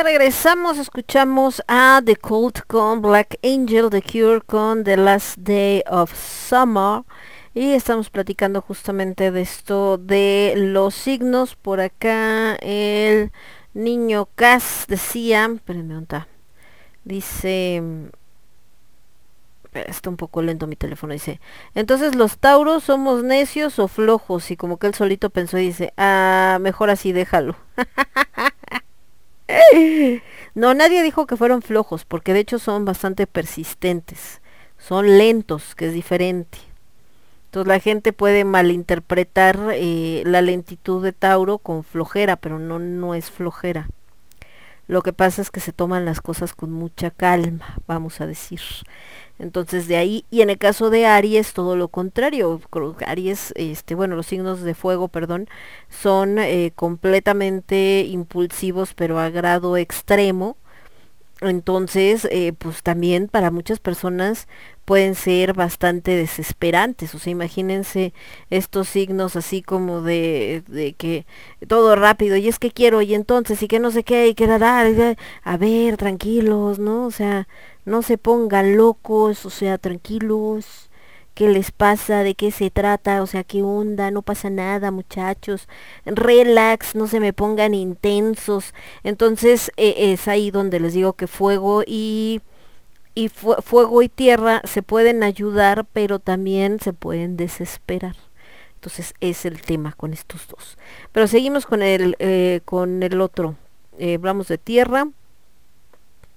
Regresamos, 0.02 0.78
escuchamos 0.78 1.62
a 1.68 2.02
The 2.05 2.16
Cult 2.16 2.62
con 2.66 3.00
Black 3.02 3.39
Angel, 3.44 3.89
The 3.89 4.02
Cure 4.02 4.40
con 4.40 4.82
The 4.82 4.97
Last 4.97 5.39
Day 5.39 5.84
of 5.89 6.12
Summer. 6.12 7.05
Y 7.55 7.70
estamos 7.74 8.10
platicando 8.10 8.60
justamente 8.62 9.31
de 9.31 9.42
esto 9.42 9.98
de 9.98 10.55
los 10.56 10.97
signos. 10.97 11.55
Por 11.55 11.81
acá 11.81 12.56
el 12.56 13.31
niño 13.74 14.28
Cass 14.34 14.86
decía, 14.89 15.48
espérenme, 15.55 15.94
¿dónde? 15.94 16.24
Dice, 17.05 17.81
está 19.72 20.10
un 20.10 20.16
poco 20.16 20.42
lento 20.42 20.66
mi 20.66 20.74
teléfono, 20.74 21.12
dice, 21.12 21.40
entonces 21.76 22.16
los 22.16 22.39
tauros 22.39 22.82
somos 22.82 23.22
necios 23.22 23.78
o 23.78 23.86
flojos. 23.86 24.50
Y 24.50 24.56
como 24.56 24.78
que 24.78 24.89
él 24.89 24.94
solito 24.94 25.31
pensó 25.31 25.58
y 25.58 25.66
dice, 25.66 25.94
ah, 25.97 26.58
mejor 26.60 26.90
así 26.90 27.12
déjalo. 27.12 27.55
No, 30.55 30.74
nadie 30.74 31.02
dijo 31.02 31.26
que 31.26 31.36
fueron 31.39 31.62
flojos, 31.62 32.05
porque 32.05 32.34
de 32.34 32.40
hecho 32.40 32.58
son 32.58 32.84
bastante 32.84 33.26
persistentes. 33.26 34.42
Son 34.78 35.16
lentos, 35.16 35.74
que 35.74 35.86
es 35.86 35.94
diferente. 35.94 36.58
Entonces 37.47 37.68
la 37.68 37.81
gente 37.81 38.12
puede 38.12 38.44
malinterpretar 38.44 39.58
eh, 39.72 40.22
la 40.26 40.42
lentitud 40.42 41.02
de 41.02 41.12
Tauro 41.12 41.58
con 41.58 41.84
flojera, 41.84 42.36
pero 42.36 42.58
no, 42.58 42.78
no 42.78 43.14
es 43.14 43.31
flojera. 43.31 43.89
Lo 44.93 45.01
que 45.01 45.15
pasa 45.15 45.41
es 45.41 45.51
que 45.51 45.61
se 45.61 45.73
toman 45.73 46.05
las 46.05 46.21
cosas 46.21 46.53
con 46.53 46.71
mucha 46.71 47.11
calma, 47.11 47.79
vamos 47.87 48.21
a 48.21 48.27
decir. 48.27 48.61
Entonces 49.39 49.89
de 49.89 49.97
ahí, 49.97 50.27
y 50.31 50.43
en 50.43 50.51
el 50.51 50.59
caso 50.59 50.91
de 50.91 51.07
Aries, 51.07 51.55
todo 51.55 51.77
lo 51.77 51.89
contrario. 51.89 52.61
Aries, 53.07 53.55
este, 53.57 53.95
bueno, 53.95 54.17
los 54.17 54.27
signos 54.27 54.61
de 54.61 54.75
fuego, 54.75 55.09
perdón, 55.09 55.49
son 55.89 56.39
eh, 56.39 56.73
completamente 56.75 58.05
impulsivos, 58.07 58.93
pero 58.93 59.19
a 59.19 59.31
grado 59.31 59.79
extremo. 59.79 60.59
Entonces, 61.41 62.29
eh, 62.31 62.53
pues 62.59 62.83
también 62.83 63.29
para 63.29 63.51
muchas 63.51 63.81
personas 63.81 64.47
pueden 64.93 65.15
ser 65.15 65.55
bastante 65.55 66.15
desesperantes. 66.15 67.15
O 67.15 67.19
sea, 67.19 67.31
imagínense 67.31 68.12
estos 68.51 68.91
signos 68.91 69.37
así 69.37 69.62
como 69.62 70.03
de, 70.03 70.65
de 70.69 70.93
que 70.93 71.25
todo 71.67 71.97
rápido, 71.97 72.37
y 72.37 72.47
es 72.47 72.59
que 72.59 72.71
quiero, 72.71 73.01
y 73.01 73.15
entonces, 73.15 73.62
y 73.62 73.69
que 73.69 73.81
no 73.81 73.91
sé 73.91 74.05
qué, 74.05 74.29
y 74.29 74.35
que 74.35 74.47
dar, 74.47 75.17
a 75.45 75.57
ver, 75.57 75.97
tranquilos, 75.97 76.79
¿no? 76.79 77.07
O 77.07 77.11
sea, 77.11 77.49
no 77.87 78.03
se 78.03 78.19
pongan 78.19 78.77
locos, 78.77 79.47
o 79.47 79.51
sea, 79.51 79.79
tranquilos. 79.79 80.91
¿Qué 81.33 81.49
les 81.49 81.71
pasa? 81.71 82.23
¿De 82.23 82.35
qué 82.35 82.51
se 82.51 82.71
trata? 82.71 83.23
O 83.23 83.27
sea, 83.27 83.45
¿qué 83.45 83.62
onda? 83.62 84.11
No 84.11 84.21
pasa 84.21 84.51
nada, 84.51 84.91
muchachos. 84.91 85.69
Relax, 86.05 86.95
no 86.95 87.07
se 87.07 87.19
me 87.19 87.33
pongan 87.33 87.73
intensos. 87.73 88.75
Entonces 89.05 89.73
eh, 89.79 90.12
es 90.12 90.29
ahí 90.29 90.51
donde 90.51 90.81
les 90.81 90.93
digo 90.93 91.15
que 91.15 91.27
fuego 91.27 91.83
y, 91.87 92.43
y 93.15 93.28
fu- 93.28 93.60
fuego 93.62 94.02
y 94.02 94.08
tierra 94.08 94.62
se 94.65 94.82
pueden 94.82 95.23
ayudar, 95.23 95.86
pero 95.92 96.18
también 96.18 96.81
se 96.81 96.92
pueden 96.92 97.36
desesperar. 97.36 98.16
Entonces 98.74 99.15
es 99.20 99.44
el 99.44 99.60
tema 99.62 99.92
con 99.92 100.12
estos 100.12 100.49
dos. 100.49 100.76
Pero 101.12 101.26
seguimos 101.28 101.66
con 101.66 101.82
el, 101.82 102.16
eh, 102.18 102.60
con 102.65 103.02
el 103.02 103.20
otro. 103.20 103.57
Eh, 103.99 104.15
hablamos 104.15 104.49
de 104.49 104.58
tierra. 104.58 105.08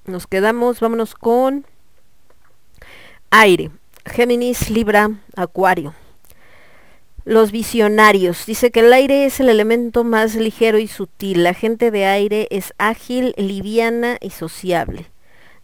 Nos 0.06 0.28
quedamos, 0.28 0.80
vámonos 0.80 1.16
con 1.16 1.66
aire. 3.32 3.72
Géminis, 4.06 4.70
Libra, 4.70 5.10
Acuario. 5.36 5.96
Los 7.24 7.52
visionarios. 7.52 8.46
Dice 8.46 8.70
que 8.70 8.82
el 8.82 8.94
aire 8.94 9.26
es 9.26 9.40
el 9.40 9.50
elemento 9.50 10.04
más 10.04 10.36
ligero 10.36 10.78
y 10.78 10.88
sutil. 10.88 11.44
La 11.44 11.56
gente 11.56 11.90
de 11.90 12.06
aire 12.06 12.48
es 12.52 12.74
ágil, 12.78 13.34
liviana 13.38 14.18
y 14.22 14.30
sociable. 14.30 15.08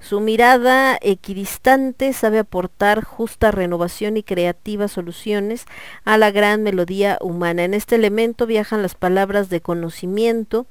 Su 0.01 0.19
mirada 0.19 0.97
equidistante 0.99 2.11
sabe 2.13 2.39
aportar 2.39 3.03
justa 3.03 3.51
renovación 3.51 4.17
y 4.17 4.23
creativas 4.23 4.93
soluciones 4.93 5.65
a 6.05 6.17
la 6.17 6.31
gran 6.31 6.63
melodía 6.63 7.19
humana. 7.21 7.63
En 7.63 7.75
este 7.75 7.95
elemento 7.95 8.47
viajan 8.47 8.81
las 8.81 8.95
palabras 8.95 9.49
de 9.49 9.61
conocimiento, 9.61 10.65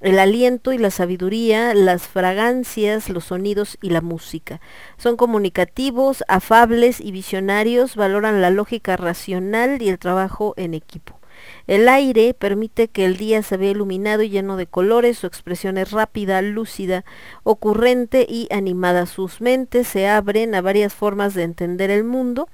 el 0.00 0.18
aliento 0.18 0.72
y 0.72 0.78
la 0.78 0.90
sabiduría, 0.90 1.74
las 1.74 2.08
fragancias, 2.08 3.08
los 3.08 3.26
sonidos 3.26 3.78
y 3.80 3.90
la 3.90 4.00
música. 4.00 4.60
Son 4.98 5.16
comunicativos, 5.16 6.24
afables 6.26 7.00
y 7.00 7.12
visionarios, 7.12 7.94
valoran 7.94 8.42
la 8.42 8.50
lógica 8.50 8.96
racional 8.96 9.80
y 9.80 9.90
el 9.90 10.00
trabajo 10.00 10.54
en 10.56 10.74
equipo. 10.74 11.21
El 11.66 11.88
aire 11.88 12.34
permite 12.34 12.88
que 12.88 13.04
el 13.04 13.16
día 13.16 13.42
se 13.42 13.56
vea 13.56 13.70
iluminado 13.70 14.22
y 14.22 14.30
lleno 14.30 14.56
de 14.56 14.66
colores, 14.66 15.18
su 15.18 15.26
expresión 15.26 15.78
es 15.78 15.90
rápida, 15.90 16.42
lúcida, 16.42 17.04
ocurrente 17.44 18.26
y 18.28 18.48
animada. 18.52 19.06
Sus 19.06 19.40
mentes 19.40 19.88
se 19.88 20.08
abren 20.08 20.54
a 20.54 20.60
varias 20.60 20.94
formas 20.94 21.34
de 21.34 21.44
entender 21.44 21.90
el 21.90 22.04
mundo 22.04 22.48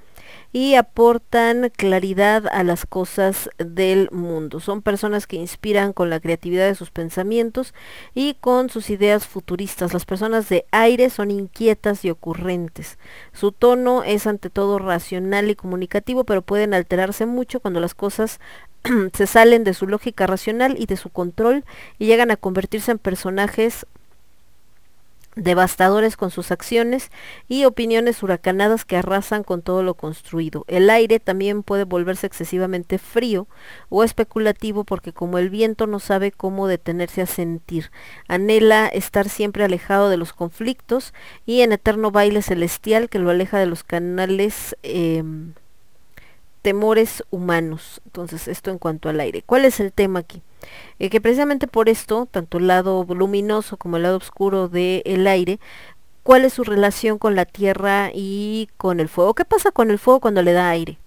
y 0.52 0.74
aportan 0.74 1.70
claridad 1.76 2.46
a 2.50 2.64
las 2.64 2.86
cosas 2.86 3.50
del 3.58 4.08
mundo. 4.10 4.60
Son 4.60 4.82
personas 4.82 5.26
que 5.26 5.36
inspiran 5.36 5.92
con 5.92 6.08
la 6.10 6.20
creatividad 6.20 6.66
de 6.66 6.74
sus 6.74 6.90
pensamientos 6.90 7.74
y 8.14 8.34
con 8.34 8.70
sus 8.70 8.88
ideas 8.90 9.26
futuristas. 9.26 9.92
Las 9.92 10.06
personas 10.06 10.48
de 10.48 10.64
aire 10.70 11.10
son 11.10 11.30
inquietas 11.30 12.04
y 12.04 12.10
ocurrentes. 12.10 12.98
Su 13.32 13.52
tono 13.52 14.02
es 14.04 14.26
ante 14.26 14.48
todo 14.50 14.78
racional 14.78 15.50
y 15.50 15.54
comunicativo, 15.54 16.24
pero 16.24 16.42
pueden 16.42 16.72
alterarse 16.72 17.26
mucho 17.26 17.60
cuando 17.60 17.80
las 17.80 17.94
cosas 17.94 18.40
se 19.12 19.26
salen 19.26 19.64
de 19.64 19.74
su 19.74 19.86
lógica 19.86 20.26
racional 20.26 20.76
y 20.78 20.86
de 20.86 20.96
su 20.96 21.10
control 21.10 21.64
y 21.98 22.06
llegan 22.06 22.30
a 22.30 22.36
convertirse 22.36 22.90
en 22.90 22.98
personajes 22.98 23.86
devastadores 25.38 26.16
con 26.16 26.30
sus 26.30 26.50
acciones 26.50 27.10
y 27.48 27.64
opiniones 27.64 28.22
huracanadas 28.22 28.84
que 28.84 28.96
arrasan 28.96 29.44
con 29.44 29.62
todo 29.62 29.82
lo 29.82 29.94
construido. 29.94 30.64
El 30.68 30.90
aire 30.90 31.20
también 31.20 31.62
puede 31.62 31.84
volverse 31.84 32.26
excesivamente 32.26 32.98
frío 32.98 33.46
o 33.88 34.04
especulativo 34.04 34.84
porque 34.84 35.12
como 35.12 35.38
el 35.38 35.48
viento 35.48 35.86
no 35.86 36.00
sabe 36.00 36.32
cómo 36.32 36.66
detenerse 36.66 37.22
a 37.22 37.26
sentir, 37.26 37.90
anhela 38.26 38.86
estar 38.88 39.28
siempre 39.28 39.64
alejado 39.64 40.08
de 40.08 40.16
los 40.16 40.32
conflictos 40.32 41.14
y 41.46 41.62
en 41.62 41.72
eterno 41.72 42.10
baile 42.10 42.42
celestial 42.42 43.08
que 43.08 43.18
lo 43.18 43.30
aleja 43.30 43.58
de 43.58 43.66
los 43.66 43.84
canales 43.84 44.76
em, 44.82 45.54
temores 46.68 47.24
humanos. 47.30 48.02
Entonces, 48.04 48.46
esto 48.46 48.70
en 48.70 48.76
cuanto 48.76 49.08
al 49.08 49.20
aire. 49.20 49.40
¿Cuál 49.40 49.64
es 49.64 49.80
el 49.80 49.90
tema 49.90 50.18
aquí? 50.18 50.42
Eh, 50.98 51.08
que 51.08 51.18
precisamente 51.18 51.66
por 51.66 51.88
esto, 51.88 52.28
tanto 52.30 52.58
el 52.58 52.66
lado 52.66 53.06
luminoso 53.08 53.78
como 53.78 53.96
el 53.96 54.02
lado 54.02 54.18
oscuro 54.18 54.68
del 54.68 55.26
aire, 55.26 55.60
¿cuál 56.22 56.44
es 56.44 56.52
su 56.52 56.64
relación 56.64 57.16
con 57.16 57.34
la 57.36 57.46
tierra 57.46 58.10
y 58.12 58.68
con 58.76 59.00
el 59.00 59.08
fuego? 59.08 59.32
¿Qué 59.32 59.46
pasa 59.46 59.70
con 59.70 59.90
el 59.90 59.98
fuego 59.98 60.20
cuando 60.20 60.42
le 60.42 60.52
da 60.52 60.68
aire? 60.68 60.98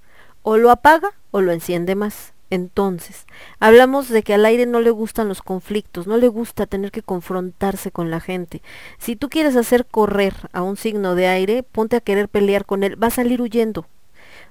O 0.42 0.58
lo 0.58 0.72
apaga 0.72 1.14
o 1.30 1.42
lo 1.42 1.52
enciende 1.52 1.94
más. 1.94 2.34
Entonces, 2.50 3.28
hablamos 3.60 4.10
de 4.10 4.24
que 4.24 4.34
al 4.34 4.46
aire 4.46 4.66
no 4.66 4.80
le 4.80 4.90
gustan 4.90 5.28
los 5.28 5.44
conflictos, 5.44 6.08
no 6.08 6.18
le 6.18 6.28
gusta 6.28 6.66
tener 6.66 6.90
que 6.90 7.04
confrontarse 7.04 7.92
con 7.92 8.10
la 8.10 8.20
gente. 8.20 8.64
Si 8.98 9.16
tú 9.16 9.30
quieres 9.30 9.56
hacer 9.56 9.86
correr 9.86 10.34
a 10.54 10.64
un 10.64 10.76
signo 10.76 11.14
de 11.14 11.28
aire, 11.28 11.62
ponte 11.62 11.98
a 11.98 12.02
querer 12.02 12.30
pelear 12.30 12.66
con 12.66 12.82
él, 12.82 13.02
va 13.02 13.08
a 13.08 13.12
salir 13.12 13.44
huyendo. 13.44 13.86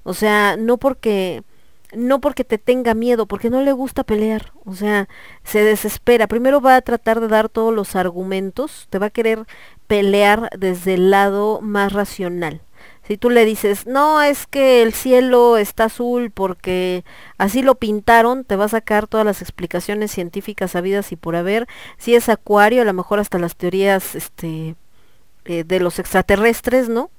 O 0.02 0.14
sea, 0.14 0.56
no 0.56 0.78
porque 0.78 1.42
no 1.92 2.20
porque 2.20 2.44
te 2.44 2.58
tenga 2.58 2.94
miedo, 2.94 3.26
porque 3.26 3.50
no 3.50 3.62
le 3.62 3.72
gusta 3.72 4.04
pelear, 4.04 4.52
o 4.64 4.74
sea, 4.74 5.08
se 5.44 5.64
desespera. 5.64 6.28
Primero 6.28 6.60
va 6.60 6.76
a 6.76 6.82
tratar 6.82 7.20
de 7.20 7.28
dar 7.28 7.48
todos 7.48 7.74
los 7.74 7.96
argumentos, 7.96 8.86
te 8.90 8.98
va 8.98 9.06
a 9.06 9.10
querer 9.10 9.44
pelear 9.86 10.50
desde 10.56 10.94
el 10.94 11.10
lado 11.10 11.60
más 11.60 11.92
racional. 11.92 12.62
Si 13.02 13.16
tú 13.16 13.28
le 13.28 13.44
dices, 13.44 13.86
no, 13.88 14.22
es 14.22 14.46
que 14.46 14.82
el 14.82 14.92
cielo 14.92 15.56
está 15.56 15.86
azul 15.86 16.30
porque 16.30 17.04
así 17.38 17.60
lo 17.60 17.74
pintaron, 17.74 18.44
te 18.44 18.54
va 18.54 18.66
a 18.66 18.68
sacar 18.68 19.08
todas 19.08 19.26
las 19.26 19.42
explicaciones 19.42 20.12
científicas 20.12 20.76
habidas 20.76 21.10
y 21.10 21.16
por 21.16 21.34
haber. 21.34 21.66
Si 21.98 22.14
es 22.14 22.28
acuario, 22.28 22.82
a 22.82 22.84
lo 22.84 22.92
mejor 22.92 23.18
hasta 23.18 23.40
las 23.40 23.56
teorías 23.56 24.14
este, 24.14 24.76
eh, 25.44 25.64
de 25.64 25.80
los 25.80 25.98
extraterrestres, 25.98 26.88
¿no? 26.88 27.10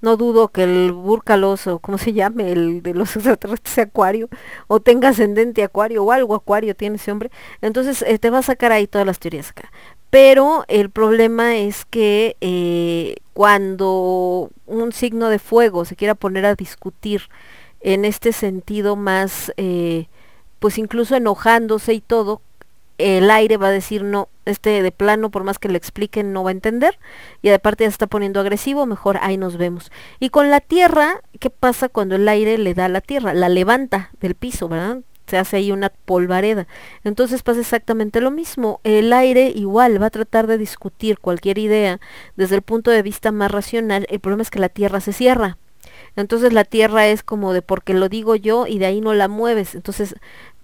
No 0.00 0.16
dudo 0.16 0.48
que 0.48 0.64
el 0.64 0.92
búrcalos 0.92 1.66
o 1.66 1.78
como 1.78 1.98
se 1.98 2.12
llame, 2.12 2.52
el 2.52 2.82
de 2.82 2.94
los 2.94 3.14
extraterrestres 3.16 3.78
acuario, 3.78 4.28
o 4.66 4.80
tenga 4.80 5.08
ascendente 5.10 5.62
acuario 5.62 6.04
o 6.04 6.12
algo 6.12 6.34
acuario 6.34 6.74
tiene 6.74 6.96
ese 6.96 7.12
hombre. 7.12 7.30
Entonces 7.60 8.02
eh, 8.06 8.18
te 8.18 8.30
va 8.30 8.38
a 8.38 8.42
sacar 8.42 8.72
ahí 8.72 8.86
todas 8.86 9.06
las 9.06 9.18
teorías 9.18 9.50
acá. 9.50 9.70
Pero 10.10 10.64
el 10.66 10.90
problema 10.90 11.56
es 11.56 11.84
que 11.84 12.36
eh, 12.40 13.16
cuando 13.32 14.50
un 14.66 14.92
signo 14.92 15.28
de 15.28 15.38
fuego 15.38 15.84
se 15.84 15.94
quiera 15.96 16.16
poner 16.16 16.46
a 16.46 16.56
discutir 16.56 17.22
en 17.80 18.04
este 18.04 18.32
sentido 18.32 18.96
más, 18.96 19.52
eh, 19.56 20.08
pues 20.58 20.78
incluso 20.78 21.16
enojándose 21.16 21.94
y 21.94 22.00
todo, 22.00 22.42
el 23.00 23.30
aire 23.30 23.56
va 23.56 23.68
a 23.68 23.72
decir 23.72 24.02
no, 24.02 24.28
este 24.44 24.82
de 24.82 24.92
plano, 24.92 25.30
por 25.30 25.44
más 25.44 25.58
que 25.58 25.68
le 25.68 25.78
expliquen, 25.78 26.32
no 26.32 26.44
va 26.44 26.50
a 26.50 26.52
entender. 26.52 26.98
Y 27.42 27.50
aparte 27.50 27.84
ya 27.84 27.90
se 27.90 27.94
está 27.94 28.06
poniendo 28.06 28.40
agresivo, 28.40 28.86
mejor 28.86 29.18
ahí 29.22 29.36
nos 29.36 29.56
vemos. 29.56 29.90
Y 30.18 30.30
con 30.30 30.50
la 30.50 30.60
tierra, 30.60 31.22
¿qué 31.38 31.50
pasa 31.50 31.88
cuando 31.88 32.16
el 32.16 32.28
aire 32.28 32.58
le 32.58 32.74
da 32.74 32.86
a 32.86 32.88
la 32.88 33.00
tierra? 33.00 33.34
La 33.34 33.48
levanta 33.48 34.10
del 34.20 34.34
piso, 34.34 34.68
¿verdad? 34.68 34.98
Se 35.26 35.38
hace 35.38 35.58
ahí 35.58 35.70
una 35.70 35.90
polvareda. 35.90 36.66
Entonces 37.04 37.42
pasa 37.42 37.60
exactamente 37.60 38.20
lo 38.20 38.30
mismo. 38.30 38.80
El 38.82 39.12
aire 39.12 39.52
igual 39.54 40.02
va 40.02 40.06
a 40.06 40.10
tratar 40.10 40.46
de 40.46 40.58
discutir 40.58 41.20
cualquier 41.20 41.58
idea 41.58 42.00
desde 42.36 42.56
el 42.56 42.62
punto 42.62 42.90
de 42.90 43.02
vista 43.02 43.30
más 43.30 43.50
racional. 43.50 44.06
El 44.10 44.20
problema 44.20 44.42
es 44.42 44.50
que 44.50 44.58
la 44.58 44.68
tierra 44.68 45.00
se 45.00 45.12
cierra. 45.12 45.56
Entonces 46.16 46.52
la 46.52 46.64
tierra 46.64 47.06
es 47.06 47.22
como 47.22 47.52
de 47.52 47.62
porque 47.62 47.94
lo 47.94 48.08
digo 48.08 48.34
yo 48.34 48.66
y 48.66 48.78
de 48.78 48.86
ahí 48.86 49.00
no 49.00 49.14
la 49.14 49.28
mueves. 49.28 49.74
Entonces 49.74 50.16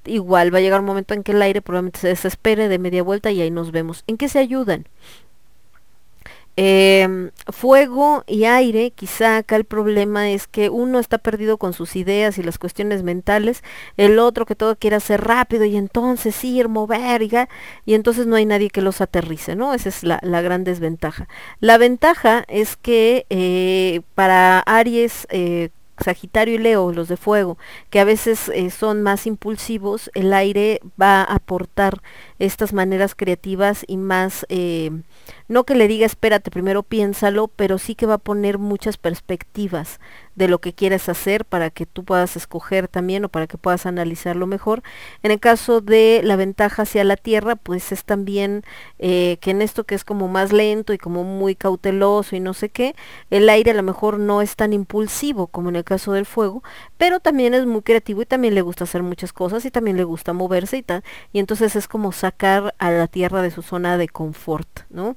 igual 0.07 0.52
va 0.55 0.59
a 0.59 0.60
llegar 0.60 0.81
un 0.81 0.86
momento 0.86 1.15
en 1.15 1.23
que 1.23 1.33
el 1.33 1.43
aire 1.43 1.62
probablemente 1.62 2.01
se 2.01 2.09
desespere 2.09 2.68
de 2.68 2.78
media 2.78 3.02
vuelta 3.02 3.31
y 3.31 3.41
ahí 3.41 3.51
nos 3.51 3.73
vemos. 3.73 4.05
¿En 4.07 4.17
qué 4.17 4.28
se 4.28 4.39
ayudan? 4.39 4.86
Eh, 6.59 7.31
fuego 7.52 8.25
y 8.26 8.44
aire, 8.44 8.91
quizá 8.91 9.36
acá 9.36 9.57
el 9.57 9.67
problema 9.67 10.31
es 10.31 10.47
que 10.47 10.70
uno 10.70 10.99
está 10.99 11.18
perdido 11.18 11.59
con 11.59 11.75
sus 11.75 11.97
ideas 11.97 12.39
y 12.39 12.43
las 12.43 12.57
cuestiones 12.57 13.02
mentales, 13.02 13.62
el 13.99 14.18
otro 14.18 14.47
que 14.47 14.55
todo 14.55 14.75
quiere 14.76 14.97
hacer 14.97 15.23
rápido 15.23 15.67
y 15.67 15.76
entonces 15.76 16.43
ir, 16.44 16.68
mover 16.70 17.20
y, 17.23 17.31
y 17.85 17.93
entonces 17.93 18.26
no 18.26 18.36
hay 18.36 18.47
nadie 18.47 18.70
que 18.70 18.81
los 18.81 19.02
aterrice, 19.02 19.55
¿no? 19.55 19.75
Esa 19.75 19.91
es 19.91 20.02
la, 20.02 20.18
la 20.23 20.41
gran 20.41 20.65
desventaja. 20.65 21.28
La 21.60 21.76
ventaja 21.76 22.44
es 22.49 22.76
que 22.76 23.26
eh, 23.28 24.01
para 24.15 24.60
Aries, 24.60 25.26
eh, 25.31 25.68
Sagitario 26.02 26.55
y 26.55 26.58
Leo, 26.58 26.92
los 26.92 27.08
de 27.08 27.16
fuego, 27.16 27.58
que 27.91 28.00
a 28.00 28.05
veces 28.05 28.49
eh, 28.49 28.70
son 28.70 29.02
más 29.02 29.26
impulsivos, 29.26 30.10
el 30.15 30.33
aire 30.33 30.81
va 31.00 31.23
a 31.23 31.34
aportar 31.34 32.02
estas 32.39 32.73
maneras 32.73 33.15
creativas 33.15 33.84
y 33.86 33.97
más, 33.97 34.47
eh, 34.49 34.91
no 35.49 35.65
que 35.65 35.75
le 35.75 35.89
diga 35.89 36.07
espérate, 36.07 36.50
primero 36.50 36.83
piénsalo, 36.83 37.49
pero 37.49 37.78
sí 37.78 37.94
que 37.94 38.07
va 38.07 38.15
a 38.15 38.18
poner 38.18 38.58
muchas 38.58 38.97
perspectivas 38.97 40.00
de 40.36 40.49
lo 40.49 40.60
que 40.60 40.75
quieres 40.75 41.08
hacer 41.08 41.44
para 41.44 41.70
que 41.70 41.86
tú 41.86 42.05
puedas 42.05 42.36
escoger 42.36 42.89
también 42.89 43.25
o 43.25 43.28
para 43.28 43.47
que 43.47 43.57
puedas 43.58 43.86
analizarlo 43.86 44.47
mejor. 44.47 44.83
En 45.23 45.31
el 45.31 45.41
caso 45.41 45.81
de 45.81 46.20
la 46.23 46.36
ventaja 46.36 46.83
hacia 46.83 47.05
la 47.05 47.16
tierra, 47.16 47.57
pues 47.57 47.91
es 47.91 48.05
también 48.05 48.62
eh, 48.99 49.39
que 49.41 49.50
en 49.50 49.62
esto 49.62 49.84
que 49.84 49.94
es 49.94 50.05
como 50.05 50.28
más 50.28 50.52
lento 50.52 50.92
y 50.92 50.99
como 50.99 51.25
muy 51.25 51.55
cauteloso 51.55 52.36
y 52.36 52.41
no 52.41 52.52
sé 52.52 52.68
qué, 52.68 52.94
el 53.31 53.49
aire 53.49 53.70
a 53.70 53.75
lo 53.75 53.83
mejor 53.83 54.18
no 54.18 54.42
es 54.42 54.57
tan 54.57 54.73
impulsivo 54.75 55.47
como 55.47 55.70
en 55.70 55.76
el 55.76 55.84
caso 55.84 56.12
del 56.12 56.26
fuego, 56.26 56.62
pero 56.99 57.20
también 57.20 57.55
es 57.55 57.65
muy 57.65 57.83
creativo 57.83 58.23
y 58.23 58.26
también 58.26 58.55
le 58.55 58.60
gusta 58.60 58.84
hacer 58.84 59.02
muchas 59.02 59.33
cosas 59.33 59.65
y 59.65 59.70
también 59.70 59.97
le 59.97 60.05
gusta 60.05 60.34
moverse 60.34 60.76
y 60.76 60.83
tal. 60.83 61.02
Y 61.33 61.39
entonces 61.39 61.76
es 61.76 61.89
como 61.89 62.12
sacar 62.12 62.75
a 62.78 62.91
la 62.91 63.07
tierra 63.07 63.41
de 63.41 63.50
su 63.50 63.62
zona 63.62 63.97
de 63.97 64.08
confort, 64.08 64.81
¿no? 64.91 65.16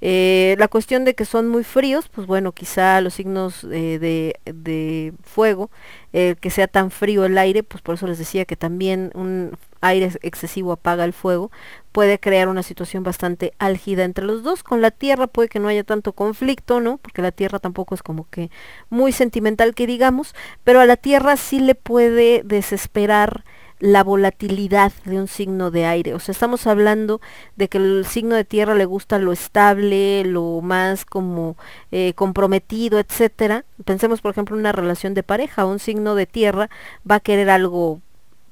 Eh, 0.00 0.56
la 0.58 0.68
cuestión 0.68 1.04
de 1.04 1.14
que 1.14 1.24
son 1.24 1.48
muy 1.48 1.64
fríos, 1.64 2.08
pues 2.08 2.26
bueno, 2.26 2.52
quizá 2.52 3.00
los 3.00 3.14
signos 3.14 3.64
eh, 3.64 3.98
de, 3.98 4.36
de, 4.44 5.12
fuego, 5.22 5.70
que 6.12 6.50
sea 6.50 6.68
tan 6.68 6.92
frío 6.92 7.24
el 7.24 7.36
aire, 7.36 7.64
pues 7.64 7.82
por 7.82 7.96
eso 7.96 8.06
les 8.06 8.18
decía 8.18 8.44
que 8.44 8.54
también 8.54 9.10
un 9.14 9.56
aire 9.84 10.12
excesivo 10.22 10.72
apaga 10.72 11.04
el 11.04 11.12
fuego, 11.12 11.50
puede 11.92 12.18
crear 12.18 12.48
una 12.48 12.62
situación 12.62 13.02
bastante 13.02 13.52
álgida 13.58 14.04
entre 14.04 14.24
los 14.24 14.42
dos. 14.42 14.62
Con 14.62 14.80
la 14.80 14.90
tierra 14.90 15.26
puede 15.26 15.48
que 15.48 15.60
no 15.60 15.68
haya 15.68 15.84
tanto 15.84 16.12
conflicto, 16.12 16.80
¿no? 16.80 16.98
Porque 16.98 17.22
la 17.22 17.32
tierra 17.32 17.58
tampoco 17.58 17.94
es 17.94 18.02
como 18.02 18.28
que 18.30 18.50
muy 18.90 19.12
sentimental 19.12 19.74
que 19.74 19.86
digamos, 19.86 20.34
pero 20.64 20.80
a 20.80 20.86
la 20.86 20.96
tierra 20.96 21.36
sí 21.36 21.60
le 21.60 21.74
puede 21.74 22.42
desesperar 22.44 23.44
la 23.84 24.02
volatilidad 24.02 24.92
de 25.04 25.18
un 25.18 25.28
signo 25.28 25.70
de 25.70 25.84
aire. 25.84 26.14
O 26.14 26.18
sea, 26.18 26.32
estamos 26.32 26.66
hablando 26.66 27.20
de 27.56 27.68
que 27.68 27.76
el 27.76 28.06
signo 28.06 28.34
de 28.34 28.46
tierra 28.46 28.74
le 28.74 28.86
gusta 28.86 29.18
lo 29.18 29.30
estable, 29.30 30.24
lo 30.24 30.62
más 30.62 31.04
como 31.04 31.58
eh, 31.92 32.14
comprometido, 32.14 32.98
etcétera. 32.98 33.66
Pensemos, 33.84 34.22
por 34.22 34.30
ejemplo, 34.30 34.56
una 34.56 34.72
relación 34.72 35.12
de 35.12 35.22
pareja. 35.22 35.66
Un 35.66 35.80
signo 35.80 36.14
de 36.14 36.24
tierra 36.24 36.70
va 37.08 37.16
a 37.16 37.20
querer 37.20 37.50
algo 37.50 38.00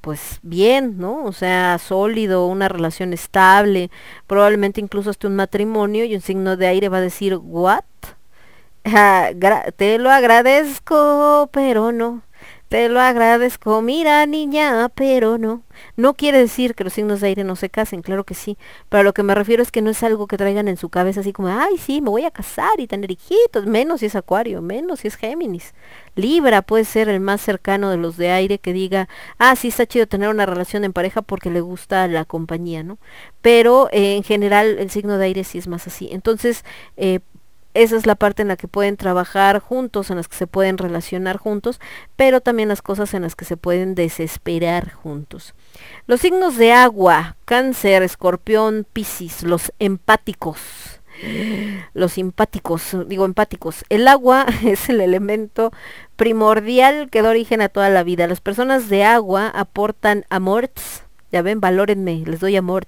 pues 0.02 0.38
bien, 0.42 0.98
¿no? 0.98 1.24
O 1.24 1.32
sea, 1.32 1.78
sólido, 1.78 2.46
una 2.46 2.68
relación 2.68 3.14
estable, 3.14 3.90
probablemente 4.26 4.80
incluso 4.82 5.10
hasta 5.10 5.28
un 5.28 5.36
matrimonio 5.36 6.04
y 6.04 6.14
un 6.14 6.20
signo 6.20 6.56
de 6.58 6.66
aire 6.66 6.88
va 6.90 6.98
a 6.98 7.00
decir, 7.00 7.36
¿what? 7.36 7.84
Ah, 8.84 9.30
te 9.76 9.98
lo 9.98 10.10
agradezco, 10.10 11.48
pero 11.52 11.92
no. 11.92 12.22
Te 12.72 12.88
lo 12.88 13.00
agradezco, 13.00 13.82
mira 13.82 14.24
niña, 14.24 14.88
pero 14.94 15.36
no. 15.36 15.62
No 15.98 16.14
quiere 16.14 16.38
decir 16.38 16.74
que 16.74 16.84
los 16.84 16.94
signos 16.94 17.20
de 17.20 17.26
aire 17.26 17.44
no 17.44 17.54
se 17.54 17.68
casen, 17.68 18.00
claro 18.00 18.24
que 18.24 18.32
sí. 18.32 18.56
Pero 18.88 19.02
a 19.02 19.04
lo 19.04 19.12
que 19.12 19.22
me 19.22 19.34
refiero 19.34 19.62
es 19.62 19.70
que 19.70 19.82
no 19.82 19.90
es 19.90 20.02
algo 20.02 20.26
que 20.26 20.38
traigan 20.38 20.68
en 20.68 20.78
su 20.78 20.88
cabeza 20.88 21.20
así 21.20 21.34
como, 21.34 21.48
ay, 21.48 21.76
sí, 21.76 22.00
me 22.00 22.08
voy 22.08 22.24
a 22.24 22.30
casar 22.30 22.80
y 22.80 22.86
tener 22.86 23.10
hijitos, 23.10 23.66
menos 23.66 24.00
si 24.00 24.06
es 24.06 24.16
acuario, 24.16 24.62
menos 24.62 25.00
si 25.00 25.08
es 25.08 25.16
Géminis. 25.16 25.74
Libra 26.14 26.62
puede 26.62 26.86
ser 26.86 27.10
el 27.10 27.20
más 27.20 27.42
cercano 27.42 27.90
de 27.90 27.98
los 27.98 28.16
de 28.16 28.30
aire 28.30 28.58
que 28.58 28.72
diga, 28.72 29.06
ah, 29.36 29.54
sí 29.54 29.68
está 29.68 29.84
chido 29.84 30.06
tener 30.06 30.30
una 30.30 30.46
relación 30.46 30.82
en 30.84 30.94
pareja 30.94 31.20
porque 31.20 31.50
le 31.50 31.60
gusta 31.60 32.08
la 32.08 32.24
compañía, 32.24 32.82
¿no? 32.82 32.96
Pero 33.42 33.90
eh, 33.92 34.16
en 34.16 34.22
general 34.22 34.78
el 34.78 34.88
signo 34.88 35.18
de 35.18 35.26
aire 35.26 35.44
sí 35.44 35.58
es 35.58 35.68
más 35.68 35.86
así. 35.86 36.08
Entonces, 36.10 36.64
eh, 36.96 37.20
esa 37.74 37.96
es 37.96 38.06
la 38.06 38.14
parte 38.14 38.42
en 38.42 38.48
la 38.48 38.56
que 38.56 38.68
pueden 38.68 38.96
trabajar 38.96 39.58
juntos, 39.58 40.10
en 40.10 40.16
las 40.16 40.28
que 40.28 40.36
se 40.36 40.46
pueden 40.46 40.78
relacionar 40.78 41.38
juntos, 41.38 41.80
pero 42.16 42.40
también 42.40 42.68
las 42.68 42.82
cosas 42.82 43.14
en 43.14 43.22
las 43.22 43.34
que 43.34 43.44
se 43.44 43.56
pueden 43.56 43.94
desesperar 43.94 44.92
juntos. 44.92 45.54
Los 46.06 46.20
signos 46.20 46.56
de 46.56 46.72
agua, 46.72 47.36
cáncer, 47.44 48.02
escorpión, 48.02 48.86
piscis, 48.92 49.42
los 49.42 49.72
empáticos. 49.78 50.58
Los 51.94 52.12
simpáticos, 52.14 52.96
digo 53.06 53.24
empáticos. 53.24 53.84
El 53.88 54.08
agua 54.08 54.46
es 54.64 54.88
el 54.88 55.00
elemento 55.00 55.72
primordial 56.16 57.10
que 57.10 57.22
da 57.22 57.30
origen 57.30 57.60
a 57.60 57.68
toda 57.68 57.90
la 57.90 58.02
vida. 58.02 58.26
Las 58.26 58.40
personas 58.40 58.88
de 58.88 59.04
agua 59.04 59.48
aportan 59.48 60.24
amorts, 60.30 61.04
ya 61.32 61.42
ven, 61.42 61.60
valórenme, 61.60 62.22
les 62.26 62.40
doy 62.40 62.56
amor. 62.56 62.86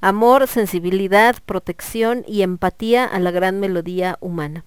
Amor, 0.00 0.46
sensibilidad, 0.46 1.36
protección 1.44 2.24
y 2.26 2.42
empatía 2.42 3.04
a 3.04 3.18
la 3.18 3.32
gran 3.32 3.58
melodía 3.60 4.16
humana. 4.20 4.64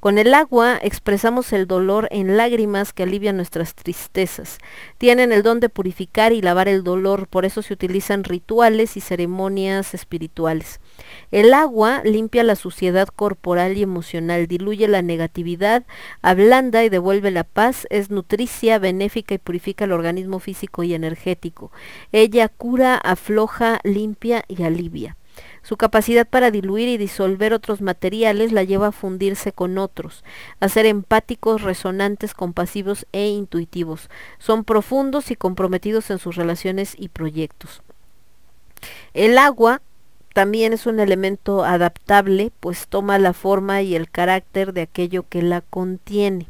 Con 0.00 0.16
el 0.16 0.32
agua 0.32 0.78
expresamos 0.80 1.52
el 1.52 1.66
dolor 1.66 2.08
en 2.10 2.38
lágrimas 2.38 2.94
que 2.94 3.02
alivian 3.02 3.36
nuestras 3.36 3.74
tristezas. 3.74 4.58
Tienen 4.96 5.30
el 5.30 5.42
don 5.42 5.60
de 5.60 5.68
purificar 5.68 6.32
y 6.32 6.40
lavar 6.40 6.68
el 6.68 6.84
dolor, 6.84 7.28
por 7.28 7.44
eso 7.44 7.60
se 7.60 7.74
utilizan 7.74 8.24
rituales 8.24 8.96
y 8.96 9.02
ceremonias 9.02 9.92
espirituales. 9.92 10.80
El 11.30 11.54
agua 11.54 12.02
limpia 12.04 12.44
la 12.44 12.56
suciedad 12.56 13.08
corporal 13.08 13.76
y 13.76 13.82
emocional, 13.82 14.46
diluye 14.46 14.88
la 14.88 15.02
negatividad, 15.02 15.84
ablanda 16.22 16.84
y 16.84 16.88
devuelve 16.88 17.30
la 17.30 17.44
paz, 17.44 17.86
es 17.90 18.10
nutricia, 18.10 18.78
benéfica 18.78 19.34
y 19.34 19.38
purifica 19.38 19.84
el 19.84 19.92
organismo 19.92 20.38
físico 20.38 20.82
y 20.82 20.94
energético. 20.94 21.70
Ella 22.12 22.48
cura, 22.48 22.96
afloja, 22.96 23.80
limpia 23.84 24.44
y 24.48 24.62
alivia. 24.62 25.16
Su 25.62 25.76
capacidad 25.76 26.26
para 26.26 26.50
diluir 26.50 26.88
y 26.88 26.96
disolver 26.96 27.52
otros 27.52 27.80
materiales 27.80 28.52
la 28.52 28.64
lleva 28.64 28.88
a 28.88 28.92
fundirse 28.92 29.52
con 29.52 29.78
otros, 29.78 30.24
a 30.58 30.68
ser 30.68 30.86
empáticos, 30.86 31.62
resonantes, 31.62 32.34
compasivos 32.34 33.06
e 33.12 33.28
intuitivos. 33.28 34.08
Son 34.38 34.64
profundos 34.64 35.30
y 35.30 35.36
comprometidos 35.36 36.10
en 36.10 36.18
sus 36.18 36.36
relaciones 36.36 36.94
y 36.98 37.08
proyectos. 37.08 37.82
El 39.12 39.36
agua 39.36 39.82
también 40.34 40.72
es 40.72 40.86
un 40.86 41.00
elemento 41.00 41.64
adaptable, 41.64 42.52
pues 42.60 42.86
toma 42.88 43.18
la 43.18 43.32
forma 43.32 43.82
y 43.82 43.94
el 43.94 44.10
carácter 44.10 44.72
de 44.72 44.82
aquello 44.82 45.24
que 45.28 45.42
la 45.42 45.62
contiene. 45.62 46.49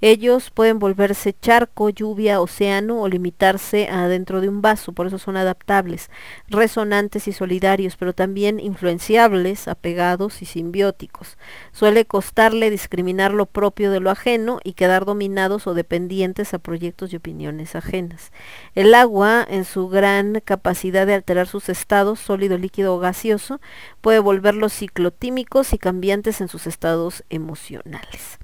Ellos 0.00 0.50
pueden 0.50 0.78
volverse 0.78 1.34
charco, 1.40 1.90
lluvia, 1.90 2.40
océano 2.40 3.00
o 3.00 3.08
limitarse 3.08 3.88
a 3.88 4.08
dentro 4.08 4.40
de 4.40 4.48
un 4.48 4.62
vaso, 4.62 4.92
por 4.92 5.06
eso 5.06 5.18
son 5.18 5.36
adaptables, 5.36 6.10
resonantes 6.48 7.28
y 7.28 7.32
solidarios, 7.32 7.96
pero 7.96 8.12
también 8.12 8.60
influenciables, 8.60 9.68
apegados 9.68 10.42
y 10.42 10.46
simbióticos. 10.46 11.38
Suele 11.72 12.04
costarle 12.04 12.70
discriminar 12.70 13.32
lo 13.32 13.46
propio 13.46 13.90
de 13.90 14.00
lo 14.00 14.10
ajeno 14.10 14.60
y 14.64 14.74
quedar 14.74 15.04
dominados 15.04 15.66
o 15.66 15.74
dependientes 15.74 16.54
a 16.54 16.58
proyectos 16.58 17.12
y 17.12 17.16
opiniones 17.16 17.74
ajenas. 17.74 18.32
El 18.74 18.94
agua, 18.94 19.46
en 19.48 19.64
su 19.64 19.88
gran 19.88 20.40
capacidad 20.44 21.06
de 21.06 21.14
alterar 21.14 21.46
sus 21.46 21.68
estados, 21.68 22.20
sólido, 22.20 22.58
líquido 22.58 22.94
o 22.94 22.98
gaseoso, 22.98 23.60
puede 24.00 24.18
volverlos 24.18 24.72
ciclotímicos 24.72 25.72
y 25.72 25.78
cambiantes 25.78 26.40
en 26.40 26.48
sus 26.48 26.66
estados 26.66 27.24
emocionales. 27.30 28.38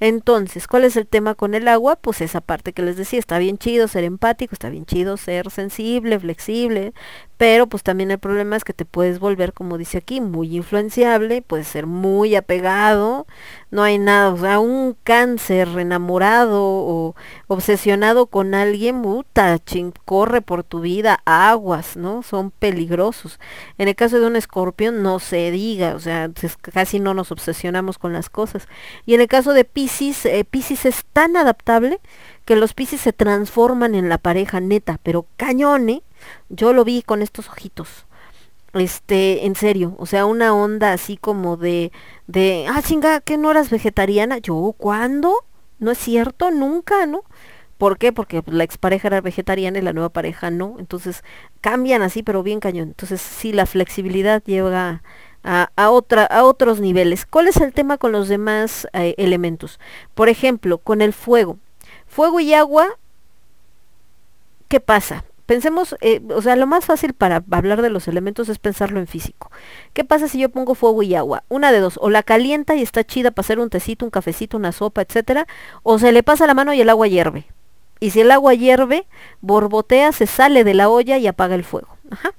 Entonces, 0.00 0.66
¿cuál 0.66 0.84
es 0.84 0.96
el 0.96 1.06
tema 1.06 1.34
con 1.34 1.54
el 1.54 1.68
agua? 1.68 1.96
Pues 1.96 2.20
esa 2.20 2.40
parte 2.40 2.72
que 2.72 2.82
les 2.82 2.96
decía, 2.96 3.18
está 3.18 3.38
bien 3.38 3.58
chido 3.58 3.88
ser 3.88 4.04
empático, 4.04 4.54
está 4.54 4.68
bien 4.70 4.86
chido 4.86 5.16
ser 5.16 5.50
sensible, 5.50 6.18
flexible, 6.18 6.92
pero 7.38 7.68
pues 7.68 7.82
también 7.84 8.10
el 8.10 8.18
problema 8.18 8.56
es 8.56 8.64
que 8.64 8.74
te 8.74 8.84
puedes 8.84 9.20
volver, 9.20 9.52
como 9.52 9.78
dice 9.78 9.98
aquí, 9.98 10.20
muy 10.20 10.56
influenciable, 10.56 11.40
puedes 11.40 11.68
ser 11.68 11.86
muy 11.86 12.34
apegado, 12.34 13.26
no 13.70 13.84
hay 13.84 13.98
nada, 13.98 14.30
o 14.30 14.36
sea, 14.36 14.58
un 14.58 14.96
cáncer 15.04 15.68
enamorado 15.78 16.60
o 16.64 17.14
obsesionado 17.46 18.26
con 18.26 18.54
alguien, 18.54 19.02
puta, 19.02 19.58
ching, 19.60 19.92
corre 20.04 20.42
por 20.42 20.64
tu 20.64 20.80
vida, 20.80 21.20
aguas, 21.24 21.96
¿no? 21.96 22.22
Son 22.24 22.50
peligrosos. 22.50 23.38
En 23.78 23.86
el 23.88 23.94
caso 23.94 24.18
de 24.18 24.26
un 24.26 24.34
escorpión, 24.36 25.02
no 25.04 25.20
se 25.20 25.50
diga, 25.52 25.94
o 25.94 26.00
sea, 26.00 26.28
es- 26.42 26.56
casi 26.56 26.98
no 26.98 27.14
nos 27.14 27.30
obsesionamos 27.30 27.98
con 27.98 28.12
las 28.12 28.28
cosas. 28.30 28.66
Y 29.06 29.14
en 29.14 29.20
el 29.20 29.28
caso 29.28 29.52
de 29.52 29.64
Pisces, 29.64 30.26
eh, 30.26 30.44
Pisces 30.44 30.86
es 30.86 31.04
tan 31.12 31.36
adaptable 31.36 32.00
que 32.44 32.56
los 32.56 32.74
Pisces 32.74 33.00
se 33.00 33.12
transforman 33.12 33.94
en 33.94 34.08
la 34.08 34.18
pareja 34.18 34.58
neta, 34.60 34.98
pero 35.02 35.26
cañón, 35.36 35.88
¿eh? 35.88 36.02
Yo 36.48 36.72
lo 36.72 36.84
vi 36.84 37.02
con 37.02 37.22
estos 37.22 37.48
ojitos. 37.48 38.06
Este, 38.74 39.46
en 39.46 39.56
serio, 39.56 39.94
o 39.98 40.06
sea, 40.06 40.26
una 40.26 40.54
onda 40.54 40.92
así 40.92 41.16
como 41.16 41.56
de, 41.56 41.90
de, 42.26 42.66
ah, 42.68 42.82
chinga, 42.82 43.20
¿que 43.20 43.38
no 43.38 43.50
eras 43.50 43.70
vegetariana? 43.70 44.38
Yo, 44.38 44.74
¿cuándo? 44.76 45.44
No 45.78 45.90
es 45.90 45.98
cierto, 45.98 46.50
nunca, 46.50 47.06
¿no? 47.06 47.22
¿Por 47.78 47.96
qué? 47.96 48.12
Porque 48.12 48.42
la 48.46 48.64
expareja 48.64 49.08
era 49.08 49.20
vegetariana 49.20 49.78
y 49.78 49.82
la 49.82 49.92
nueva 49.92 50.10
pareja 50.10 50.50
no. 50.50 50.76
Entonces 50.78 51.22
cambian 51.60 52.02
así, 52.02 52.22
pero 52.22 52.42
bien 52.42 52.60
cañón. 52.60 52.88
Entonces 52.88 53.20
sí, 53.20 53.52
la 53.52 53.66
flexibilidad 53.66 54.42
lleva 54.44 55.02
a, 55.44 55.70
a 55.76 55.90
otra, 55.90 56.24
a 56.24 56.44
otros 56.44 56.80
niveles. 56.80 57.24
¿Cuál 57.24 57.46
es 57.48 57.56
el 57.58 57.72
tema 57.72 57.96
con 57.96 58.12
los 58.12 58.28
demás 58.28 58.88
eh, 58.92 59.14
elementos? 59.16 59.78
Por 60.14 60.28
ejemplo, 60.28 60.78
con 60.78 61.00
el 61.00 61.12
fuego. 61.12 61.58
Fuego 62.08 62.40
y 62.40 62.52
agua, 62.52 62.88
¿qué 64.68 64.80
pasa? 64.80 65.24
Pensemos, 65.48 65.96
eh, 66.02 66.20
o 66.28 66.42
sea, 66.42 66.56
lo 66.56 66.66
más 66.66 66.84
fácil 66.84 67.14
para 67.14 67.42
hablar 67.50 67.80
de 67.80 67.88
los 67.88 68.06
elementos 68.06 68.50
es 68.50 68.58
pensarlo 68.58 69.00
en 69.00 69.06
físico. 69.06 69.50
¿Qué 69.94 70.04
pasa 70.04 70.28
si 70.28 70.38
yo 70.38 70.50
pongo 70.50 70.74
fuego 70.74 71.02
y 71.02 71.14
agua? 71.14 71.44
Una 71.48 71.72
de 71.72 71.80
dos, 71.80 71.98
o 72.02 72.10
la 72.10 72.22
calienta 72.22 72.76
y 72.76 72.82
está 72.82 73.02
chida 73.02 73.30
para 73.30 73.46
hacer 73.46 73.58
un 73.58 73.70
tecito, 73.70 74.04
un 74.04 74.10
cafecito, 74.10 74.58
una 74.58 74.72
sopa, 74.72 75.00
etcétera, 75.00 75.46
o 75.82 75.98
se 75.98 76.12
le 76.12 76.22
pasa 76.22 76.46
la 76.46 76.52
mano 76.52 76.74
y 76.74 76.82
el 76.82 76.90
agua 76.90 77.08
hierve. 77.08 77.46
Y 77.98 78.10
si 78.10 78.20
el 78.20 78.30
agua 78.30 78.52
hierve, 78.52 79.06
borbotea, 79.40 80.12
se 80.12 80.26
sale 80.26 80.64
de 80.64 80.74
la 80.74 80.90
olla 80.90 81.16
y 81.16 81.26
apaga 81.26 81.54
el 81.54 81.64
fuego. 81.64 81.96
Ajá. 82.10 82.34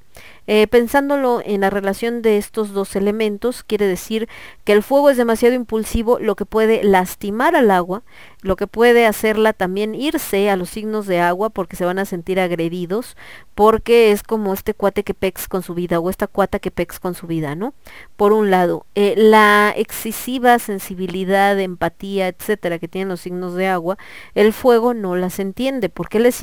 Eh, 0.52 0.66
pensándolo 0.66 1.44
en 1.45 1.61
la 1.61 1.69
relación 1.69 2.24
de 2.24 2.40
estos 2.40 2.74
dos 2.74 2.95
elementos, 2.95 3.61
quiere 3.61 3.86
decir 3.86 4.28
que 4.64 4.74
el 4.74 4.82
fuego 4.82 5.11
es 5.11 5.18
demasiado 5.18 5.53
impulsivo, 5.53 6.18
lo 6.18 6.36
que 6.36 6.48
puede 6.48 6.84
lastimar 6.84 7.56
al 7.56 7.69
agua, 7.69 8.02
lo 8.42 8.56
que 8.56 8.66
puede 8.66 9.06
hacerla 9.06 9.53
también 9.53 9.94
irse 9.94 10.50
a 10.50 10.56
los 10.56 10.72
signos 10.72 11.06
de 11.06 11.19
agua 11.19 11.52
porque 11.52 11.76
se 11.76 11.86
van 11.86 12.00
a 12.00 12.06
sentir 12.06 12.40
agredidos, 12.40 13.16
porque 13.53 14.11
es 14.11 14.24
como 14.24 14.52
este 14.52 14.74
cuate 14.74 15.03
que 15.03 15.14
pex 15.14 15.48
con 15.48 15.61
su 15.61 15.76
vida 15.76 16.00
o 16.00 16.10
esta 16.10 16.26
cuata 16.26 16.58
que 16.58 16.72
pex 16.72 17.00
con 17.00 17.14
su 17.14 17.28
vida, 17.28 17.53
¿no? 17.53 17.76
Por 18.16 18.34
un 18.34 18.50
lado, 18.50 18.88
eh, 18.95 19.14
la 19.18 19.72
excesiva 19.78 20.58
sensibilidad, 20.58 21.60
empatía, 21.60 22.28
etcétera, 22.28 22.80
que 22.80 22.88
tienen 22.88 23.10
los 23.10 23.22
signos 23.22 23.53
de 23.53 23.68
agua, 23.68 24.00
el 24.34 24.52
fuego 24.52 24.95
no 24.95 25.16
las 25.16 25.38
entiende, 25.38 25.90
porque 25.90 26.18
él 26.18 26.26
es 26.26 26.42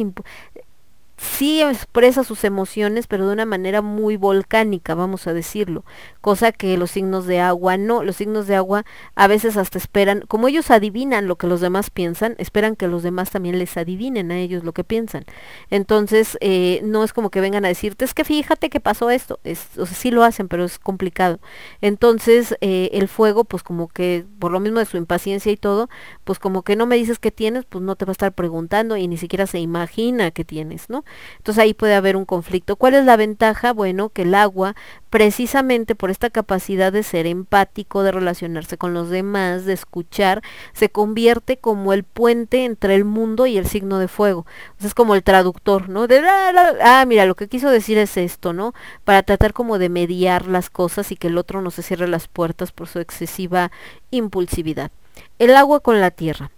sí 1.16 1.62
expresa 1.62 2.24
sus 2.24 2.44
emociones, 2.44 3.06
pero 3.06 3.26
de 3.26 3.32
una 3.32 3.46
manera 3.46 3.82
muy 3.82 4.16
volcánica, 4.16 4.94
vamos 4.94 5.26
a 5.26 5.32
decirlo, 5.32 5.84
cosa 6.20 6.52
que 6.52 6.76
los 6.76 6.90
signos 6.90 7.26
de 7.26 7.40
agua 7.40 7.76
no, 7.76 8.02
los 8.02 8.16
signos 8.16 8.46
de 8.46 8.56
agua 8.56 8.84
a 9.14 9.26
veces 9.26 9.56
hasta 9.56 9.78
esperan, 9.78 10.22
como 10.28 10.48
ellos 10.48 10.70
adivinan 10.70 11.26
lo 11.26 11.36
que 11.36 11.46
los 11.46 11.60
demás 11.60 11.90
piensan, 11.90 12.34
esperan 12.38 12.76
que 12.76 12.88
los 12.88 13.02
demás 13.02 13.30
también 13.30 13.58
les 13.58 13.76
adivinen 13.76 14.30
a 14.30 14.38
ellos 14.38 14.64
lo 14.64 14.72
que 14.72 14.84
piensan. 14.84 15.24
Entonces, 15.70 16.36
eh, 16.40 16.80
no 16.84 17.02
es 17.04 17.12
como 17.12 17.30
que 17.30 17.40
vengan 17.40 17.64
a 17.64 17.68
decirte, 17.68 18.04
es 18.04 18.14
que 18.14 18.24
fíjate 18.24 18.68
que 18.68 18.80
pasó 18.80 19.10
esto, 19.10 19.40
es, 19.44 19.68
sí 19.94 20.10
lo 20.10 20.22
hacen, 20.22 20.48
pero 20.48 20.64
es 20.64 20.78
complicado. 20.78 21.40
Entonces, 21.80 22.56
eh, 22.60 22.90
el 22.92 23.08
fuego, 23.08 23.44
pues 23.44 23.62
como 23.62 23.88
que, 23.88 24.26
por 24.38 24.52
lo 24.52 24.60
mismo 24.60 24.80
de 24.80 24.86
su 24.86 24.96
impaciencia 24.96 25.50
y 25.50 25.56
todo, 25.56 25.88
pues 26.24 26.38
como 26.38 26.62
que 26.62 26.76
no 26.76 26.86
me 26.86 26.96
dices 26.96 27.18
qué 27.18 27.30
tienes, 27.30 27.64
pues 27.64 27.82
no 27.82 27.96
te 27.96 28.04
va 28.04 28.10
a 28.10 28.12
estar 28.12 28.32
preguntando 28.32 28.96
y 28.96 29.08
ni 29.08 29.16
siquiera 29.16 29.46
se 29.46 29.60
imagina 29.60 30.30
que 30.30 30.44
tienes, 30.44 30.90
¿no? 30.90 31.05
Entonces 31.38 31.62
ahí 31.62 31.74
puede 31.74 31.94
haber 31.94 32.16
un 32.16 32.24
conflicto. 32.24 32.76
¿Cuál 32.76 32.94
es 32.94 33.04
la 33.04 33.16
ventaja? 33.16 33.72
Bueno, 33.72 34.08
que 34.08 34.22
el 34.22 34.34
agua, 34.34 34.74
precisamente 35.10 35.94
por 35.94 36.10
esta 36.10 36.30
capacidad 36.30 36.92
de 36.92 37.02
ser 37.02 37.26
empático, 37.26 38.02
de 38.02 38.12
relacionarse 38.12 38.76
con 38.76 38.94
los 38.94 39.10
demás, 39.10 39.64
de 39.64 39.72
escuchar, 39.72 40.42
se 40.72 40.88
convierte 40.88 41.56
como 41.56 41.92
el 41.92 42.04
puente 42.04 42.64
entre 42.64 42.94
el 42.94 43.04
mundo 43.04 43.46
y 43.46 43.56
el 43.58 43.66
signo 43.66 43.98
de 43.98 44.08
fuego. 44.08 44.46
Sea, 44.78 44.88
es 44.88 44.94
como 44.94 45.14
el 45.14 45.22
traductor, 45.22 45.88
¿no? 45.88 46.06
De, 46.06 46.20
la, 46.20 46.52
la, 46.52 46.74
ah, 46.82 47.04
mira, 47.06 47.26
lo 47.26 47.34
que 47.34 47.48
quiso 47.48 47.70
decir 47.70 47.98
es 47.98 48.16
esto, 48.16 48.52
¿no? 48.52 48.74
Para 49.04 49.22
tratar 49.22 49.52
como 49.52 49.78
de 49.78 49.88
mediar 49.88 50.46
las 50.46 50.70
cosas 50.70 51.12
y 51.12 51.16
que 51.16 51.28
el 51.28 51.38
otro 51.38 51.62
no 51.62 51.70
se 51.70 51.82
cierre 51.82 52.08
las 52.08 52.28
puertas 52.28 52.72
por 52.72 52.88
su 52.88 52.98
excesiva 52.98 53.70
impulsividad. 54.10 54.90
El 55.38 55.56
agua 55.56 55.80
con 55.80 56.00
la 56.00 56.10
tierra. 56.10 56.50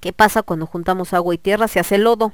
¿Qué 0.00 0.12
pasa 0.12 0.42
cuando 0.42 0.66
juntamos 0.66 1.12
agua 1.12 1.34
y 1.34 1.38
tierra? 1.38 1.68
Se 1.68 1.80
hace 1.80 1.98
lodo. 1.98 2.32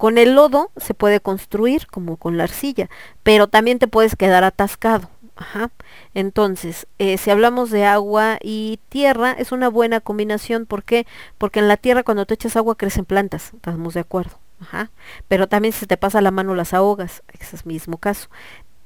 Con 0.00 0.16
el 0.16 0.34
lodo 0.34 0.70
se 0.78 0.94
puede 0.94 1.20
construir 1.20 1.86
como 1.86 2.16
con 2.16 2.38
la 2.38 2.44
arcilla, 2.44 2.88
pero 3.22 3.48
también 3.48 3.78
te 3.78 3.86
puedes 3.86 4.16
quedar 4.16 4.44
atascado. 4.44 5.10
Ajá. 5.36 5.72
Entonces, 6.14 6.86
eh, 6.98 7.18
si 7.18 7.30
hablamos 7.30 7.70
de 7.70 7.84
agua 7.84 8.38
y 8.40 8.80
tierra, 8.88 9.32
es 9.32 9.52
una 9.52 9.68
buena 9.68 10.00
combinación. 10.00 10.64
¿Por 10.64 10.84
qué? 10.84 11.06
Porque 11.36 11.60
en 11.60 11.68
la 11.68 11.76
tierra 11.76 12.02
cuando 12.02 12.24
te 12.24 12.32
echas 12.32 12.56
agua 12.56 12.76
crecen 12.76 13.04
plantas, 13.04 13.52
estamos 13.52 13.92
de 13.92 14.00
acuerdo. 14.00 14.38
Ajá. 14.58 14.90
Pero 15.28 15.48
también 15.48 15.74
si 15.74 15.84
te 15.84 15.98
pasa 15.98 16.22
la 16.22 16.30
mano 16.30 16.54
las 16.54 16.72
ahogas, 16.72 17.22
ese 17.38 17.56
es 17.56 17.62
el 17.66 17.68
mismo 17.68 17.98
caso. 17.98 18.30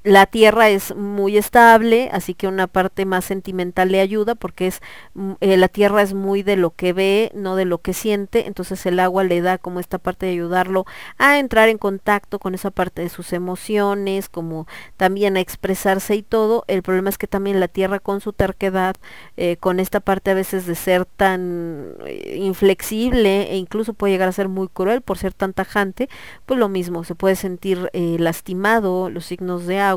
La 0.06 0.26
tierra 0.26 0.68
es 0.68 0.94
muy 0.94 1.38
estable, 1.38 2.10
así 2.12 2.34
que 2.34 2.46
una 2.46 2.66
parte 2.66 3.06
más 3.06 3.24
sentimental 3.24 3.90
le 3.90 4.00
ayuda 4.00 4.34
porque 4.34 4.66
es 4.66 4.82
mm, 5.14 5.32
eh, 5.40 5.56
la 5.56 5.68
tierra 5.68 6.02
es 6.02 6.12
muy 6.12 6.42
de 6.42 6.56
lo 6.56 6.72
que 6.72 6.92
ve, 6.92 7.32
no 7.34 7.56
de 7.56 7.64
lo 7.64 7.78
que 7.78 7.94
siente, 7.94 8.46
entonces 8.46 8.84
el 8.84 9.00
agua 9.00 9.24
le 9.24 9.40
da 9.40 9.56
como 9.56 9.80
esta 9.80 9.96
parte 9.96 10.26
de 10.26 10.32
ayudarlo 10.32 10.84
a 11.16 11.38
entrar 11.38 11.70
en 11.70 11.78
contacto 11.78 12.38
con 12.38 12.54
esa 12.54 12.70
parte 12.70 13.00
de 13.00 13.08
sus 13.08 13.32
emociones, 13.32 14.28
como 14.28 14.66
también 14.98 15.38
a 15.38 15.40
expresarse 15.40 16.14
y 16.16 16.22
todo. 16.22 16.64
El 16.68 16.82
problema 16.82 17.08
es 17.08 17.16
que 17.16 17.26
también 17.26 17.58
la 17.58 17.68
tierra 17.68 17.98
con 17.98 18.20
su 18.20 18.34
terquedad, 18.34 18.96
eh, 19.38 19.56
con 19.56 19.80
esta 19.80 20.00
parte 20.00 20.32
a 20.32 20.34
veces 20.34 20.66
de 20.66 20.74
ser 20.74 21.06
tan 21.06 21.94
eh, 22.04 22.36
inflexible 22.42 23.50
e 23.50 23.56
incluso 23.56 23.94
puede 23.94 24.12
llegar 24.12 24.28
a 24.28 24.32
ser 24.32 24.50
muy 24.50 24.68
cruel 24.68 25.00
por 25.00 25.16
ser 25.16 25.32
tan 25.32 25.54
tajante, 25.54 26.10
pues 26.44 26.60
lo 26.60 26.68
mismo, 26.68 27.04
se 27.04 27.14
puede 27.14 27.36
sentir 27.36 27.88
lastimado 27.94 29.08
los 29.08 29.24
signos 29.24 29.66
de 29.66 29.78
agua 29.80 29.93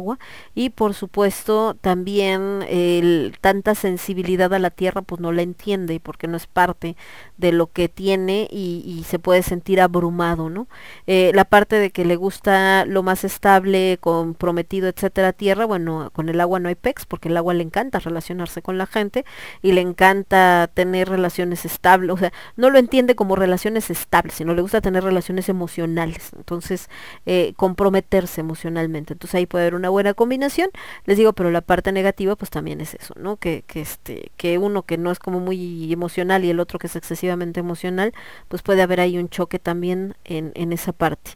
y 0.56 0.70
por 0.70 0.94
supuesto 0.94 1.76
también 1.80 2.64
el, 2.68 3.36
tanta 3.42 3.76
sensibilidad 3.76 4.54
a 4.54 4.60
la 4.60 4.70
tierra 4.70 5.02
pues 5.02 5.22
no 5.22 5.32
la 5.32 5.42
entiende 5.42 6.00
porque 6.00 6.28
no 6.28 6.38
es 6.38 6.48
parte 6.48 6.96
de 7.38 7.52
lo 7.52 7.68
que 7.68 7.90
tiene 7.90 8.48
y, 8.52 8.84
y 8.86 9.04
se 9.04 9.20
puede 9.20 9.44
sentir 9.44 9.82
abrumado, 9.82 10.50
¿no? 10.50 10.68
Eh, 11.06 11.32
la 11.34 11.46
parte 11.46 11.78
de 11.78 11.92
que 11.92 12.06
le 12.06 12.16
gusta 12.16 12.86
lo 12.86 13.04
más 13.04 13.24
estable, 13.24 13.98
comprometido, 14.00 14.88
etcétera, 14.88 15.34
tierra, 15.34 15.66
bueno, 15.66 16.10
con 16.14 16.30
el 16.30 16.40
agua 16.42 16.60
no 16.60 16.70
hay 16.70 16.76
pex 16.76 17.06
porque 17.06 17.30
el 17.30 17.38
agua 17.38 17.54
le 17.54 17.64
encanta 17.64 18.00
relacionarse 18.00 18.62
con 18.62 18.78
la 18.78 18.86
gente 18.86 19.26
y 19.62 19.72
le 19.72 19.82
encanta 19.82 20.70
tener 20.74 21.10
relaciones 21.10 21.66
estables, 21.66 22.12
o 22.12 22.18
sea, 22.18 22.34
no 22.56 22.70
lo 22.70 22.80
entiende 22.80 23.16
como 23.16 23.36
relaciones 23.36 23.90
estables, 23.90 24.36
sino 24.36 24.54
le 24.54 24.62
gusta 24.62 24.82
tener 24.82 25.04
relaciones 25.04 25.50
emocionales, 25.50 26.32
entonces 26.36 26.90
eh, 27.26 27.54
comprometerse 27.56 28.42
emocionalmente, 28.42 29.14
entonces 29.14 29.36
ahí 29.36 29.46
puede 29.46 29.66
haber 29.66 29.76
una 29.76 29.87
buena 29.90 30.14
combinación, 30.14 30.70
les 31.06 31.18
digo, 31.18 31.34
pero 31.34 31.52
la 31.52 31.62
parte 31.62 31.92
negativa 31.92 32.36
pues 32.36 32.50
también 32.52 32.82
es 32.82 32.94
eso, 32.96 33.14
¿no? 33.18 33.38
Que, 33.38 33.64
que 33.68 33.82
este, 33.82 34.32
que 34.38 34.58
uno 34.58 34.84
que 34.84 34.98
no 34.98 35.12
es 35.12 35.20
como 35.20 35.40
muy 35.40 35.92
emocional 35.92 36.44
y 36.46 36.50
el 36.50 36.60
otro 36.60 36.80
que 36.80 36.88
es 36.88 36.96
excesivamente 36.96 37.60
emocional, 37.60 38.14
pues 38.48 38.62
puede 38.62 38.82
haber 38.82 39.00
ahí 39.00 39.18
un 39.18 39.30
choque 39.30 39.60
también 39.60 40.16
en, 40.26 40.52
en 40.56 40.74
esa 40.74 40.92
parte. 40.94 41.32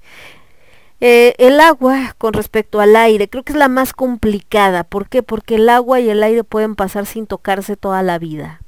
Eh, 1.04 1.34
el 1.40 1.60
agua 1.60 2.16
con 2.20 2.34
respecto 2.34 2.80
al 2.80 2.96
aire, 2.96 3.28
creo 3.28 3.44
que 3.44 3.54
es 3.54 3.58
la 3.58 3.68
más 3.68 3.94
complicada. 3.94 4.84
¿Por 4.84 5.10
qué? 5.10 5.24
Porque 5.24 5.56
el 5.56 5.68
agua 5.70 6.00
y 6.00 6.10
el 6.10 6.22
aire 6.22 6.44
pueden 6.44 6.76
pasar 6.76 7.08
sin 7.08 7.26
tocarse 7.28 7.76
toda 7.76 8.04
la 8.04 8.20
vida. 8.20 8.62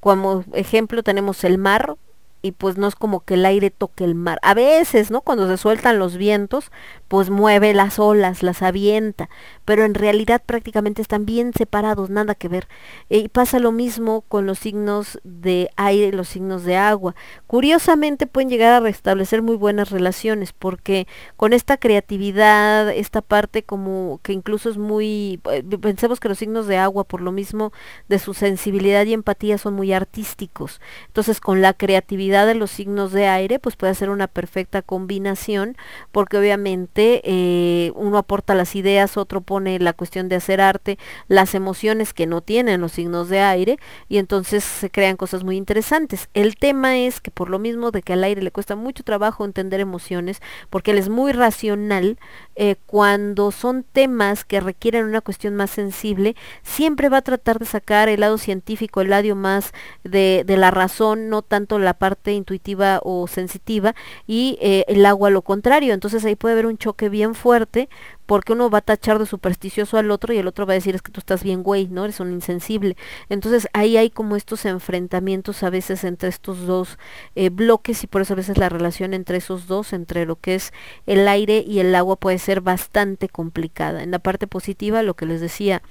como 0.00 0.44
ejemplo 0.54 1.02
tenemos 1.02 1.44
el 1.44 1.58
mar 1.58 1.96
y 2.42 2.52
pues 2.52 2.78
no 2.78 2.86
es 2.88 2.94
como 2.96 3.20
que 3.20 3.34
el 3.34 3.44
aire 3.46 3.70
toque 3.70 4.04
el 4.04 4.14
mar. 4.14 4.38
A 4.42 4.54
veces, 4.54 5.10
¿no? 5.10 5.20
Cuando 5.22 5.46
se 5.48 5.56
sueltan 5.58 5.98
los 5.98 6.16
vientos, 6.16 6.70
pues 7.10 7.28
mueve 7.28 7.74
las 7.74 7.98
olas, 7.98 8.44
las 8.44 8.62
avienta, 8.62 9.28
pero 9.64 9.84
en 9.84 9.94
realidad 9.94 10.40
prácticamente 10.46 11.02
están 11.02 11.26
bien 11.26 11.52
separados, 11.52 12.08
nada 12.08 12.36
que 12.36 12.46
ver. 12.46 12.68
Y 13.08 13.26
pasa 13.26 13.58
lo 13.58 13.72
mismo 13.72 14.20
con 14.28 14.46
los 14.46 14.60
signos 14.60 15.18
de 15.24 15.70
aire 15.74 16.06
y 16.06 16.12
los 16.12 16.28
signos 16.28 16.62
de 16.62 16.76
agua. 16.76 17.16
Curiosamente 17.48 18.28
pueden 18.28 18.48
llegar 18.48 18.74
a 18.74 18.78
restablecer 18.78 19.42
muy 19.42 19.56
buenas 19.56 19.90
relaciones 19.90 20.52
porque 20.52 21.08
con 21.36 21.52
esta 21.52 21.78
creatividad, 21.78 22.88
esta 22.90 23.22
parte 23.22 23.64
como 23.64 24.20
que 24.22 24.32
incluso 24.32 24.70
es 24.70 24.78
muy, 24.78 25.40
eh, 25.50 25.64
pensemos 25.80 26.20
que 26.20 26.28
los 26.28 26.38
signos 26.38 26.68
de 26.68 26.76
agua 26.76 27.02
por 27.02 27.22
lo 27.22 27.32
mismo 27.32 27.72
de 28.08 28.20
su 28.20 28.34
sensibilidad 28.34 29.04
y 29.04 29.14
empatía 29.14 29.58
son 29.58 29.74
muy 29.74 29.92
artísticos. 29.92 30.80
Entonces 31.08 31.40
con 31.40 31.60
la 31.60 31.72
creatividad 31.74 32.46
de 32.46 32.54
los 32.54 32.70
signos 32.70 33.10
de 33.10 33.26
aire, 33.26 33.58
pues 33.58 33.74
puede 33.74 33.96
ser 33.96 34.10
una 34.10 34.28
perfecta 34.28 34.80
combinación, 34.80 35.76
porque 36.12 36.38
obviamente 36.38 36.99
eh, 37.24 37.92
uno 37.94 38.18
aporta 38.18 38.54
las 38.54 38.74
ideas, 38.76 39.16
otro 39.16 39.40
pone 39.40 39.78
la 39.78 39.92
cuestión 39.92 40.28
de 40.28 40.36
hacer 40.36 40.60
arte, 40.60 40.98
las 41.28 41.54
emociones 41.54 42.12
que 42.12 42.26
no 42.26 42.40
tienen 42.40 42.80
los 42.80 42.92
signos 42.92 43.28
de 43.28 43.40
aire, 43.40 43.78
y 44.08 44.18
entonces 44.18 44.64
se 44.64 44.90
crean 44.90 45.16
cosas 45.16 45.44
muy 45.44 45.56
interesantes. 45.56 46.28
El 46.34 46.56
tema 46.56 46.98
es 46.98 47.20
que 47.20 47.30
por 47.30 47.50
lo 47.50 47.58
mismo 47.58 47.90
de 47.90 48.02
que 48.02 48.12
al 48.12 48.24
aire 48.24 48.42
le 48.42 48.50
cuesta 48.50 48.76
mucho 48.76 49.02
trabajo 49.02 49.44
entender 49.44 49.80
emociones, 49.80 50.40
porque 50.68 50.90
él 50.92 50.98
es 50.98 51.08
muy 51.08 51.32
racional, 51.32 52.18
eh, 52.62 52.76
cuando 52.84 53.52
son 53.52 53.84
temas 53.84 54.44
que 54.44 54.60
requieren 54.60 55.06
una 55.06 55.22
cuestión 55.22 55.56
más 55.56 55.70
sensible, 55.70 56.36
siempre 56.62 57.08
va 57.08 57.16
a 57.16 57.22
tratar 57.22 57.58
de 57.58 57.64
sacar 57.64 58.10
el 58.10 58.20
lado 58.20 58.36
científico, 58.36 59.00
el 59.00 59.08
lado 59.08 59.34
más 59.34 59.72
de, 60.04 60.44
de 60.46 60.58
la 60.58 60.70
razón, 60.70 61.30
no 61.30 61.40
tanto 61.40 61.78
la 61.78 61.94
parte 61.94 62.34
intuitiva 62.34 63.00
o 63.02 63.26
sensitiva 63.28 63.94
y 64.26 64.58
eh, 64.60 64.84
el 64.88 65.06
agua 65.06 65.30
lo 65.30 65.40
contrario. 65.40 65.94
Entonces 65.94 66.22
ahí 66.26 66.36
puede 66.36 66.52
haber 66.52 66.66
un 66.66 66.76
choque 66.76 67.08
bien 67.08 67.34
fuerte 67.34 67.88
porque 68.30 68.52
uno 68.52 68.70
va 68.70 68.78
a 68.78 68.82
tachar 68.82 69.18
de 69.18 69.26
supersticioso 69.26 69.98
al 69.98 70.12
otro 70.12 70.32
y 70.32 70.38
el 70.38 70.46
otro 70.46 70.64
va 70.64 70.74
a 70.74 70.74
decir 70.74 70.94
es 70.94 71.02
que 71.02 71.10
tú 71.10 71.18
estás 71.18 71.42
bien 71.42 71.64
güey, 71.64 71.88
¿no? 71.88 72.04
Eres 72.04 72.20
un 72.20 72.30
insensible. 72.30 72.96
Entonces 73.28 73.66
ahí 73.72 73.96
hay 73.96 74.08
como 74.08 74.36
estos 74.36 74.66
enfrentamientos 74.66 75.64
a 75.64 75.70
veces 75.70 76.04
entre 76.04 76.28
estos 76.28 76.64
dos 76.64 76.96
eh, 77.34 77.48
bloques 77.48 78.04
y 78.04 78.06
por 78.06 78.22
eso 78.22 78.34
a 78.34 78.36
veces 78.36 78.56
la 78.56 78.68
relación 78.68 79.14
entre 79.14 79.38
esos 79.38 79.66
dos, 79.66 79.92
entre 79.92 80.26
lo 80.26 80.36
que 80.36 80.54
es 80.54 80.72
el 81.06 81.26
aire 81.26 81.64
y 81.66 81.80
el 81.80 81.92
agua 81.92 82.14
puede 82.14 82.38
ser 82.38 82.60
bastante 82.60 83.28
complicada. 83.28 84.04
En 84.04 84.12
la 84.12 84.20
parte 84.20 84.46
positiva, 84.46 85.02
lo 85.02 85.14
que 85.14 85.26
les 85.26 85.40
decía, 85.40 85.82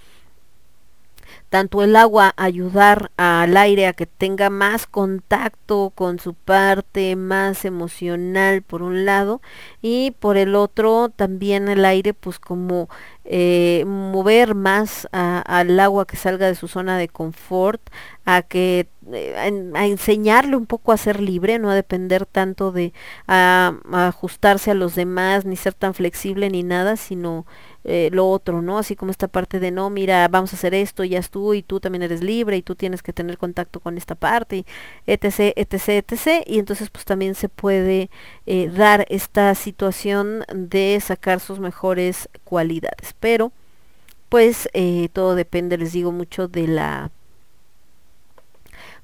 tanto 1.49 1.81
el 1.83 1.95
agua 1.95 2.33
ayudar 2.37 3.11
al 3.17 3.57
aire 3.57 3.87
a 3.87 3.93
que 3.93 4.05
tenga 4.05 4.49
más 4.49 4.85
contacto 4.87 5.91
con 5.95 6.19
su 6.19 6.33
parte 6.33 7.15
más 7.15 7.65
emocional 7.65 8.61
por 8.61 8.81
un 8.83 9.05
lado 9.05 9.41
y 9.81 10.11
por 10.19 10.37
el 10.37 10.55
otro 10.55 11.09
también 11.09 11.67
el 11.69 11.85
aire 11.85 12.13
pues 12.13 12.39
como 12.39 12.89
eh, 13.25 13.83
mover 13.87 14.55
más 14.55 15.07
al 15.11 15.79
agua 15.79 16.05
que 16.05 16.17
salga 16.17 16.47
de 16.47 16.55
su 16.55 16.67
zona 16.67 16.97
de 16.97 17.07
confort, 17.09 17.81
a 18.25 18.41
que 18.41 18.87
eh, 19.13 19.35
a, 19.37 19.47
en- 19.47 19.75
a 19.75 19.85
enseñarle 19.85 20.55
un 20.55 20.65
poco 20.65 20.91
a 20.91 20.97
ser 20.97 21.19
libre, 21.19 21.59
no 21.59 21.69
a 21.69 21.75
depender 21.75 22.25
tanto 22.25 22.71
de 22.71 22.93
a 23.27 23.73
ajustarse 23.91 24.71
a 24.71 24.73
los 24.73 24.95
demás, 24.95 25.45
ni 25.45 25.55
ser 25.55 25.73
tan 25.73 25.93
flexible 25.93 26.49
ni 26.49 26.63
nada, 26.63 26.95
sino 26.97 27.45
eh, 27.85 28.09
lo 28.11 28.29
otro, 28.29 28.61
¿no? 28.61 28.77
Así 28.77 28.95
como 28.95 29.11
esta 29.11 29.27
parte 29.27 29.59
de 29.59 29.71
no, 29.71 29.89
mira, 29.89 30.27
vamos 30.27 30.53
a 30.53 30.57
hacer 30.57 30.73
esto, 30.73 31.03
ya 31.03 31.19
es 31.19 31.29
tú 31.29 31.53
y 31.53 31.63
tú 31.63 31.79
también 31.79 32.01
eres 32.03 32.21
libre 32.21 32.57
y 32.57 32.61
tú 32.61 32.75
tienes 32.75 33.01
que 33.01 33.13
tener 33.13 33.37
contacto 33.37 33.79
con 33.79 33.97
esta 33.97 34.15
parte, 34.15 34.57
y 34.57 34.65
etc, 35.07 35.53
etc, 35.55 35.89
etc. 35.89 36.43
Y 36.45 36.59
entonces 36.59 36.89
pues 36.89 37.05
también 37.05 37.35
se 37.35 37.49
puede 37.49 38.09
eh, 38.45 38.69
dar 38.69 39.05
esta 39.09 39.55
situación 39.55 40.43
de 40.53 40.99
sacar 41.01 41.39
sus 41.39 41.59
mejores 41.59 42.29
cualidades. 42.43 43.15
Pero 43.19 43.51
pues 44.29 44.69
eh, 44.73 45.09
todo 45.13 45.35
depende, 45.35 45.77
les 45.77 45.93
digo, 45.93 46.11
mucho 46.11 46.47
de 46.47 46.67
la 46.67 47.11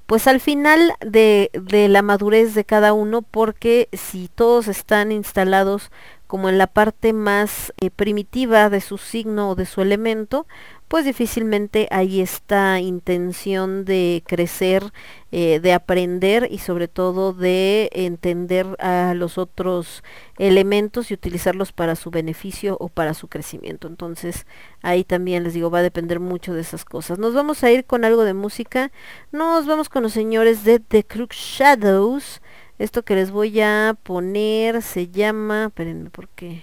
pues 0.06 0.28
al 0.28 0.40
final 0.40 0.92
de, 1.00 1.50
de 1.52 1.88
la 1.88 2.00
madurez 2.00 2.54
de 2.54 2.64
cada 2.64 2.92
uno, 2.92 3.22
porque 3.22 3.88
si 3.92 4.28
todos 4.28 4.68
están 4.68 5.10
instalados 5.10 5.90
como 6.26 6.48
en 6.48 6.58
la 6.58 6.66
parte 6.66 7.12
más 7.12 7.72
eh, 7.80 7.90
primitiva 7.90 8.70
de 8.70 8.80
su 8.80 8.98
signo 8.98 9.50
o 9.50 9.54
de 9.54 9.66
su 9.66 9.80
elemento, 9.80 10.46
pues 10.88 11.04
difícilmente 11.04 11.88
hay 11.90 12.20
esta 12.20 12.78
intención 12.78 13.84
de 13.84 14.22
crecer, 14.24 14.92
eh, 15.32 15.58
de 15.58 15.72
aprender 15.72 16.46
y 16.50 16.58
sobre 16.58 16.86
todo 16.86 17.32
de 17.32 17.90
entender 17.92 18.66
a 18.78 19.12
los 19.14 19.36
otros 19.36 20.04
elementos 20.38 21.10
y 21.10 21.14
utilizarlos 21.14 21.72
para 21.72 21.96
su 21.96 22.10
beneficio 22.10 22.76
o 22.78 22.88
para 22.88 23.14
su 23.14 23.26
crecimiento. 23.26 23.88
Entonces 23.88 24.46
ahí 24.82 25.02
también 25.02 25.42
les 25.42 25.54
digo, 25.54 25.70
va 25.70 25.80
a 25.80 25.82
depender 25.82 26.20
mucho 26.20 26.54
de 26.54 26.60
esas 26.60 26.84
cosas. 26.84 27.18
Nos 27.18 27.34
vamos 27.34 27.64
a 27.64 27.70
ir 27.72 27.84
con 27.84 28.04
algo 28.04 28.22
de 28.22 28.34
música. 28.34 28.92
Nos 29.32 29.66
vamos 29.66 29.88
con 29.88 30.04
los 30.04 30.12
señores 30.12 30.62
de 30.62 30.78
The 30.78 31.04
Crook 31.04 31.32
Shadows. 31.32 32.40
Esto 32.78 33.02
que 33.04 33.14
les 33.14 33.30
voy 33.30 33.60
a 33.60 33.96
poner 34.02 34.82
se 34.82 35.08
llama, 35.08 35.66
espérenme 35.66 36.10
porque, 36.10 36.62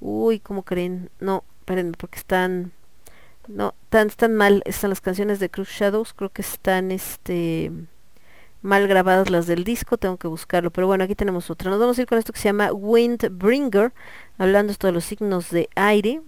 uy, 0.00 0.40
¿cómo 0.40 0.62
creen? 0.62 1.10
No, 1.20 1.44
espérenme 1.60 1.92
porque 1.98 2.18
están, 2.18 2.72
no, 3.48 3.74
están 3.92 4.34
mal, 4.34 4.62
están 4.64 4.90
las 4.90 5.00
canciones 5.00 5.38
de 5.40 5.50
Cruz 5.50 5.68
Shadows, 5.68 6.14
creo 6.14 6.30
que 6.30 6.42
están, 6.42 6.90
este, 6.90 7.70
mal 8.62 8.88
grabadas 8.88 9.30
las 9.30 9.46
del 9.46 9.64
disco, 9.64 9.96
tengo 9.96 10.16
que 10.16 10.28
buscarlo, 10.28 10.70
pero 10.70 10.86
bueno, 10.86 11.04
aquí 11.04 11.14
tenemos 11.14 11.50
otra. 11.50 11.70
Nos 11.70 11.80
vamos 11.80 11.98
a 11.98 12.02
ir 12.02 12.08
con 12.08 12.18
esto 12.18 12.32
que 12.32 12.40
se 12.40 12.48
llama 12.48 12.72
Windbringer, 12.72 13.92
hablando 14.38 14.72
esto 14.72 14.86
de 14.88 14.92
los 14.92 15.04
signos 15.04 15.50
de 15.50 15.68
aire. 15.76 16.20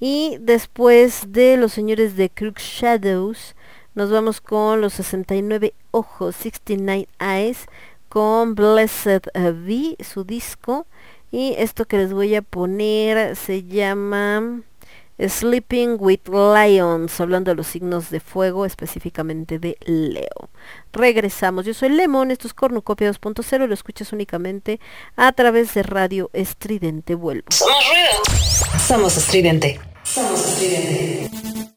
Y 0.00 0.38
después 0.40 1.32
de 1.32 1.56
los 1.56 1.72
señores 1.72 2.16
de 2.16 2.30
Crook 2.30 2.58
Shadows, 2.58 3.54
nos 3.94 4.10
vamos 4.10 4.40
con 4.40 4.80
los 4.80 4.94
69 4.94 5.74
ojos, 5.90 6.36
69 6.36 7.08
Eyes, 7.20 7.66
con 8.08 8.54
Blessed 8.54 9.22
V, 9.34 9.96
su 10.04 10.24
disco. 10.24 10.86
Y 11.30 11.54
esto 11.58 11.84
que 11.84 11.98
les 11.98 12.12
voy 12.12 12.34
a 12.34 12.42
poner 12.42 13.36
se 13.36 13.64
llama 13.64 14.62
Sleeping 15.18 15.96
with 15.98 16.28
Lions, 16.28 17.20
hablando 17.20 17.50
de 17.50 17.56
los 17.56 17.66
signos 17.66 18.10
de 18.10 18.20
fuego, 18.20 18.64
específicamente 18.64 19.58
de 19.58 19.76
Leo. 19.84 20.48
Regresamos, 20.92 21.66
yo 21.66 21.74
soy 21.74 21.88
Lemon, 21.88 22.30
esto 22.30 22.46
es 22.46 22.54
Cornucopia 22.54 23.10
2.0, 23.10 23.66
lo 23.66 23.74
escuchas 23.74 24.12
únicamente 24.12 24.80
a 25.16 25.32
través 25.32 25.74
de 25.74 25.82
Radio 25.82 26.30
Estridente. 26.32 27.14
Vuelvo. 27.16 27.46
Somos 27.50 27.84
ruido. 27.88 28.78
Somos 28.78 29.16
estridente. 29.16 29.80
Somos 30.04 30.46
estridente. 30.46 31.67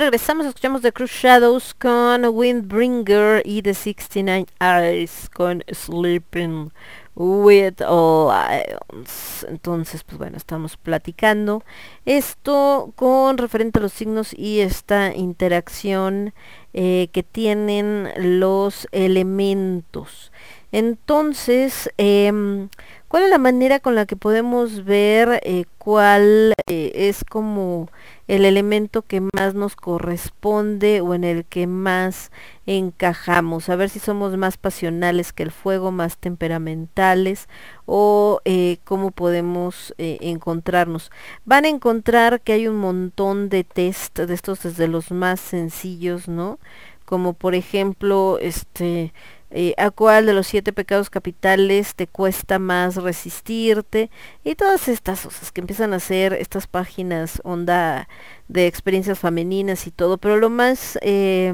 Regresamos, 0.00 0.46
escuchamos 0.46 0.80
The 0.80 0.92
Cruise 0.92 1.12
Shadows 1.12 1.74
con 1.74 2.24
Windbringer 2.24 3.42
y 3.44 3.60
The 3.60 3.74
69 3.74 4.46
Eyes 4.58 5.28
con 5.28 5.62
Sleeping 5.70 6.72
with 7.14 7.80
Lions. 7.80 9.46
Entonces, 9.46 10.02
pues 10.02 10.16
bueno, 10.16 10.38
estamos 10.38 10.78
platicando 10.78 11.62
esto 12.06 12.94
con 12.96 13.36
referente 13.36 13.78
a 13.78 13.82
los 13.82 13.92
signos 13.92 14.32
y 14.32 14.60
esta 14.60 15.14
interacción 15.14 16.32
eh, 16.72 17.08
que 17.12 17.22
tienen 17.22 18.08
los 18.16 18.88
elementos. 18.92 20.32
Entonces, 20.72 21.90
em, 21.98 22.70
¿cuál 23.10 23.24
es 23.24 23.30
la 23.30 23.38
manera 23.38 23.80
con 23.80 23.96
la 23.96 24.06
que 24.06 24.14
podemos 24.14 24.84
ver 24.84 25.40
eh, 25.42 25.64
cuál 25.78 26.54
eh, 26.68 26.92
es 26.94 27.24
como 27.24 27.90
el 28.28 28.44
elemento 28.44 29.02
que 29.02 29.20
más 29.20 29.54
nos 29.54 29.74
corresponde 29.74 31.00
o 31.00 31.12
en 31.12 31.24
el 31.24 31.44
que 31.44 31.66
más 31.66 32.30
encajamos? 32.66 33.68
A 33.68 33.74
ver 33.74 33.90
si 33.90 33.98
somos 33.98 34.36
más 34.36 34.56
pasionales 34.58 35.32
que 35.32 35.42
el 35.42 35.50
fuego, 35.50 35.90
más 35.90 36.18
temperamentales 36.18 37.48
o 37.84 38.40
eh, 38.44 38.78
cómo 38.84 39.10
podemos 39.10 39.92
encontrarnos. 39.98 41.10
Van 41.44 41.64
a 41.64 41.68
encontrar 41.68 42.40
que 42.40 42.52
hay 42.52 42.68
un 42.68 42.76
montón 42.76 43.48
de 43.48 43.64
test 43.64 44.20
de 44.20 44.32
estos 44.32 44.62
desde 44.62 44.86
los 44.86 45.10
más 45.10 45.40
sencillos, 45.40 46.28
¿no? 46.28 46.60
Como 47.06 47.32
por 47.32 47.56
ejemplo, 47.56 48.38
este 48.40 49.12
eh, 49.50 49.74
a 49.78 49.90
cuál 49.90 50.26
de 50.26 50.32
los 50.32 50.46
siete 50.46 50.72
pecados 50.72 51.10
capitales 51.10 51.94
te 51.94 52.06
cuesta 52.06 52.58
más 52.58 52.96
resistirte 52.96 54.10
y 54.44 54.54
todas 54.54 54.88
estas 54.88 55.22
cosas 55.22 55.50
que 55.50 55.60
empiezan 55.60 55.92
a 55.92 55.96
hacer 55.96 56.32
estas 56.34 56.66
páginas 56.66 57.40
onda 57.44 58.08
de 58.48 58.66
experiencias 58.66 59.18
femeninas 59.18 59.86
y 59.86 59.90
todo, 59.90 60.18
pero 60.18 60.36
lo 60.36 60.50
más 60.50 60.98
eh, 61.02 61.52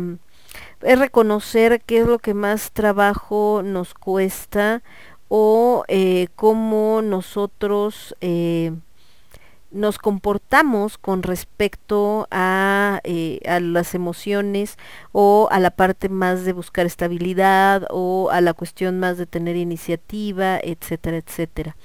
es 0.82 0.98
reconocer 0.98 1.80
qué 1.84 1.98
es 1.98 2.06
lo 2.06 2.18
que 2.18 2.34
más 2.34 2.72
trabajo 2.72 3.62
nos 3.64 3.94
cuesta 3.94 4.82
o 5.28 5.84
eh, 5.88 6.28
cómo 6.36 7.02
nosotros 7.02 8.14
eh, 8.20 8.72
nos 9.76 9.98
comportamos 9.98 10.98
con 10.98 11.22
respecto 11.22 12.26
a, 12.30 13.00
eh, 13.04 13.40
a, 13.46 13.60
las 13.60 13.94
emociones 13.94 14.78
o 15.12 15.48
a 15.50 15.60
la 15.60 15.70
parte 15.70 16.08
más 16.08 16.44
de 16.44 16.52
buscar 16.52 16.86
estabilidad 16.86 17.86
o 17.90 18.30
a 18.30 18.40
la 18.40 18.54
cuestión 18.54 18.98
más 18.98 19.18
de 19.18 19.26
tener 19.26 19.56
iniciativa, 19.56 20.58
etcétera, 20.62 21.18
etcétera. 21.18 21.76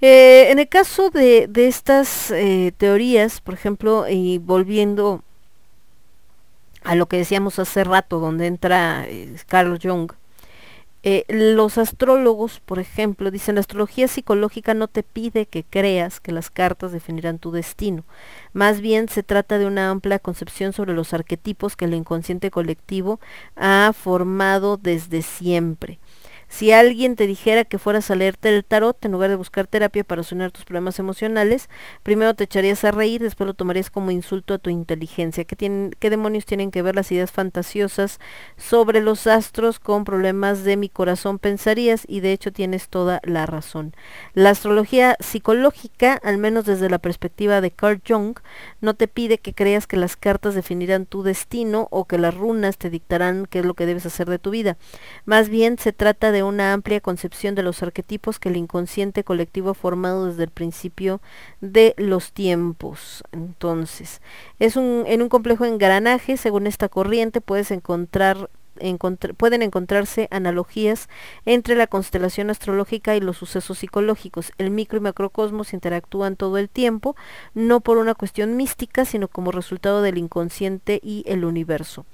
Eh, 0.00 0.50
en 0.50 0.58
el 0.58 0.68
caso 0.68 1.10
de, 1.10 1.50
estas 1.54 2.30
eh, 2.30 2.72
teorías, 2.76 3.40
por 3.40 3.54
ejemplo, 3.54 4.06
y 4.08 4.38
volviendo 4.38 5.22
a 6.82 6.94
lo 6.94 7.06
que 7.06 7.16
decíamos 7.16 7.58
hace 7.58 7.84
rato, 7.84 8.20
donde 8.20 8.46
entra 8.46 9.06
Carl 9.48 9.78
Jung, 9.82 10.12
eh, 11.06 11.26
los 11.28 11.76
astrólogos, 11.76 12.60
por 12.60 12.78
ejemplo, 12.78 13.30
dicen 13.30 13.56
la 13.56 13.60
astrología 13.60 14.08
psicológica 14.08 14.72
no 14.72 14.88
te 14.88 15.02
pide 15.02 15.44
que 15.44 15.62
creas 15.62 16.18
que 16.18 16.32
las 16.32 16.50
cartas 16.50 16.92
definirán 16.92 17.38
tu 17.38 17.50
destino. 17.50 18.04
Más 18.54 18.80
bien 18.80 19.10
se 19.10 19.22
trata 19.22 19.58
de 19.58 19.66
una 19.66 19.90
amplia 19.90 20.18
concepción 20.18 20.72
sobre 20.72 20.94
los 20.94 21.12
arquetipos 21.12 21.76
que 21.76 21.84
el 21.84 21.92
inconsciente 21.92 22.50
colectivo 22.50 23.20
ha 23.54 23.92
formado 23.94 24.78
desde 24.78 25.20
siempre. 25.20 25.98
Si 26.54 26.70
alguien 26.70 27.16
te 27.16 27.26
dijera 27.26 27.64
que 27.64 27.80
fueras 27.80 28.12
a 28.12 28.14
leerte 28.14 28.48
el 28.48 28.64
tarot 28.64 29.04
en 29.04 29.10
lugar 29.10 29.28
de 29.28 29.34
buscar 29.34 29.66
terapia 29.66 30.04
para 30.04 30.22
solucionar 30.22 30.52
tus 30.52 30.64
problemas 30.64 31.00
emocionales, 31.00 31.68
primero 32.04 32.34
te 32.34 32.44
echarías 32.44 32.84
a 32.84 32.92
reír, 32.92 33.20
después 33.20 33.48
lo 33.48 33.54
tomarías 33.54 33.90
como 33.90 34.12
insulto 34.12 34.54
a 34.54 34.58
tu 34.58 34.70
inteligencia. 34.70 35.42
¿Qué, 35.42 35.56
tienen, 35.56 35.90
¿Qué 35.98 36.10
demonios 36.10 36.46
tienen 36.46 36.70
que 36.70 36.80
ver 36.80 36.94
las 36.94 37.10
ideas 37.10 37.32
fantasiosas 37.32 38.20
sobre 38.56 39.00
los 39.00 39.26
astros 39.26 39.80
con 39.80 40.04
problemas 40.04 40.62
de 40.62 40.76
mi 40.76 40.88
corazón? 40.88 41.40
Pensarías 41.40 42.04
y 42.06 42.20
de 42.20 42.30
hecho 42.30 42.52
tienes 42.52 42.88
toda 42.88 43.20
la 43.24 43.46
razón. 43.46 43.92
La 44.34 44.50
astrología 44.50 45.16
psicológica, 45.18 46.20
al 46.22 46.38
menos 46.38 46.66
desde 46.66 46.88
la 46.88 47.00
perspectiva 47.00 47.62
de 47.62 47.72
Carl 47.72 48.00
Jung, 48.06 48.38
no 48.80 48.94
te 48.94 49.08
pide 49.08 49.38
que 49.38 49.54
creas 49.54 49.88
que 49.88 49.96
las 49.96 50.14
cartas 50.14 50.54
definirán 50.54 51.06
tu 51.06 51.24
destino 51.24 51.88
o 51.90 52.04
que 52.04 52.16
las 52.16 52.36
runas 52.36 52.78
te 52.78 52.90
dictarán 52.90 53.46
qué 53.46 53.58
es 53.58 53.64
lo 53.64 53.74
que 53.74 53.86
debes 53.86 54.06
hacer 54.06 54.30
de 54.30 54.38
tu 54.38 54.50
vida. 54.50 54.76
Más 55.24 55.48
bien 55.48 55.78
se 55.78 55.92
trata 55.92 56.30
de 56.30 56.43
una 56.46 56.72
amplia 56.72 57.00
concepción 57.00 57.54
de 57.54 57.62
los 57.62 57.82
arquetipos 57.82 58.38
que 58.38 58.48
el 58.48 58.56
inconsciente 58.56 59.24
colectivo 59.24 59.70
ha 59.70 59.74
formado 59.74 60.26
desde 60.26 60.44
el 60.44 60.50
principio 60.50 61.20
de 61.60 61.94
los 61.96 62.32
tiempos. 62.32 63.22
Entonces, 63.32 64.20
es 64.58 64.76
un, 64.76 65.04
en 65.06 65.22
un 65.22 65.28
complejo 65.28 65.64
engranaje, 65.64 66.36
según 66.36 66.66
esta 66.66 66.88
corriente, 66.88 67.40
puedes 67.40 67.70
encontrar 67.70 68.50
Pueden 69.36 69.62
encontrarse 69.62 70.28
analogías 70.30 71.08
entre 71.46 71.74
la 71.74 71.86
constelación 71.86 72.50
astrológica 72.50 73.16
y 73.16 73.20
los 73.20 73.36
sucesos 73.36 73.78
psicológicos. 73.78 74.52
El 74.58 74.70
micro 74.70 74.98
y 74.98 75.02
macrocosmos 75.02 75.72
interactúan 75.72 76.36
todo 76.36 76.58
el 76.58 76.68
tiempo, 76.68 77.16
no 77.54 77.80
por 77.80 77.98
una 77.98 78.14
cuestión 78.14 78.56
mística, 78.56 79.04
sino 79.04 79.28
como 79.28 79.52
resultado 79.52 80.02
del 80.02 80.18
inconsciente 80.18 81.00
y 81.02 81.24
el 81.26 81.44
universo. 81.44 82.06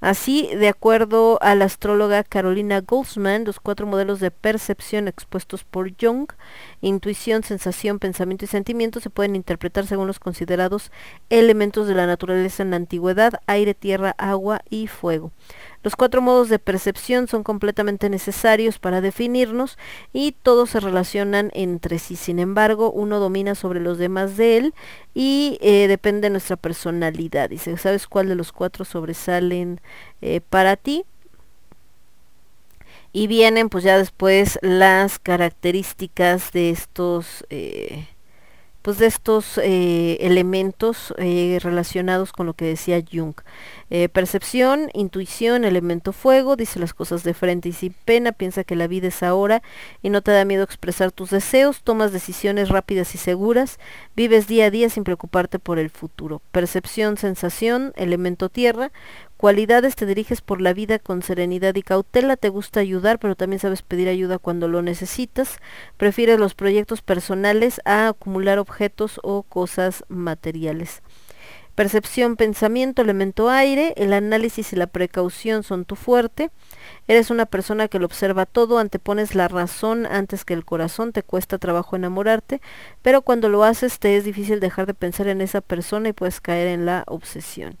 Así, 0.00 0.48
de 0.54 0.68
acuerdo 0.68 1.38
a 1.42 1.54
la 1.54 1.64
astróloga 1.64 2.24
Carolina 2.24 2.80
Goldsman, 2.80 3.44
los 3.44 3.60
cuatro 3.60 3.86
modelos 3.86 4.20
de 4.20 4.30
percepción 4.30 5.08
expuestos 5.08 5.64
por 5.64 5.92
Jung, 6.00 6.28
intuición, 6.80 7.42
sensación, 7.42 7.98
pensamiento 7.98 8.44
y 8.44 8.48
sentimiento, 8.48 9.00
se 9.00 9.10
pueden 9.10 9.36
interpretar 9.36 9.86
según 9.86 10.06
los 10.06 10.18
considerados 10.18 10.90
elementos 11.30 11.86
de 11.88 11.94
la 11.94 12.06
naturaleza 12.06 12.62
en 12.62 12.70
la 12.70 12.76
antigüedad, 12.76 13.40
aire, 13.46 13.74
tierra, 13.74 14.14
agua 14.18 14.62
y 14.70 14.86
fuego. 14.86 15.32
Los 15.82 15.96
cuatro 15.96 16.20
modos 16.20 16.48
de 16.48 16.58
percepción 16.58 17.28
son 17.28 17.42
completamente 17.42 18.08
necesarios 18.10 18.78
para 18.78 19.00
definirnos 19.00 19.78
y 20.12 20.32
todos 20.32 20.70
se 20.70 20.80
relacionan 20.80 21.50
entre 21.54 21.98
sí. 21.98 22.16
Sin 22.16 22.38
embargo, 22.38 22.90
uno 22.90 23.20
domina 23.20 23.54
sobre 23.54 23.80
los 23.80 23.98
demás 23.98 24.36
de 24.36 24.56
él 24.56 24.74
y 25.14 25.58
eh, 25.60 25.86
depende 25.88 26.22
de 26.22 26.30
nuestra 26.30 26.56
personalidad. 26.56 27.50
Dice, 27.50 27.76
¿sabes 27.76 28.06
cuál 28.06 28.28
de 28.28 28.34
los 28.34 28.52
cuatro 28.52 28.84
sobresalen 28.84 29.80
eh, 30.22 30.40
para 30.40 30.76
ti? 30.76 31.04
Y 33.12 33.28
vienen 33.28 33.68
pues 33.68 33.84
ya 33.84 33.96
después 33.96 34.58
las 34.62 35.18
características 35.18 36.52
de 36.52 36.70
estos... 36.70 37.44
Eh, 37.50 38.06
pues 38.86 38.98
de 38.98 39.06
estos 39.06 39.58
eh, 39.58 40.16
elementos 40.20 41.12
eh, 41.18 41.58
relacionados 41.60 42.30
con 42.30 42.46
lo 42.46 42.54
que 42.54 42.66
decía 42.66 43.02
Jung. 43.02 43.34
Eh, 43.90 44.08
percepción, 44.08 44.90
intuición, 44.94 45.64
elemento 45.64 46.12
fuego, 46.12 46.54
dice 46.54 46.78
las 46.78 46.94
cosas 46.94 47.24
de 47.24 47.34
frente 47.34 47.70
y 47.70 47.72
sin 47.72 47.96
pena, 48.04 48.30
piensa 48.30 48.62
que 48.62 48.76
la 48.76 48.86
vida 48.86 49.08
es 49.08 49.24
ahora 49.24 49.60
y 50.02 50.10
no 50.10 50.22
te 50.22 50.30
da 50.30 50.44
miedo 50.44 50.62
expresar 50.62 51.10
tus 51.10 51.30
deseos, 51.30 51.82
tomas 51.82 52.12
decisiones 52.12 52.68
rápidas 52.68 53.12
y 53.16 53.18
seguras, 53.18 53.80
vives 54.14 54.46
día 54.46 54.66
a 54.66 54.70
día 54.70 54.88
sin 54.88 55.02
preocuparte 55.02 55.58
por 55.58 55.80
el 55.80 55.90
futuro. 55.90 56.40
Percepción, 56.52 57.16
sensación, 57.16 57.92
elemento 57.96 58.50
tierra, 58.50 58.92
cualidades 59.36 59.96
te 59.96 60.06
diriges 60.06 60.40
por 60.40 60.60
la 60.60 60.72
vida 60.72 60.98
con 60.98 61.22
serenidad 61.22 61.74
y 61.74 61.82
cautela, 61.82 62.36
te 62.36 62.48
gusta 62.48 62.80
ayudar, 62.80 63.18
pero 63.18 63.34
también 63.34 63.60
sabes 63.60 63.82
pedir 63.82 64.08
ayuda 64.08 64.38
cuando 64.38 64.68
lo 64.68 64.82
necesitas, 64.82 65.58
prefieres 65.96 66.38
los 66.38 66.54
proyectos 66.54 67.02
personales 67.02 67.80
a 67.84 68.08
acumular 68.08 68.58
objetos 68.58 69.20
o 69.22 69.42
cosas 69.42 70.04
materiales. 70.08 71.02
Percepción, 71.76 72.36
pensamiento, 72.36 73.02
elemento 73.02 73.50
aire, 73.50 73.92
el 73.98 74.14
análisis 74.14 74.72
y 74.72 74.76
la 74.76 74.86
precaución 74.86 75.62
son 75.62 75.84
tu 75.84 75.94
fuerte. 75.94 76.50
Eres 77.06 77.30
una 77.30 77.44
persona 77.44 77.86
que 77.86 77.98
lo 77.98 78.06
observa 78.06 78.46
todo, 78.46 78.78
antepones 78.78 79.34
la 79.34 79.46
razón 79.46 80.06
antes 80.06 80.46
que 80.46 80.54
el 80.54 80.64
corazón, 80.64 81.12
te 81.12 81.22
cuesta 81.22 81.58
trabajo 81.58 81.94
enamorarte, 81.94 82.62
pero 83.02 83.20
cuando 83.20 83.50
lo 83.50 83.62
haces 83.62 83.98
te 83.98 84.16
es 84.16 84.24
difícil 84.24 84.58
dejar 84.58 84.86
de 84.86 84.94
pensar 84.94 85.28
en 85.28 85.42
esa 85.42 85.60
persona 85.60 86.08
y 86.08 86.14
puedes 86.14 86.40
caer 86.40 86.68
en 86.68 86.86
la 86.86 87.04
obsesión. 87.08 87.76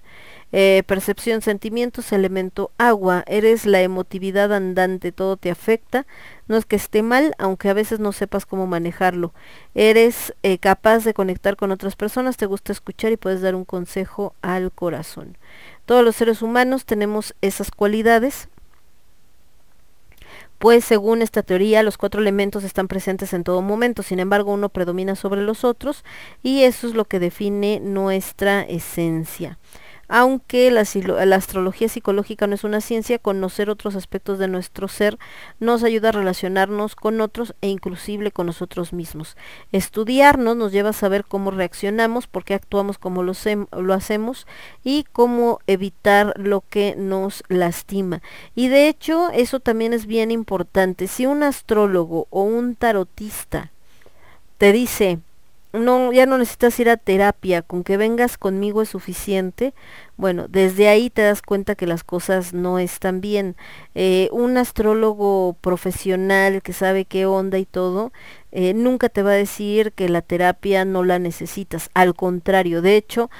Eh, 0.58 0.84
percepción, 0.86 1.42
sentimientos, 1.42 2.12
elemento 2.12 2.70
agua. 2.78 3.24
Eres 3.26 3.66
la 3.66 3.82
emotividad 3.82 4.54
andante, 4.54 5.12
todo 5.12 5.36
te 5.36 5.50
afecta. 5.50 6.06
No 6.48 6.56
es 6.56 6.64
que 6.64 6.76
esté 6.76 7.02
mal, 7.02 7.34
aunque 7.36 7.68
a 7.68 7.74
veces 7.74 8.00
no 8.00 8.10
sepas 8.12 8.46
cómo 8.46 8.66
manejarlo. 8.66 9.34
Eres 9.74 10.34
eh, 10.42 10.56
capaz 10.56 11.04
de 11.04 11.12
conectar 11.12 11.56
con 11.56 11.72
otras 11.72 11.94
personas, 11.94 12.38
te 12.38 12.46
gusta 12.46 12.72
escuchar 12.72 13.12
y 13.12 13.18
puedes 13.18 13.42
dar 13.42 13.54
un 13.54 13.66
consejo 13.66 14.34
al 14.40 14.72
corazón. 14.72 15.36
Todos 15.84 16.02
los 16.02 16.16
seres 16.16 16.40
humanos 16.40 16.86
tenemos 16.86 17.34
esas 17.42 17.70
cualidades. 17.70 18.48
pues 20.58 20.86
según 20.86 21.20
esta 21.20 21.42
teoría 21.42 21.82
los 21.82 21.98
cuatro 21.98 22.20
elementos 22.22 22.64
están 22.64 22.88
presentes 22.88 23.34
en 23.34 23.44
todo 23.44 23.60
momento, 23.60 24.02
sin 24.02 24.20
embargo 24.20 24.52
uno 24.52 24.70
predomina 24.70 25.14
sobre 25.14 25.42
los 25.42 25.64
otros 25.64 26.02
y 26.42 26.62
eso 26.62 26.86
es 26.88 26.94
lo 26.94 27.04
que 27.04 27.20
define 27.20 27.78
nuestra 27.80 28.62
esencia. 28.62 29.58
Aunque 30.08 30.70
la, 30.70 30.82
astrología 31.36 31.88
psicológica 31.88 32.46
no 32.46 32.54
es 32.54 32.64
una 32.64 32.80
ciencia, 32.80 33.18
conocer 33.18 33.70
otros 33.70 33.96
aspectos 33.96 34.38
de 34.38 34.48
nuestro 34.48 34.88
ser 34.88 35.18
nos 35.58 35.82
ayuda 35.82 36.10
a 36.10 36.12
relacionarnos 36.12 36.94
con 36.94 37.20
otros 37.20 37.54
e 37.60 37.68
inclusive 37.68 38.30
con 38.30 38.46
nosotros 38.46 38.92
mismos. 38.92 39.36
Estudiarnos 39.72 40.56
nos 40.56 40.72
lleva 40.72 40.90
a 40.90 40.92
saber 40.92 41.24
cómo 41.24 41.50
reaccionamos, 41.50 42.26
por 42.26 42.44
qué 42.44 42.54
actuamos 42.54 42.98
como 42.98 43.22
lo 43.22 43.94
hacemos 43.94 44.46
y 44.84 45.04
cómo 45.12 45.58
evitar 45.66 46.34
lo 46.36 46.62
que 46.68 46.94
nos 46.96 47.42
lastima. 47.48 48.22
Y 48.54 48.68
de 48.68 48.88
hecho 48.88 49.30
eso 49.30 49.60
también 49.60 49.92
es 49.92 50.06
bien 50.06 50.30
importante. 50.30 51.08
Si 51.08 51.26
un 51.26 51.42
astrólogo 51.42 52.28
o 52.30 52.42
un 52.42 52.74
tarotista 52.74 53.72
te 54.58 54.72
dice, 54.72 55.18
no, 55.76 56.12
ya 56.12 56.26
no 56.26 56.38
necesitas 56.38 56.78
ir 56.80 56.90
a 56.90 56.96
terapia, 56.96 57.62
con 57.62 57.84
que 57.84 57.96
vengas 57.96 58.38
conmigo 58.38 58.82
es 58.82 58.88
suficiente. 58.88 59.74
Bueno, 60.16 60.46
desde 60.48 60.88
ahí 60.88 61.10
te 61.10 61.22
das 61.22 61.42
cuenta 61.42 61.74
que 61.74 61.86
las 61.86 62.04
cosas 62.04 62.54
no 62.54 62.78
están 62.78 63.20
bien. 63.20 63.56
Eh, 63.94 64.28
un 64.32 64.56
astrólogo 64.56 65.56
profesional 65.60 66.62
que 66.62 66.72
sabe 66.72 67.04
qué 67.04 67.26
onda 67.26 67.58
y 67.58 67.66
todo, 67.66 68.12
eh, 68.52 68.74
nunca 68.74 69.08
te 69.08 69.22
va 69.22 69.32
a 69.32 69.34
decir 69.34 69.92
que 69.92 70.08
la 70.08 70.22
terapia 70.22 70.84
no 70.84 71.04
la 71.04 71.18
necesitas. 71.18 71.90
Al 71.94 72.14
contrario, 72.14 72.82
de 72.82 72.96
hecho, 72.96 73.30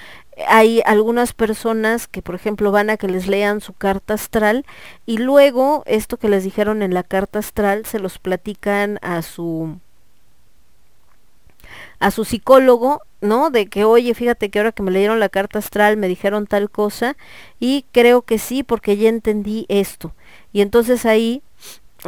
hay 0.49 0.83
algunas 0.85 1.33
personas 1.33 2.09
que, 2.09 2.23
por 2.23 2.35
ejemplo, 2.35 2.71
van 2.71 2.91
a 2.91 2.97
que 2.97 3.09
les 3.09 3.27
lean 3.27 3.61
su 3.61 3.73
carta 3.73 4.15
astral 4.15 4.67
y 5.07 5.19
luego 5.19 5.83
esto 5.87 6.19
que 6.19 6.29
les 6.29 6.45
dijeron 6.45 6.83
en 6.83 6.93
la 6.93 7.03
carta 7.03 7.39
astral 7.39 7.87
se 7.87 7.99
los 7.99 8.19
platican 8.19 8.99
a 9.03 9.23
su 9.23 9.79
a 11.99 12.10
su 12.10 12.25
psicólogo, 12.25 13.02
¿no? 13.20 13.50
De 13.50 13.66
que, 13.66 13.84
oye, 13.84 14.15
fíjate 14.15 14.50
que 14.50 14.58
ahora 14.58 14.73
que 14.73 14.83
me 14.83 14.91
leyeron 14.91 15.20
la 15.20 15.28
carta 15.28 15.58
astral 15.58 15.97
me 15.97 16.08
dijeron 16.08 16.47
tal 16.47 16.70
cosa 16.70 17.16
y 17.58 17.86
creo 17.92 18.23
que 18.23 18.39
sí 18.39 18.62
porque 18.62 18.97
ya 18.97 19.08
entendí 19.08 19.66
esto. 19.68 20.15
Y 20.52 20.60
entonces 20.60 21.07
ahí, 21.07 21.42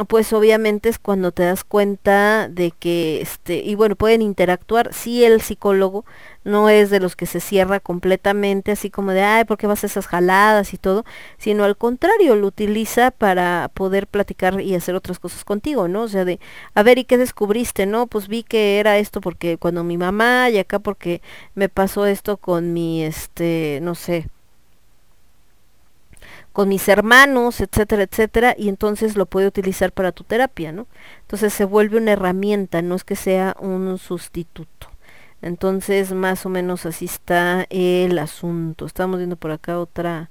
pues 0.05 0.33
obviamente 0.33 0.89
es 0.89 0.99
cuando 0.99 1.33
te 1.33 1.43
das 1.44 1.65
cuenta 1.65 2.49
de 2.49 2.73
que, 2.73 3.20
este, 3.20 3.57
y 3.59 3.75
bueno, 3.75 3.97
pueden 3.97 4.23
interactuar, 4.23 4.93
sí 4.93 5.25
el 5.25 5.41
psicólogo 5.41 6.05
no 6.44 6.68
es 6.68 6.91
de 6.91 7.01
los 7.01 7.17
que 7.17 7.27
se 7.27 7.41
cierra 7.41 7.81
completamente, 7.81 8.73
así 8.73 8.91
como 8.91 9.12
de, 9.12 9.23
ay, 9.23 9.44
¿por 9.44 9.59
qué 9.59 9.67
vas 9.67 9.85
a 9.85 9.86
esas 9.86 10.07
jaladas 10.07 10.73
y 10.75 10.78
todo? 10.78 11.05
Sino 11.39 11.65
al 11.65 11.77
contrario, 11.77 12.36
lo 12.36 12.47
utiliza 12.47 13.10
para 13.10 13.70
poder 13.75 14.07
platicar 14.07 14.60
y 14.60 14.75
hacer 14.75 14.94
otras 14.94 15.18
cosas 15.18 15.44
contigo, 15.44 15.89
¿no? 15.89 16.02
O 16.02 16.09
sea, 16.09 16.25
de, 16.25 16.41
a 16.75 16.83
ver, 16.83 16.99
¿y 16.99 17.05
qué 17.05 17.18
descubriste? 17.18 17.86
No, 17.86 18.07
pues 18.07 18.28
vi 18.28 18.43
que 18.44 18.78
era 18.81 18.99
esto 18.99 19.20
porque 19.20 19.59
cuando 19.59 19.85
mi 19.85 19.99
mamá 19.99 20.51
y 20.51 20.59
acá 20.59 20.78
porque 20.78 21.23
me 21.55 21.68
pasó 21.68 22.07
esto 22.07 22.36
con 22.39 22.73
mi, 22.73 23.05
este, 23.05 23.81
no 23.83 23.94
sé, 23.94 24.28
con 26.59 26.69
mis 26.70 26.89
hermanos, 26.89 27.61
etcétera, 27.61 28.03
etcétera, 28.03 28.57
y 28.59 28.69
entonces 28.69 29.15
lo 29.15 29.27
puede 29.27 29.47
utilizar 29.47 29.93
para 29.93 30.11
tu 30.11 30.25
terapia, 30.25 30.73
¿no? 30.73 30.89
Entonces 31.20 31.55
se 31.55 31.65
vuelve 31.65 31.99
una 31.99 32.11
herramienta, 32.11 32.83
no 32.83 32.97
es 32.97 33.05
que 33.05 33.15
sea 33.15 33.55
un 33.61 33.97
sustituto. 33.97 34.91
Entonces, 35.41 36.11
más 36.11 36.45
o 36.47 36.49
menos 36.49 36.85
así 36.85 37.05
está 37.05 37.65
el 37.70 38.19
asunto. 38.19 38.87
Estamos 38.87 39.19
viendo 39.19 39.37
por 39.37 39.53
acá 39.53 39.78
otra 39.78 40.31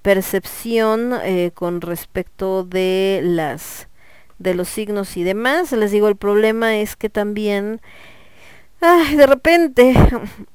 percepción 0.00 1.12
eh, 1.24 1.50
con 1.52 1.80
respecto 1.80 2.62
de 2.62 3.20
las 3.24 3.88
de 4.38 4.54
los 4.54 4.68
signos 4.68 5.16
y 5.16 5.24
demás. 5.24 5.72
Les 5.72 5.90
digo, 5.90 6.06
el 6.06 6.14
problema 6.14 6.76
es 6.76 6.94
que 6.94 7.10
también 7.10 7.80
ay, 8.80 9.16
de 9.16 9.26
repente 9.26 9.92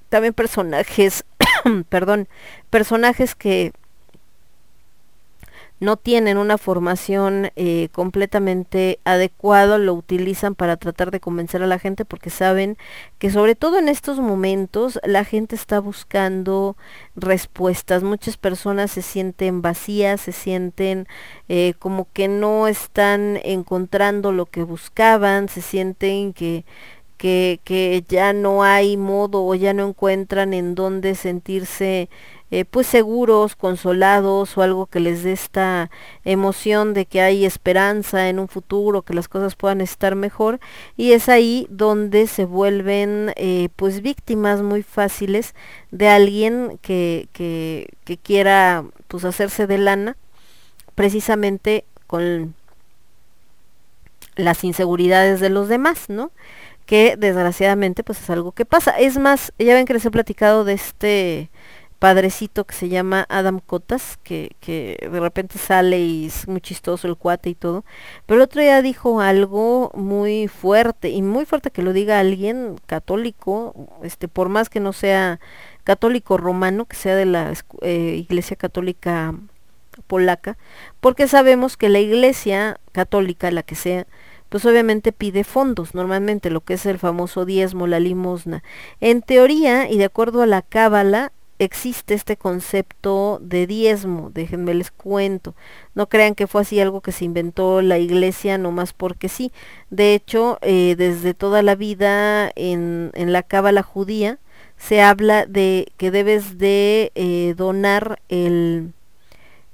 también 0.07 0.33
personajes, 0.33 1.25
perdón, 1.89 2.29
personajes 2.69 3.35
que 3.35 3.73
no 5.79 5.95
tienen 5.97 6.37
una 6.37 6.57
formación 6.57 7.51
eh, 7.55 7.89
completamente 7.91 8.99
adecuada, 9.05 9.77
lo 9.77 9.93
utilizan 9.93 10.55
para 10.55 10.77
tratar 10.77 11.11
de 11.11 11.19
convencer 11.19 11.63
a 11.63 11.67
la 11.67 11.79
gente 11.79 12.05
porque 12.05 12.29
saben 12.29 12.77
que 13.17 13.31
sobre 13.31 13.55
todo 13.55 13.79
en 13.79 13.87
estos 13.87 14.19
momentos 14.19 14.99
la 15.03 15.23
gente 15.23 15.55
está 15.55 15.79
buscando 15.79 16.75
respuestas. 17.15 18.03
Muchas 18.03 18.37
personas 18.37 18.91
se 18.91 19.01
sienten 19.01 19.61
vacías, 19.61 20.21
se 20.21 20.31
sienten 20.31 21.07
eh, 21.47 21.73
como 21.79 22.07
que 22.11 22.27
no 22.27 22.67
están 22.67 23.39
encontrando 23.43 24.31
lo 24.31 24.45
que 24.45 24.63
buscaban, 24.63 25.49
se 25.49 25.61
sienten 25.61 26.33
que 26.33 26.65
que, 27.19 27.59
que 27.65 28.05
ya 28.07 28.31
no 28.31 28.63
hay 28.63 28.95
modo 28.95 29.45
o 29.45 29.53
ya 29.53 29.73
no 29.73 29.89
encuentran 29.89 30.53
en 30.53 30.73
dónde 30.73 31.15
sentirse 31.15 32.09
eh, 32.51 32.65
pues 32.65 32.87
seguros, 32.87 33.55
consolados 33.55 34.57
o 34.57 34.61
algo 34.61 34.87
que 34.87 34.99
les 34.99 35.23
dé 35.23 35.31
esta 35.31 35.91
emoción 36.23 36.93
de 36.93 37.05
que 37.05 37.21
hay 37.21 37.45
esperanza 37.45 38.29
en 38.29 38.39
un 38.39 38.47
futuro, 38.47 39.03
que 39.03 39.13
las 39.13 39.27
cosas 39.27 39.55
puedan 39.55 39.81
estar 39.81 40.15
mejor 40.15 40.59
y 40.97 41.11
es 41.11 41.29
ahí 41.29 41.67
donde 41.69 42.27
se 42.27 42.45
vuelven 42.45 43.33
eh, 43.35 43.69
pues 43.75 44.01
víctimas 44.01 44.61
muy 44.61 44.83
fáciles 44.83 45.53
de 45.91 46.07
alguien 46.09 46.79
que, 46.81 47.29
que, 47.33 47.89
que 48.03 48.17
quiera 48.17 48.83
pues 49.07 49.25
hacerse 49.25 49.67
de 49.67 49.77
lana 49.77 50.17
precisamente 50.95 51.85
con 52.07 52.55
las 54.35 54.63
inseguridades 54.63 55.39
de 55.39 55.49
los 55.49 55.67
demás, 55.67 56.09
¿no? 56.09 56.31
que 56.89 57.17
desgraciadamente 57.17 58.03
pues 58.03 58.19
es 58.19 58.29
algo 58.31 58.51
que 58.51 58.65
pasa. 58.65 58.97
Es 58.97 59.19
más, 59.19 59.53
ya 59.59 59.75
ven 59.75 59.85
que 59.85 59.93
les 59.93 60.03
he 60.07 60.09
platicado 60.09 60.63
de 60.63 60.73
este 60.73 61.51
padrecito 61.99 62.65
que 62.65 62.73
se 62.73 62.87
llama 62.87 63.25
Adam 63.29 63.59
Cotas, 63.59 64.17
que, 64.23 64.55
que 64.61 64.97
de 65.11 65.19
repente 65.19 65.59
sale 65.59 65.99
y 65.99 66.27
es 66.27 66.47
muy 66.47 66.61
chistoso 66.61 67.07
el 67.07 67.17
cuate 67.17 67.49
y 67.49 67.55
todo, 67.55 67.83
pero 68.25 68.37
el 68.37 68.43
otro 68.43 68.61
día 68.61 68.81
dijo 68.81 69.19
algo 69.19 69.91
muy 69.93 70.47
fuerte, 70.47 71.09
y 71.09 71.21
muy 71.21 71.45
fuerte 71.45 71.71
que 71.71 71.83
lo 71.83 71.91
diga 71.93 72.19
alguien 72.19 72.77
católico, 72.85 73.75
este, 74.01 74.29
por 74.29 74.47
más 74.47 74.69
que 74.69 74.79
no 74.79 74.93
sea 74.93 75.39
católico 75.83 76.37
romano, 76.37 76.85
que 76.85 76.95
sea 76.95 77.15
de 77.15 77.25
la 77.25 77.53
eh, 77.81 78.15
iglesia 78.17 78.55
católica 78.55 79.35
polaca, 80.07 80.57
porque 81.01 81.27
sabemos 81.27 81.75
que 81.75 81.89
la 81.89 81.99
iglesia 81.99 82.79
católica, 82.93 83.51
la 83.51 83.63
que 83.63 83.75
sea, 83.75 84.07
pues 84.47 84.65
obviamente 84.65 85.11
pide 85.11 85.43
fondos, 85.43 85.93
normalmente 85.93 86.49
lo 86.49 86.61
que 86.61 86.75
es 86.75 86.85
el 86.85 86.97
famoso 86.97 87.45
diezmo, 87.45 87.87
la 87.87 87.99
limosna. 87.99 88.63
En 88.99 89.21
teoría, 89.21 89.89
y 89.89 89.97
de 89.97 90.05
acuerdo 90.05 90.41
a 90.41 90.47
la 90.47 90.61
cábala, 90.63 91.31
existe 91.59 92.13
este 92.13 92.37
concepto 92.37 93.39
de 93.41 93.67
diezmo, 93.67 94.31
déjenme 94.33 94.73
les 94.73 94.91
cuento. 94.91 95.53
No 95.93 96.07
crean 96.07 96.35
que 96.35 96.47
fue 96.47 96.61
así 96.61 96.79
algo 96.79 97.01
que 97.01 97.11
se 97.11 97.25
inventó 97.25 97.81
la 97.81 97.99
iglesia 97.99 98.57
nomás 98.57 98.93
porque 98.93 99.29
sí. 99.29 99.51
De 99.89 100.15
hecho, 100.15 100.57
eh, 100.61 100.95
desde 100.97 101.33
toda 101.33 101.61
la 101.61 101.75
vida 101.75 102.51
en, 102.55 103.11
en 103.13 103.33
la 103.33 103.43
cábala 103.43 103.83
judía 103.83 104.39
se 104.77 105.01
habla 105.01 105.45
de 105.45 105.91
que 105.97 106.09
debes 106.09 106.57
de 106.57 107.11
eh, 107.15 107.53
donar 107.57 108.21
el 108.29 108.93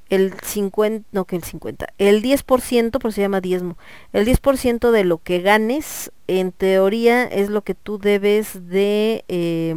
el 0.09 0.33
50, 0.39 1.07
no 1.11 1.25
que 1.25 1.35
el 1.35 1.43
50, 1.43 1.87
el 1.97 2.21
10%, 2.21 2.99
por 2.99 3.11
se 3.11 3.21
llama 3.21 3.41
diezmo, 3.41 3.77
el 4.13 4.25
10% 4.25 4.91
de 4.91 5.03
lo 5.03 5.17
que 5.17 5.41
ganes, 5.41 6.11
en 6.27 6.51
teoría 6.51 7.23
es 7.23 7.49
lo 7.49 7.63
que 7.63 7.73
tú 7.73 7.97
debes 7.97 8.69
de, 8.69 9.25
eh, 9.27 9.75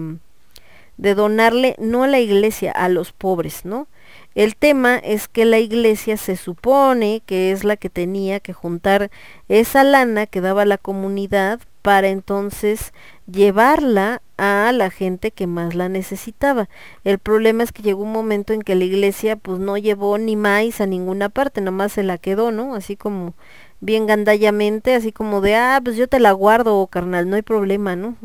de 0.99 1.15
donarle, 1.15 1.75
no 1.79 2.03
a 2.03 2.09
la 2.09 2.21
iglesia, 2.21 2.73
a 2.73 2.89
los 2.89 3.13
pobres, 3.13 3.65
¿no? 3.65 3.89
El 4.35 4.55
tema 4.57 4.97
es 4.99 5.27
que 5.27 5.45
la 5.45 5.59
iglesia 5.59 6.17
se 6.17 6.37
supone 6.37 7.23
que 7.27 7.51
es 7.51 7.65
la 7.65 7.77
que 7.77 7.91
tenía 7.91 8.41
que 8.41 8.53
juntar 8.53 9.11
esa 9.49 9.83
lana 9.85 10.27
que 10.27 10.41
daba 10.41 10.65
la 10.65 10.79
comunidad 10.79 11.61
para 11.83 12.09
entonces 12.09 12.93
llevarla 13.27 14.23
a 14.37 14.71
la 14.73 14.91
gente 14.91 15.31
que 15.31 15.47
más 15.47 15.75
la 15.75 15.89
necesitaba. 15.89 16.69
El 17.05 17.19
problema 17.19 17.63
es 17.63 17.73
que 17.73 17.83
llegó 17.83 18.03
un 18.03 18.13
momento 18.13 18.53
en 18.53 18.63
que 18.63 18.75
la 18.75 18.85
iglesia 18.85 19.37
pues 19.37 19.59
no 19.59 19.77
llevó 19.77 20.19
ni 20.19 20.37
maíz 20.37 20.81
a 20.81 20.87
ninguna 20.87 21.29
parte, 21.29 21.61
nomás 21.61 21.93
se 21.93 22.03
la 22.03 22.19
quedó, 22.19 22.53
¿no? 22.53 22.75
Así 22.75 22.97
como 22.97 23.35
bien 23.81 24.07
gandallamente, 24.07 24.95
así 24.95 25.13
como 25.13 25.41
de, 25.41 25.57
ah, 25.57 25.81
pues 25.83 25.97
yo 25.97 26.09
te 26.09 26.21
la 26.21 26.33
guardo, 26.33 26.87
carnal, 26.89 27.29
no 27.31 27.37
hay 27.37 27.43
problema, 27.43 27.97
¿no? 27.97 28.17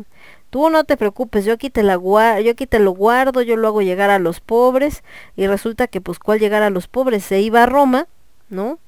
Tú 0.54 0.70
no 0.70 0.84
te 0.84 0.96
preocupes, 0.96 1.44
yo 1.44 1.52
aquí 1.52 1.68
te 1.68 1.82
la 1.82 1.94
yo 1.96 2.50
aquí 2.52 2.68
te 2.68 2.78
lo 2.78 2.92
guardo, 2.92 3.42
yo 3.42 3.56
lo 3.56 3.66
hago 3.66 3.82
llegar 3.82 4.10
a 4.10 4.20
los 4.20 4.38
pobres 4.38 5.02
y 5.34 5.48
resulta 5.48 5.88
que 5.88 6.00
pues 6.00 6.20
cuál 6.20 6.38
llegar 6.38 6.62
a 6.62 6.70
los 6.70 6.86
pobres 6.86 7.24
se 7.24 7.40
iba 7.40 7.64
a 7.64 7.66
Roma, 7.66 8.06
¿no? 8.50 8.78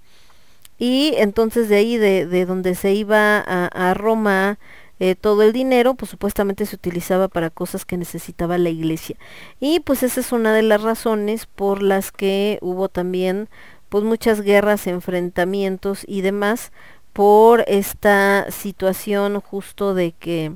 Y 0.79 1.15
entonces 1.17 1.69
de 1.69 1.75
ahí 1.75 1.97
de, 1.97 2.25
de 2.25 2.47
donde 2.47 2.77
se 2.77 2.95
iba 2.95 3.41
a, 3.41 3.67
a 3.67 3.95
Roma 3.95 4.61
eh, 5.01 5.17
todo 5.17 5.43
el 5.43 5.53
dinero, 5.53 5.95
pues 5.95 6.09
supuestamente 6.09 6.67
se 6.67 6.77
utilizaba 6.77 7.27
para 7.27 7.51
cosas 7.51 7.85
que 7.85 7.97
necesitaba 7.97 8.59
la 8.59 8.71
iglesia. 8.71 9.17
Y 9.59 9.81
pues 9.81 10.05
esa 10.05 10.21
es 10.21 10.31
una 10.31 10.53
de 10.53 10.63
las 10.63 10.85
razones 10.85 11.47
por 11.47 11.83
las 11.83 12.13
que 12.13 12.61
hubo 12.63 12.89
también 12.89 13.49
pues 13.89 14.05
muchas 14.05 14.41
guerras, 14.41 14.87
enfrentamientos 14.87 16.05
y 16.07 16.21
demás 16.21 16.71
por 17.13 17.65
esta 17.67 18.53
situación 18.53 19.41
justo 19.41 19.95
de 19.95 20.13
que 20.13 20.55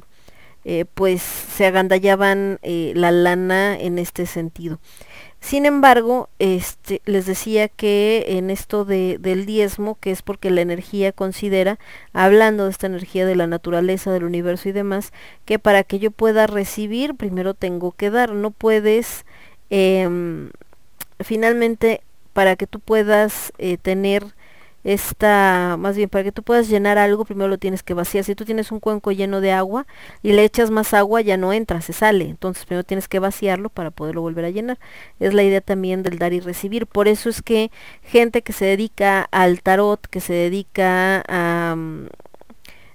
eh, 0.65 0.85
pues 0.95 1.23
se 1.23 1.67
agandallaban 1.67 2.59
eh, 2.63 2.93
la 2.95 3.11
lana 3.11 3.79
en 3.79 3.99
este 3.99 4.27
sentido. 4.27 4.79
Sin 5.41 5.65
embargo, 5.65 6.29
este, 6.39 7.01
les 7.07 7.25
decía 7.25 7.69
que 7.69 8.27
en 8.29 8.51
esto 8.51 8.85
de, 8.85 9.17
del 9.19 9.47
diezmo, 9.47 9.97
que 9.99 10.11
es 10.11 10.21
porque 10.21 10.51
la 10.51 10.61
energía 10.61 11.13
considera, 11.13 11.79
hablando 12.13 12.65
de 12.65 12.71
esta 12.71 12.89
energía 12.89 13.25
de 13.25 13.37
la 13.37 13.47
naturaleza, 13.47 14.13
del 14.13 14.25
universo 14.25 14.69
y 14.69 14.73
demás, 14.73 15.13
que 15.47 15.59
para 15.59 15.83
que 15.83 15.99
yo 15.99 16.11
pueda 16.11 16.47
recibir, 16.47 17.15
primero 17.15 17.55
tengo 17.55 17.93
que 17.93 18.11
dar. 18.11 18.33
No 18.33 18.51
puedes, 18.51 19.25
em, 19.71 20.51
finalmente, 21.21 22.03
para 22.35 22.57
que 22.57 22.67
tú 22.67 22.79
puedas 22.81 23.53
eh, 23.59 23.79
tener 23.79 24.35
esta, 24.83 25.76
más 25.78 25.97
bien 25.97 26.09
para 26.09 26.25
que 26.25 26.33
tú 26.33 26.42
puedas 26.42 26.68
llenar 26.68 26.99
algo, 26.99 27.25
primero 27.25 27.49
lo 27.49 27.59
tienes 27.59 27.83
que 27.83 27.94
vaciar. 27.94 28.25
Si 28.25 28.34
tú 28.34 28.44
tienes 28.44 28.73
un 28.73 28.81
cuenco 28.81 29.12
lleno 29.12 29.41
de 29.41 29.52
agua 29.52 29.86
y 30.23 30.33
le 30.33 30.44
echas 30.44 30.70
más 30.70 30.94
agua, 30.94 31.20
ya 31.20 31.36
no 31.36 31.52
entra, 31.52 31.81
se 31.81 31.92
sale. 31.92 32.25
Entonces 32.28 32.65
primero 32.65 32.84
tienes 32.84 33.09
que 33.09 33.18
vaciarlo 33.18 33.68
para 33.68 33.91
poderlo 33.91 34.23
volver 34.23 34.44
a 34.47 34.50
llenar. 34.50 34.78
Es 35.18 35.34
la 35.34 35.42
idea 35.42 35.60
también 35.60 36.02
del 36.02 36.18
dar 36.18 36.33
y 36.33 36.41
recibir. 36.41 36.86
Por 36.86 37.09
eso 37.09 37.28
es 37.28 37.42
que 37.42 37.70
gente 38.02 38.42
que 38.42 38.52
se 38.52 38.65
dedica 38.65 39.28
al 39.31 39.62
tarot, 39.62 40.07
que 40.07 40.20
se 40.20 40.33
dedica 40.33 41.25
a, 41.28 41.76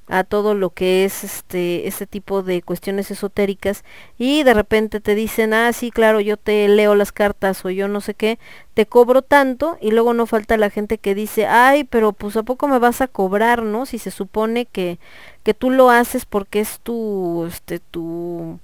a 0.08 0.24
todo 0.24 0.53
lo 0.53 0.69
que 0.69 1.03
es 1.06 1.24
este 1.24 1.88
este 1.88 2.06
tipo 2.08 2.43
de 2.43 2.61
cuestiones 2.61 3.09
esotéricas 3.11 3.84
y 4.17 4.43
de 4.43 4.53
repente 4.53 5.00
te 5.00 5.16
dicen, 5.16 5.53
"Ah, 5.53 5.74
sí, 5.74 5.92
claro, 5.92 6.19
yo 6.22 6.38
te 6.38 6.67
leo 6.67 6.95
las 6.95 7.11
cartas 7.11 7.66
o 7.66 7.69
yo 7.72 7.88
no 7.88 8.01
sé 8.01 8.14
qué, 8.14 8.38
te 8.75 8.85
cobro 8.85 9.22
tanto" 9.24 9.77
y 9.82 9.92
luego 9.92 10.14
no 10.14 10.25
falta 10.27 10.58
la 10.58 10.69
gente 10.69 10.98
que 11.00 11.16
dice, 11.16 11.48
"Ay, 11.48 11.84
pero 11.85 12.14
pues 12.14 12.38
a 12.38 12.43
poco 12.43 12.67
me 12.67 12.80
vas 12.80 13.01
a 13.01 13.08
cobrar, 13.08 13.64
¿no? 13.64 13.85
Si 13.85 13.98
se 14.00 14.11
supone 14.11 14.66
que 14.66 15.00
que 15.43 15.53
tú 15.53 15.69
lo 15.72 15.90
haces 15.92 16.25
porque 16.25 16.59
es 16.61 16.80
tu 16.82 17.45
este 17.48 17.80
tu 17.80 18.59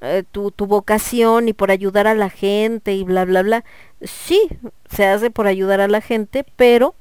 eh, 0.00 0.24
tu, 0.30 0.50
tu 0.50 0.66
vocación 0.66 1.48
y 1.48 1.52
por 1.52 1.70
ayudar 1.70 2.06
a 2.06 2.14
la 2.14 2.30
gente 2.30 2.92
y 2.94 3.04
bla 3.04 3.24
bla 3.24 3.42
bla. 3.42 3.64
Sí, 4.02 4.48
se 4.90 5.06
hace 5.06 5.30
por 5.30 5.46
ayudar 5.46 5.80
a 5.80 5.88
la 5.88 6.00
gente, 6.00 6.44
pero 6.56 6.94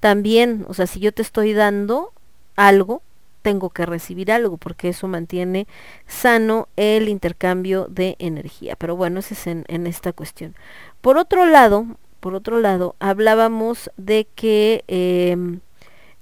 también, 0.00 0.64
o 0.68 0.74
sea, 0.74 0.86
si 0.86 1.00
yo 1.00 1.12
te 1.12 1.22
estoy 1.22 1.52
dando 1.52 2.12
algo, 2.56 3.02
tengo 3.48 3.70
que 3.70 3.86
recibir 3.86 4.30
algo, 4.30 4.58
porque 4.58 4.90
eso 4.90 5.08
mantiene 5.08 5.66
sano 6.06 6.68
el 6.76 7.08
intercambio 7.08 7.86
de 7.88 8.14
energía. 8.18 8.76
Pero 8.76 8.94
bueno, 8.94 9.20
ese 9.20 9.32
es 9.32 9.46
en, 9.46 9.86
esta 9.86 10.12
cuestión. 10.12 10.54
Por 11.00 11.16
otro 11.16 11.46
lado, 11.46 11.86
por 12.20 12.34
otro 12.34 12.60
lado, 12.60 12.94
hablábamos 13.00 13.90
de 13.96 14.26
que 14.34 14.84
em, 14.86 15.60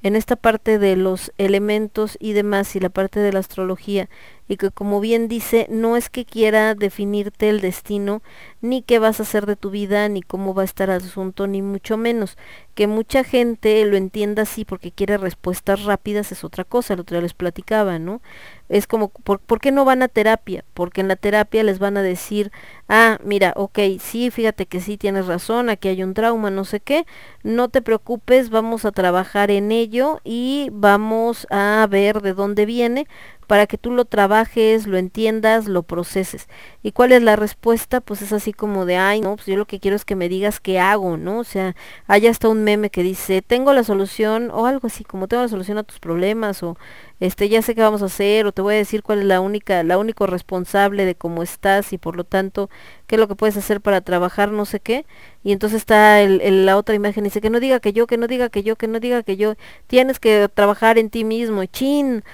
en 0.04 0.14
esta 0.14 0.36
parte 0.36 0.78
de 0.78 0.94
los 0.94 1.32
elementos 1.36 2.16
y 2.20 2.32
demás 2.32 2.76
y 2.76 2.78
la 2.78 2.90
parte 2.90 3.18
de 3.18 3.32
la 3.32 3.40
astrología 3.40 4.08
y 4.48 4.56
que 4.56 4.70
como 4.70 5.00
bien 5.00 5.28
dice, 5.28 5.66
no 5.70 5.96
es 5.96 6.08
que 6.08 6.24
quiera 6.24 6.74
definirte 6.74 7.48
el 7.48 7.60
destino, 7.60 8.22
ni 8.60 8.82
qué 8.82 8.98
vas 8.98 9.20
a 9.20 9.24
hacer 9.24 9.46
de 9.46 9.56
tu 9.56 9.70
vida, 9.70 10.08
ni 10.08 10.22
cómo 10.22 10.54
va 10.54 10.62
a 10.62 10.64
estar 10.64 10.88
el 10.88 10.96
asunto, 10.96 11.46
ni 11.46 11.62
mucho 11.62 11.96
menos. 11.96 12.36
Que 12.74 12.86
mucha 12.86 13.24
gente 13.24 13.84
lo 13.86 13.96
entienda 13.96 14.42
así 14.42 14.64
porque 14.64 14.92
quiere 14.92 15.16
respuestas 15.18 15.84
rápidas 15.84 16.30
es 16.32 16.44
otra 16.44 16.64
cosa, 16.64 16.94
el 16.94 17.00
otro 17.00 17.16
día 17.16 17.22
les 17.22 17.34
platicaba, 17.34 17.98
¿no? 17.98 18.20
Es 18.68 18.86
como, 18.86 19.08
¿por, 19.08 19.38
¿por 19.38 19.60
qué 19.60 19.72
no 19.72 19.84
van 19.84 20.02
a 20.02 20.08
terapia? 20.08 20.64
Porque 20.74 21.00
en 21.00 21.08
la 21.08 21.16
terapia 21.16 21.62
les 21.62 21.78
van 21.78 21.96
a 21.96 22.02
decir, 22.02 22.50
ah, 22.88 23.18
mira, 23.24 23.52
ok, 23.56 23.78
sí, 24.00 24.30
fíjate 24.30 24.66
que 24.66 24.80
sí 24.80 24.96
tienes 24.96 25.26
razón, 25.26 25.70
aquí 25.70 25.88
hay 25.88 26.02
un 26.02 26.14
trauma, 26.14 26.50
no 26.50 26.64
sé 26.64 26.80
qué, 26.80 27.06
no 27.42 27.68
te 27.68 27.82
preocupes, 27.82 28.50
vamos 28.50 28.84
a 28.84 28.92
trabajar 28.92 29.50
en 29.50 29.72
ello 29.72 30.20
y 30.24 30.68
vamos 30.72 31.46
a 31.50 31.86
ver 31.88 32.20
de 32.22 32.34
dónde 32.34 32.66
viene 32.66 33.06
para 33.46 33.66
que 33.66 33.78
tú 33.78 33.90
lo 33.92 34.04
trabajes, 34.04 34.86
lo 34.86 34.96
entiendas, 34.98 35.66
lo 35.66 35.82
proceses. 35.82 36.48
¿Y 36.82 36.92
cuál 36.92 37.12
es 37.12 37.22
la 37.22 37.36
respuesta? 37.36 38.00
Pues 38.00 38.22
es 38.22 38.32
así 38.32 38.52
como 38.52 38.84
de, 38.86 38.96
ay, 38.96 39.20
no, 39.20 39.36
pues 39.36 39.46
yo 39.46 39.56
lo 39.56 39.66
que 39.66 39.80
quiero 39.80 39.96
es 39.96 40.04
que 40.04 40.16
me 40.16 40.28
digas 40.28 40.60
qué 40.60 40.78
hago, 40.80 41.16
¿no? 41.16 41.38
O 41.40 41.44
sea, 41.44 41.74
hay 42.06 42.26
hasta 42.26 42.48
un 42.48 42.64
meme 42.64 42.90
que 42.90 43.02
dice, 43.02 43.42
tengo 43.42 43.72
la 43.72 43.84
solución, 43.84 44.50
o 44.52 44.66
algo 44.66 44.86
así, 44.88 45.04
como 45.04 45.28
tengo 45.28 45.42
la 45.42 45.48
solución 45.48 45.78
a 45.78 45.82
tus 45.84 45.98
problemas, 46.00 46.62
o 46.62 46.76
este, 47.20 47.48
ya 47.48 47.62
sé 47.62 47.74
qué 47.74 47.80
vamos 47.82 48.02
a 48.02 48.06
hacer, 48.06 48.46
o 48.46 48.52
te 48.52 48.62
voy 48.62 48.74
a 48.74 48.78
decir 48.78 49.02
cuál 49.02 49.20
es 49.20 49.24
la 49.24 49.40
única, 49.40 49.82
la 49.82 49.98
único 49.98 50.26
responsable 50.26 51.04
de 51.04 51.14
cómo 51.14 51.42
estás, 51.42 51.92
y 51.92 51.98
por 51.98 52.16
lo 52.16 52.24
tanto, 52.24 52.68
qué 53.06 53.16
es 53.16 53.20
lo 53.20 53.28
que 53.28 53.34
puedes 53.36 53.56
hacer 53.56 53.80
para 53.80 54.00
trabajar, 54.02 54.50
no 54.52 54.64
sé 54.66 54.80
qué. 54.80 55.06
Y 55.42 55.52
entonces 55.52 55.78
está 55.78 56.20
el, 56.20 56.40
el- 56.42 56.66
la 56.66 56.76
otra 56.76 56.94
imagen, 56.94 57.24
dice, 57.24 57.40
que 57.40 57.50
no 57.50 57.60
diga 57.60 57.80
que 57.80 57.92
yo, 57.92 58.06
que 58.06 58.18
no 58.18 58.26
diga 58.26 58.48
que 58.50 58.62
yo, 58.62 58.76
que 58.76 58.88
no 58.88 59.00
diga 59.00 59.22
que 59.22 59.36
yo, 59.36 59.54
tienes 59.86 60.18
que 60.20 60.48
trabajar 60.52 60.98
en 60.98 61.10
ti 61.10 61.24
mismo, 61.24 61.64
chin, 61.66 62.24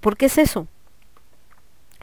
¿por 0.00 0.16
qué 0.16 0.26
es 0.26 0.38
eso? 0.38 0.66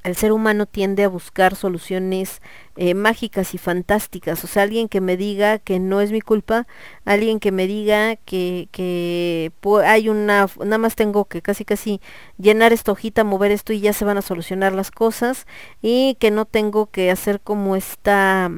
el 0.04 0.16
ser 0.16 0.32
humano 0.34 0.66
tiende 0.66 1.04
a 1.04 1.10
buscar 1.10 1.56
soluciones 1.56 2.42
eh, 2.76 2.94
mágicas 2.94 3.54
y 3.54 3.58
fantásticas. 3.58 4.44
O 4.44 4.48
sea, 4.48 4.64
alguien 4.64 4.90
que 4.90 5.02
me 5.02 5.18
diga 5.18 5.60
que 5.60 5.80
no 5.80 6.02
es 6.02 6.12
mi 6.12 6.22
culpa, 6.22 6.68
alguien 7.06 7.40
que 7.40 7.52
me 7.52 7.68
diga 7.68 8.18
que, 8.18 8.68
que 8.72 9.52
hay 9.86 10.10
una, 10.10 10.48
nada 10.60 10.78
más 10.78 10.96
tengo 10.96 11.26
que 11.26 11.42
casi 11.42 11.64
casi 11.66 12.02
llenar 12.38 12.74
esta 12.74 12.92
hojita, 12.92 13.24
mover 13.24 13.52
esto 13.52 13.74
y 13.74 13.80
ya 13.80 13.94
se 13.94 14.06
van 14.06 14.18
a 14.18 14.22
solucionar 14.22 14.74
las 14.74 14.92
cosas 14.92 15.48
y 15.82 16.16
que 16.20 16.32
no 16.32 16.46
tengo 16.46 16.88
que 16.88 17.10
hacer 17.10 17.40
como 17.40 17.76
esta 17.76 18.52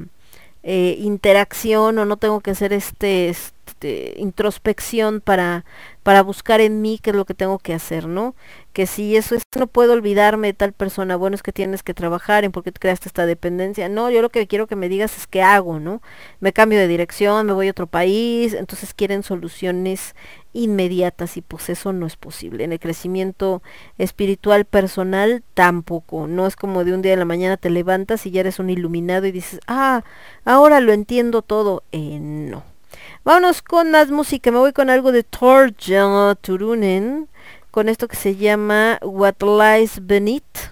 eh, 0.63 0.97
interacción 0.99 1.99
o 1.99 2.05
no 2.05 2.17
tengo 2.17 2.41
que 2.41 2.51
hacer 2.51 2.73
este, 2.73 3.29
este 3.29 4.15
introspección 4.17 5.21
para 5.21 5.63
para 6.05 6.21
buscar 6.21 6.61
en 6.61 6.81
mí 6.81 6.99
qué 7.01 7.09
es 7.09 7.15
lo 7.15 7.25
que 7.25 7.33
tengo 7.33 7.57
que 7.57 7.73
hacer, 7.73 8.07
¿no? 8.07 8.35
Que 8.75 8.87
si 8.87 9.15
eso 9.15 9.35
es, 9.35 9.43
no 9.57 9.67
puedo 9.67 9.93
olvidarme 9.93 10.47
de 10.47 10.53
tal 10.53 10.73
persona, 10.73 11.15
bueno, 11.15 11.35
es 11.35 11.43
que 11.43 11.53
tienes 11.53 11.81
que 11.81 11.93
trabajar 11.93 12.43
en 12.43 12.51
por 12.51 12.61
qué 12.61 12.73
te 12.73 12.79
creaste 12.81 13.07
esta 13.07 13.25
dependencia. 13.25 13.87
No, 13.87 14.09
yo 14.09 14.21
lo 14.21 14.29
que 14.29 14.47
quiero 14.47 14.67
que 14.67 14.75
me 14.75 14.89
digas 14.89 15.17
es 15.17 15.27
qué 15.27 15.41
hago, 15.41 15.79
¿no? 15.79 16.01
Me 16.41 16.51
cambio 16.51 16.77
de 16.77 16.89
dirección, 16.89 17.45
me 17.45 17.53
voy 17.53 17.69
a 17.69 17.71
otro 17.71 17.87
país, 17.87 18.53
entonces 18.53 18.93
quieren 18.93 19.23
soluciones 19.23 20.13
inmediatas 20.51 21.37
y 21.37 21.41
pues 21.41 21.69
eso 21.69 21.93
no 21.93 22.05
es 22.05 22.17
posible. 22.17 22.65
En 22.65 22.73
el 22.73 22.81
crecimiento 22.81 23.63
espiritual 23.97 24.65
personal 24.65 25.41
tampoco. 25.53 26.27
No 26.27 26.45
es 26.45 26.57
como 26.57 26.83
de 26.83 26.93
un 26.93 27.01
día 27.01 27.11
de 27.11 27.17
la 27.17 27.23
mañana 27.23 27.55
te 27.55 27.69
levantas 27.69 28.25
y 28.25 28.31
ya 28.31 28.41
eres 28.41 28.59
un 28.59 28.69
iluminado 28.69 29.25
y 29.25 29.31
dices, 29.31 29.61
ah, 29.67 30.03
ahora 30.43 30.81
lo 30.81 30.91
entiendo 30.91 31.43
todo. 31.43 31.83
Eh, 31.93 32.19
no. 32.19 32.75
Vámonos 33.23 33.61
con 33.61 33.91
más 33.91 34.11
música. 34.11 34.51
Me 34.51 34.59
voy 34.59 34.73
con 34.73 34.89
algo 34.89 35.13
de 35.13 35.23
Torja 35.23 36.35
Turunen. 36.35 37.29
Con 37.75 37.89
esto 37.89 38.07
que 38.07 38.15
se 38.15 38.37
llama 38.37 38.99
What 39.01 39.41
Lies 39.41 40.07
Beneath. 40.07 40.71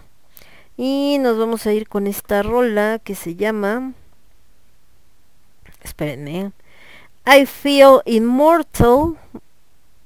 Y 0.78 1.18
nos 1.20 1.38
vamos 1.38 1.68
a 1.68 1.74
ir 1.74 1.90
con 1.90 2.08
esta 2.08 2.44
rola 2.44 2.98
que 3.04 3.14
se 3.14 3.36
llama... 3.36 3.92
Espérenme. 5.82 6.54
I 7.28 7.46
Feel 7.46 8.00
Immortal. 8.06 9.18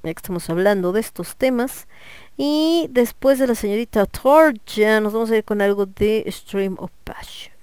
Ya 0.01 0.11
que 0.11 0.17
estamos 0.17 0.49
hablando 0.49 0.91
de 0.91 1.01
estos 1.01 1.35
temas. 1.35 1.87
Y 2.35 2.87
después 2.89 3.37
de 3.37 3.45
la 3.45 3.53
señorita 3.53 4.07
Torja 4.07 4.99
nos 4.99 5.13
vamos 5.13 5.29
a 5.29 5.37
ir 5.37 5.43
con 5.43 5.61
algo 5.61 5.85
de 5.85 6.25
Stream 6.31 6.77
of 6.79 6.89
Passion 7.03 7.57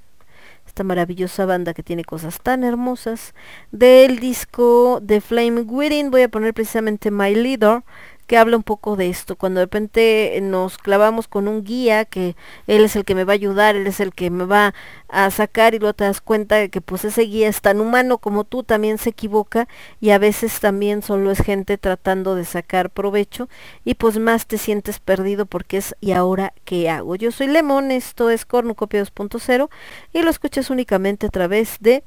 esta 0.74 0.82
maravillosa 0.82 1.46
banda 1.46 1.72
que 1.72 1.84
tiene 1.84 2.04
cosas 2.04 2.40
tan 2.40 2.64
hermosas. 2.64 3.32
Del 3.70 4.18
disco 4.18 4.98
de 5.00 5.20
Flame 5.20 5.60
Within 5.60 6.10
voy 6.10 6.22
a 6.22 6.28
poner 6.28 6.52
precisamente 6.52 7.12
My 7.12 7.32
Leader, 7.32 7.84
que 8.24 8.36
habla 8.36 8.56
un 8.56 8.62
poco 8.62 8.96
de 8.96 9.08
esto. 9.08 9.36
Cuando 9.36 9.60
de 9.60 9.66
repente 9.66 10.38
nos 10.42 10.78
clavamos 10.78 11.28
con 11.28 11.48
un 11.48 11.64
guía, 11.64 12.04
que 12.04 12.36
él 12.66 12.84
es 12.84 12.96
el 12.96 13.04
que 13.04 13.14
me 13.14 13.24
va 13.24 13.32
a 13.32 13.34
ayudar, 13.34 13.76
él 13.76 13.86
es 13.86 14.00
el 14.00 14.12
que 14.12 14.30
me 14.30 14.44
va 14.44 14.74
a 15.08 15.30
sacar 15.30 15.74
y 15.74 15.78
luego 15.78 15.94
te 15.94 16.04
das 16.04 16.20
cuenta 16.20 16.56
de 16.56 16.70
que 16.70 16.80
pues 16.80 17.04
ese 17.04 17.22
guía 17.22 17.48
es 17.48 17.60
tan 17.60 17.80
humano 17.80 18.18
como 18.18 18.44
tú, 18.44 18.62
también 18.62 18.98
se 18.98 19.10
equivoca 19.10 19.68
y 20.00 20.10
a 20.10 20.18
veces 20.18 20.58
también 20.60 21.02
solo 21.02 21.30
es 21.30 21.40
gente 21.40 21.78
tratando 21.78 22.34
de 22.34 22.44
sacar 22.44 22.90
provecho 22.90 23.48
y 23.84 23.94
pues 23.94 24.18
más 24.18 24.46
te 24.46 24.58
sientes 24.58 24.98
perdido 24.98 25.46
porque 25.46 25.78
es 25.78 25.94
¿y 26.00 26.12
ahora 26.12 26.52
qué 26.64 26.90
hago? 26.90 27.16
Yo 27.16 27.30
soy 27.32 27.46
Lemon, 27.46 27.90
esto 27.90 28.30
es 28.30 28.44
Cornucopia 28.44 29.02
2.0 29.02 29.68
y 30.12 30.22
lo 30.22 30.30
escuchas 30.30 30.70
únicamente 30.70 31.26
a 31.26 31.30
través 31.30 31.76
de 31.80 32.02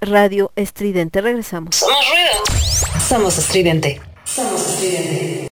Radio 0.00 0.50
Estridente. 0.56 1.20
Regresamos. 1.20 1.84
Somos 3.08 3.38
estridente. 3.38 4.00
Somos 4.24 4.60
estridente. 4.66 5.51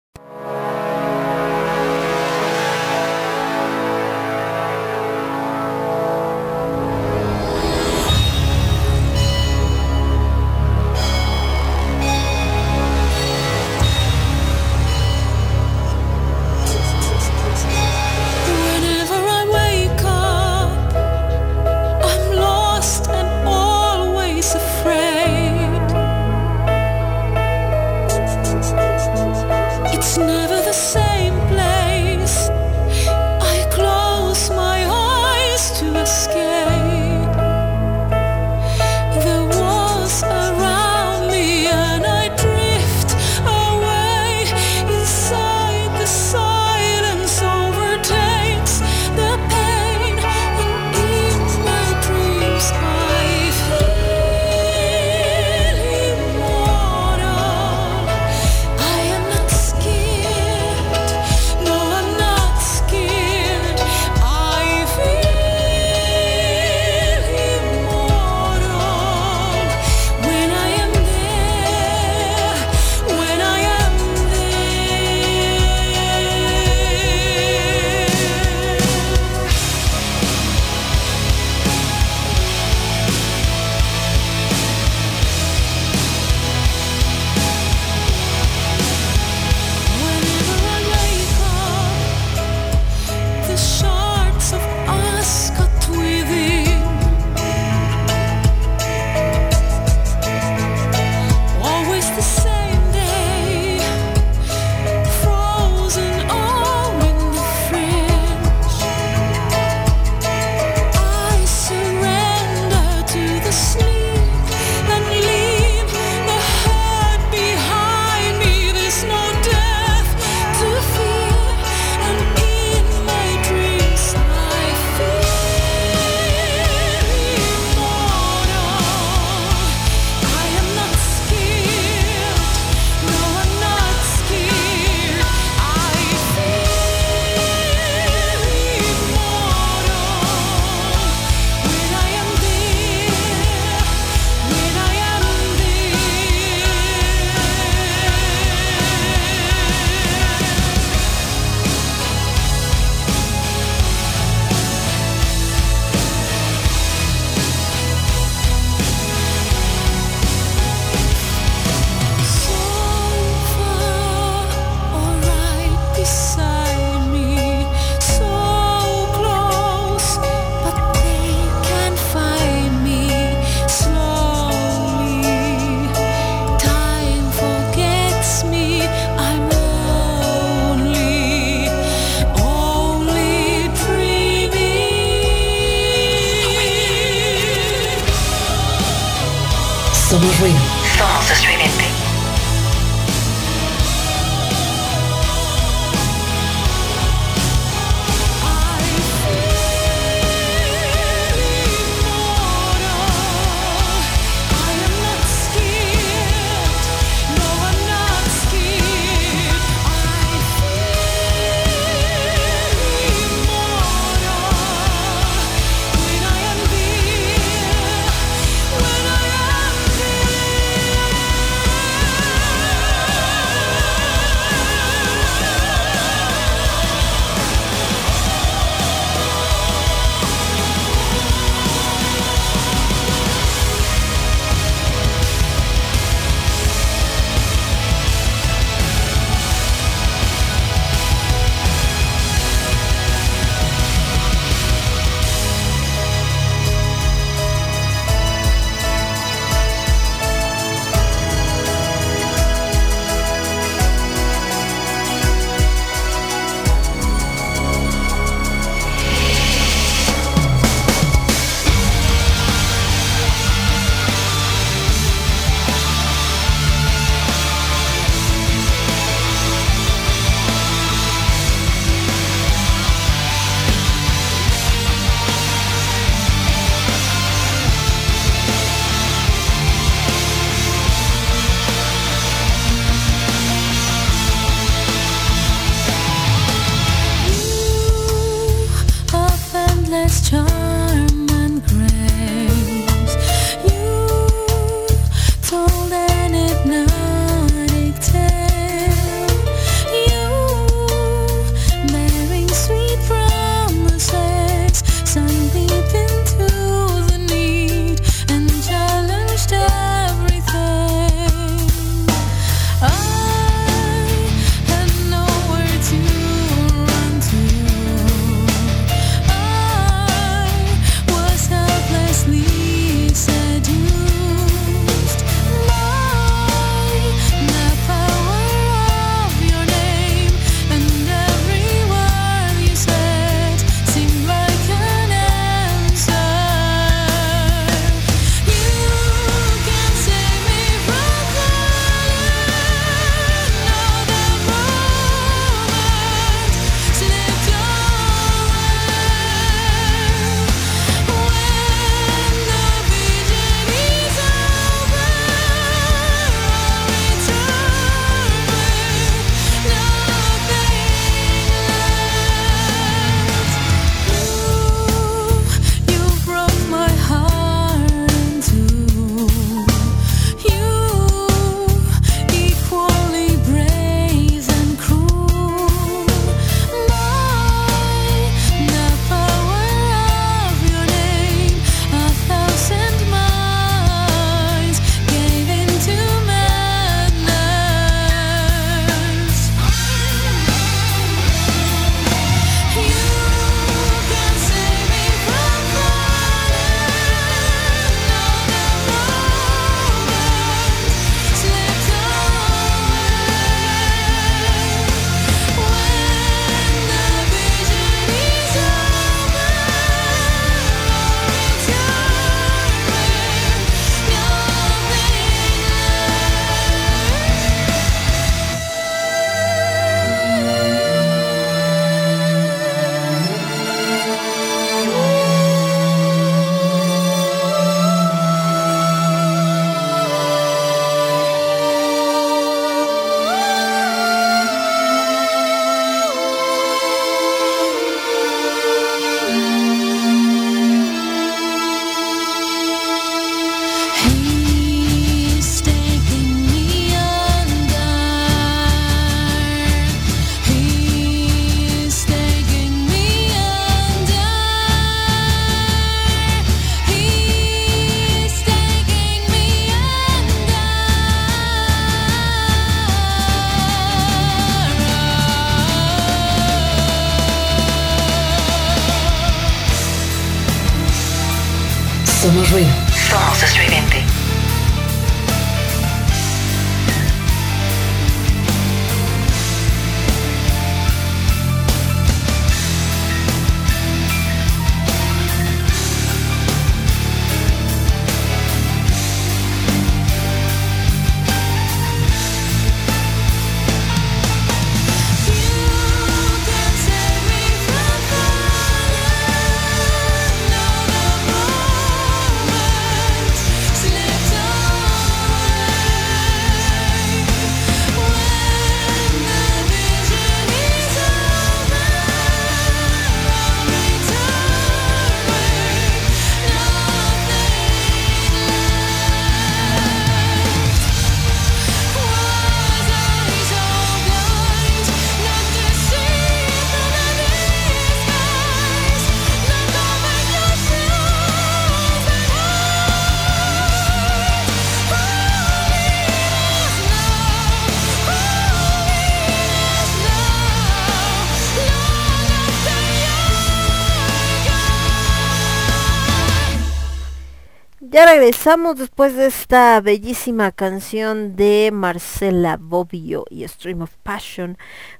Ya 547.97 548.05
regresamos 548.05 548.77
después 548.77 549.15
de 549.15 549.25
esta 549.25 549.81
bellísima 549.81 550.51
canción 550.51 551.35
de 551.35 551.71
Marcela 551.73 552.59
Bobbio 552.61 553.25
y 553.31 553.43
Stream 553.47 553.81
of 553.81 553.89
Passion 554.03 554.59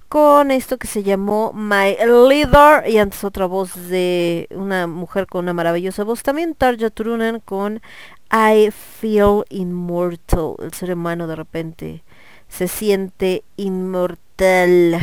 con 0.10 0.50
esto 0.50 0.80
que 0.80 0.88
se 0.88 1.04
llamó 1.04 1.54
My 1.54 1.96
Leader 2.04 2.90
y 2.90 2.98
antes 2.98 3.24
otra 3.24 3.46
voz 3.46 3.76
de 3.90 4.48
una 4.50 4.88
mujer 4.88 5.28
con 5.28 5.46
una 5.46 5.54
maravillosa 5.54 6.04
voz. 6.04 6.24
También 6.24 6.56
Tarja 6.56 6.90
Turunen 6.90 7.40
con 7.40 7.84
I 8.32 8.72
Feel 8.72 9.44
Immortal. 9.50 10.56
El 10.58 10.74
ser 10.74 10.92
humano 10.92 11.28
de 11.28 11.36
repente 11.36 12.04
se 12.48 12.68
siente 12.68 13.44
inmortal 13.58 14.98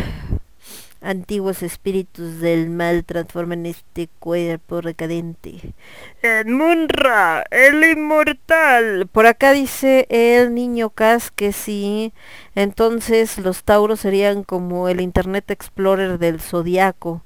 antiguos 1.04 1.62
espíritus 1.62 2.40
del 2.40 2.70
mal 2.70 3.04
transforman 3.04 3.66
este 3.66 4.08
cuerpo 4.18 4.80
recadente 4.80 5.74
en 6.22 6.52
Munra, 6.52 7.44
el 7.50 7.84
inmortal. 7.84 9.06
Por 9.12 9.26
acá 9.26 9.52
dice 9.52 10.06
el 10.08 10.54
niño 10.54 10.90
Cas 10.90 11.30
que 11.30 11.52
sí, 11.52 12.12
entonces 12.54 13.38
los 13.38 13.64
Tauros 13.64 14.00
serían 14.00 14.42
como 14.44 14.88
el 14.88 15.00
Internet 15.00 15.50
Explorer 15.50 16.18
del 16.18 16.40
Zodiaco. 16.40 17.22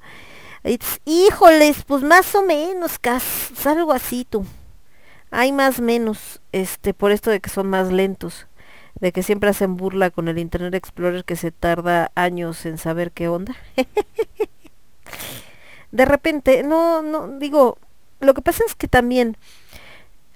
It's- 0.64 1.00
híjoles, 1.04 1.84
pues 1.84 2.02
más 2.02 2.34
o 2.34 2.42
menos, 2.42 2.98
Cas, 2.98 3.24
algo 3.64 3.92
así 3.92 4.26
tú. 4.28 4.44
Hay 5.30 5.52
más 5.52 5.80
menos, 5.80 6.40
este, 6.52 6.94
por 6.94 7.12
esto 7.12 7.30
de 7.30 7.40
que 7.40 7.50
son 7.50 7.68
más 7.68 7.92
lentos, 7.92 8.46
de 9.00 9.12
que 9.12 9.22
siempre 9.22 9.50
hacen 9.50 9.76
burla 9.76 10.10
con 10.10 10.28
el 10.28 10.38
Internet 10.38 10.74
Explorer 10.74 11.24
que 11.24 11.36
se 11.36 11.50
tarda 11.50 12.10
años 12.14 12.64
en 12.66 12.78
saber 12.78 13.12
qué 13.12 13.28
onda. 13.28 13.54
de 15.92 16.04
repente, 16.04 16.62
no, 16.62 17.02
no, 17.02 17.28
digo, 17.38 17.78
lo 18.20 18.34
que 18.34 18.42
pasa 18.42 18.64
es 18.66 18.74
que 18.74 18.88
también 18.88 19.36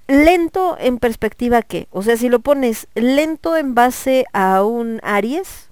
lento 0.07 0.77
en 0.79 0.99
perspectiva 0.99 1.61
que, 1.61 1.87
o 1.91 2.03
sea, 2.03 2.17
si 2.17 2.29
lo 2.29 2.39
pones 2.39 2.87
lento 2.95 3.57
en 3.57 3.75
base 3.75 4.25
a 4.33 4.63
un 4.63 4.99
Aries, 5.03 5.69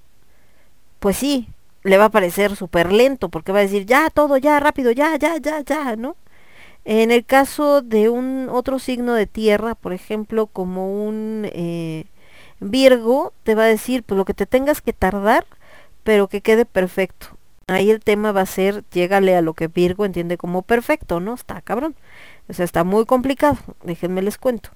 pues 0.99 1.17
sí, 1.17 1.47
le 1.83 1.97
va 1.97 2.05
a 2.05 2.11
parecer 2.11 2.55
súper 2.55 2.91
lento 2.91 3.29
porque 3.29 3.51
va 3.51 3.59
a 3.59 3.63
decir 3.63 3.85
ya 3.85 4.09
todo, 4.09 4.37
ya 4.37 4.59
rápido, 4.59 4.91
ya, 4.91 5.15
ya, 5.17 5.37
ya, 5.37 5.61
ya, 5.61 5.95
¿no? 5.95 6.15
En 6.85 7.11
el 7.11 7.25
caso 7.25 7.81
de 7.81 8.09
un 8.09 8.49
otro 8.49 8.79
signo 8.79 9.13
de 9.13 9.27
tierra, 9.27 9.75
por 9.75 9.93
ejemplo, 9.93 10.47
como 10.47 11.05
un 11.05 11.47
eh, 11.53 12.05
Virgo, 12.61 13.33
te 13.43 13.55
va 13.55 13.63
a 13.63 13.67
decir 13.67 14.03
pues 14.03 14.17
lo 14.17 14.23
que 14.23 14.33
te 14.33 14.45
tengas 14.45 14.81
que 14.81 14.93
tardar, 14.93 15.45
pero 16.03 16.29
que 16.29 16.41
quede 16.41 16.65
perfecto. 16.65 17.27
Ahí 17.67 17.89
el 17.89 17.99
tema 18.01 18.31
va 18.31 18.41
a 18.41 18.45
ser, 18.45 18.83
llégale 18.91 19.35
a 19.35 19.41
lo 19.41 19.53
que 19.53 19.67
Virgo 19.67 20.05
entiende 20.05 20.37
como 20.37 20.61
perfecto, 20.61 21.19
¿no? 21.19 21.33
Está 21.33 21.61
cabrón. 21.61 21.95
O 22.47 22.53
sea, 22.53 22.65
está 22.65 22.83
muy 22.83 23.05
complicado, 23.05 23.57
déjenme 23.83 24.21
les 24.21 24.37
cuento. 24.37 24.69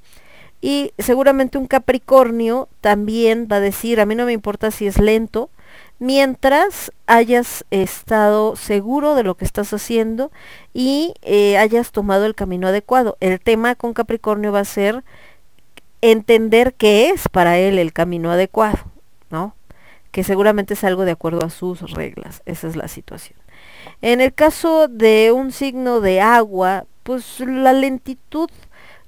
Y 0.61 0.93
seguramente 0.97 1.57
un 1.57 1.67
Capricornio 1.67 2.69
también 2.81 3.47
va 3.51 3.57
a 3.57 3.59
decir, 3.59 3.99
a 3.99 4.05
mí 4.05 4.15
no 4.15 4.25
me 4.25 4.33
importa 4.33 4.71
si 4.71 4.87
es 4.87 4.97
lento, 4.97 5.49
mientras 5.99 6.91
hayas 7.05 7.65
estado 7.69 8.55
seguro 8.55 9.13
de 9.15 9.23
lo 9.23 9.35
que 9.35 9.45
estás 9.45 9.73
haciendo 9.73 10.31
y 10.73 11.13
eh, 11.21 11.57
hayas 11.57 11.91
tomado 11.91 12.25
el 12.25 12.33
camino 12.33 12.67
adecuado. 12.67 13.17
El 13.19 13.39
tema 13.39 13.75
con 13.75 13.93
Capricornio 13.93 14.51
va 14.51 14.61
a 14.61 14.65
ser 14.65 15.03
entender 16.11 16.73
qué 16.73 17.09
es 17.09 17.27
para 17.29 17.57
él 17.57 17.79
el 17.79 17.93
camino 17.93 18.31
adecuado, 18.31 18.79
¿no? 19.29 19.55
Que 20.11 20.23
seguramente 20.23 20.73
es 20.73 20.83
algo 20.83 21.05
de 21.05 21.11
acuerdo 21.11 21.43
a 21.43 21.49
sus 21.49 21.81
reglas. 21.91 22.41
Esa 22.45 22.67
es 22.67 22.75
la 22.75 22.87
situación. 22.87 23.37
En 24.01 24.21
el 24.21 24.33
caso 24.33 24.87
de 24.87 25.31
un 25.31 25.51
signo 25.51 26.01
de 26.01 26.21
agua, 26.21 26.85
pues 27.03 27.39
la 27.39 27.73
lentitud 27.73 28.49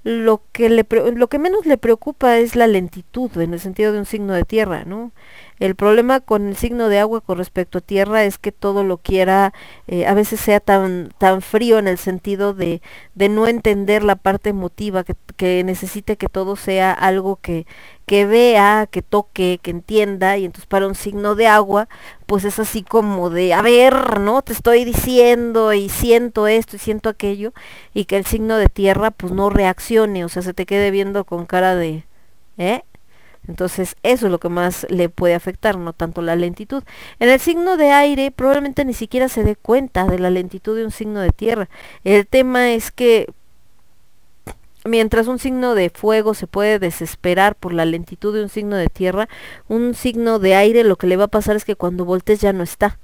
lo 0.04 0.42
que 0.52 0.70
lo 0.70 1.26
que 1.28 1.38
menos 1.38 1.66
le 1.66 1.76
preocupa 1.76 2.38
es 2.38 2.56
la 2.56 2.66
lentitud 2.66 3.36
en 3.38 3.52
el 3.52 3.60
sentido 3.60 3.92
de 3.92 3.98
un 3.98 4.06
signo 4.06 4.32
de 4.32 4.44
tierra, 4.44 4.84
¿no? 4.84 5.12
El 5.58 5.74
problema 5.74 6.20
con 6.20 6.48
el 6.48 6.56
signo 6.56 6.88
de 6.88 6.98
agua 7.00 7.20
con 7.20 7.38
respecto 7.38 7.78
a 7.78 7.80
tierra 7.80 8.24
es 8.24 8.38
que 8.38 8.52
todo 8.52 8.84
lo 8.84 8.98
quiera, 8.98 9.52
eh, 9.86 10.06
a 10.06 10.14
veces 10.14 10.40
sea 10.40 10.60
tan, 10.60 11.12
tan 11.18 11.42
frío 11.42 11.78
en 11.78 11.88
el 11.88 11.98
sentido 11.98 12.54
de, 12.54 12.80
de 13.14 13.28
no 13.28 13.46
entender 13.46 14.04
la 14.04 14.16
parte 14.16 14.50
emotiva, 14.50 15.04
que, 15.04 15.14
que 15.36 15.64
necesite 15.64 16.16
que 16.16 16.28
todo 16.28 16.56
sea 16.56 16.92
algo 16.92 17.36
que, 17.42 17.66
que 18.06 18.24
vea, 18.26 18.88
que 18.90 19.02
toque, 19.02 19.60
que 19.62 19.70
entienda, 19.70 20.36
y 20.38 20.44
entonces 20.44 20.66
para 20.66 20.86
un 20.86 20.94
signo 20.94 21.34
de 21.34 21.46
agua, 21.46 21.88
pues 22.26 22.44
es 22.44 22.58
así 22.58 22.82
como 22.82 23.30
de, 23.30 23.52
a 23.52 23.62
ver, 23.62 24.20
¿no? 24.20 24.42
Te 24.42 24.52
estoy 24.52 24.84
diciendo 24.84 25.72
y 25.72 25.88
siento 25.88 26.46
esto 26.46 26.76
y 26.76 26.78
siento 26.78 27.08
aquello, 27.08 27.52
y 27.94 28.06
que 28.06 28.16
el 28.16 28.24
signo 28.24 28.56
de 28.56 28.68
tierra 28.68 29.10
pues 29.10 29.32
no 29.32 29.50
reaccione, 29.50 30.24
o 30.24 30.28
sea, 30.28 30.42
se 30.42 30.54
te 30.54 30.66
quede 30.66 30.90
viendo 30.90 31.24
con 31.24 31.46
cara 31.46 31.74
de, 31.74 32.04
¿eh? 32.58 32.82
Entonces 33.48 33.96
eso 34.02 34.26
es 34.26 34.32
lo 34.32 34.38
que 34.38 34.50
más 34.50 34.86
le 34.90 35.08
puede 35.08 35.34
afectar, 35.34 35.78
no 35.78 35.94
tanto 35.94 36.22
la 36.22 36.36
lentitud. 36.36 36.84
En 37.18 37.30
el 37.30 37.40
signo 37.40 37.76
de 37.76 37.90
aire 37.90 38.30
probablemente 38.30 38.84
ni 38.84 38.94
siquiera 38.94 39.28
se 39.28 39.42
dé 39.42 39.56
cuenta 39.56 40.04
de 40.04 40.18
la 40.18 40.30
lentitud 40.30 40.76
de 40.76 40.84
un 40.84 40.90
signo 40.90 41.20
de 41.20 41.30
tierra. 41.30 41.68
El 42.04 42.26
tema 42.26 42.72
es 42.72 42.92
que 42.92 43.26
mientras 44.84 45.26
un 45.26 45.38
signo 45.38 45.74
de 45.74 45.90
fuego 45.90 46.34
se 46.34 46.46
puede 46.46 46.78
desesperar 46.78 47.56
por 47.56 47.72
la 47.72 47.86
lentitud 47.86 48.34
de 48.34 48.42
un 48.42 48.48
signo 48.48 48.76
de 48.76 48.88
tierra, 48.88 49.28
un 49.66 49.94
signo 49.94 50.38
de 50.38 50.54
aire 50.54 50.84
lo 50.84 50.96
que 50.96 51.06
le 51.06 51.16
va 51.16 51.24
a 51.24 51.28
pasar 51.28 51.56
es 51.56 51.64
que 51.64 51.74
cuando 51.76 52.04
voltees 52.04 52.40
ya 52.40 52.52
no 52.52 52.62
está. 52.62 52.98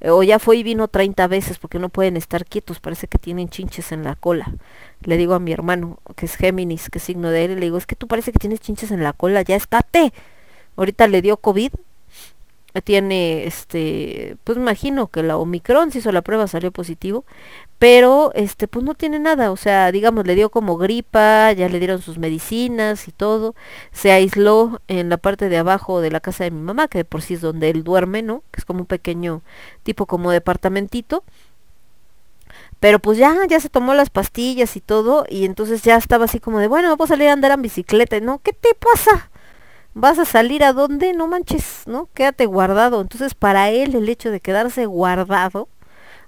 Eh, 0.00 0.10
O 0.10 0.22
ya 0.22 0.38
fue 0.38 0.56
y 0.58 0.62
vino 0.62 0.88
30 0.88 1.26
veces 1.26 1.58
porque 1.58 1.78
no 1.78 1.88
pueden 1.88 2.16
estar 2.16 2.44
quietos, 2.44 2.80
parece 2.80 3.08
que 3.08 3.18
tienen 3.18 3.48
chinches 3.48 3.92
en 3.92 4.04
la 4.04 4.14
cola. 4.14 4.52
Le 5.02 5.16
digo 5.16 5.34
a 5.34 5.40
mi 5.40 5.52
hermano, 5.52 5.98
que 6.16 6.26
es 6.26 6.36
Géminis, 6.36 6.90
que 6.90 6.98
es 6.98 7.04
signo 7.04 7.30
de 7.30 7.40
aire, 7.40 7.54
le 7.54 7.62
digo, 7.62 7.78
es 7.78 7.86
que 7.86 7.96
tú 7.96 8.06
parece 8.08 8.32
que 8.32 8.38
tienes 8.38 8.60
chinches 8.60 8.90
en 8.90 9.02
la 9.02 9.12
cola, 9.12 9.42
ya 9.42 9.56
estate. 9.56 10.12
Ahorita 10.76 11.08
le 11.08 11.22
dio 11.22 11.36
COVID, 11.38 11.72
tiene 12.80 13.46
este, 13.46 14.36
pues 14.44 14.58
imagino 14.58 15.08
que 15.08 15.22
la 15.22 15.36
Omicron 15.36 15.90
se 15.90 15.98
hizo 15.98 16.12
la 16.12 16.22
prueba, 16.22 16.46
salió 16.46 16.70
positivo, 16.72 17.24
pero 17.78 18.32
este, 18.34 18.66
pues 18.68 18.84
no 18.84 18.94
tiene 18.94 19.18
nada, 19.20 19.52
o 19.52 19.56
sea, 19.56 19.92
digamos, 19.92 20.26
le 20.26 20.34
dio 20.34 20.50
como 20.50 20.76
gripa, 20.76 21.52
ya 21.52 21.68
le 21.68 21.78
dieron 21.78 22.02
sus 22.02 22.18
medicinas 22.18 23.06
y 23.08 23.12
todo, 23.12 23.54
se 23.92 24.10
aisló 24.12 24.80
en 24.88 25.08
la 25.08 25.16
parte 25.16 25.48
de 25.48 25.58
abajo 25.58 26.00
de 26.00 26.10
la 26.10 26.20
casa 26.20 26.44
de 26.44 26.50
mi 26.50 26.60
mamá, 26.60 26.88
que 26.88 26.98
de 26.98 27.04
por 27.04 27.22
sí 27.22 27.34
es 27.34 27.40
donde 27.40 27.70
él 27.70 27.84
duerme, 27.84 28.22
¿no? 28.22 28.42
Que 28.50 28.60
es 28.60 28.64
como 28.64 28.80
un 28.80 28.86
pequeño 28.86 29.42
tipo 29.84 30.06
como 30.06 30.30
departamentito. 30.30 31.22
Pero 32.80 33.00
pues 33.00 33.18
ya, 33.18 33.34
ya 33.48 33.60
se 33.60 33.68
tomó 33.68 33.94
las 33.94 34.10
pastillas 34.10 34.76
y 34.76 34.80
todo, 34.80 35.24
y 35.28 35.44
entonces 35.44 35.82
ya 35.82 35.96
estaba 35.96 36.26
así 36.26 36.38
como 36.40 36.60
de, 36.60 36.68
bueno, 36.68 36.96
a 36.98 37.06
salir 37.06 37.28
a 37.28 37.32
andar 37.32 37.52
en 37.52 37.62
bicicleta, 37.62 38.20
¿no? 38.20 38.38
¿Qué 38.38 38.52
te 38.52 38.70
pasa? 38.74 39.27
¿Vas 40.00 40.20
a 40.20 40.24
salir 40.24 40.62
a 40.62 40.72
dónde? 40.72 41.12
No 41.12 41.26
manches, 41.26 41.82
¿no? 41.86 42.08
Quédate 42.14 42.46
guardado. 42.46 43.00
Entonces 43.00 43.34
para 43.34 43.70
él 43.70 43.96
el 43.96 44.08
hecho 44.08 44.30
de 44.30 44.38
quedarse 44.40 44.86
guardado, 44.86 45.68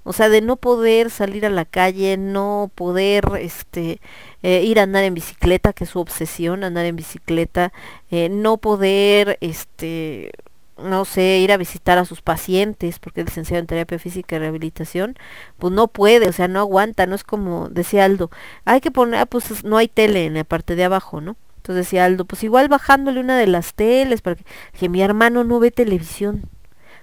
o 0.03 0.13
sea, 0.13 0.29
de 0.29 0.41
no 0.41 0.57
poder 0.57 1.11
salir 1.11 1.47
a 1.47 1.51
la 1.51 1.65
calle, 1.65 2.17
no 2.17 2.71
poder 2.75 3.25
este 3.41 4.01
eh, 4.43 4.65
ir 4.65 4.81
a 4.81 4.85
andar 4.85 5.05
en 5.05 5.15
bicicleta, 5.15 5.73
que 5.73 5.85
es 5.85 5.91
su 5.91 6.01
obsesión, 6.01 6.65
andar 6.65 6.85
en 6.85 6.97
bicicleta, 6.97 7.73
eh, 8.11 8.29
no 8.29 8.57
poder 8.59 9.39
este 9.41 10.33
no 10.79 11.05
sé, 11.05 11.39
ir 11.39 11.53
a 11.53 11.57
visitar 11.59 11.99
a 11.99 12.05
sus 12.07 12.23
pacientes, 12.23 12.99
porque 12.99 13.21
es 13.21 13.27
licenciado 13.27 13.61
en 13.61 13.67
terapia 13.69 13.99
física 14.01 14.37
y 14.37 14.39
rehabilitación, 14.41 15.17
pues 15.59 15.73
no 15.75 15.89
puede, 15.89 16.29
o 16.29 16.33
sea, 16.33 16.49
no 16.49 16.59
aguanta, 16.61 17.07
no 17.07 17.15
es 17.15 17.25
como 17.25 17.69
decía 17.69 18.05
Aldo, 18.07 18.31
hay 18.65 18.81
que 18.81 18.91
poner, 18.91 19.21
ah, 19.21 19.27
pues 19.27 19.63
no 19.65 19.77
hay 19.77 19.89
tele 19.89 20.27
en 20.27 20.35
la 20.35 20.45
parte 20.45 20.77
de 20.77 20.85
abajo, 20.85 21.21
¿no? 21.21 21.37
Entonces 21.71 21.87
decía 21.87 22.05
Aldo, 22.05 22.25
pues 22.25 22.43
igual 22.43 22.69
bajándole 22.69 23.21
una 23.21 23.39
de 23.39 23.47
las 23.47 23.75
teles, 23.75 24.23
para 24.23 24.37
que, 24.77 24.89
mi 24.89 25.03
hermano 25.03 25.45
no 25.45 25.61
ve 25.61 25.71
televisión. 25.71 26.43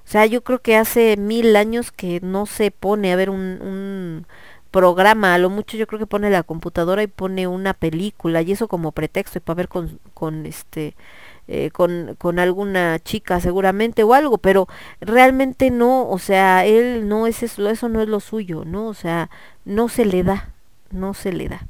O 0.03 0.09
sea, 0.09 0.25
yo 0.25 0.43
creo 0.43 0.59
que 0.59 0.75
hace 0.75 1.15
mil 1.15 1.55
años 1.55 1.93
que 1.93 2.19
no 2.21 2.45
se 2.45 2.71
pone 2.71 3.13
a 3.13 3.15
ver 3.15 3.29
un, 3.29 3.61
un 3.61 4.27
programa, 4.69 5.33
a 5.33 5.37
lo 5.37 5.49
mucho 5.49 5.77
yo 5.77 5.87
creo 5.87 5.99
que 5.99 6.05
pone 6.05 6.29
la 6.29 6.43
computadora 6.43 7.01
y 7.01 7.07
pone 7.07 7.47
una 7.47 7.73
película, 7.73 8.41
y 8.41 8.51
eso 8.51 8.67
como 8.67 8.91
pretexto 8.91 9.37
y 9.37 9.41
para 9.41 9.55
ver 9.55 9.69
con, 9.69 9.99
con 10.13 10.45
este 10.45 10.95
eh, 11.47 11.71
con, 11.71 12.15
con 12.17 12.39
alguna 12.39 12.99
chica 12.99 13.39
seguramente 13.39 14.03
o 14.03 14.13
algo, 14.13 14.37
pero 14.37 14.67
realmente 14.99 15.71
no, 15.71 16.09
o 16.09 16.19
sea, 16.19 16.65
él 16.65 17.07
no 17.07 17.25
es 17.25 17.41
eso, 17.41 17.69
eso 17.69 17.87
no 17.87 18.01
es 18.01 18.09
lo 18.09 18.19
suyo, 18.19 18.65
¿no? 18.65 18.87
O 18.87 18.93
sea, 18.93 19.29
no 19.63 19.87
se 19.87 20.03
le 20.03 20.23
da, 20.23 20.49
no 20.91 21.13
se 21.13 21.31
le 21.31 21.47
da. 21.47 21.67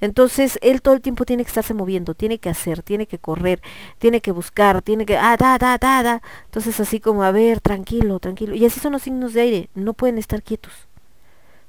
Entonces, 0.00 0.58
él 0.62 0.82
todo 0.82 0.94
el 0.94 1.00
tiempo 1.00 1.24
tiene 1.24 1.44
que 1.44 1.48
estarse 1.48 1.74
moviendo, 1.74 2.14
tiene 2.14 2.38
que 2.38 2.48
hacer, 2.48 2.82
tiene 2.82 3.06
que 3.06 3.18
correr, 3.18 3.60
tiene 3.98 4.20
que 4.20 4.30
buscar, 4.32 4.82
tiene 4.82 5.06
que, 5.06 5.16
ah, 5.16 5.36
da, 5.36 5.58
da, 5.58 5.78
da, 5.78 6.02
da. 6.02 6.22
Entonces, 6.46 6.78
así 6.80 7.00
como, 7.00 7.22
a 7.24 7.32
ver, 7.32 7.60
tranquilo, 7.60 8.20
tranquilo. 8.20 8.54
Y 8.54 8.64
así 8.64 8.80
son 8.80 8.92
los 8.92 9.02
signos 9.02 9.34
de 9.34 9.40
aire, 9.40 9.70
no 9.74 9.94
pueden 9.94 10.18
estar 10.18 10.42
quietos. 10.42 10.72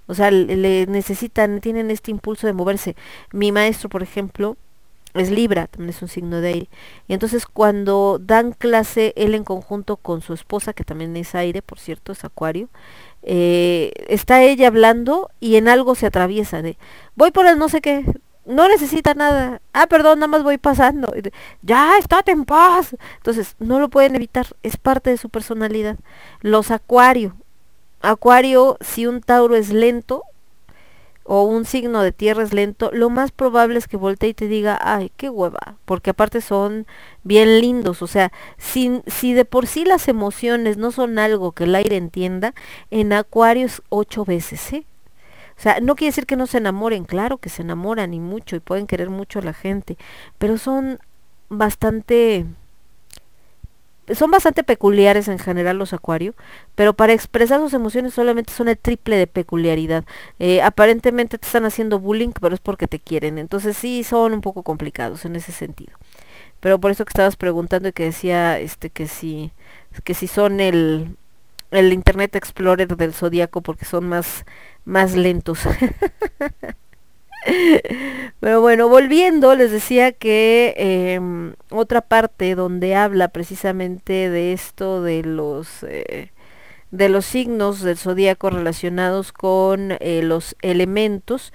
O 0.07 0.15
sea, 0.15 0.31
le, 0.31 0.87
necesitan, 0.87 1.61
tienen 1.61 1.91
este 1.91 2.11
impulso 2.11 2.47
de 2.47 2.53
moverse. 2.53 2.95
Mi 3.31 3.51
maestro, 3.51 3.89
por 3.89 4.03
ejemplo, 4.03 4.57
es 5.13 5.31
Libra, 5.31 5.67
también 5.67 5.89
es 5.89 6.01
un 6.01 6.07
signo 6.07 6.41
de 6.41 6.47
aire. 6.49 6.69
Y 7.07 7.13
entonces 7.13 7.45
cuando 7.45 8.19
dan 8.21 8.51
clase 8.53 9.13
él 9.15 9.35
en 9.35 9.43
conjunto 9.43 9.97
con 9.97 10.21
su 10.21 10.33
esposa, 10.33 10.73
que 10.73 10.83
también 10.83 11.15
es 11.17 11.35
aire, 11.35 11.61
por 11.61 11.79
cierto, 11.79 12.11
es 12.11 12.23
acuario, 12.23 12.69
eh, 13.23 13.91
está 14.07 14.43
ella 14.43 14.67
hablando 14.67 15.29
y 15.39 15.55
en 15.55 15.67
algo 15.67 15.95
se 15.95 16.05
atraviesa 16.05 16.61
de, 16.61 16.77
voy 17.15 17.31
por 17.31 17.45
el 17.47 17.57
no 17.57 17.69
sé 17.69 17.81
qué, 17.81 18.05
no 18.49 18.67
necesita 18.67 19.13
nada. 19.13 19.61
Ah, 19.73 19.87
perdón, 19.87 20.19
nada 20.19 20.27
más 20.27 20.43
voy 20.43 20.57
pasando. 20.57 21.13
Ya, 21.61 21.97
estate 21.99 22.31
en 22.31 22.45
paz. 22.45 22.95
Entonces, 23.17 23.55
no 23.59 23.79
lo 23.79 23.89
pueden 23.89 24.15
evitar, 24.15 24.47
es 24.63 24.75
parte 24.75 25.11
de 25.11 25.17
su 25.17 25.29
personalidad. 25.29 25.97
Los 26.41 26.71
acuario. 26.71 27.35
Acuario, 28.01 28.77
si 28.81 29.05
un 29.05 29.21
Tauro 29.21 29.55
es 29.55 29.69
lento 29.69 30.23
o 31.31 31.43
un 31.43 31.63
signo 31.63 32.01
de 32.01 32.11
tierra 32.11 32.41
es 32.41 32.53
lento, 32.53 32.89
lo 32.91 33.11
más 33.11 33.31
probable 33.31 33.77
es 33.77 33.87
que 33.87 33.97
voltee 33.97 34.29
y 34.29 34.33
te 34.33 34.47
diga, 34.47 34.79
ay, 34.81 35.11
qué 35.15 35.29
hueva, 35.29 35.75
porque 35.85 36.09
aparte 36.09 36.41
son 36.41 36.87
bien 37.23 37.61
lindos, 37.61 38.01
o 38.01 38.07
sea, 38.07 38.31
si, 38.57 39.03
si 39.05 39.33
de 39.33 39.45
por 39.45 39.67
sí 39.67 39.85
las 39.85 40.07
emociones 40.07 40.77
no 40.77 40.91
son 40.91 41.19
algo 41.19 41.51
que 41.51 41.65
el 41.65 41.75
aire 41.75 41.97
entienda, 41.97 42.55
en 42.89 43.13
Acuario 43.13 43.67
es 43.67 43.83
ocho 43.89 44.25
veces, 44.25 44.73
¿eh? 44.73 44.87
O 45.55 45.61
sea, 45.61 45.79
no 45.81 45.93
quiere 45.93 46.09
decir 46.09 46.25
que 46.25 46.35
no 46.35 46.47
se 46.47 46.57
enamoren, 46.57 47.05
claro 47.05 47.37
que 47.37 47.49
se 47.49 47.61
enamoran 47.61 48.15
y 48.15 48.19
mucho 48.19 48.55
y 48.55 48.59
pueden 48.59 48.87
querer 48.87 49.11
mucho 49.11 49.37
a 49.37 49.43
la 49.43 49.53
gente, 49.53 49.99
pero 50.39 50.57
son 50.57 50.97
bastante 51.49 52.47
son 54.15 54.31
bastante 54.31 54.63
peculiares 54.63 55.27
en 55.27 55.39
general 55.39 55.77
los 55.77 55.93
acuario, 55.93 56.33
pero 56.75 56.93
para 56.93 57.13
expresar 57.13 57.59
sus 57.59 57.73
emociones 57.73 58.13
solamente 58.13 58.53
son 58.53 58.67
el 58.69 58.77
triple 58.77 59.17
de 59.17 59.27
peculiaridad. 59.27 60.05
Eh, 60.39 60.61
aparentemente 60.61 61.37
te 61.37 61.45
están 61.45 61.65
haciendo 61.65 61.99
bullying, 61.99 62.31
pero 62.39 62.53
es 62.55 62.61
porque 62.61 62.87
te 62.87 62.99
quieren. 62.99 63.37
Entonces 63.37 63.77
sí 63.77 64.03
son 64.03 64.33
un 64.33 64.41
poco 64.41 64.63
complicados 64.63 65.25
en 65.25 65.35
ese 65.35 65.51
sentido. 65.51 65.93
Pero 66.59 66.79
por 66.79 66.91
eso 66.91 67.05
que 67.05 67.11
estabas 67.11 67.35
preguntando 67.37 67.89
y 67.89 67.93
que 67.93 68.03
decía 68.03 68.59
este 68.59 68.89
que 68.89 69.07
si 69.07 69.51
que 70.03 70.13
si 70.13 70.27
son 70.27 70.59
el 70.59 71.17
el 71.71 71.93
Internet 71.93 72.35
Explorer 72.35 72.95
del 72.97 73.13
Zodíaco 73.13 73.61
porque 73.61 73.85
son 73.85 74.07
más 74.09 74.45
más 74.85 75.15
lentos. 75.15 75.61
Pero 78.39 78.61
bueno, 78.61 78.89
volviendo, 78.89 79.55
les 79.55 79.71
decía 79.71 80.11
que 80.11 80.73
eh, 80.77 81.19
otra 81.71 82.01
parte 82.01 82.55
donde 82.55 82.95
habla 82.95 83.29
precisamente 83.29 84.29
de 84.29 84.53
esto 84.53 85.01
de 85.01 85.23
los 85.23 85.83
eh, 85.83 86.31
de 86.91 87.09
los 87.09 87.25
signos 87.25 87.81
del 87.81 87.97
zodíaco 87.97 88.49
relacionados 88.49 89.31
con 89.31 89.91
eh, 89.99 90.21
los 90.23 90.55
elementos, 90.63 91.53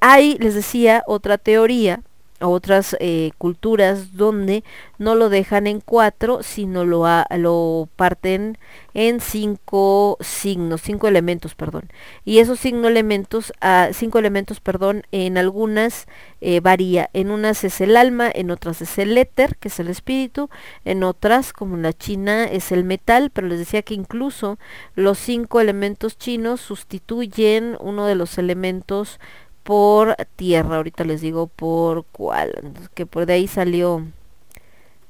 hay, 0.00 0.38
les 0.38 0.54
decía, 0.54 1.02
otra 1.06 1.36
teoría 1.36 2.00
otras 2.40 2.96
eh, 3.00 3.30
culturas 3.38 4.16
donde 4.16 4.64
no 4.98 5.14
lo 5.14 5.28
dejan 5.28 5.66
en 5.66 5.80
cuatro, 5.80 6.42
sino 6.42 6.84
lo, 6.84 7.06
a, 7.06 7.26
lo 7.36 7.88
parten 7.96 8.58
en 8.92 9.20
cinco 9.20 10.16
signos, 10.20 10.82
cinco 10.82 11.08
elementos, 11.08 11.54
perdón. 11.54 11.90
Y 12.24 12.38
esos 12.38 12.60
cinco 12.60 12.88
elementos, 12.88 13.52
uh, 13.62 13.92
cinco 13.92 14.18
elementos, 14.18 14.60
perdón, 14.60 15.02
en 15.12 15.38
algunas 15.38 16.06
eh, 16.40 16.60
varía. 16.60 17.10
En 17.12 17.30
unas 17.30 17.64
es 17.64 17.80
el 17.80 17.96
alma, 17.96 18.30
en 18.32 18.50
otras 18.50 18.82
es 18.82 18.98
el 18.98 19.16
éter, 19.16 19.56
que 19.56 19.68
es 19.68 19.80
el 19.80 19.88
espíritu, 19.88 20.50
en 20.84 21.02
otras, 21.02 21.52
como 21.52 21.76
en 21.76 21.82
la 21.82 21.92
China, 21.92 22.44
es 22.44 22.72
el 22.72 22.84
metal, 22.84 23.30
pero 23.30 23.48
les 23.48 23.58
decía 23.58 23.82
que 23.82 23.94
incluso 23.94 24.58
los 24.94 25.18
cinco 25.18 25.60
elementos 25.60 26.18
chinos 26.18 26.60
sustituyen 26.60 27.76
uno 27.80 28.06
de 28.06 28.14
los 28.14 28.38
elementos 28.38 29.18
por 29.64 30.14
tierra, 30.36 30.76
ahorita 30.76 31.04
les 31.04 31.20
digo 31.22 31.48
por 31.48 32.04
cuál, 32.12 32.74
que 32.94 33.06
por 33.06 33.26
de 33.26 33.32
ahí 33.32 33.48
salió 33.48 34.06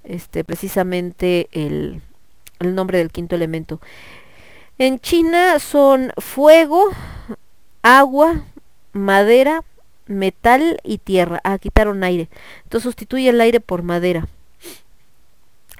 este 0.05 0.44
precisamente 0.44 1.49
el, 1.52 2.00
nombre 2.60 2.99
del 2.99 3.10
quinto 3.10 3.34
elemento. 3.34 3.81
En 4.78 5.00
China 5.00 5.58
son 5.58 6.12
fuego, 6.18 6.89
agua, 7.83 8.44
madera, 8.92 9.62
metal 10.07 10.78
y 10.83 10.99
tierra. 10.99 11.41
Ah, 11.44 11.58
quitaron 11.58 12.02
aire. 12.05 12.28
Entonces 12.65 12.84
sustituye 12.84 13.28
el 13.28 13.41
aire 13.41 13.60
por 13.60 13.83
madera. 13.83 14.28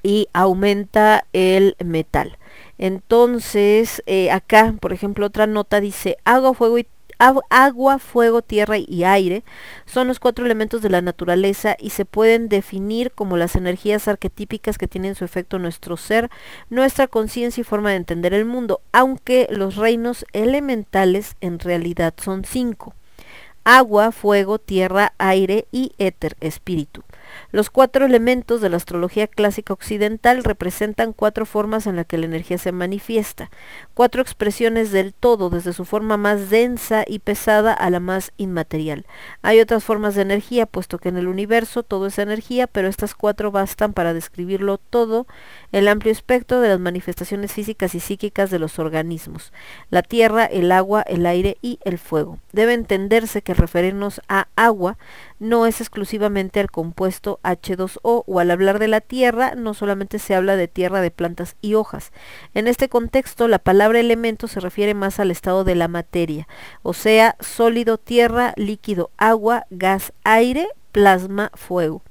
Y 0.03 0.27
aumenta 0.33 1.25
el 1.33 1.75
metal. 1.83 2.37
Entonces, 2.77 4.03
eh, 4.05 4.31
acá, 4.31 4.75
por 4.79 4.93
ejemplo, 4.93 5.25
otra 5.25 5.47
nota 5.47 5.79
dice 5.79 6.17
agua, 6.25 6.53
fuego 6.53 6.77
y 6.77 6.87
agua, 7.19 7.99
fuego, 7.99 8.41
tierra 8.41 8.77
y 8.77 9.03
aire 9.03 9.43
son 9.85 10.07
los 10.07 10.19
cuatro 10.19 10.45
elementos 10.45 10.81
de 10.81 10.89
la 10.89 11.01
naturaleza 11.01 11.75
y 11.79 11.91
se 11.91 12.05
pueden 12.05 12.49
definir 12.49 13.11
como 13.11 13.37
las 13.37 13.55
energías 13.55 14.07
arquetípicas 14.07 14.77
que 14.77 14.87
tienen 14.87 15.15
su 15.15 15.25
efecto 15.25 15.55
en 15.57 15.63
nuestro 15.63 15.97
ser, 15.97 16.29
nuestra 16.69 17.07
conciencia 17.07 17.61
y 17.61 17.65
forma 17.65 17.91
de 17.91 17.97
entender 17.97 18.33
el 18.33 18.45
mundo, 18.45 18.81
aunque 18.91 19.47
los 19.49 19.75
reinos 19.75 20.25
elementales 20.33 21.35
en 21.41 21.59
realidad 21.59 22.13
son 22.17 22.45
cinco. 22.45 22.93
Agua, 23.63 24.11
fuego, 24.11 24.59
tierra, 24.59 25.13
aire 25.17 25.65
y 25.71 25.93
éter, 25.97 26.35
espíritu. 26.39 27.03
Los 27.51 27.69
cuatro 27.69 28.05
elementos 28.05 28.61
de 28.61 28.69
la 28.69 28.77
astrología 28.77 29.27
clásica 29.27 29.73
occidental 29.73 30.43
representan 30.43 31.13
cuatro 31.13 31.45
formas 31.45 31.87
en 31.87 31.95
las 31.95 32.05
que 32.05 32.17
la 32.17 32.25
energía 32.25 32.57
se 32.57 32.71
manifiesta, 32.71 33.49
cuatro 33.93 34.21
expresiones 34.21 34.91
del 34.91 35.13
todo, 35.13 35.49
desde 35.49 35.73
su 35.73 35.85
forma 35.85 36.17
más 36.17 36.49
densa 36.49 37.03
y 37.07 37.19
pesada 37.19 37.73
a 37.73 37.89
la 37.89 37.99
más 37.99 38.31
inmaterial. 38.37 39.05
Hay 39.41 39.59
otras 39.59 39.83
formas 39.83 40.15
de 40.15 40.21
energía, 40.21 40.65
puesto 40.65 40.97
que 40.97 41.09
en 41.09 41.17
el 41.17 41.27
universo 41.27 41.83
todo 41.83 42.07
es 42.07 42.19
energía, 42.19 42.67
pero 42.67 42.87
estas 42.87 43.15
cuatro 43.15 43.51
bastan 43.51 43.93
para 43.93 44.13
describirlo 44.13 44.77
todo, 44.77 45.27
el 45.71 45.87
amplio 45.87 46.11
espectro 46.11 46.61
de 46.61 46.69
las 46.69 46.79
manifestaciones 46.79 47.51
físicas 47.51 47.95
y 47.95 47.99
psíquicas 47.99 48.49
de 48.49 48.59
los 48.59 48.79
organismos, 48.79 49.51
la 49.89 50.01
tierra, 50.01 50.45
el 50.45 50.71
agua, 50.71 51.01
el 51.01 51.25
aire 51.25 51.57
y 51.61 51.79
el 51.83 51.97
fuego. 51.97 52.39
Debe 52.51 52.73
entenderse 52.73 53.41
que 53.41 53.53
referirnos 53.53 54.21
a 54.27 54.47
agua 54.55 54.97
no 55.39 55.65
es 55.65 55.81
exclusivamente 55.81 56.59
al 56.59 56.71
compuesto 56.71 57.24
H2O 57.43 58.23
o 58.25 58.39
al 58.39 58.51
hablar 58.51 58.79
de 58.79 58.87
la 58.87 59.01
tierra 59.01 59.55
no 59.55 59.73
solamente 59.73 60.19
se 60.19 60.35
habla 60.35 60.55
de 60.55 60.67
tierra 60.67 61.01
de 61.01 61.11
plantas 61.11 61.55
y 61.61 61.73
hojas. 61.73 62.11
En 62.53 62.67
este 62.67 62.89
contexto 62.89 63.47
la 63.47 63.59
palabra 63.59 63.99
elemento 63.99 64.47
se 64.47 64.59
refiere 64.59 64.93
más 64.93 65.19
al 65.19 65.31
estado 65.31 65.63
de 65.63 65.75
la 65.75 65.87
materia, 65.87 66.47
o 66.83 66.93
sea, 66.93 67.35
sólido, 67.39 67.97
tierra, 67.97 68.53
líquido, 68.55 69.11
agua, 69.17 69.65
gas, 69.69 70.13
aire, 70.23 70.67
plasma, 70.91 71.51
fuego 71.53 72.03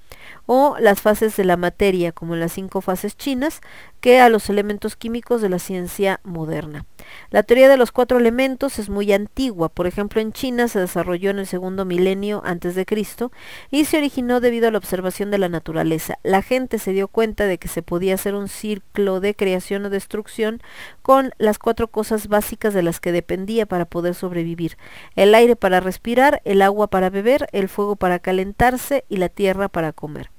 o 0.47 0.77
las 0.79 1.01
fases 1.01 1.37
de 1.37 1.45
la 1.45 1.57
materia, 1.57 2.13
como 2.13 2.37
las 2.37 2.53
cinco 2.53 2.81
fases 2.81 3.17
chinas, 3.17 3.61
que 4.01 4.21
a 4.21 4.29
los 4.29 4.51
elementos 4.51 4.97
químicos 4.97 5.41
de 5.41 5.49
la 5.49 5.59
ciencia 5.59 6.21
moderna. 6.25 6.85
La 7.31 7.43
teoría 7.43 7.69
de 7.69 7.77
los 7.77 7.91
cuatro 7.91 8.19
elementos 8.19 8.79
es 8.79 8.89
muy 8.89 9.13
antigua, 9.13 9.69
por 9.69 9.87
ejemplo 9.87 10.21
en 10.21 10.33
China 10.33 10.69
se 10.69 10.81
desarrolló 10.81 11.31
en 11.31 11.39
el 11.39 11.47
segundo 11.47 11.85
milenio 11.85 12.43
antes 12.45 12.75
de 12.75 12.85
Cristo 12.85 13.33
y 13.71 13.87
se 13.87 13.97
originó 13.99 14.41
debido 14.41 14.69
a 14.69 14.71
la 14.71 14.79
observación 14.79 15.31
de 15.31 15.39
la 15.39 15.49
naturaleza. 15.49 16.19
La 16.23 16.43
gente 16.43 16.79
se 16.79 16.93
dio 16.93 17.09
cuenta 17.09 17.47
de 17.47 17.59
que 17.59 17.69
se 17.69 17.83
podía 17.83 18.15
hacer 18.15 18.35
un 18.35 18.49
ciclo 18.49 19.21
de 19.21 19.35
creación 19.35 19.87
o 19.87 19.91
destrucción 19.91 20.61
con 21.05 21.33
las 21.37 21.59
cuatro 21.59 21.89
cosas 21.89 22.29
básicas 22.29 22.73
de 22.73 22.83
las 22.83 22.99
que 22.99 23.13
dependía 23.13 23.67
para 23.67 23.85
poder 23.85 24.15
sobrevivir. 24.15 24.79
El 25.17 25.35
aire 25.35 25.55
para 25.55 25.81
respirar, 25.81 26.41
el 26.47 26.63
agua 26.63 26.87
para 26.87 27.11
beber, 27.11 27.47
el 27.53 27.69
fuego 27.69 27.95
para 27.95 28.21
calentarse 28.21 29.05
y 29.11 29.19
la 29.19 29.29
tierra 29.29 29.69
para 29.69 29.93
comer. 29.93 30.31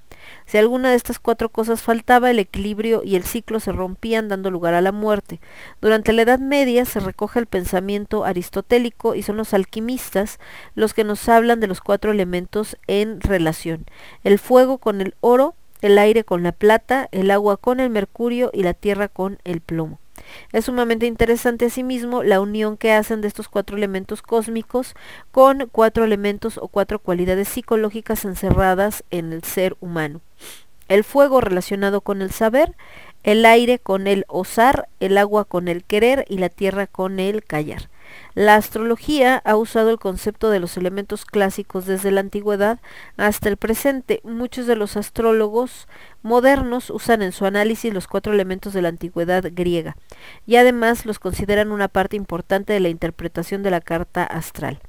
Si 0.48 0.58
alguna 0.58 0.90
de 0.90 0.96
estas 0.96 1.20
cuatro 1.20 1.50
cosas 1.50 1.84
faltaba, 1.84 2.32
el 2.32 2.40
equilibrio 2.40 3.04
y 3.06 3.16
el 3.16 3.26
ciclo 3.26 3.60
se 3.60 3.74
rompían 3.74 4.28
dando 4.28 4.50
lugar 4.50 4.74
a 4.74 4.82
la 4.82 4.92
muerte. 4.92 5.40
Durante 5.82 6.14
la 6.14 6.24
Edad 6.24 6.40
Media 6.40 6.84
se 6.86 7.00
recoge 7.00 7.38
el 7.38 7.46
pensamiento 7.46 8.26
aristotélico 8.26 9.14
y 9.14 9.22
son 9.22 9.38
los 9.38 9.54
alquimistas 9.54 10.40
los 10.74 10.96
que 10.96 11.04
nos 11.04 11.30
hablan 11.30 11.60
de 11.60 11.68
los 11.68 11.80
cuatro 11.80 12.12
elementos 12.12 12.76
en 12.88 13.22
relación. 13.22 13.86
El 14.24 14.40
fuego 14.40 14.80
con 14.80 15.00
el 15.00 15.14
oro, 15.22 15.54
el 15.84 16.00
aire 16.00 16.24
con 16.24 16.42
la 16.42 16.54
plata, 16.54 17.08
el 17.12 17.30
agua 17.30 17.58
con 17.58 17.80
el 17.80 17.92
mercurio 17.92 18.50
y 18.52 18.64
la 18.64 18.74
tierra 18.74 19.10
con 19.10 19.38
el 19.44 19.62
plomo. 19.62 20.00
Es 20.52 20.66
sumamente 20.66 21.06
interesante 21.06 21.66
asimismo 21.66 22.24
la 22.24 22.40
unión 22.40 22.78
que 22.78 22.92
hacen 22.92 23.22
de 23.22 23.28
estos 23.28 23.48
cuatro 23.48 23.78
elementos 23.78 24.22
cósmicos 24.22 24.96
con 25.32 25.68
cuatro 25.72 26.04
elementos 26.04 26.58
o 26.58 26.68
cuatro 26.68 27.00
cualidades 27.00 27.48
psicológicas 27.48 28.26
encerradas 28.26 29.04
en 29.12 29.34
el 29.34 29.44
ser 29.44 29.76
humano. 29.80 30.22
El 30.88 31.04
fuego 31.04 31.42
relacionado 31.42 32.02
con 32.02 32.22
el 32.22 32.32
saber, 32.32 32.76
el 33.24 33.46
aire 33.46 33.80
con 33.80 34.08
el 34.08 34.24
osar, 34.28 34.88
el 35.00 35.18
agua 35.18 35.46
con 35.46 35.68
el 35.68 35.84
querer 35.84 36.26
y 36.30 36.38
la 36.38 36.50
tierra 36.50 36.86
con 36.86 37.20
el 37.20 37.44
callar. 37.44 37.90
La 38.34 38.56
astrología 38.56 39.42
ha 39.46 39.56
usado 39.56 39.90
el 39.90 40.00
concepto 40.00 40.50
de 40.50 40.60
los 40.60 40.78
elementos 40.78 41.26
clásicos 41.26 41.86
desde 41.86 42.12
la 42.12 42.22
antigüedad 42.22 42.80
hasta 43.18 43.50
el 43.50 43.58
presente. 43.58 44.22
Muchos 44.24 44.68
de 44.68 44.76
los 44.76 44.98
astrólogos 44.98 45.88
modernos 46.22 46.90
usan 46.90 47.22
en 47.22 47.32
su 47.32 47.46
análisis 47.46 47.94
los 47.94 48.08
cuatro 48.08 48.34
elementos 48.34 48.74
de 48.74 48.82
la 48.82 48.90
antigüedad 48.90 49.44
griega 49.52 49.96
y 50.46 50.58
además 50.58 51.06
los 51.06 51.20
consideran 51.20 51.72
una 51.72 51.88
parte 51.88 52.16
importante 52.16 52.74
de 52.74 52.80
la 52.80 52.90
interpretación 52.90 53.64
de 53.64 53.72
la 53.72 53.82
carta 53.82 54.24
astral. 54.24 54.82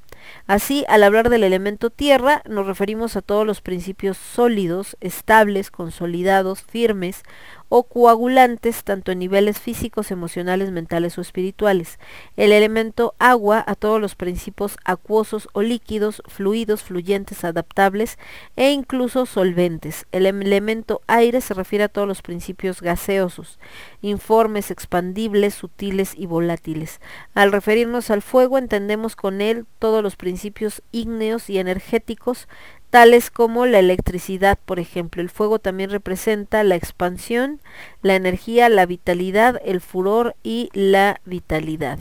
Así, 0.46 0.84
al 0.88 1.02
hablar 1.02 1.28
del 1.28 1.44
elemento 1.44 1.90
tierra, 1.90 2.42
nos 2.48 2.66
referimos 2.66 3.16
a 3.16 3.22
todos 3.22 3.46
los 3.46 3.60
principios 3.60 4.16
sólidos, 4.16 4.96
estables, 5.00 5.70
consolidados, 5.70 6.62
firmes, 6.62 7.22
o 7.69 7.85
coagulantes 7.85 8.85
tanto 8.85 9.12
en 9.12 9.19
niveles 9.19 9.59
físicos, 9.59 10.11
emocionales, 10.11 10.70
mentales 10.70 11.19
o 11.19 11.20
espirituales. 11.20 11.99
El 12.36 12.53
elemento 12.53 13.15
agua 13.19 13.65
a 13.67 13.75
todos 13.75 14.01
los 14.01 14.15
principios 14.15 14.77
acuosos 14.85 15.49
o 15.53 15.62
líquidos, 15.62 16.23
fluidos, 16.27 16.83
fluyentes, 16.83 17.45
adaptables 17.45 18.19
e 18.57 18.70
incluso 18.70 19.27
solventes. 19.27 20.07
El 20.12 20.27
elemento 20.27 21.03
aire 21.07 21.41
se 21.41 21.55
refiere 21.55 21.85
a 21.85 21.89
todos 21.89 22.07
los 22.07 22.23
principios 22.23 22.81
gaseosos, 22.81 23.59
informes, 24.01 24.70
expandibles, 24.70 25.55
sutiles 25.55 26.15
y 26.17 26.27
volátiles. 26.27 27.01
Al 27.35 27.53
referirnos 27.53 28.11
al 28.11 28.23
fuego 28.23 28.59
entendemos 28.59 29.17
con 29.17 29.41
él 29.41 29.67
todos 29.78 30.03
los 30.03 30.17
principios 30.17 30.83
ígneos 30.93 31.51
y 31.51 31.59
energéticos 31.59 32.49
tales 32.90 33.31
como 33.31 33.66
la 33.66 33.78
electricidad, 33.78 34.58
por 34.65 34.78
ejemplo. 34.78 35.23
El 35.23 35.31
fuego 35.31 35.58
también 35.58 35.90
representa 35.90 36.62
la 36.65 36.76
expansión, 36.76 37.60
la 38.02 38.15
energía, 38.15 38.68
la 38.68 38.86
vitalidad, 38.86 39.60
el 39.65 39.81
furor 39.81 40.36
y 40.42 40.70
la 40.73 41.20
vitalidad. 41.24 41.98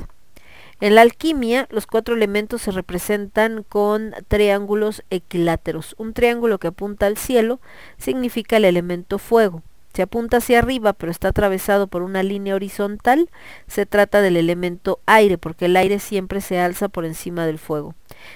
En 0.81 0.95
la 0.95 1.01
alquimia, 1.01 1.67
los 1.71 1.87
cuatro 1.87 2.15
elementos 2.15 2.61
se 2.61 2.71
representan 2.71 3.63
con 3.63 4.13
triángulos 4.27 5.03
equiláteros. 5.09 5.95
Un 5.97 6.13
triángulo 6.13 6.59
que 6.59 6.67
apunta 6.67 7.05
al 7.05 7.17
cielo 7.17 7.61
significa 7.97 8.57
el 8.57 8.65
elemento 8.65 9.17
fuego. 9.17 9.63
Si 9.95 10.01
apunta 10.01 10.37
hacia 10.37 10.59
arriba 10.59 10.91
pero 10.91 11.09
está 11.09 11.29
atravesado 11.29 11.87
por 11.87 12.01
una 12.01 12.21
línea 12.21 12.53
horizontal, 12.53 13.29
se 13.65 13.85
trata 13.85 14.21
del 14.21 14.35
elemento 14.35 14.99
aire, 15.05 15.37
porque 15.37 15.67
el 15.67 15.77
aire 15.77 15.99
siempre 15.99 16.41
se 16.41 16.59
alza 16.59 16.89
por 16.89 17.05
encima 17.05 17.45
del 17.45 17.59
fuego. 17.59 17.95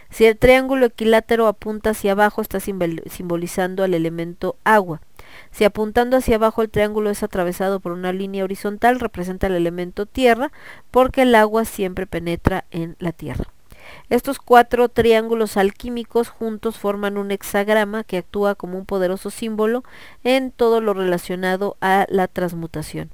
Si 0.09 0.25
el 0.25 0.38
triángulo 0.38 0.85
equilátero 0.85 1.47
apunta 1.47 1.89
hacia 1.89 2.13
abajo, 2.13 2.41
está 2.41 2.61
simbolizando 2.61 3.83
al 3.83 3.93
elemento 3.93 4.55
agua. 4.63 5.01
Si 5.51 5.65
apuntando 5.65 6.15
hacia 6.15 6.38
abajo 6.38 6.61
el 6.61 6.69
triángulo 6.69 7.09
es 7.09 7.23
atravesado 7.23 7.81
por 7.81 7.91
una 7.91 8.13
línea 8.13 8.45
horizontal, 8.45 9.01
representa 9.01 9.47
el 9.47 9.55
elemento 9.55 10.05
tierra, 10.05 10.53
porque 10.91 11.23
el 11.23 11.35
agua 11.35 11.65
siempre 11.65 12.07
penetra 12.07 12.63
en 12.71 12.95
la 12.99 13.11
tierra. 13.11 13.51
Estos 14.09 14.39
cuatro 14.39 14.89
triángulos 14.89 15.55
alquímicos 15.55 16.29
juntos 16.29 16.77
forman 16.77 17.17
un 17.17 17.31
hexagrama 17.31 18.03
que 18.03 18.17
actúa 18.17 18.55
como 18.55 18.77
un 18.77 18.85
poderoso 18.85 19.29
símbolo 19.29 19.83
en 20.23 20.51
todo 20.51 20.81
lo 20.81 20.93
relacionado 20.93 21.77
a 21.79 22.07
la 22.09 22.27
transmutación. 22.27 23.11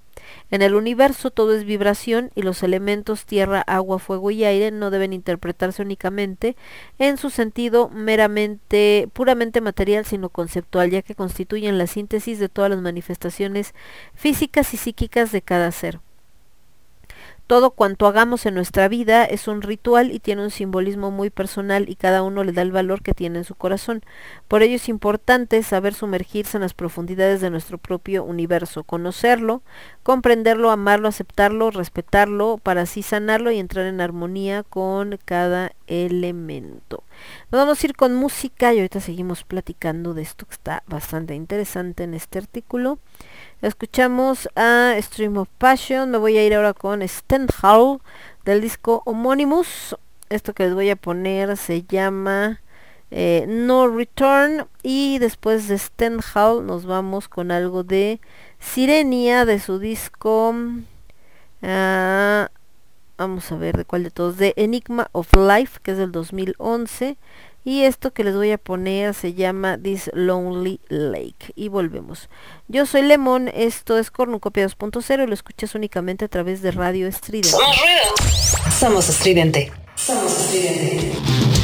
En 0.51 0.61
el 0.61 0.73
universo 0.73 1.31
todo 1.31 1.53
es 1.53 1.65
vibración 1.65 2.31
y 2.35 2.41
los 2.41 2.63
elementos 2.63 3.25
tierra, 3.25 3.61
agua, 3.61 3.99
fuego 3.99 4.31
y 4.31 4.43
aire 4.43 4.71
no 4.71 4.89
deben 4.89 5.13
interpretarse 5.13 5.81
únicamente 5.81 6.55
en 6.97 7.17
su 7.17 7.29
sentido 7.29 7.89
meramente, 7.89 9.09
puramente 9.13 9.61
material, 9.61 10.05
sino 10.05 10.29
conceptual, 10.29 10.89
ya 10.91 11.01
que 11.01 11.15
constituyen 11.15 11.77
la 11.77 11.87
síntesis 11.87 12.39
de 12.39 12.49
todas 12.49 12.71
las 12.71 12.81
manifestaciones 12.81 13.73
físicas 14.13 14.73
y 14.73 14.77
psíquicas 14.77 15.31
de 15.31 15.41
cada 15.41 15.71
ser. 15.71 15.99
Todo 17.47 17.69
cuanto 17.69 18.07
hagamos 18.07 18.47
en 18.47 18.55
nuestra 18.55 18.87
vida 18.87 19.23
es 19.23 19.47
un 19.47 19.61
ritual 19.61 20.11
y 20.11 20.19
tiene 20.19 20.41
un 20.41 20.49
simbolismo 20.49 21.11
muy 21.11 21.29
personal 21.29 21.87
y 21.87 21.95
cada 21.95 22.23
uno 22.23 22.43
le 22.43 22.53
da 22.53 22.63
el 22.63 22.71
valor 22.71 23.03
que 23.03 23.13
tiene 23.13 23.37
en 23.37 23.43
su 23.43 23.53
corazón. 23.53 24.01
Por 24.47 24.63
ello 24.63 24.77
es 24.77 24.89
importante 24.89 25.61
saber 25.61 25.93
sumergirse 25.93 26.57
en 26.57 26.61
las 26.61 26.73
profundidades 26.73 27.41
de 27.41 27.51
nuestro 27.51 27.77
propio 27.77 28.23
universo, 28.23 28.83
conocerlo, 28.83 29.61
comprenderlo, 30.01 30.71
amarlo, 30.71 31.07
aceptarlo, 31.07 31.69
respetarlo, 31.69 32.57
para 32.57 32.81
así 32.81 33.03
sanarlo 33.03 33.51
y 33.51 33.59
entrar 33.59 33.85
en 33.85 34.01
armonía 34.01 34.63
con 34.63 35.19
cada 35.23 35.71
elemento. 35.85 37.03
Nos 37.51 37.61
vamos 37.61 37.83
a 37.83 37.85
ir 37.85 37.95
con 37.95 38.15
música 38.15 38.73
y 38.73 38.77
ahorita 38.77 39.01
seguimos 39.01 39.43
platicando 39.43 40.15
de 40.15 40.23
esto 40.23 40.47
que 40.47 40.53
está 40.55 40.81
bastante 40.87 41.35
interesante 41.35 42.05
en 42.05 42.15
este 42.15 42.39
artículo. 42.39 42.97
Escuchamos 43.61 44.49
a 44.55 44.95
Stream 44.99 45.37
of 45.37 45.47
Passion. 45.57 46.11
Me 46.11 46.17
voy 46.17 46.37
a 46.37 46.45
ir 46.45 46.53
ahora 46.53 46.73
con 46.73 47.01
Hall 47.61 48.01
del 48.43 48.61
disco 48.61 49.01
Homonimus. 49.05 49.95
Esto 50.29 50.53
que 50.53 50.65
les 50.65 50.73
voy 50.73 50.89
a 50.89 50.97
poner 50.97 51.55
se 51.55 51.83
llama 51.83 52.61
eh, 53.11 53.45
No 53.47 53.87
Return. 53.87 54.67
Y 54.83 55.19
después 55.19 55.69
de 55.69 55.79
Hall 56.33 56.65
nos 56.65 56.85
vamos 56.85 57.29
con 57.29 57.49
algo 57.49 57.83
de 57.83 58.19
Sirenia 58.59 59.45
de 59.45 59.59
su 59.59 59.79
disco. 59.79 60.53
Ah, 61.61 62.51
vamos 63.17 63.51
a 63.51 63.55
ver 63.55 63.77
de 63.77 63.85
cuál 63.85 64.03
de 64.03 64.11
todos. 64.11 64.37
De 64.37 64.53
Enigma 64.57 65.07
of 65.13 65.29
Life, 65.33 65.79
que 65.81 65.91
es 65.91 65.97
del 65.97 66.11
2011. 66.11 67.17
Y 67.65 67.83
esto 67.83 68.13
que 68.13 68.23
les 68.23 68.35
voy 68.35 68.51
a 68.51 68.59
poner 68.59 69.15
se 69.15 69.33
llama 69.33 69.79
This 69.79 70.11
Lonely 70.13 70.79
Lake. 70.87 71.51
Y 71.55 71.67
volvemos. 71.67 72.29
Yo 72.67 72.85
soy 72.85 73.01
Lemon, 73.01 73.49
esto 73.53 73.97
es 73.97 74.11
Cornucopia 74.11 74.67
2.0 74.67 75.23
y 75.23 75.27
lo 75.27 75.33
escuchas 75.33 75.73
únicamente 75.73 76.25
a 76.25 76.27
través 76.27 76.61
de 76.61 76.69
Radio 76.69 77.07
Estridente. 77.07 77.57
Somos 78.79 79.09
estridente. 79.09 79.71
Somos 79.95 80.31
estridente. 80.31 81.54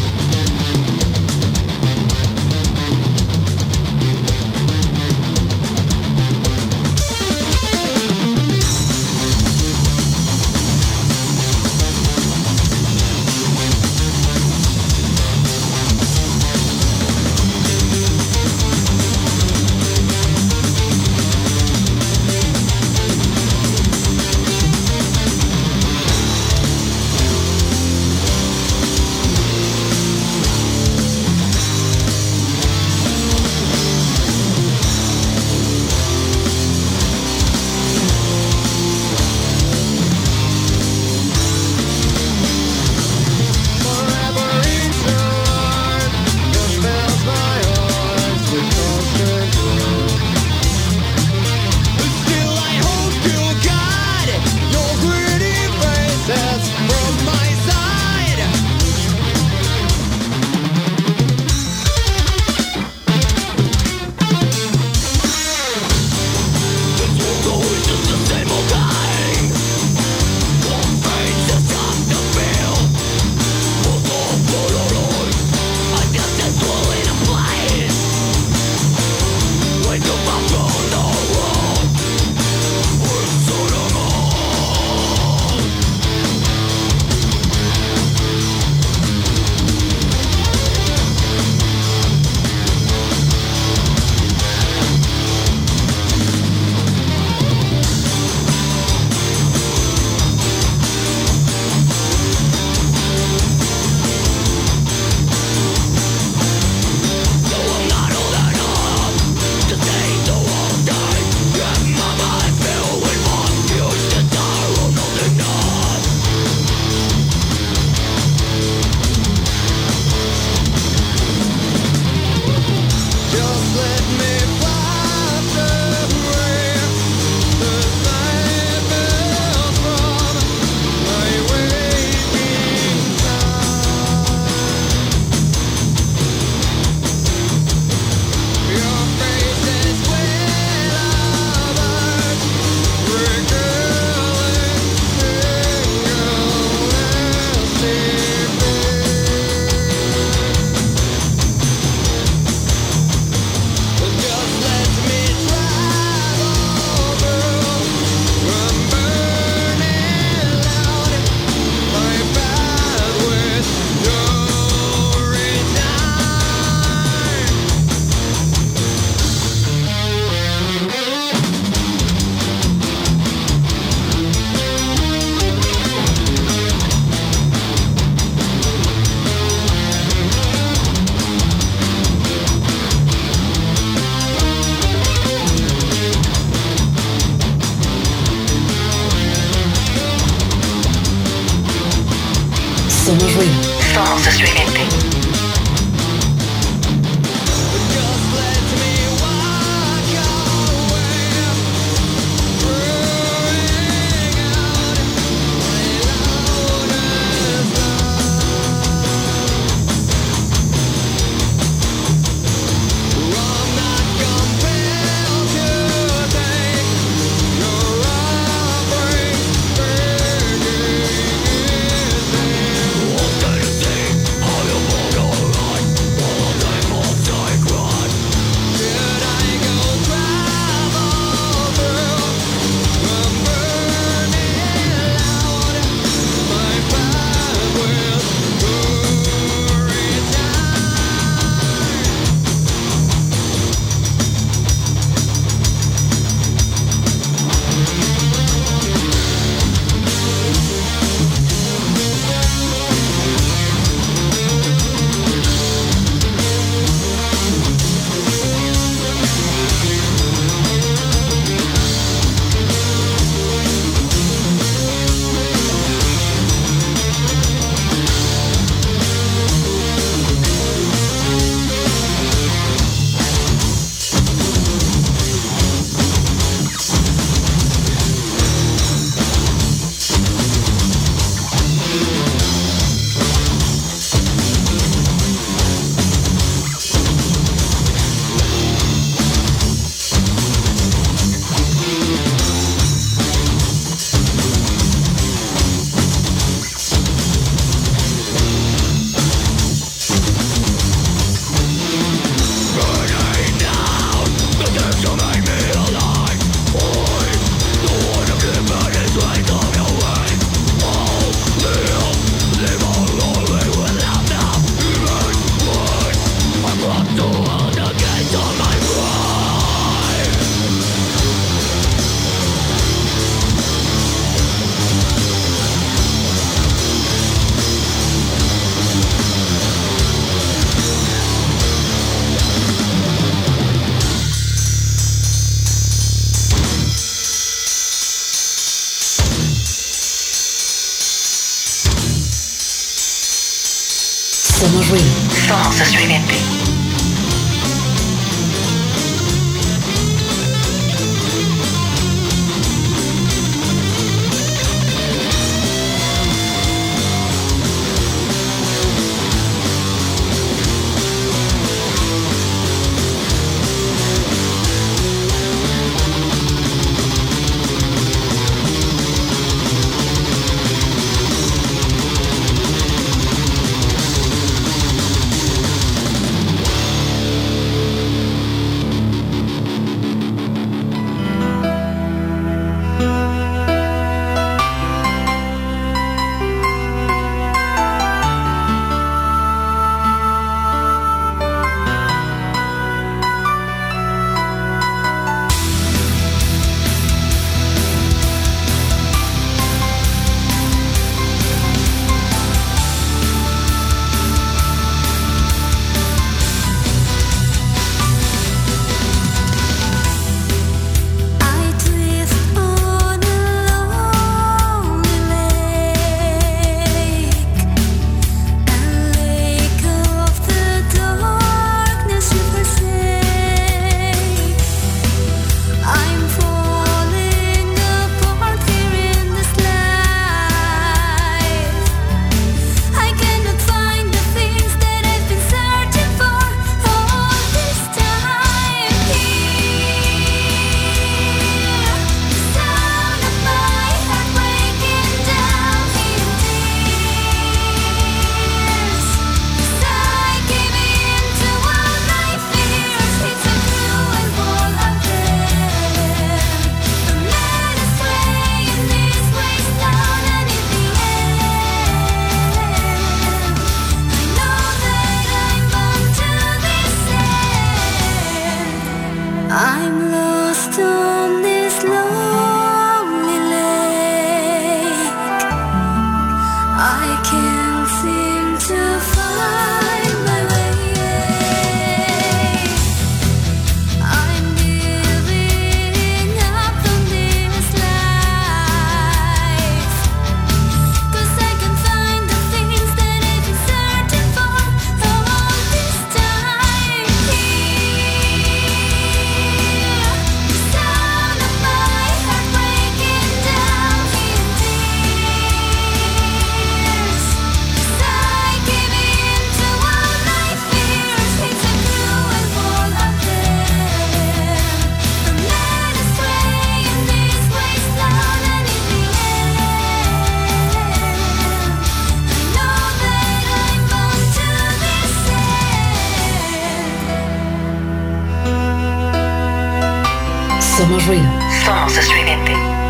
Somos 530.81 531.05
ruido. 531.05 531.29
Somos 531.63 531.95
estridente. 531.95 532.80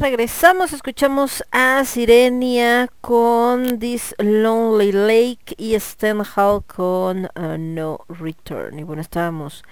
Regresamos, 0.00 0.72
escuchamos 0.72 1.44
a 1.52 1.84
Sirenia 1.84 2.88
con 3.02 3.78
This 3.78 4.14
Lonely 4.18 4.92
Lake 4.92 5.54
y 5.58 5.78
Stenhall 5.78 6.64
con 6.64 7.26
uh, 7.26 7.58
No 7.58 8.06
Return. 8.08 8.78
Y 8.78 8.82
bueno, 8.82 9.02
estábamos 9.02 9.62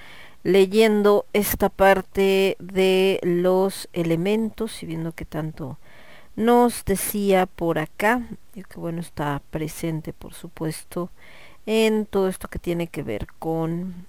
leyendo 0.42 1.24
esta 1.32 1.70
parte 1.70 2.58
de 2.60 3.20
los 3.22 3.88
elementos 3.94 4.82
y 4.82 4.86
viendo 4.86 5.12
que 5.12 5.24
tanto 5.24 5.78
nos 6.36 6.84
decía 6.84 7.46
por 7.46 7.78
acá, 7.78 8.20
y 8.54 8.64
que 8.64 8.78
bueno, 8.78 9.00
está 9.00 9.40
presente 9.50 10.12
por 10.12 10.34
supuesto 10.34 11.08
en 11.64 12.04
todo 12.04 12.28
esto 12.28 12.48
que 12.48 12.58
tiene 12.58 12.88
que 12.88 13.02
ver 13.02 13.28
con 13.38 14.06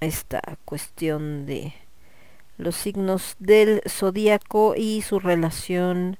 esta 0.00 0.42
cuestión 0.64 1.46
de 1.46 1.74
los 2.56 2.76
signos 2.76 3.36
del 3.38 3.82
zodíaco 3.88 4.74
y 4.76 5.02
su 5.02 5.18
relación 5.18 6.18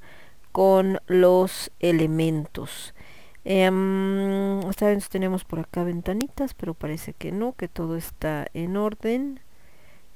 con 0.52 1.00
los 1.06 1.70
elementos. 1.80 2.94
Em, 3.44 4.60
esta 4.70 4.86
vez 4.86 5.08
tenemos 5.08 5.44
por 5.44 5.60
acá 5.60 5.84
ventanitas, 5.84 6.54
pero 6.54 6.74
parece 6.74 7.12
que 7.12 7.32
no, 7.32 7.52
que 7.52 7.68
todo 7.68 7.96
está 7.96 8.46
en 8.54 8.76
orden. 8.76 9.40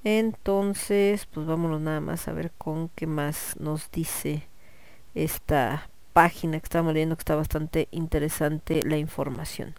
Entonces, 0.04 1.26
pues 1.26 1.46
vámonos 1.46 1.80
nada 1.80 2.00
más 2.00 2.28
a 2.28 2.32
ver 2.32 2.52
con 2.56 2.88
qué 2.90 3.06
más 3.06 3.56
nos 3.58 3.90
dice 3.90 4.48
esta 5.14 5.90
página 6.12 6.58
que 6.60 6.64
estamos 6.64 6.94
leyendo, 6.94 7.16
que 7.16 7.22
está 7.22 7.36
bastante 7.36 7.88
interesante 7.90 8.80
la 8.84 8.96
información. 8.96 9.74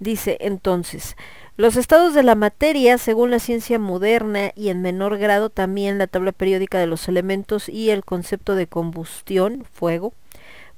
Dice 0.00 0.38
entonces, 0.40 1.14
los 1.58 1.76
estados 1.76 2.14
de 2.14 2.22
la 2.22 2.34
materia, 2.34 2.96
según 2.96 3.30
la 3.30 3.38
ciencia 3.38 3.78
moderna 3.78 4.50
y 4.56 4.70
en 4.70 4.80
menor 4.80 5.18
grado 5.18 5.50
también 5.50 5.98
la 5.98 6.06
tabla 6.06 6.32
periódica 6.32 6.78
de 6.78 6.86
los 6.86 7.06
elementos 7.06 7.68
y 7.68 7.90
el 7.90 8.02
concepto 8.02 8.54
de 8.54 8.66
combustión, 8.66 9.66
fuego, 9.70 10.14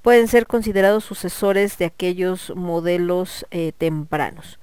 pueden 0.02 0.26
ser 0.26 0.48
considerados 0.48 1.04
sucesores 1.04 1.78
de 1.78 1.84
aquellos 1.84 2.52
modelos 2.56 3.46
eh, 3.52 3.70
tempranos. 3.78 4.58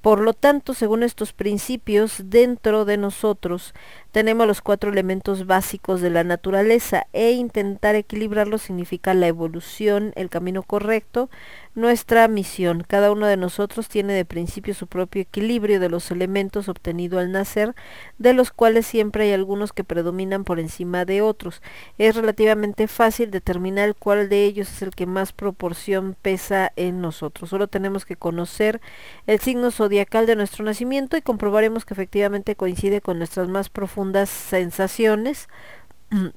Por 0.00 0.20
lo 0.20 0.34
tanto, 0.34 0.74
según 0.74 1.04
estos 1.04 1.32
principios, 1.32 2.24
dentro 2.24 2.84
de 2.84 2.96
nosotros 2.96 3.74
tenemos 4.14 4.46
los 4.46 4.60
cuatro 4.60 4.92
elementos 4.92 5.44
básicos 5.44 6.00
de 6.00 6.08
la 6.08 6.22
naturaleza 6.22 7.08
e 7.12 7.32
intentar 7.32 7.96
equilibrarlos 7.96 8.62
significa 8.62 9.12
la 9.12 9.26
evolución, 9.26 10.12
el 10.14 10.30
camino 10.30 10.62
correcto, 10.62 11.30
nuestra 11.74 12.28
misión. 12.28 12.84
Cada 12.86 13.10
uno 13.10 13.26
de 13.26 13.36
nosotros 13.36 13.88
tiene 13.88 14.12
de 14.12 14.24
principio 14.24 14.72
su 14.72 14.86
propio 14.86 15.22
equilibrio 15.22 15.80
de 15.80 15.88
los 15.88 16.12
elementos 16.12 16.68
obtenido 16.68 17.18
al 17.18 17.32
nacer, 17.32 17.74
de 18.18 18.34
los 18.34 18.52
cuales 18.52 18.86
siempre 18.86 19.24
hay 19.24 19.32
algunos 19.32 19.72
que 19.72 19.82
predominan 19.82 20.44
por 20.44 20.60
encima 20.60 21.04
de 21.04 21.20
otros. 21.20 21.60
Es 21.98 22.14
relativamente 22.14 22.86
fácil 22.86 23.32
determinar 23.32 23.96
cuál 23.96 24.28
de 24.28 24.44
ellos 24.44 24.70
es 24.70 24.82
el 24.82 24.94
que 24.94 25.06
más 25.06 25.32
proporción 25.32 26.14
pesa 26.22 26.70
en 26.76 27.00
nosotros. 27.00 27.50
Solo 27.50 27.66
tenemos 27.66 28.04
que 28.04 28.14
conocer 28.14 28.80
el 29.26 29.40
signo 29.40 29.72
zodiacal 29.72 30.26
de 30.26 30.36
nuestro 30.36 30.64
nacimiento 30.64 31.16
y 31.16 31.22
comprobaremos 31.22 31.84
que 31.84 31.94
efectivamente 31.94 32.54
coincide 32.54 33.00
con 33.00 33.18
nuestras 33.18 33.48
más 33.48 33.70
profundas 33.70 34.03
sensaciones 34.28 35.48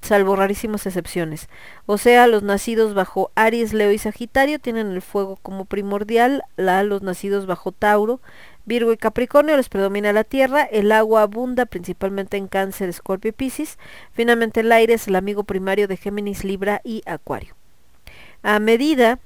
salvo 0.01 0.35
rarísimas 0.35 0.85
excepciones. 0.85 1.49
O 1.85 1.97
sea, 1.97 2.27
los 2.27 2.43
nacidos 2.43 2.93
bajo 2.93 3.31
Aries, 3.35 3.73
Leo 3.73 3.91
y 3.91 3.97
Sagitario 3.97 4.59
tienen 4.59 4.91
el 4.91 5.01
fuego 5.01 5.37
como 5.41 5.65
primordial, 5.65 6.43
la, 6.55 6.83
los 6.83 7.01
nacidos 7.01 7.45
bajo 7.45 7.71
Tauro, 7.71 8.19
Virgo 8.65 8.91
y 8.91 8.97
Capricornio 8.97 9.55
les 9.55 9.69
predomina 9.69 10.11
la 10.13 10.23
tierra, 10.23 10.63
el 10.63 10.91
agua 10.91 11.21
abunda 11.21 11.65
principalmente 11.65 12.37
en 12.37 12.47
Cáncer, 12.47 12.89
Escorpio 12.89 13.29
y 13.29 13.33
Piscis, 13.33 13.77
finalmente 14.11 14.59
el 14.59 14.71
aire 14.71 14.95
es 14.95 15.07
el 15.07 15.15
amigo 15.15 15.43
primario 15.43 15.87
de 15.87 15.97
Géminis, 15.97 16.43
Libra 16.43 16.81
y 16.83 17.01
Acuario. 17.05 17.55
A 18.43 18.59
medida 18.59 19.19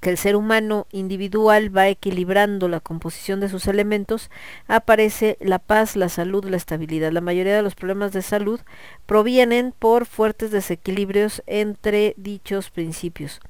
que 0.00 0.10
el 0.10 0.16
ser 0.16 0.36
humano 0.36 0.86
individual 0.90 1.74
va 1.76 1.88
equilibrando 1.88 2.68
la 2.68 2.80
composición 2.80 3.40
de 3.40 3.48
sus 3.48 3.66
elementos, 3.66 4.30
aparece 4.66 5.36
la 5.40 5.58
paz, 5.58 5.96
la 5.96 6.08
salud, 6.08 6.44
la 6.44 6.56
estabilidad. 6.56 7.12
La 7.12 7.20
mayoría 7.20 7.54
de 7.54 7.62
los 7.62 7.74
problemas 7.74 8.12
de 8.12 8.22
salud 8.22 8.60
provienen 9.06 9.74
por 9.78 10.06
fuertes 10.06 10.50
desequilibrios 10.50 11.42
entre 11.46 12.14
dichos 12.16 12.70
principios. 12.70 13.40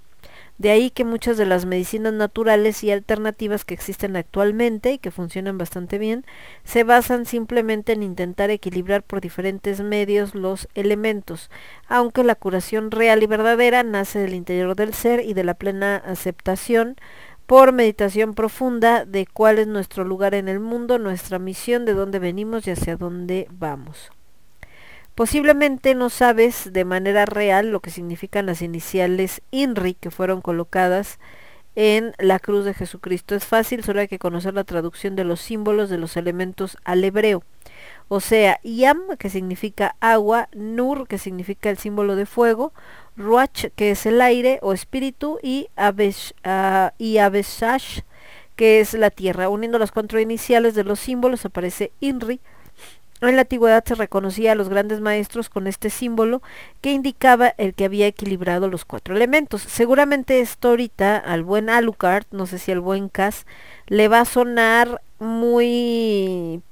De 0.61 0.71
ahí 0.71 0.91
que 0.91 1.07
muchas 1.07 1.39
de 1.39 1.47
las 1.47 1.65
medicinas 1.65 2.13
naturales 2.13 2.85
y 2.85 2.91
alternativas 2.91 3.65
que 3.65 3.73
existen 3.73 4.15
actualmente 4.15 4.93
y 4.93 4.99
que 4.99 5.11
funcionan 5.11 5.57
bastante 5.57 5.97
bien, 5.97 6.27
se 6.65 6.85
basan 6.85 7.25
simplemente 7.25 7.95
en 7.95 8.03
intentar 8.03 8.51
equilibrar 8.51 9.03
por 9.03 9.23
diferentes 9.23 9.81
medios 9.81 10.35
los 10.35 10.69
elementos, 10.75 11.51
aunque 11.89 12.25
la 12.25 12.35
curación 12.35 12.91
real 12.91 13.23
y 13.23 13.27
verdadera 13.27 13.83
nace 13.85 14.19
del 14.19 14.35
interior 14.35 14.77
del 14.77 14.93
ser 14.93 15.21
y 15.25 15.33
de 15.33 15.45
la 15.45 15.55
plena 15.55 15.97
aceptación 15.97 16.97
por 17.47 17.73
meditación 17.73 18.35
profunda 18.35 19.07
de 19.07 19.25
cuál 19.25 19.61
es 19.61 19.67
nuestro 19.67 20.05
lugar 20.05 20.35
en 20.35 20.47
el 20.47 20.61
mundo, 20.61 20.99
nuestra 20.99 21.39
misión, 21.39 21.87
de 21.87 21.95
dónde 21.95 22.19
venimos 22.19 22.67
y 22.67 22.73
hacia 22.73 22.99
dónde 22.99 23.49
vamos. 23.51 24.11
Posiblemente 25.21 25.95
no 25.95 26.09
sabes 26.09 26.73
de 26.73 26.87
manera 26.87 27.27
real 27.27 27.71
lo 27.71 27.81
que 27.81 27.91
significan 27.91 28.47
las 28.47 28.63
iniciales 28.63 29.43
INRI 29.51 29.93
que 29.93 30.11
fueron 30.11 30.41
colocadas 30.41 31.19
en 31.77 32.15
la 32.17 32.39
cruz 32.39 32.65
de 32.65 32.73
Jesucristo. 32.73 33.35
Es 33.35 33.45
fácil, 33.45 33.85
solo 33.85 34.01
hay 34.01 34.09
que 34.09 34.19
conocer 34.19 34.55
la 34.55 34.65
traducción 34.65 35.17
de 35.17 35.25
los 35.25 35.43
símbolos 35.43 35.91
de 35.91 35.99
los 35.99 36.17
elementos 36.17 36.79
al 36.85 37.05
hebreo. 37.05 37.43
O 38.09 38.21
sea, 38.21 38.61
Yam, 38.63 39.19
que 39.19 39.29
significa 39.29 39.95
agua, 40.01 40.49
Nur, 40.55 41.07
que 41.07 41.19
significa 41.19 41.69
el 41.69 41.77
símbolo 41.77 42.17
de 42.17 42.25
fuego, 42.25 42.73
Ruach, 43.15 43.67
que 43.77 43.91
es 43.91 44.07
el 44.07 44.23
aire 44.23 44.59
o 44.63 44.73
espíritu, 44.73 45.39
y, 45.43 45.69
Abesh, 45.77 46.33
uh, 46.47 46.93
y 46.97 47.19
Abeshash, 47.19 48.01
que 48.57 48.81
es 48.81 48.95
la 48.95 49.11
tierra. 49.11 49.51
Uniendo 49.51 49.79
las 49.79 49.93
cuatro 49.93 50.19
iniciales 50.19 50.75
de 50.75 50.85
los 50.85 50.99
símbolos 50.99 51.45
aparece 51.45 51.93
INRI, 52.01 52.41
en 53.29 53.37
la 53.37 53.43
antigüedad 53.43 53.85
se 53.85 53.95
reconocía 53.95 54.53
a 54.53 54.55
los 54.55 54.69
grandes 54.69 55.01
maestros 55.01 55.49
con 55.49 55.67
este 55.67 55.91
símbolo 55.91 56.43
que 56.81 56.93
indicaba 56.93 57.55
el 57.59 57.75
que 57.75 57.85
había 57.85 58.07
equilibrado 58.07 58.69
los 58.69 58.85
cuatro 58.85 59.15
elementos. 59.15 59.63
Seguramente 59.63 60.41
esto 60.41 60.69
ahorita 60.69 61.19
al 61.19 61.43
buen 61.43 61.69
Alucard, 61.69 62.25
no 62.31 62.47
sé 62.47 62.59
si 62.59 62.73
al 62.73 62.81
buen 62.81 63.09
Cas, 63.09 63.47
le 63.87 64.09
va 64.09 64.21
a 64.21 64.25
sonar 64.25 65.03
muy 65.19 66.63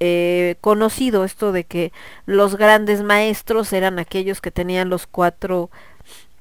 eh, 0.00 0.56
conocido 0.60 1.24
esto 1.24 1.52
de 1.52 1.64
que 1.64 1.92
los 2.26 2.56
grandes 2.56 3.02
maestros 3.02 3.72
eran 3.72 3.98
aquellos 3.98 4.40
que 4.40 4.50
tenían 4.50 4.88
los 4.88 5.06
cuatro 5.06 5.70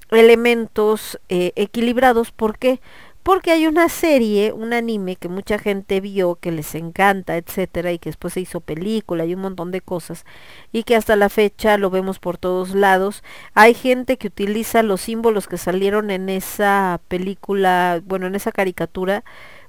elementos 0.10 1.20
eh, 1.30 1.54
equilibrados. 1.56 2.32
¿Por 2.32 2.58
qué? 2.58 2.80
Porque 3.24 3.52
hay 3.52 3.68
una 3.68 3.88
serie, 3.90 4.52
un 4.52 4.74
anime 4.74 5.16
que 5.16 5.30
mucha 5.30 5.58
gente 5.58 6.02
vio, 6.02 6.36
que 6.36 6.52
les 6.52 6.76
encanta, 6.76 7.38
etcétera, 7.38 7.94
y 7.94 8.00
que 8.00 8.10
después 8.10 8.34
se 8.34 8.42
hizo 8.42 8.60
película 8.60 9.26
y 9.26 9.34
un 9.34 9.42
montón 9.42 9.72
de 9.72 9.82
cosas, 9.82 10.26
y 10.74 10.84
que 10.84 10.96
hasta 10.98 11.16
la 11.16 11.30
fecha 11.30 11.78
lo 11.78 11.90
vemos 11.90 12.20
por 12.20 12.38
todos 12.38 12.76
lados. 12.76 13.24
Hay 13.54 13.74
gente 13.74 14.18
que 14.18 14.28
utiliza 14.28 14.84
los 14.84 15.02
símbolos 15.02 15.48
que 15.48 15.58
salieron 15.58 16.12
en 16.12 16.30
esa 16.30 17.00
película, 17.08 18.02
bueno, 18.06 18.28
en 18.28 18.36
esa 18.36 18.52
caricatura, 18.52 19.24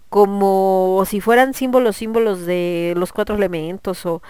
como 0.08 1.02
si 1.06 1.20
fueran 1.20 1.54
símbolos, 1.54 1.96
símbolos 1.96 2.46
de 2.46 2.94
los 2.96 3.12
cuatro 3.12 3.36
elementos 3.36 4.06
o 4.06 4.22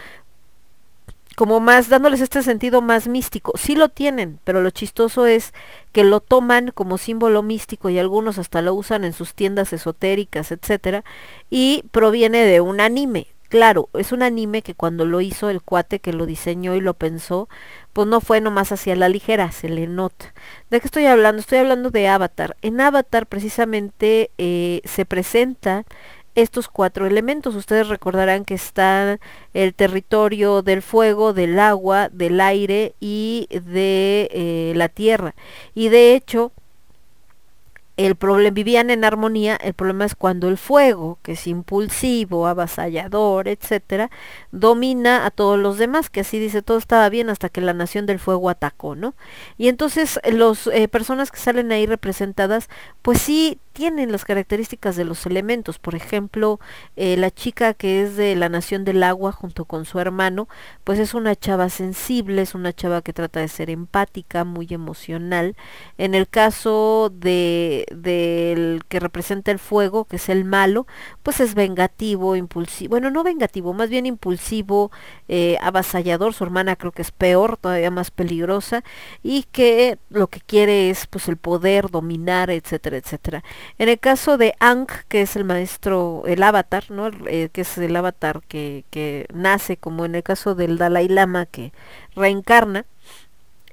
como 1.34 1.60
más 1.60 1.88
dándoles 1.88 2.20
este 2.20 2.42
sentido 2.42 2.80
más 2.80 3.08
místico. 3.08 3.52
Sí 3.56 3.74
lo 3.74 3.88
tienen, 3.88 4.40
pero 4.44 4.62
lo 4.62 4.70
chistoso 4.70 5.26
es 5.26 5.52
que 5.92 6.04
lo 6.04 6.20
toman 6.20 6.70
como 6.72 6.98
símbolo 6.98 7.42
místico 7.42 7.90
y 7.90 7.98
algunos 7.98 8.38
hasta 8.38 8.62
lo 8.62 8.74
usan 8.74 9.04
en 9.04 9.12
sus 9.12 9.34
tiendas 9.34 9.72
esotéricas, 9.72 10.52
etcétera, 10.52 11.04
y 11.50 11.84
proviene 11.90 12.44
de 12.44 12.60
un 12.60 12.80
anime. 12.80 13.28
Claro, 13.48 13.88
es 13.94 14.10
un 14.10 14.22
anime 14.22 14.62
que 14.62 14.74
cuando 14.74 15.04
lo 15.04 15.20
hizo 15.20 15.48
el 15.48 15.62
cuate 15.62 16.00
que 16.00 16.12
lo 16.12 16.26
diseñó 16.26 16.74
y 16.74 16.80
lo 16.80 16.94
pensó, 16.94 17.48
pues 17.92 18.08
no 18.08 18.20
fue 18.20 18.40
nomás 18.40 18.72
hacia 18.72 18.96
la 18.96 19.08
ligera, 19.08 19.52
se 19.52 19.68
le 19.68 19.86
nota. 19.86 20.34
¿De 20.70 20.80
qué 20.80 20.86
estoy 20.88 21.06
hablando? 21.06 21.40
Estoy 21.40 21.58
hablando 21.58 21.90
de 21.90 22.08
Avatar. 22.08 22.56
En 22.62 22.80
Avatar 22.80 23.26
precisamente 23.26 24.32
eh, 24.38 24.80
se 24.84 25.04
presenta 25.04 25.84
estos 26.34 26.68
cuatro 26.68 27.06
elementos. 27.06 27.54
Ustedes 27.54 27.88
recordarán 27.88 28.44
que 28.44 28.54
está 28.54 29.18
el 29.52 29.74
territorio 29.74 30.62
del 30.62 30.82
fuego, 30.82 31.32
del 31.32 31.58
agua, 31.58 32.08
del 32.10 32.40
aire 32.40 32.94
y 33.00 33.48
de 33.50 34.28
eh, 34.32 34.72
la 34.76 34.88
tierra. 34.88 35.34
Y 35.74 35.88
de 35.88 36.14
hecho, 36.14 36.52
el 37.96 38.16
problema 38.16 38.52
vivían 38.52 38.90
en 38.90 39.04
armonía, 39.04 39.54
el 39.56 39.72
problema 39.72 40.04
es 40.04 40.16
cuando 40.16 40.48
el 40.48 40.58
fuego, 40.58 41.18
que 41.22 41.32
es 41.32 41.46
impulsivo, 41.46 42.48
avasallador, 42.48 43.46
etcétera, 43.46 44.10
domina 44.50 45.24
a 45.26 45.30
todos 45.30 45.58
los 45.58 45.78
demás, 45.78 46.10
que 46.10 46.20
así 46.20 46.40
dice 46.40 46.62
todo 46.62 46.78
estaba 46.78 47.08
bien 47.08 47.30
hasta 47.30 47.48
que 47.48 47.60
la 47.60 47.72
nación 47.72 48.06
del 48.06 48.18
fuego 48.18 48.50
atacó, 48.50 48.96
¿no? 48.96 49.14
Y 49.58 49.68
entonces 49.68 50.18
los 50.28 50.66
eh, 50.68 50.88
personas 50.88 51.30
que 51.30 51.38
salen 51.38 51.70
ahí 51.70 51.86
representadas, 51.86 52.68
pues 53.02 53.20
sí 53.20 53.60
tienen 53.74 54.12
las 54.12 54.24
características 54.24 54.96
de 54.96 55.04
los 55.04 55.26
elementos. 55.26 55.78
Por 55.78 55.94
ejemplo, 55.96 56.60
eh, 56.96 57.16
la 57.18 57.30
chica 57.30 57.74
que 57.74 58.02
es 58.02 58.16
de 58.16 58.36
la 58.36 58.48
nación 58.48 58.84
del 58.84 59.02
agua 59.02 59.32
junto 59.32 59.66
con 59.66 59.84
su 59.84 59.98
hermano, 59.98 60.48
pues 60.84 60.98
es 61.00 61.12
una 61.12 61.34
chava 61.34 61.68
sensible, 61.68 62.40
es 62.42 62.54
una 62.54 62.72
chava 62.72 63.02
que 63.02 63.12
trata 63.12 63.40
de 63.40 63.48
ser 63.48 63.70
empática, 63.70 64.44
muy 64.44 64.68
emocional. 64.70 65.56
En 65.98 66.14
el 66.14 66.28
caso 66.28 67.12
de 67.12 67.84
del 67.94 68.82
que 68.88 69.00
representa 69.00 69.50
el 69.50 69.58
fuego, 69.58 70.04
que 70.04 70.16
es 70.16 70.28
el 70.28 70.44
malo, 70.44 70.86
pues 71.24 71.40
es 71.40 71.54
vengativo, 71.54 72.36
impulsivo, 72.36 72.90
bueno, 72.90 73.10
no 73.10 73.24
vengativo, 73.24 73.72
más 73.74 73.90
bien 73.90 74.06
impulsivo, 74.06 74.92
eh, 75.28 75.58
avasallador. 75.60 76.32
Su 76.32 76.44
hermana 76.44 76.76
creo 76.76 76.92
que 76.92 77.02
es 77.02 77.10
peor, 77.10 77.56
todavía 77.56 77.90
más 77.90 78.10
peligrosa 78.12 78.84
y 79.22 79.44
que 79.50 79.98
lo 80.10 80.28
que 80.28 80.40
quiere 80.40 80.90
es 80.90 81.06
pues 81.08 81.28
el 81.28 81.36
poder, 81.38 81.90
dominar, 81.90 82.50
etcétera, 82.50 82.98
etcétera. 82.98 83.42
En 83.78 83.88
el 83.88 83.98
caso 83.98 84.38
de 84.38 84.54
Ankh, 84.60 84.92
que 85.08 85.22
es 85.22 85.36
el 85.36 85.44
maestro, 85.44 86.22
el 86.26 86.42
avatar, 86.42 86.90
¿no? 86.90 87.10
Eh, 87.26 87.48
que 87.52 87.62
es 87.62 87.78
el 87.78 87.94
avatar 87.96 88.42
que, 88.48 88.84
que 88.90 89.26
nace, 89.32 89.76
como 89.76 90.04
en 90.04 90.14
el 90.14 90.22
caso 90.22 90.54
del 90.54 90.78
Dalai 90.78 91.08
Lama, 91.08 91.46
que 91.46 91.72
reencarna, 92.16 92.86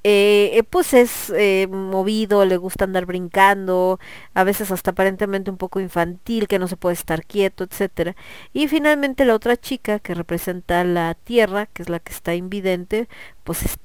eh, 0.04 0.52
eh, 0.58 0.64
pues 0.64 0.96
es 0.96 1.32
movido, 1.70 2.44
le 2.46 2.58
gusta 2.58 2.86
andar 2.86 3.06
brincando, 3.06 4.00
a 4.34 4.44
veces 4.44 4.72
hasta 4.72 4.92
aparentemente 4.92 5.52
un 5.52 5.58
poco 5.58 5.80
infantil, 5.80 6.48
que 6.48 6.58
no 6.58 6.68
se 6.68 6.76
puede 6.78 6.94
estar 6.96 7.24
quieto, 7.24 7.64
etcétera. 7.64 8.16
Y 8.54 8.68
finalmente 8.68 9.26
la 9.26 9.36
otra 9.36 9.58
chica 9.58 10.00
que 10.00 10.16
representa 10.16 10.84
la 10.84 11.14
tierra, 11.14 11.68
que 11.68 11.84
es 11.84 11.90
la 11.90 12.00
que 12.00 12.14
está 12.14 12.34
invidente, 12.34 13.08
pues 13.52 13.66
es 13.66 13.78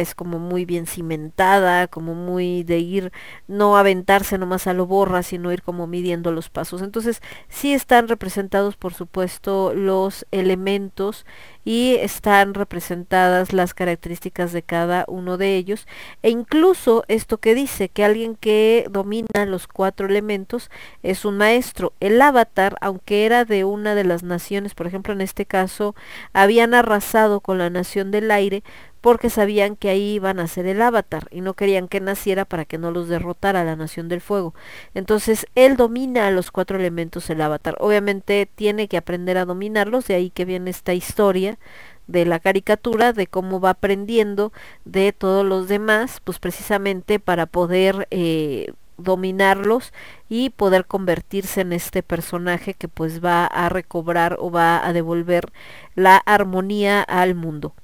es 0.00 0.14
como 0.16 0.40
muy 0.40 0.64
bien 0.64 0.86
cimentada, 0.86 1.86
como 1.86 2.14
muy 2.14 2.64
de 2.64 2.78
ir, 2.78 3.12
no 3.46 3.76
aventarse 3.76 4.38
nomás 4.38 4.66
a 4.66 4.72
lo 4.72 4.86
borra, 4.86 5.22
sino 5.22 5.52
ir 5.52 5.62
como 5.62 5.86
midiendo 5.86 6.32
los 6.32 6.50
pasos. 6.50 6.82
Entonces 6.82 7.22
sí 7.48 7.72
están 7.72 8.08
representados, 8.08 8.76
por 8.76 8.92
supuesto, 8.92 9.72
los 9.72 10.26
elementos 10.32 11.24
y 11.64 11.94
están 12.00 12.54
representadas 12.54 13.52
las 13.52 13.72
características 13.72 14.52
de 14.52 14.62
cada 14.62 15.04
uno 15.06 15.38
de 15.38 15.56
ellos. 15.56 15.86
E 16.22 16.30
incluso 16.30 17.04
esto 17.06 17.38
que 17.38 17.54
dice 17.54 17.88
que 17.88 18.04
alguien 18.04 18.34
que 18.34 18.86
domina 18.90 19.46
los 19.46 19.68
cuatro 19.68 20.08
elementos 20.08 20.70
es 21.02 21.24
un 21.24 21.38
maestro. 21.38 21.92
El 22.00 22.20
avatar, 22.20 22.76
aunque 22.80 23.26
era 23.26 23.44
de 23.44 23.64
una 23.64 23.94
de 23.94 24.04
las 24.04 24.24
naciones, 24.24 24.74
por 24.74 24.86
ejemplo 24.88 25.12
en 25.12 25.20
este 25.20 25.46
caso, 25.46 25.94
habían 26.32 26.74
arrasado 26.74 27.40
con 27.40 27.58
la 27.58 27.70
nación 27.70 28.10
del 28.10 28.30
aire, 28.30 28.64
porque 29.04 29.28
sabían 29.28 29.76
que 29.76 29.90
ahí 29.90 30.14
iban 30.14 30.40
a 30.40 30.48
ser 30.48 30.64
el 30.64 30.80
avatar 30.80 31.28
y 31.30 31.42
no 31.42 31.52
querían 31.52 31.88
que 31.88 32.00
naciera 32.00 32.46
para 32.46 32.64
que 32.64 32.78
no 32.78 32.90
los 32.90 33.06
derrotara 33.06 33.62
la 33.62 33.76
nación 33.76 34.08
del 34.08 34.22
fuego. 34.22 34.54
Entonces 34.94 35.46
él 35.54 35.76
domina 35.76 36.26
a 36.26 36.30
los 36.30 36.50
cuatro 36.50 36.78
elementos 36.78 37.28
el 37.28 37.42
avatar. 37.42 37.76
Obviamente 37.80 38.48
tiene 38.54 38.88
que 38.88 38.96
aprender 38.96 39.36
a 39.36 39.44
dominarlos, 39.44 40.06
de 40.06 40.14
ahí 40.14 40.30
que 40.30 40.46
viene 40.46 40.70
esta 40.70 40.94
historia 40.94 41.58
de 42.06 42.24
la 42.24 42.38
caricatura, 42.38 43.12
de 43.12 43.26
cómo 43.26 43.60
va 43.60 43.70
aprendiendo 43.70 44.54
de 44.86 45.12
todos 45.12 45.44
los 45.44 45.68
demás, 45.68 46.22
pues 46.24 46.38
precisamente 46.38 47.20
para 47.20 47.44
poder 47.44 48.08
eh, 48.10 48.72
dominarlos 48.96 49.92
y 50.30 50.48
poder 50.48 50.86
convertirse 50.86 51.60
en 51.60 51.74
este 51.74 52.02
personaje 52.02 52.72
que 52.72 52.88
pues 52.88 53.22
va 53.22 53.44
a 53.44 53.68
recobrar 53.68 54.38
o 54.40 54.50
va 54.50 54.86
a 54.86 54.94
devolver 54.94 55.52
la 55.94 56.16
armonía 56.16 57.02
al 57.02 57.34
mundo 57.34 57.74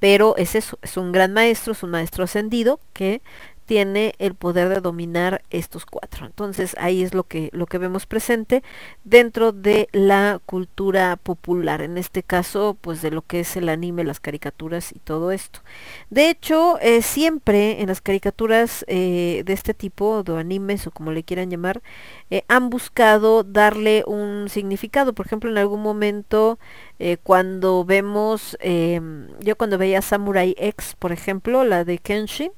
pero 0.00 0.36
es 0.36 0.54
eso, 0.54 0.78
es 0.82 0.96
un 0.96 1.12
gran 1.12 1.32
maestro, 1.32 1.72
es 1.72 1.82
un 1.82 1.90
maestro 1.90 2.24
ascendido 2.24 2.80
que 2.92 3.22
tiene 3.68 4.14
el 4.18 4.34
poder 4.34 4.70
de 4.70 4.80
dominar 4.80 5.42
estos 5.50 5.84
cuatro. 5.84 6.24
Entonces 6.24 6.74
ahí 6.78 7.02
es 7.02 7.12
lo 7.12 7.24
que, 7.24 7.50
lo 7.52 7.66
que 7.66 7.76
vemos 7.76 8.06
presente 8.06 8.62
dentro 9.04 9.52
de 9.52 9.90
la 9.92 10.40
cultura 10.46 11.16
popular, 11.16 11.82
en 11.82 11.98
este 11.98 12.22
caso 12.22 12.78
pues 12.80 13.02
de 13.02 13.10
lo 13.10 13.20
que 13.20 13.40
es 13.40 13.58
el 13.58 13.68
anime, 13.68 14.04
las 14.04 14.20
caricaturas 14.20 14.90
y 14.90 15.00
todo 15.00 15.32
esto. 15.32 15.60
De 16.08 16.30
hecho, 16.30 16.78
eh, 16.80 17.02
siempre 17.02 17.82
en 17.82 17.88
las 17.88 18.00
caricaturas 18.00 18.86
eh, 18.88 19.42
de 19.44 19.52
este 19.52 19.74
tipo, 19.74 20.22
de 20.22 20.38
animes 20.40 20.86
o 20.86 20.90
como 20.90 21.12
le 21.12 21.22
quieran 21.22 21.50
llamar, 21.50 21.82
eh, 22.30 22.44
han 22.48 22.70
buscado 22.70 23.44
darle 23.44 24.02
un 24.06 24.48
significado. 24.48 25.12
Por 25.12 25.26
ejemplo, 25.26 25.50
en 25.50 25.58
algún 25.58 25.82
momento 25.82 26.58
eh, 26.98 27.16
cuando 27.22 27.84
vemos, 27.84 28.56
em, 28.60 29.28
yo 29.40 29.56
cuando 29.56 29.78
veía 29.78 30.02
Samurai 30.02 30.54
X, 30.58 30.96
por 30.98 31.12
ejemplo, 31.12 31.64
la 31.64 31.84
de 31.84 31.98
Kenshin, 31.98 32.52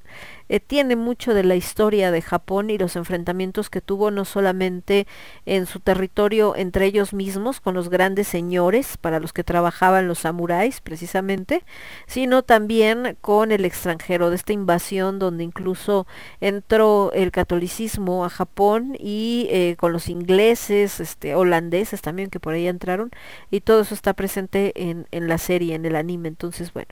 eh, 0.48 0.58
tiene 0.58 0.96
mucho 0.96 1.32
de 1.32 1.44
la 1.44 1.54
historia 1.54 2.10
de 2.10 2.22
Japón 2.22 2.70
y 2.70 2.78
los 2.78 2.96
enfrentamientos 2.96 3.70
que 3.70 3.80
tuvo 3.80 4.10
no 4.10 4.24
solamente 4.24 5.06
en 5.46 5.64
su 5.66 5.78
territorio 5.78 6.56
entre 6.56 6.86
ellos 6.86 7.12
mismos, 7.14 7.60
con 7.60 7.74
los 7.74 7.88
grandes 7.88 8.26
señores 8.26 8.96
para 8.96 9.20
los 9.20 9.32
que 9.32 9.44
trabajaban 9.44 10.08
los 10.08 10.18
samuráis 10.20 10.80
precisamente, 10.80 11.62
sino 12.08 12.42
también 12.42 13.16
con 13.20 13.52
el 13.52 13.64
extranjero, 13.64 14.30
de 14.30 14.36
esta 14.36 14.52
invasión 14.52 15.20
donde 15.20 15.44
incluso 15.44 16.08
entró 16.40 17.12
el 17.12 17.30
catolicismo 17.30 18.24
a 18.24 18.30
Japón 18.30 18.96
y 18.98 19.46
eh, 19.50 19.76
con 19.78 19.92
los 19.92 20.08
ingleses, 20.08 20.98
este, 20.98 21.36
holandeses 21.36 22.02
también 22.02 22.28
que 22.28 22.40
por 22.40 22.54
ahí 22.54 22.66
entraron, 22.66 23.10
y 23.52 23.60
todo 23.60 23.82
eso 23.82 23.94
está 23.94 24.14
presente 24.14 24.29
en, 24.36 25.06
en 25.10 25.28
la 25.28 25.38
serie, 25.38 25.74
en 25.74 25.84
el 25.84 25.96
anime. 25.96 26.28
Entonces, 26.28 26.72
bueno, 26.72 26.90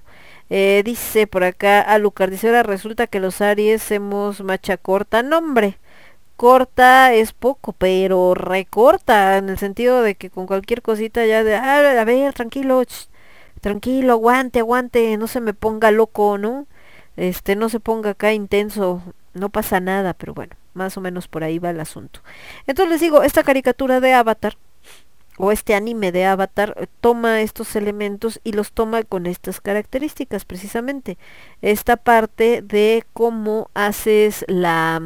eh, 0.50 0.82
dice 0.84 1.26
por 1.26 1.44
acá 1.44 1.80
Alucard, 1.80 2.30
dice 2.30 2.48
ahora 2.48 2.62
resulta 2.62 3.06
que 3.06 3.20
los 3.20 3.40
Aries 3.40 3.90
hemos 3.90 4.42
macha 4.42 4.76
corta. 4.76 5.22
No, 5.22 5.38
hombre, 5.38 5.78
corta 6.36 7.12
es 7.14 7.32
poco, 7.32 7.72
pero 7.72 8.34
recorta 8.34 9.38
en 9.38 9.48
el 9.50 9.58
sentido 9.58 10.02
de 10.02 10.14
que 10.14 10.30
con 10.30 10.46
cualquier 10.46 10.82
cosita 10.82 11.26
ya 11.26 11.44
de, 11.44 11.56
ah, 11.56 12.00
a 12.00 12.04
ver, 12.04 12.32
tranquilo, 12.34 12.82
tranquilo, 13.60 14.12
aguante, 14.12 14.60
aguante, 14.60 15.16
no 15.16 15.26
se 15.26 15.40
me 15.40 15.54
ponga 15.54 15.90
loco, 15.90 16.38
¿no? 16.38 16.66
Este, 17.16 17.56
no 17.56 17.68
se 17.68 17.80
ponga 17.80 18.10
acá 18.10 18.32
intenso, 18.32 19.02
no 19.34 19.48
pasa 19.50 19.80
nada, 19.80 20.14
pero 20.14 20.34
bueno, 20.34 20.54
más 20.74 20.96
o 20.96 21.00
menos 21.00 21.28
por 21.28 21.44
ahí 21.44 21.58
va 21.58 21.70
el 21.70 21.80
asunto. 21.80 22.20
Entonces 22.66 22.92
les 22.92 23.00
digo, 23.00 23.22
esta 23.24 23.42
caricatura 23.42 24.00
de 24.00 24.12
Avatar 24.14 24.56
o 25.38 25.52
este 25.52 25.74
anime 25.74 26.12
de 26.12 26.26
Avatar 26.26 26.74
eh, 26.78 26.86
toma 27.00 27.40
estos 27.42 27.76
elementos 27.76 28.40
y 28.44 28.52
los 28.52 28.72
toma 28.72 29.02
con 29.04 29.26
estas 29.26 29.60
características 29.60 30.44
precisamente. 30.44 31.18
Esta 31.62 31.96
parte 31.96 32.62
de 32.62 33.04
cómo 33.14 33.70
haces 33.74 34.44
la... 34.48 35.00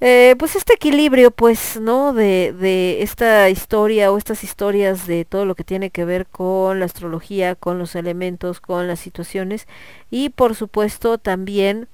eh, 0.00 0.36
pues 0.38 0.54
este 0.56 0.74
equilibrio 0.74 1.30
pues 1.32 1.80
no 1.80 2.12
de, 2.12 2.54
de 2.58 3.02
esta 3.02 3.50
historia 3.50 4.12
o 4.12 4.18
estas 4.18 4.44
historias 4.44 5.06
de 5.06 5.24
todo 5.24 5.44
lo 5.44 5.54
que 5.56 5.64
tiene 5.64 5.90
que 5.90 6.04
ver 6.04 6.26
con 6.26 6.78
la 6.78 6.86
astrología 6.86 7.56
con 7.56 7.78
los 7.78 7.96
elementos 7.96 8.60
con 8.60 8.86
las 8.86 9.00
situaciones 9.00 9.66
y 10.10 10.28
por 10.30 10.54
supuesto 10.54 11.18
también 11.18 11.88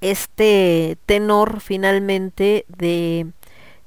este 0.00 0.96
tenor 1.06 1.60
finalmente 1.60 2.64
de 2.68 3.26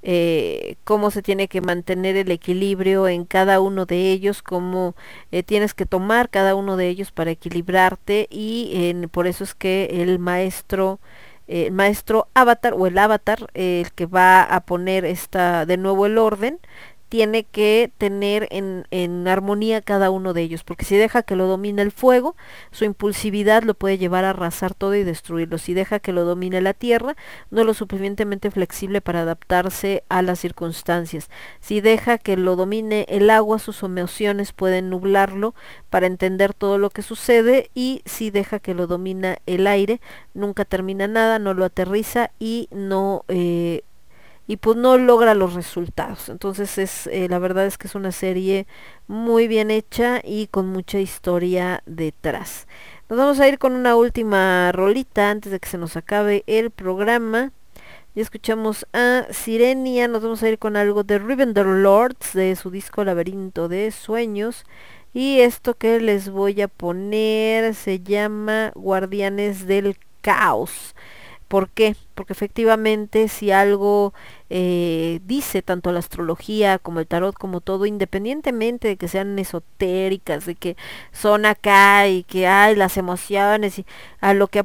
eh, 0.04 0.76
cómo 0.84 1.12
se 1.12 1.22
tiene 1.22 1.48
que 1.48 1.62
mantener 1.62 2.18
el 2.18 2.30
equilibrio 2.30 3.08
en 3.08 3.26
cada 3.26 3.62
uno 3.62 3.86
de 3.86 4.12
ellos, 4.12 4.42
cómo 4.42 4.96
eh, 5.32 5.44
tienes 5.44 5.74
que 5.74 5.86
tomar 5.86 6.30
cada 6.30 6.56
uno 6.56 6.76
de 6.78 6.90
ellos 6.90 7.12
para 7.12 7.32
equilibrarte 7.32 8.28
y 8.30 8.94
por 9.12 9.28
eso 9.28 9.46
es 9.46 9.56
que 9.56 9.86
el 10.02 10.20
maestro 10.20 11.00
eh, 11.48 11.68
el 11.68 11.74
maestro 11.74 12.28
avatar 12.34 12.74
o 12.74 12.88
el 12.88 12.98
avatar 12.98 13.50
el 13.54 13.92
que 13.94 14.06
va 14.06 14.44
a 14.44 14.62
poner 14.62 15.06
esta 15.06 15.66
de 15.66 15.78
nuevo 15.78 16.06
el 16.06 16.18
orden 16.18 16.60
tiene 17.14 17.44
que 17.44 17.92
tener 18.00 18.48
en, 18.50 18.88
en 18.90 19.28
armonía 19.28 19.84
cada 19.84 20.10
uno 20.10 20.34
de 20.34 20.42
ellos, 20.42 20.64
porque 20.64 20.84
si 20.84 20.96
deja 20.96 21.22
que 21.22 21.36
lo 21.36 21.46
domine 21.46 21.84
el 21.84 21.92
fuego, 21.92 22.36
su 22.72 22.86
impulsividad 22.86 23.62
lo 23.62 23.76
puede 23.76 24.00
llevar 24.00 24.26
a 24.26 24.32
arrasar 24.32 24.74
todo 24.74 24.96
y 24.96 25.04
destruirlo. 25.04 25.60
Si 25.60 25.76
deja 25.76 26.00
que 26.00 26.12
lo 26.12 26.26
domine 26.26 26.60
la 26.60 26.74
tierra, 26.74 27.16
no 27.52 27.66
lo 27.66 27.76
suficientemente 27.76 28.50
flexible 28.50 29.00
para 29.00 29.22
adaptarse 29.22 30.04
a 30.10 30.24
las 30.24 30.40
circunstancias. 30.40 31.30
Si 31.60 31.82
deja 31.82 32.18
que 32.18 32.36
lo 32.36 32.56
domine 32.56 33.06
el 33.08 33.30
agua, 33.30 33.60
sus 33.60 33.84
emociones 33.84 34.52
pueden 34.52 34.90
nublarlo 34.90 35.54
para 35.92 36.08
entender 36.08 36.56
todo 36.56 36.80
lo 36.80 36.90
que 36.90 37.04
sucede 37.04 37.70
y 37.76 38.02
si 38.06 38.32
deja 38.32 38.58
que 38.58 38.74
lo 38.74 38.88
domina 38.88 39.38
el 39.46 39.68
aire, 39.68 40.02
nunca 40.34 40.66
termina 40.66 41.08
nada, 41.08 41.38
no 41.38 41.54
lo 41.54 41.64
aterriza 41.64 42.32
y 42.40 42.70
no 42.72 43.24
eh, 43.28 43.84
y 44.48 44.58
pues 44.58 44.78
no 44.78 44.98
logra 44.98 45.34
los 45.34 45.54
resultados. 45.54 46.30
Entonces 46.30 46.78
es 46.78 47.08
eh, 47.08 47.28
la 47.30 47.40
verdad 47.40 47.66
es 47.66 47.78
que 47.78 47.88
es 47.88 47.96
una 47.96 48.12
serie 48.12 48.68
muy 49.08 49.48
bien 49.48 49.72
hecha 49.72 50.22
y 50.24 50.48
con 50.48 50.68
mucha 50.68 51.00
historia 51.00 51.82
detrás. 51.86 52.68
Nos 53.10 53.20
vamos 53.20 53.40
a 53.40 53.48
ir 53.48 53.60
con 53.60 53.74
una 53.74 53.96
última 53.96 54.72
rolita 54.72 55.30
antes 55.30 55.52
de 55.52 55.60
que 55.60 55.70
se 55.70 55.78
nos 55.78 55.96
acabe 55.96 56.44
el 56.48 56.72
programa. 56.72 57.52
Ya 58.16 58.22
escuchamos 58.22 58.86
a 58.94 59.26
Sirenia, 59.32 60.08
nos 60.08 60.22
vamos 60.22 60.44
a 60.44 60.50
ir 60.50 60.60
con 60.60 60.76
algo 60.76 61.04
de 61.04 61.18
Rivendell 61.18 61.82
Lords 61.82 62.34
de 62.34 62.56
su 62.56 62.70
disco 62.70 63.04
Laberinto 63.04 63.68
de 63.68 63.92
Sueños. 63.92 64.66
Y 65.14 65.40
esto 65.42 65.76
que 65.76 66.00
les 66.00 66.30
voy 66.30 66.62
a 66.62 66.68
poner 66.68 67.76
se 67.76 68.00
llama 68.00 68.72
Guardianes 68.76 69.68
del 69.68 69.98
Caos. 70.22 70.96
¿Por 71.48 71.70
qué? 71.70 71.96
Porque 72.16 72.34
efectivamente 72.34 73.28
si 73.28 73.52
algo 73.52 74.14
eh, 74.50 75.20
dice 75.26 75.62
tanto 75.62 75.92
la 75.92 76.00
astrología 76.00 76.80
como 76.80 77.00
el 77.00 77.08
tarot 77.08 77.36
como 77.36 77.62
todo, 77.62 77.86
independientemente 77.86 78.88
de 78.88 78.98
que 78.98 79.08
sean 79.08 79.38
esotéricas, 79.40 80.46
de 80.46 80.56
que 80.56 80.78
son 81.12 81.46
acá 81.46 82.08
y 82.08 82.24
que 82.24 82.48
hay 82.48 82.76
las 82.76 82.98
emociones 82.98 83.80
y 83.80 83.86
a 84.22 84.34
lo 84.34 84.48
que 84.48 84.64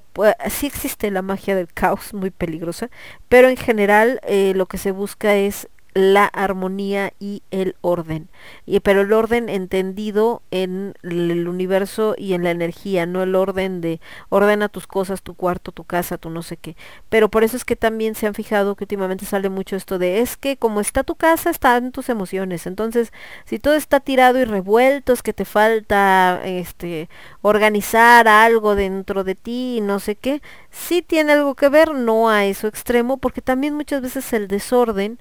sí 0.51 0.67
existe 0.67 1.10
la 1.10 1.23
magia 1.23 1.57
del 1.57 1.73
caos 1.73 2.15
muy 2.15 2.31
peligrosa, 2.31 2.91
pero 3.28 3.49
en 3.49 3.57
general 3.57 4.20
eh, 4.25 4.52
lo 4.55 4.67
que 4.67 4.78
se 4.78 4.91
busca 4.91 5.35
es 5.35 5.68
la 5.94 6.26
armonía 6.26 7.12
y 7.18 7.42
el 7.50 7.76
orden. 7.81 8.28
Y, 8.67 8.81
pero 8.81 9.00
el 9.00 9.12
orden 9.12 9.49
entendido 9.49 10.42
en 10.50 10.94
el 11.02 11.49
universo 11.49 12.15
y 12.17 12.34
en 12.34 12.44
la 12.44 12.50
energía, 12.50 13.07
no 13.07 13.23
el 13.23 13.34
orden 13.34 13.81
de 13.81 14.00
ordena 14.28 14.68
tus 14.68 14.86
cosas, 14.86 15.23
tu 15.23 15.34
cuarto, 15.34 15.73
tu 15.73 15.84
casa, 15.84 16.18
tu 16.18 16.31
no 16.31 16.42
sé 16.42 16.57
qué. 16.57 16.76
Pero 17.08 17.28
por 17.28 17.44
eso 17.44 17.57
es 17.57 17.65
que 17.65 17.76
también 17.76 18.15
se 18.15 18.26
han 18.26 18.34
fijado 18.34 18.76
que 18.76 18.84
últimamente 18.84 19.26
sale 19.26 19.49
mucho 19.49 19.76
esto 19.76 19.99
de 19.99 20.20
es 20.20 20.36
que 20.36 20.57
como 20.57 20.81
está 20.81 21.02
tu 21.05 21.15
casa, 21.15 21.50
están 21.50 21.92
tus 21.92 22.08
emociones. 22.08 22.67
Entonces, 22.67 23.12
si 23.44 23.58
todo 23.58 23.75
está 23.75 24.00
tirado 24.00 24.39
y 24.39 24.44
revuelto, 24.44 25.12
es 25.12 25.23
que 25.23 25.33
te 25.33 25.44
falta 25.44 26.41
este 26.44 27.08
organizar 27.42 28.28
algo 28.28 28.75
dentro 28.75 29.25
de 29.25 29.34
ti 29.34 29.78
y 29.78 29.81
no 29.81 30.00
sé 30.00 30.17
qué. 30.17 30.42
Sí 30.70 31.02
tiene 31.02 31.33
algo 31.33 31.55
que 31.55 31.68
ver, 31.68 31.94
no 31.94 32.28
a 32.28 32.44
eso 32.44 32.67
extremo, 32.68 33.18
porque 33.18 33.42
también 33.42 33.75
muchas 33.75 34.02
veces 34.02 34.33
el 34.33 34.49
desorden 34.49 35.18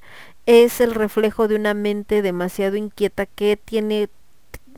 es 0.47 0.81
el 0.81 0.95
reflejo 0.95 1.47
de 1.47 1.55
una 1.55 1.75
mente 1.75 2.23
demasiado 2.23 2.77
inquieta 2.77 3.27
que 3.27 3.57
tiene 3.57 4.09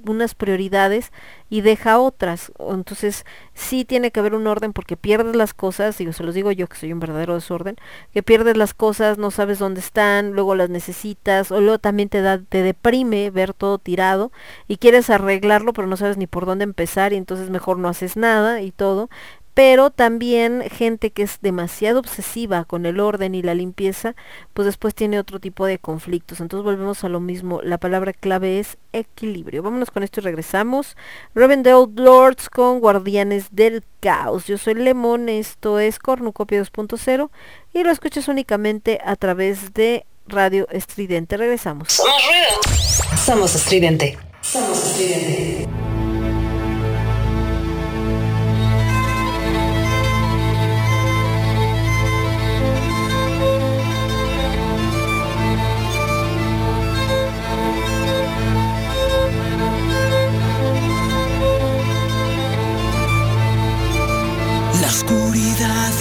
unas 0.07 0.33
prioridades 0.33 1.11
y 1.49 1.61
deja 1.61 1.99
otras. 1.99 2.51
Entonces 2.57 3.25
sí 3.53 3.85
tiene 3.85 4.11
que 4.11 4.19
haber 4.19 4.33
un 4.33 4.47
orden 4.47 4.73
porque 4.73 4.97
pierdes 4.97 5.35
las 5.35 5.53
cosas, 5.53 5.97
digo, 5.97 6.13
se 6.13 6.23
los 6.23 6.33
digo 6.35 6.51
yo 6.51 6.67
que 6.67 6.77
soy 6.77 6.93
un 6.93 6.99
verdadero 6.99 7.35
desorden, 7.35 7.75
que 8.13 8.23
pierdes 8.23 8.57
las 8.57 8.73
cosas, 8.73 9.17
no 9.17 9.29
sabes 9.29 9.59
dónde 9.59 9.79
están, 9.79 10.31
luego 10.31 10.55
las 10.55 10.69
necesitas, 10.69 11.51
o 11.51 11.59
luego 11.61 11.79
también 11.79 12.09
te 12.09 12.21
da, 12.21 12.39
te 12.39 12.63
deprime 12.63 13.29
ver 13.29 13.53
todo 13.53 13.77
tirado 13.77 14.31
y 14.67 14.77
quieres 14.77 15.09
arreglarlo 15.09 15.73
pero 15.73 15.87
no 15.87 15.97
sabes 15.97 16.17
ni 16.17 16.27
por 16.27 16.45
dónde 16.45 16.63
empezar 16.63 17.13
y 17.13 17.17
entonces 17.17 17.49
mejor 17.49 17.77
no 17.77 17.89
haces 17.89 18.15
nada 18.17 18.61
y 18.61 18.71
todo 18.71 19.09
pero 19.59 19.89
también 19.89 20.63
gente 20.71 21.11
que 21.11 21.23
es 21.23 21.39
demasiado 21.41 21.99
obsesiva 21.99 22.63
con 22.63 22.85
el 22.85 23.01
orden 23.01 23.35
y 23.35 23.41
la 23.41 23.53
limpieza, 23.53 24.15
pues 24.53 24.65
después 24.65 24.95
tiene 24.95 25.19
otro 25.19 25.41
tipo 25.41 25.65
de 25.65 25.79
conflictos. 25.79 26.39
Entonces 26.39 26.63
volvemos 26.63 27.03
a 27.03 27.09
lo 27.09 27.19
mismo, 27.19 27.61
la 27.61 27.77
palabra 27.77 28.13
clave 28.13 28.59
es 28.59 28.77
equilibrio. 28.93 29.61
Vámonos 29.61 29.91
con 29.91 30.03
esto 30.03 30.21
y 30.21 30.23
regresamos. 30.23 30.95
Revendell 31.35 31.87
Lords 31.93 32.49
con 32.49 32.79
Guardianes 32.79 33.47
del 33.51 33.83
Caos. 33.99 34.45
Yo 34.45 34.57
soy 34.57 34.75
Lemon, 34.75 35.27
esto 35.27 35.77
es 35.77 35.99
Cornucopia 35.99 36.61
2.0 36.61 37.29
y 37.73 37.83
lo 37.83 37.91
escuchas 37.91 38.29
únicamente 38.29 39.01
a 39.03 39.17
través 39.17 39.73
de 39.73 40.05
Radio 40.25 40.69
Estridente. 40.71 41.35
Regresamos. 41.35 41.89
Somos 41.91 42.15
ruido. 42.29 43.17
Somos 43.25 43.55
estridente. 43.55 44.17
Somos 44.39 44.81
estridente. 44.85 45.88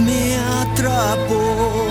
Me 0.01 0.37
atrapó, 0.37 1.87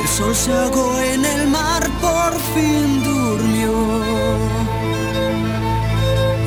el 0.00 0.08
sol 0.08 0.34
se 0.34 0.52
ahogó 0.52 0.98
en 1.00 1.24
el 1.24 1.46
mar, 1.48 1.82
por 2.00 2.32
fin 2.54 3.02
durmió 3.02 3.72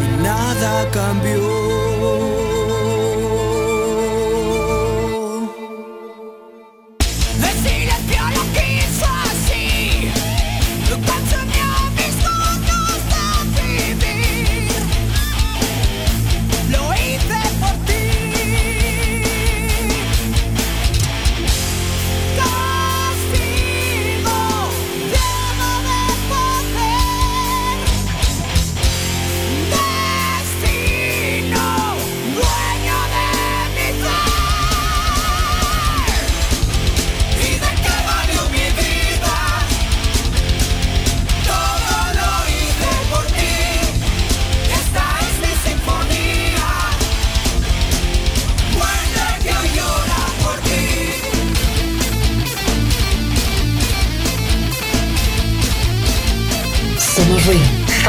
y 0.03 0.23
nada 0.23 0.89
cambió. 0.91 1.78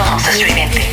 Somos 0.01 0.27
estridente. 0.29 0.90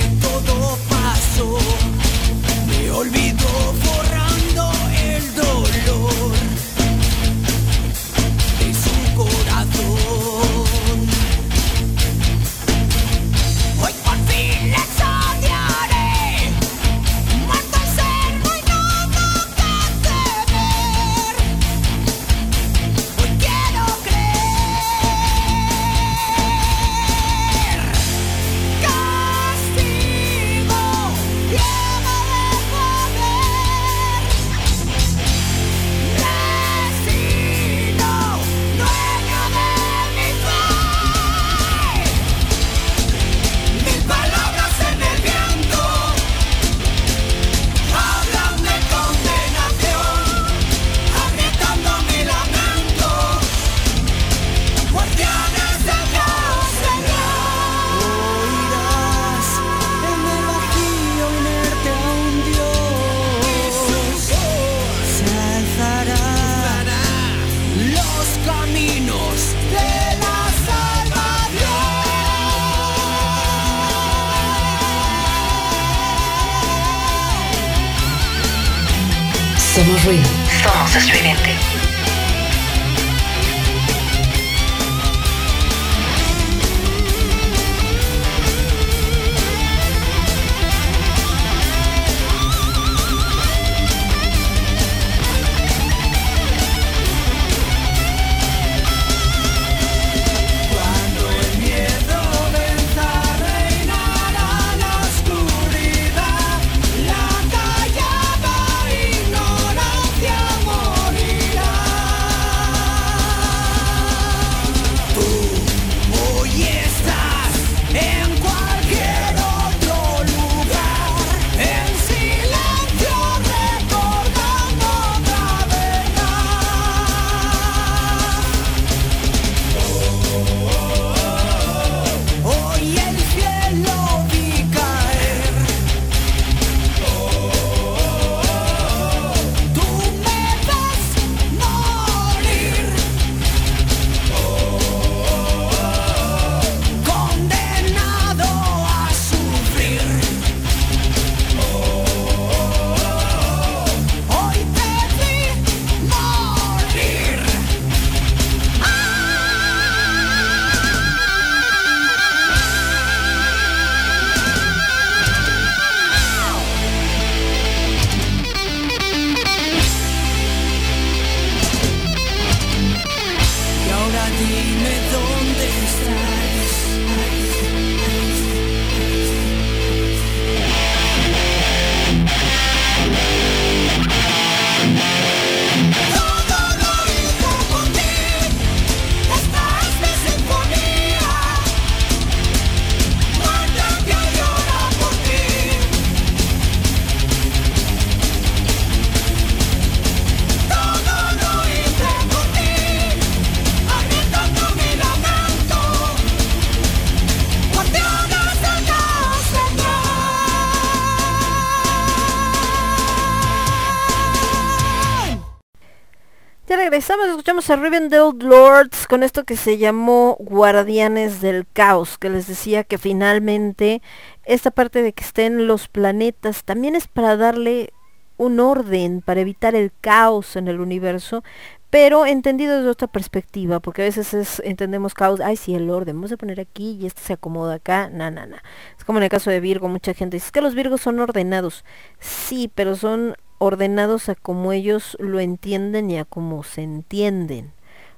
Rivendell 217.82 218.34
Lords 218.40 219.08
con 219.08 219.24
esto 219.24 219.44
que 219.44 219.56
se 219.56 219.78
llamó 219.78 220.38
Guardianes 220.40 221.42
del 221.42 221.66
Caos, 221.72 222.18
que 222.18 222.30
les 222.30 222.48
decía 222.48 222.84
que 222.84 222.98
finalmente 222.98 224.02
esta 224.46 224.72
parte 224.72 225.02
de 225.02 225.14
que 225.14 225.24
estén 225.24 225.68
los 225.68 225.88
planetas 225.88 226.64
también 226.64 226.96
es 226.96 227.08
para 227.08 227.38
darle 227.38 227.94
un 228.38 228.60
orden, 228.60 229.22
para 229.22 229.42
evitar 229.42 229.76
el 229.76 229.92
caos 230.02 230.56
en 230.56 230.68
el 230.68 230.80
universo, 230.80 231.44
pero 231.90 232.26
entendido 232.26 232.78
desde 232.78 232.90
otra 232.90 233.08
perspectiva, 233.08 233.80
porque 233.80 234.04
a 234.04 234.06
veces 234.06 234.34
es, 234.34 234.62
entendemos 234.64 235.14
caos, 235.14 235.40
ay 235.40 235.56
sí, 235.56 235.74
el 235.74 235.90
orden, 235.90 236.16
vamos 236.16 236.32
a 236.32 236.38
poner 236.38 236.60
aquí 236.60 236.98
y 237.02 237.06
este 237.06 237.22
se 237.22 237.34
acomoda 237.34 237.76
acá, 237.76 238.10
na, 238.10 238.30
na, 238.30 238.46
na. 238.46 238.62
Es 238.98 239.06
como 239.06 239.20
en 239.20 239.24
el 239.24 239.30
caso 239.30 239.50
de 239.50 239.60
Virgo, 239.60 239.88
mucha 239.88 240.14
gente 240.14 240.38
dice, 240.38 240.48
es 240.48 240.52
que 240.52 240.62
los 240.62 240.76
Virgos 240.76 241.02
son 241.02 241.20
ordenados, 241.20 241.86
sí, 242.20 242.70
pero 242.74 242.96
son 242.96 243.36
ordenados 243.58 244.30
a 244.30 244.36
como 244.36 244.72
ellos 244.72 245.18
lo 245.20 245.40
entienden 245.40 246.10
y 246.12 246.18
a 246.18 246.26
como 246.26 246.64
se 246.64 246.84
entienden 246.84 247.72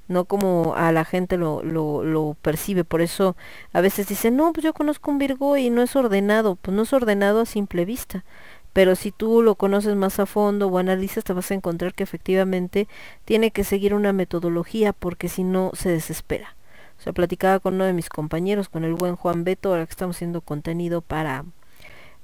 no 0.09 0.25
como 0.25 0.73
a 0.75 0.91
la 0.91 1.05
gente 1.05 1.37
lo, 1.37 1.63
lo, 1.63 2.35
percibe. 2.41 2.83
Por 2.83 3.01
eso 3.01 3.37
a 3.71 3.79
veces 3.79 4.07
dicen, 4.07 4.35
no, 4.35 4.51
pues 4.51 4.63
yo 4.63 4.73
conozco 4.73 5.11
un 5.11 5.19
Virgo 5.19 5.55
y 5.55 5.69
no 5.69 5.83
es 5.83 5.95
ordenado. 5.95 6.55
Pues 6.55 6.75
no 6.75 6.83
es 6.83 6.91
ordenado 6.91 7.41
a 7.41 7.45
simple 7.45 7.85
vista. 7.85 8.25
Pero 8.73 8.95
si 8.95 9.11
tú 9.11 9.41
lo 9.41 9.55
conoces 9.55 9.95
más 9.95 10.19
a 10.19 10.25
fondo 10.25 10.67
o 10.67 10.77
analizas, 10.79 11.23
te 11.23 11.33
vas 11.33 11.51
a 11.51 11.53
encontrar 11.53 11.93
que 11.93 12.03
efectivamente 12.03 12.87
tiene 13.23 13.51
que 13.51 13.63
seguir 13.63 13.93
una 13.93 14.11
metodología 14.11 14.93
porque 14.93 15.29
si 15.29 15.43
no 15.43 15.71
se 15.73 15.89
desespera. 15.89 16.55
O 16.97 17.01
sea, 17.01 17.13
platicaba 17.13 17.59
con 17.59 17.75
uno 17.75 17.85
de 17.85 17.93
mis 17.93 18.09
compañeros, 18.09 18.67
con 18.67 18.83
el 18.83 18.93
buen 18.93 19.15
Juan 19.15 19.43
Beto, 19.43 19.69
ahora 19.69 19.85
que 19.85 19.91
estamos 19.91 20.17
haciendo 20.17 20.41
contenido 20.41 21.01
para 21.01 21.45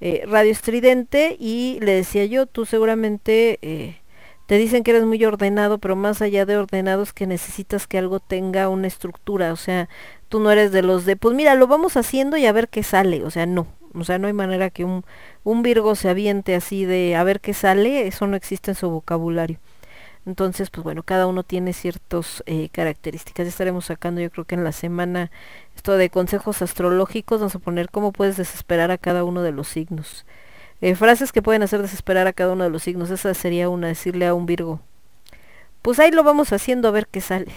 eh, 0.08 0.24
Radio 0.28 0.52
Estridente, 0.52 1.36
y 1.40 1.80
le 1.82 1.94
decía 1.94 2.26
yo, 2.26 2.46
tú 2.46 2.68
seguramente 2.68 3.58
eh, 3.64 3.98
te 4.46 4.56
dicen 4.60 4.84
que 4.84 4.92
eres 4.92 5.04
muy 5.04 5.26
ordenado, 5.26 5.80
pero 5.80 5.96
más 5.96 6.22
allá 6.22 6.46
de 6.46 6.58
ordenado 6.58 7.02
es 7.02 7.12
que 7.12 7.26
necesitas 7.26 7.88
que 7.88 7.98
algo 7.98 8.20
tenga 8.20 8.70
una 8.70 8.86
estructura, 8.86 9.52
o 9.52 9.56
sea, 9.56 9.90
tú 10.30 10.40
no 10.40 10.52
eres 10.52 10.72
de 10.72 10.84
los 10.84 11.06
de, 11.06 11.16
pues 11.16 11.36
mira, 11.36 11.56
lo 11.56 11.66
vamos 11.66 11.98
haciendo 11.98 12.38
y 12.38 12.46
a 12.46 12.52
ver 12.52 12.70
qué 12.70 12.84
sale, 12.84 13.24
o 13.24 13.32
sea, 13.32 13.48
no, 13.48 13.66
o 13.96 14.04
sea, 14.04 14.20
no 14.20 14.28
hay 14.28 14.34
manera 14.34 14.70
que 14.70 14.86
un, 14.86 15.06
un 15.44 15.64
Virgo 15.64 15.96
se 15.96 16.08
aviente 16.08 16.54
así 16.54 16.86
de 16.86 17.16
a 17.16 17.24
ver 17.24 17.40
qué 17.42 17.56
sale, 17.56 18.06
eso 18.06 18.28
no 18.28 18.36
existe 18.36 18.70
en 18.70 18.76
su 18.76 18.88
vocabulario. 18.92 19.58
Entonces, 20.26 20.70
pues 20.72 20.84
bueno, 20.84 21.04
cada 21.04 21.28
uno 21.28 21.44
tiene 21.44 21.74
ciertas 21.74 22.44
eh, 22.48 22.70
características. 22.72 23.46
Ya 23.46 23.50
estaremos 23.50 23.86
sacando, 23.86 24.22
yo 24.22 24.32
creo 24.32 24.46
que 24.46 24.56
en 24.56 24.64
la 24.64 24.72
semana, 24.72 25.30
esto 25.76 25.98
de 25.98 26.10
consejos 26.10 26.62
astrológicos, 26.62 27.40
vamos 27.40 27.56
a 27.56 27.60
poner 27.60 27.90
cómo 27.90 28.12
puedes 28.12 28.38
desesperar 28.38 28.90
a 28.92 28.98
cada 28.98 29.24
uno 29.24 29.44
de 29.44 29.52
los 29.52 29.68
signos. 29.68 30.26
Eh, 30.82 30.96
frases 30.96 31.32
que 31.32 31.42
pueden 31.42 31.64
hacer 31.64 31.82
desesperar 31.82 32.28
a 32.28 32.34
cada 32.34 32.54
uno 32.54 32.64
de 32.64 32.70
los 32.72 32.84
signos. 32.84 33.12
Esa 33.12 33.34
sería 33.34 33.70
una, 33.70 33.88
decirle 33.88 34.26
a 34.26 34.34
un 34.34 34.46
Virgo. 34.46 34.80
Pues 35.82 36.00
ahí 36.00 36.12
lo 36.12 36.24
vamos 36.24 36.52
haciendo 36.54 36.88
a 36.88 36.92
ver 36.92 37.08
qué 37.08 37.22
sale. 37.22 37.52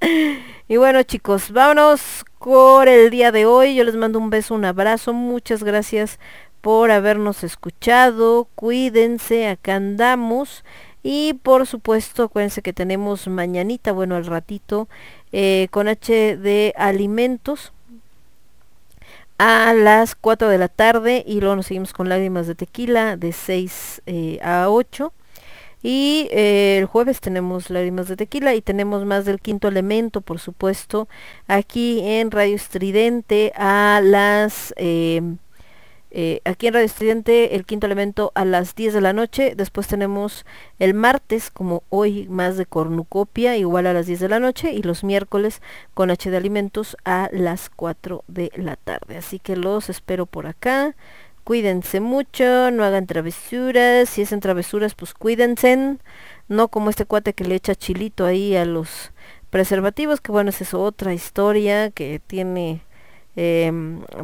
y 0.68 0.76
bueno 0.78 1.02
chicos, 1.02 1.50
vámonos 1.50 2.24
por 2.46 2.88
el 2.88 3.10
día 3.10 3.32
de 3.32 3.44
hoy. 3.44 3.74
Yo 3.74 3.84
les 3.84 3.96
mando 3.96 4.18
un 4.18 4.30
beso, 4.30 4.54
un 4.54 4.64
abrazo. 4.64 5.12
Muchas 5.12 5.62
gracias 5.64 6.18
por 6.60 6.90
habernos 6.90 7.44
escuchado. 7.44 8.48
Cuídense, 8.54 9.48
acá 9.48 9.74
andamos. 9.74 10.64
Y 11.08 11.34
por 11.34 11.68
supuesto, 11.68 12.24
acuérdense 12.24 12.62
que 12.62 12.72
tenemos 12.72 13.28
mañanita, 13.28 13.92
bueno, 13.92 14.16
al 14.16 14.26
ratito, 14.26 14.88
eh, 15.30 15.68
con 15.70 15.86
H 15.86 16.36
de 16.36 16.74
alimentos 16.76 17.72
a 19.38 19.72
las 19.72 20.16
4 20.16 20.48
de 20.48 20.58
la 20.58 20.66
tarde 20.66 21.22
y 21.24 21.38
luego 21.38 21.54
nos 21.54 21.66
seguimos 21.66 21.92
con 21.92 22.08
lágrimas 22.08 22.48
de 22.48 22.56
tequila 22.56 23.16
de 23.16 23.30
6 23.30 24.02
eh, 24.06 24.40
a 24.42 24.68
8 24.68 25.12
y 25.80 26.26
eh, 26.32 26.78
el 26.78 26.86
jueves 26.86 27.20
tenemos 27.20 27.70
lágrimas 27.70 28.08
de 28.08 28.16
tequila 28.16 28.56
y 28.56 28.60
tenemos 28.60 29.04
más 29.04 29.24
del 29.26 29.38
quinto 29.38 29.68
elemento 29.68 30.22
por 30.22 30.40
supuesto 30.40 31.06
aquí 31.46 32.00
en 32.00 32.32
Radio 32.32 32.56
Estridente 32.56 33.52
a 33.54 34.00
las 34.02 34.74
eh, 36.18 36.40
aquí 36.46 36.66
en 36.66 36.72
Radio 36.72 36.86
Estudiante 36.86 37.56
el 37.56 37.66
quinto 37.66 37.84
elemento 37.84 38.32
a 38.34 38.46
las 38.46 38.74
10 38.74 38.94
de 38.94 39.00
la 39.02 39.12
noche. 39.12 39.52
Después 39.54 39.86
tenemos 39.86 40.46
el 40.78 40.94
martes, 40.94 41.50
como 41.50 41.82
hoy, 41.90 42.26
más 42.30 42.56
de 42.56 42.64
cornucopia, 42.64 43.58
igual 43.58 43.86
a 43.86 43.92
las 43.92 44.06
10 44.06 44.20
de 44.20 44.28
la 44.30 44.40
noche. 44.40 44.72
Y 44.72 44.80
los 44.80 45.04
miércoles 45.04 45.60
con 45.92 46.10
H 46.10 46.30
de 46.30 46.38
alimentos 46.38 46.96
a 47.04 47.28
las 47.32 47.68
4 47.68 48.24
de 48.28 48.50
la 48.56 48.76
tarde. 48.76 49.18
Así 49.18 49.38
que 49.38 49.56
los 49.56 49.90
espero 49.90 50.24
por 50.24 50.46
acá. 50.46 50.96
Cuídense 51.44 52.00
mucho, 52.00 52.70
no 52.70 52.82
hagan 52.82 53.06
travesuras. 53.06 54.08
Si 54.08 54.22
hacen 54.22 54.40
travesuras, 54.40 54.94
pues 54.94 55.12
cuídense. 55.12 55.98
No 56.48 56.68
como 56.68 56.88
este 56.88 57.04
cuate 57.04 57.34
que 57.34 57.44
le 57.44 57.56
echa 57.56 57.74
chilito 57.74 58.24
ahí 58.24 58.56
a 58.56 58.64
los 58.64 59.12
preservativos, 59.50 60.22
que 60.22 60.32
bueno, 60.32 60.48
esa 60.48 60.64
es 60.64 60.72
otra 60.72 61.12
historia 61.12 61.90
que 61.90 62.22
tiene 62.26 62.85
eh, 63.36 63.70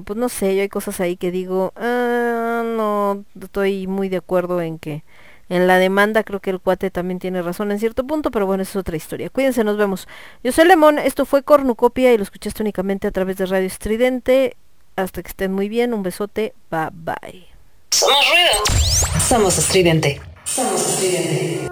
pues 0.05 0.19
no 0.19 0.29
sé, 0.29 0.57
yo 0.57 0.63
hay 0.63 0.69
cosas 0.69 1.01
ahí 1.01 1.17
que 1.17 1.31
digo, 1.31 1.73
ah, 1.77 2.63
no 2.65 3.25
estoy 3.41 3.87
muy 3.87 4.09
de 4.09 4.17
acuerdo 4.17 4.61
en 4.61 4.79
que 4.79 5.05
en 5.49 5.67
la 5.67 5.79
demanda. 5.79 6.25
Creo 6.25 6.41
que 6.41 6.51
el 6.51 6.61
cuate 6.61 6.91
también 6.91 7.19
tiene 7.19 7.43
razón 7.43 7.71
en 7.71 7.79
cierto 7.79 8.07
punto, 8.07 8.31
pero 8.31 8.47
bueno, 8.47 8.63
esa 8.63 8.71
es 8.73 8.77
otra 8.77 8.97
historia. 8.97 9.31
Cuídense, 9.31 9.65
nos 9.65 9.77
vemos. 9.77 10.09
Yo 10.43 10.53
soy 10.53 10.67
Lemón, 10.67 10.99
esto 10.99 11.27
fue 11.27 11.43
Cornucopia 11.43 12.13
y 12.13 12.17
lo 12.17 12.23
escuchaste 12.23 12.63
únicamente 12.63 13.07
a 13.07 13.11
través 13.11 13.37
de 13.37 13.47
Radio 13.47 13.67
Estridente. 13.67 14.57
Hasta 14.97 15.23
que 15.23 15.29
estén 15.29 15.53
muy 15.53 15.69
bien, 15.69 15.95
un 15.95 16.03
besote, 16.03 16.55
bye 16.71 16.89
bye. 16.93 17.47
Somos 17.91 18.25
ruido. 18.31 19.21
Somos 19.21 19.59
estridente. 19.59 20.21
Somos 20.45 20.81
estridente. 20.81 21.69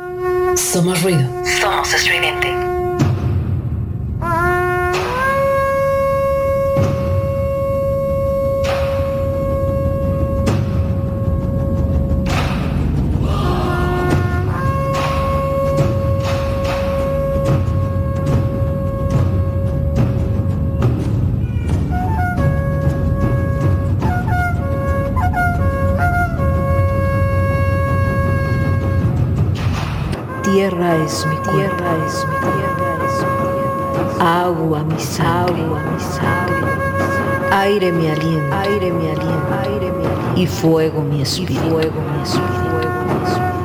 Somos 0.57 1.03
ruido. 1.03 1.29
Somos 1.61 1.93
estridente. 1.93 2.49
Tierra, 30.53 30.97
es 30.97 31.27
mi 31.27 31.37
tierra, 31.37 31.97
es 32.07 32.27
mi 32.27 32.37
tierra. 32.37 32.71
Agua 34.45 34.83
mi 34.85 34.99
sangre, 34.99 35.63
agua 35.63 35.81
mi 35.81 36.01
sangre. 36.01 36.71
Aire 37.53 37.93
mi 37.93 38.09
aliento, 38.09 38.57
aire 38.57 38.93
mi 38.93 39.09
aliento, 39.11 39.55
aire 39.63 39.93
mi 39.93 40.07
aliento. 40.07 40.41
Y 40.41 40.47
fuego 40.47 41.03
mi 41.03 41.23
espíritu, 41.23 41.61
fuego 41.71 42.01
mi 42.01 42.23
espíritu. 42.23 43.60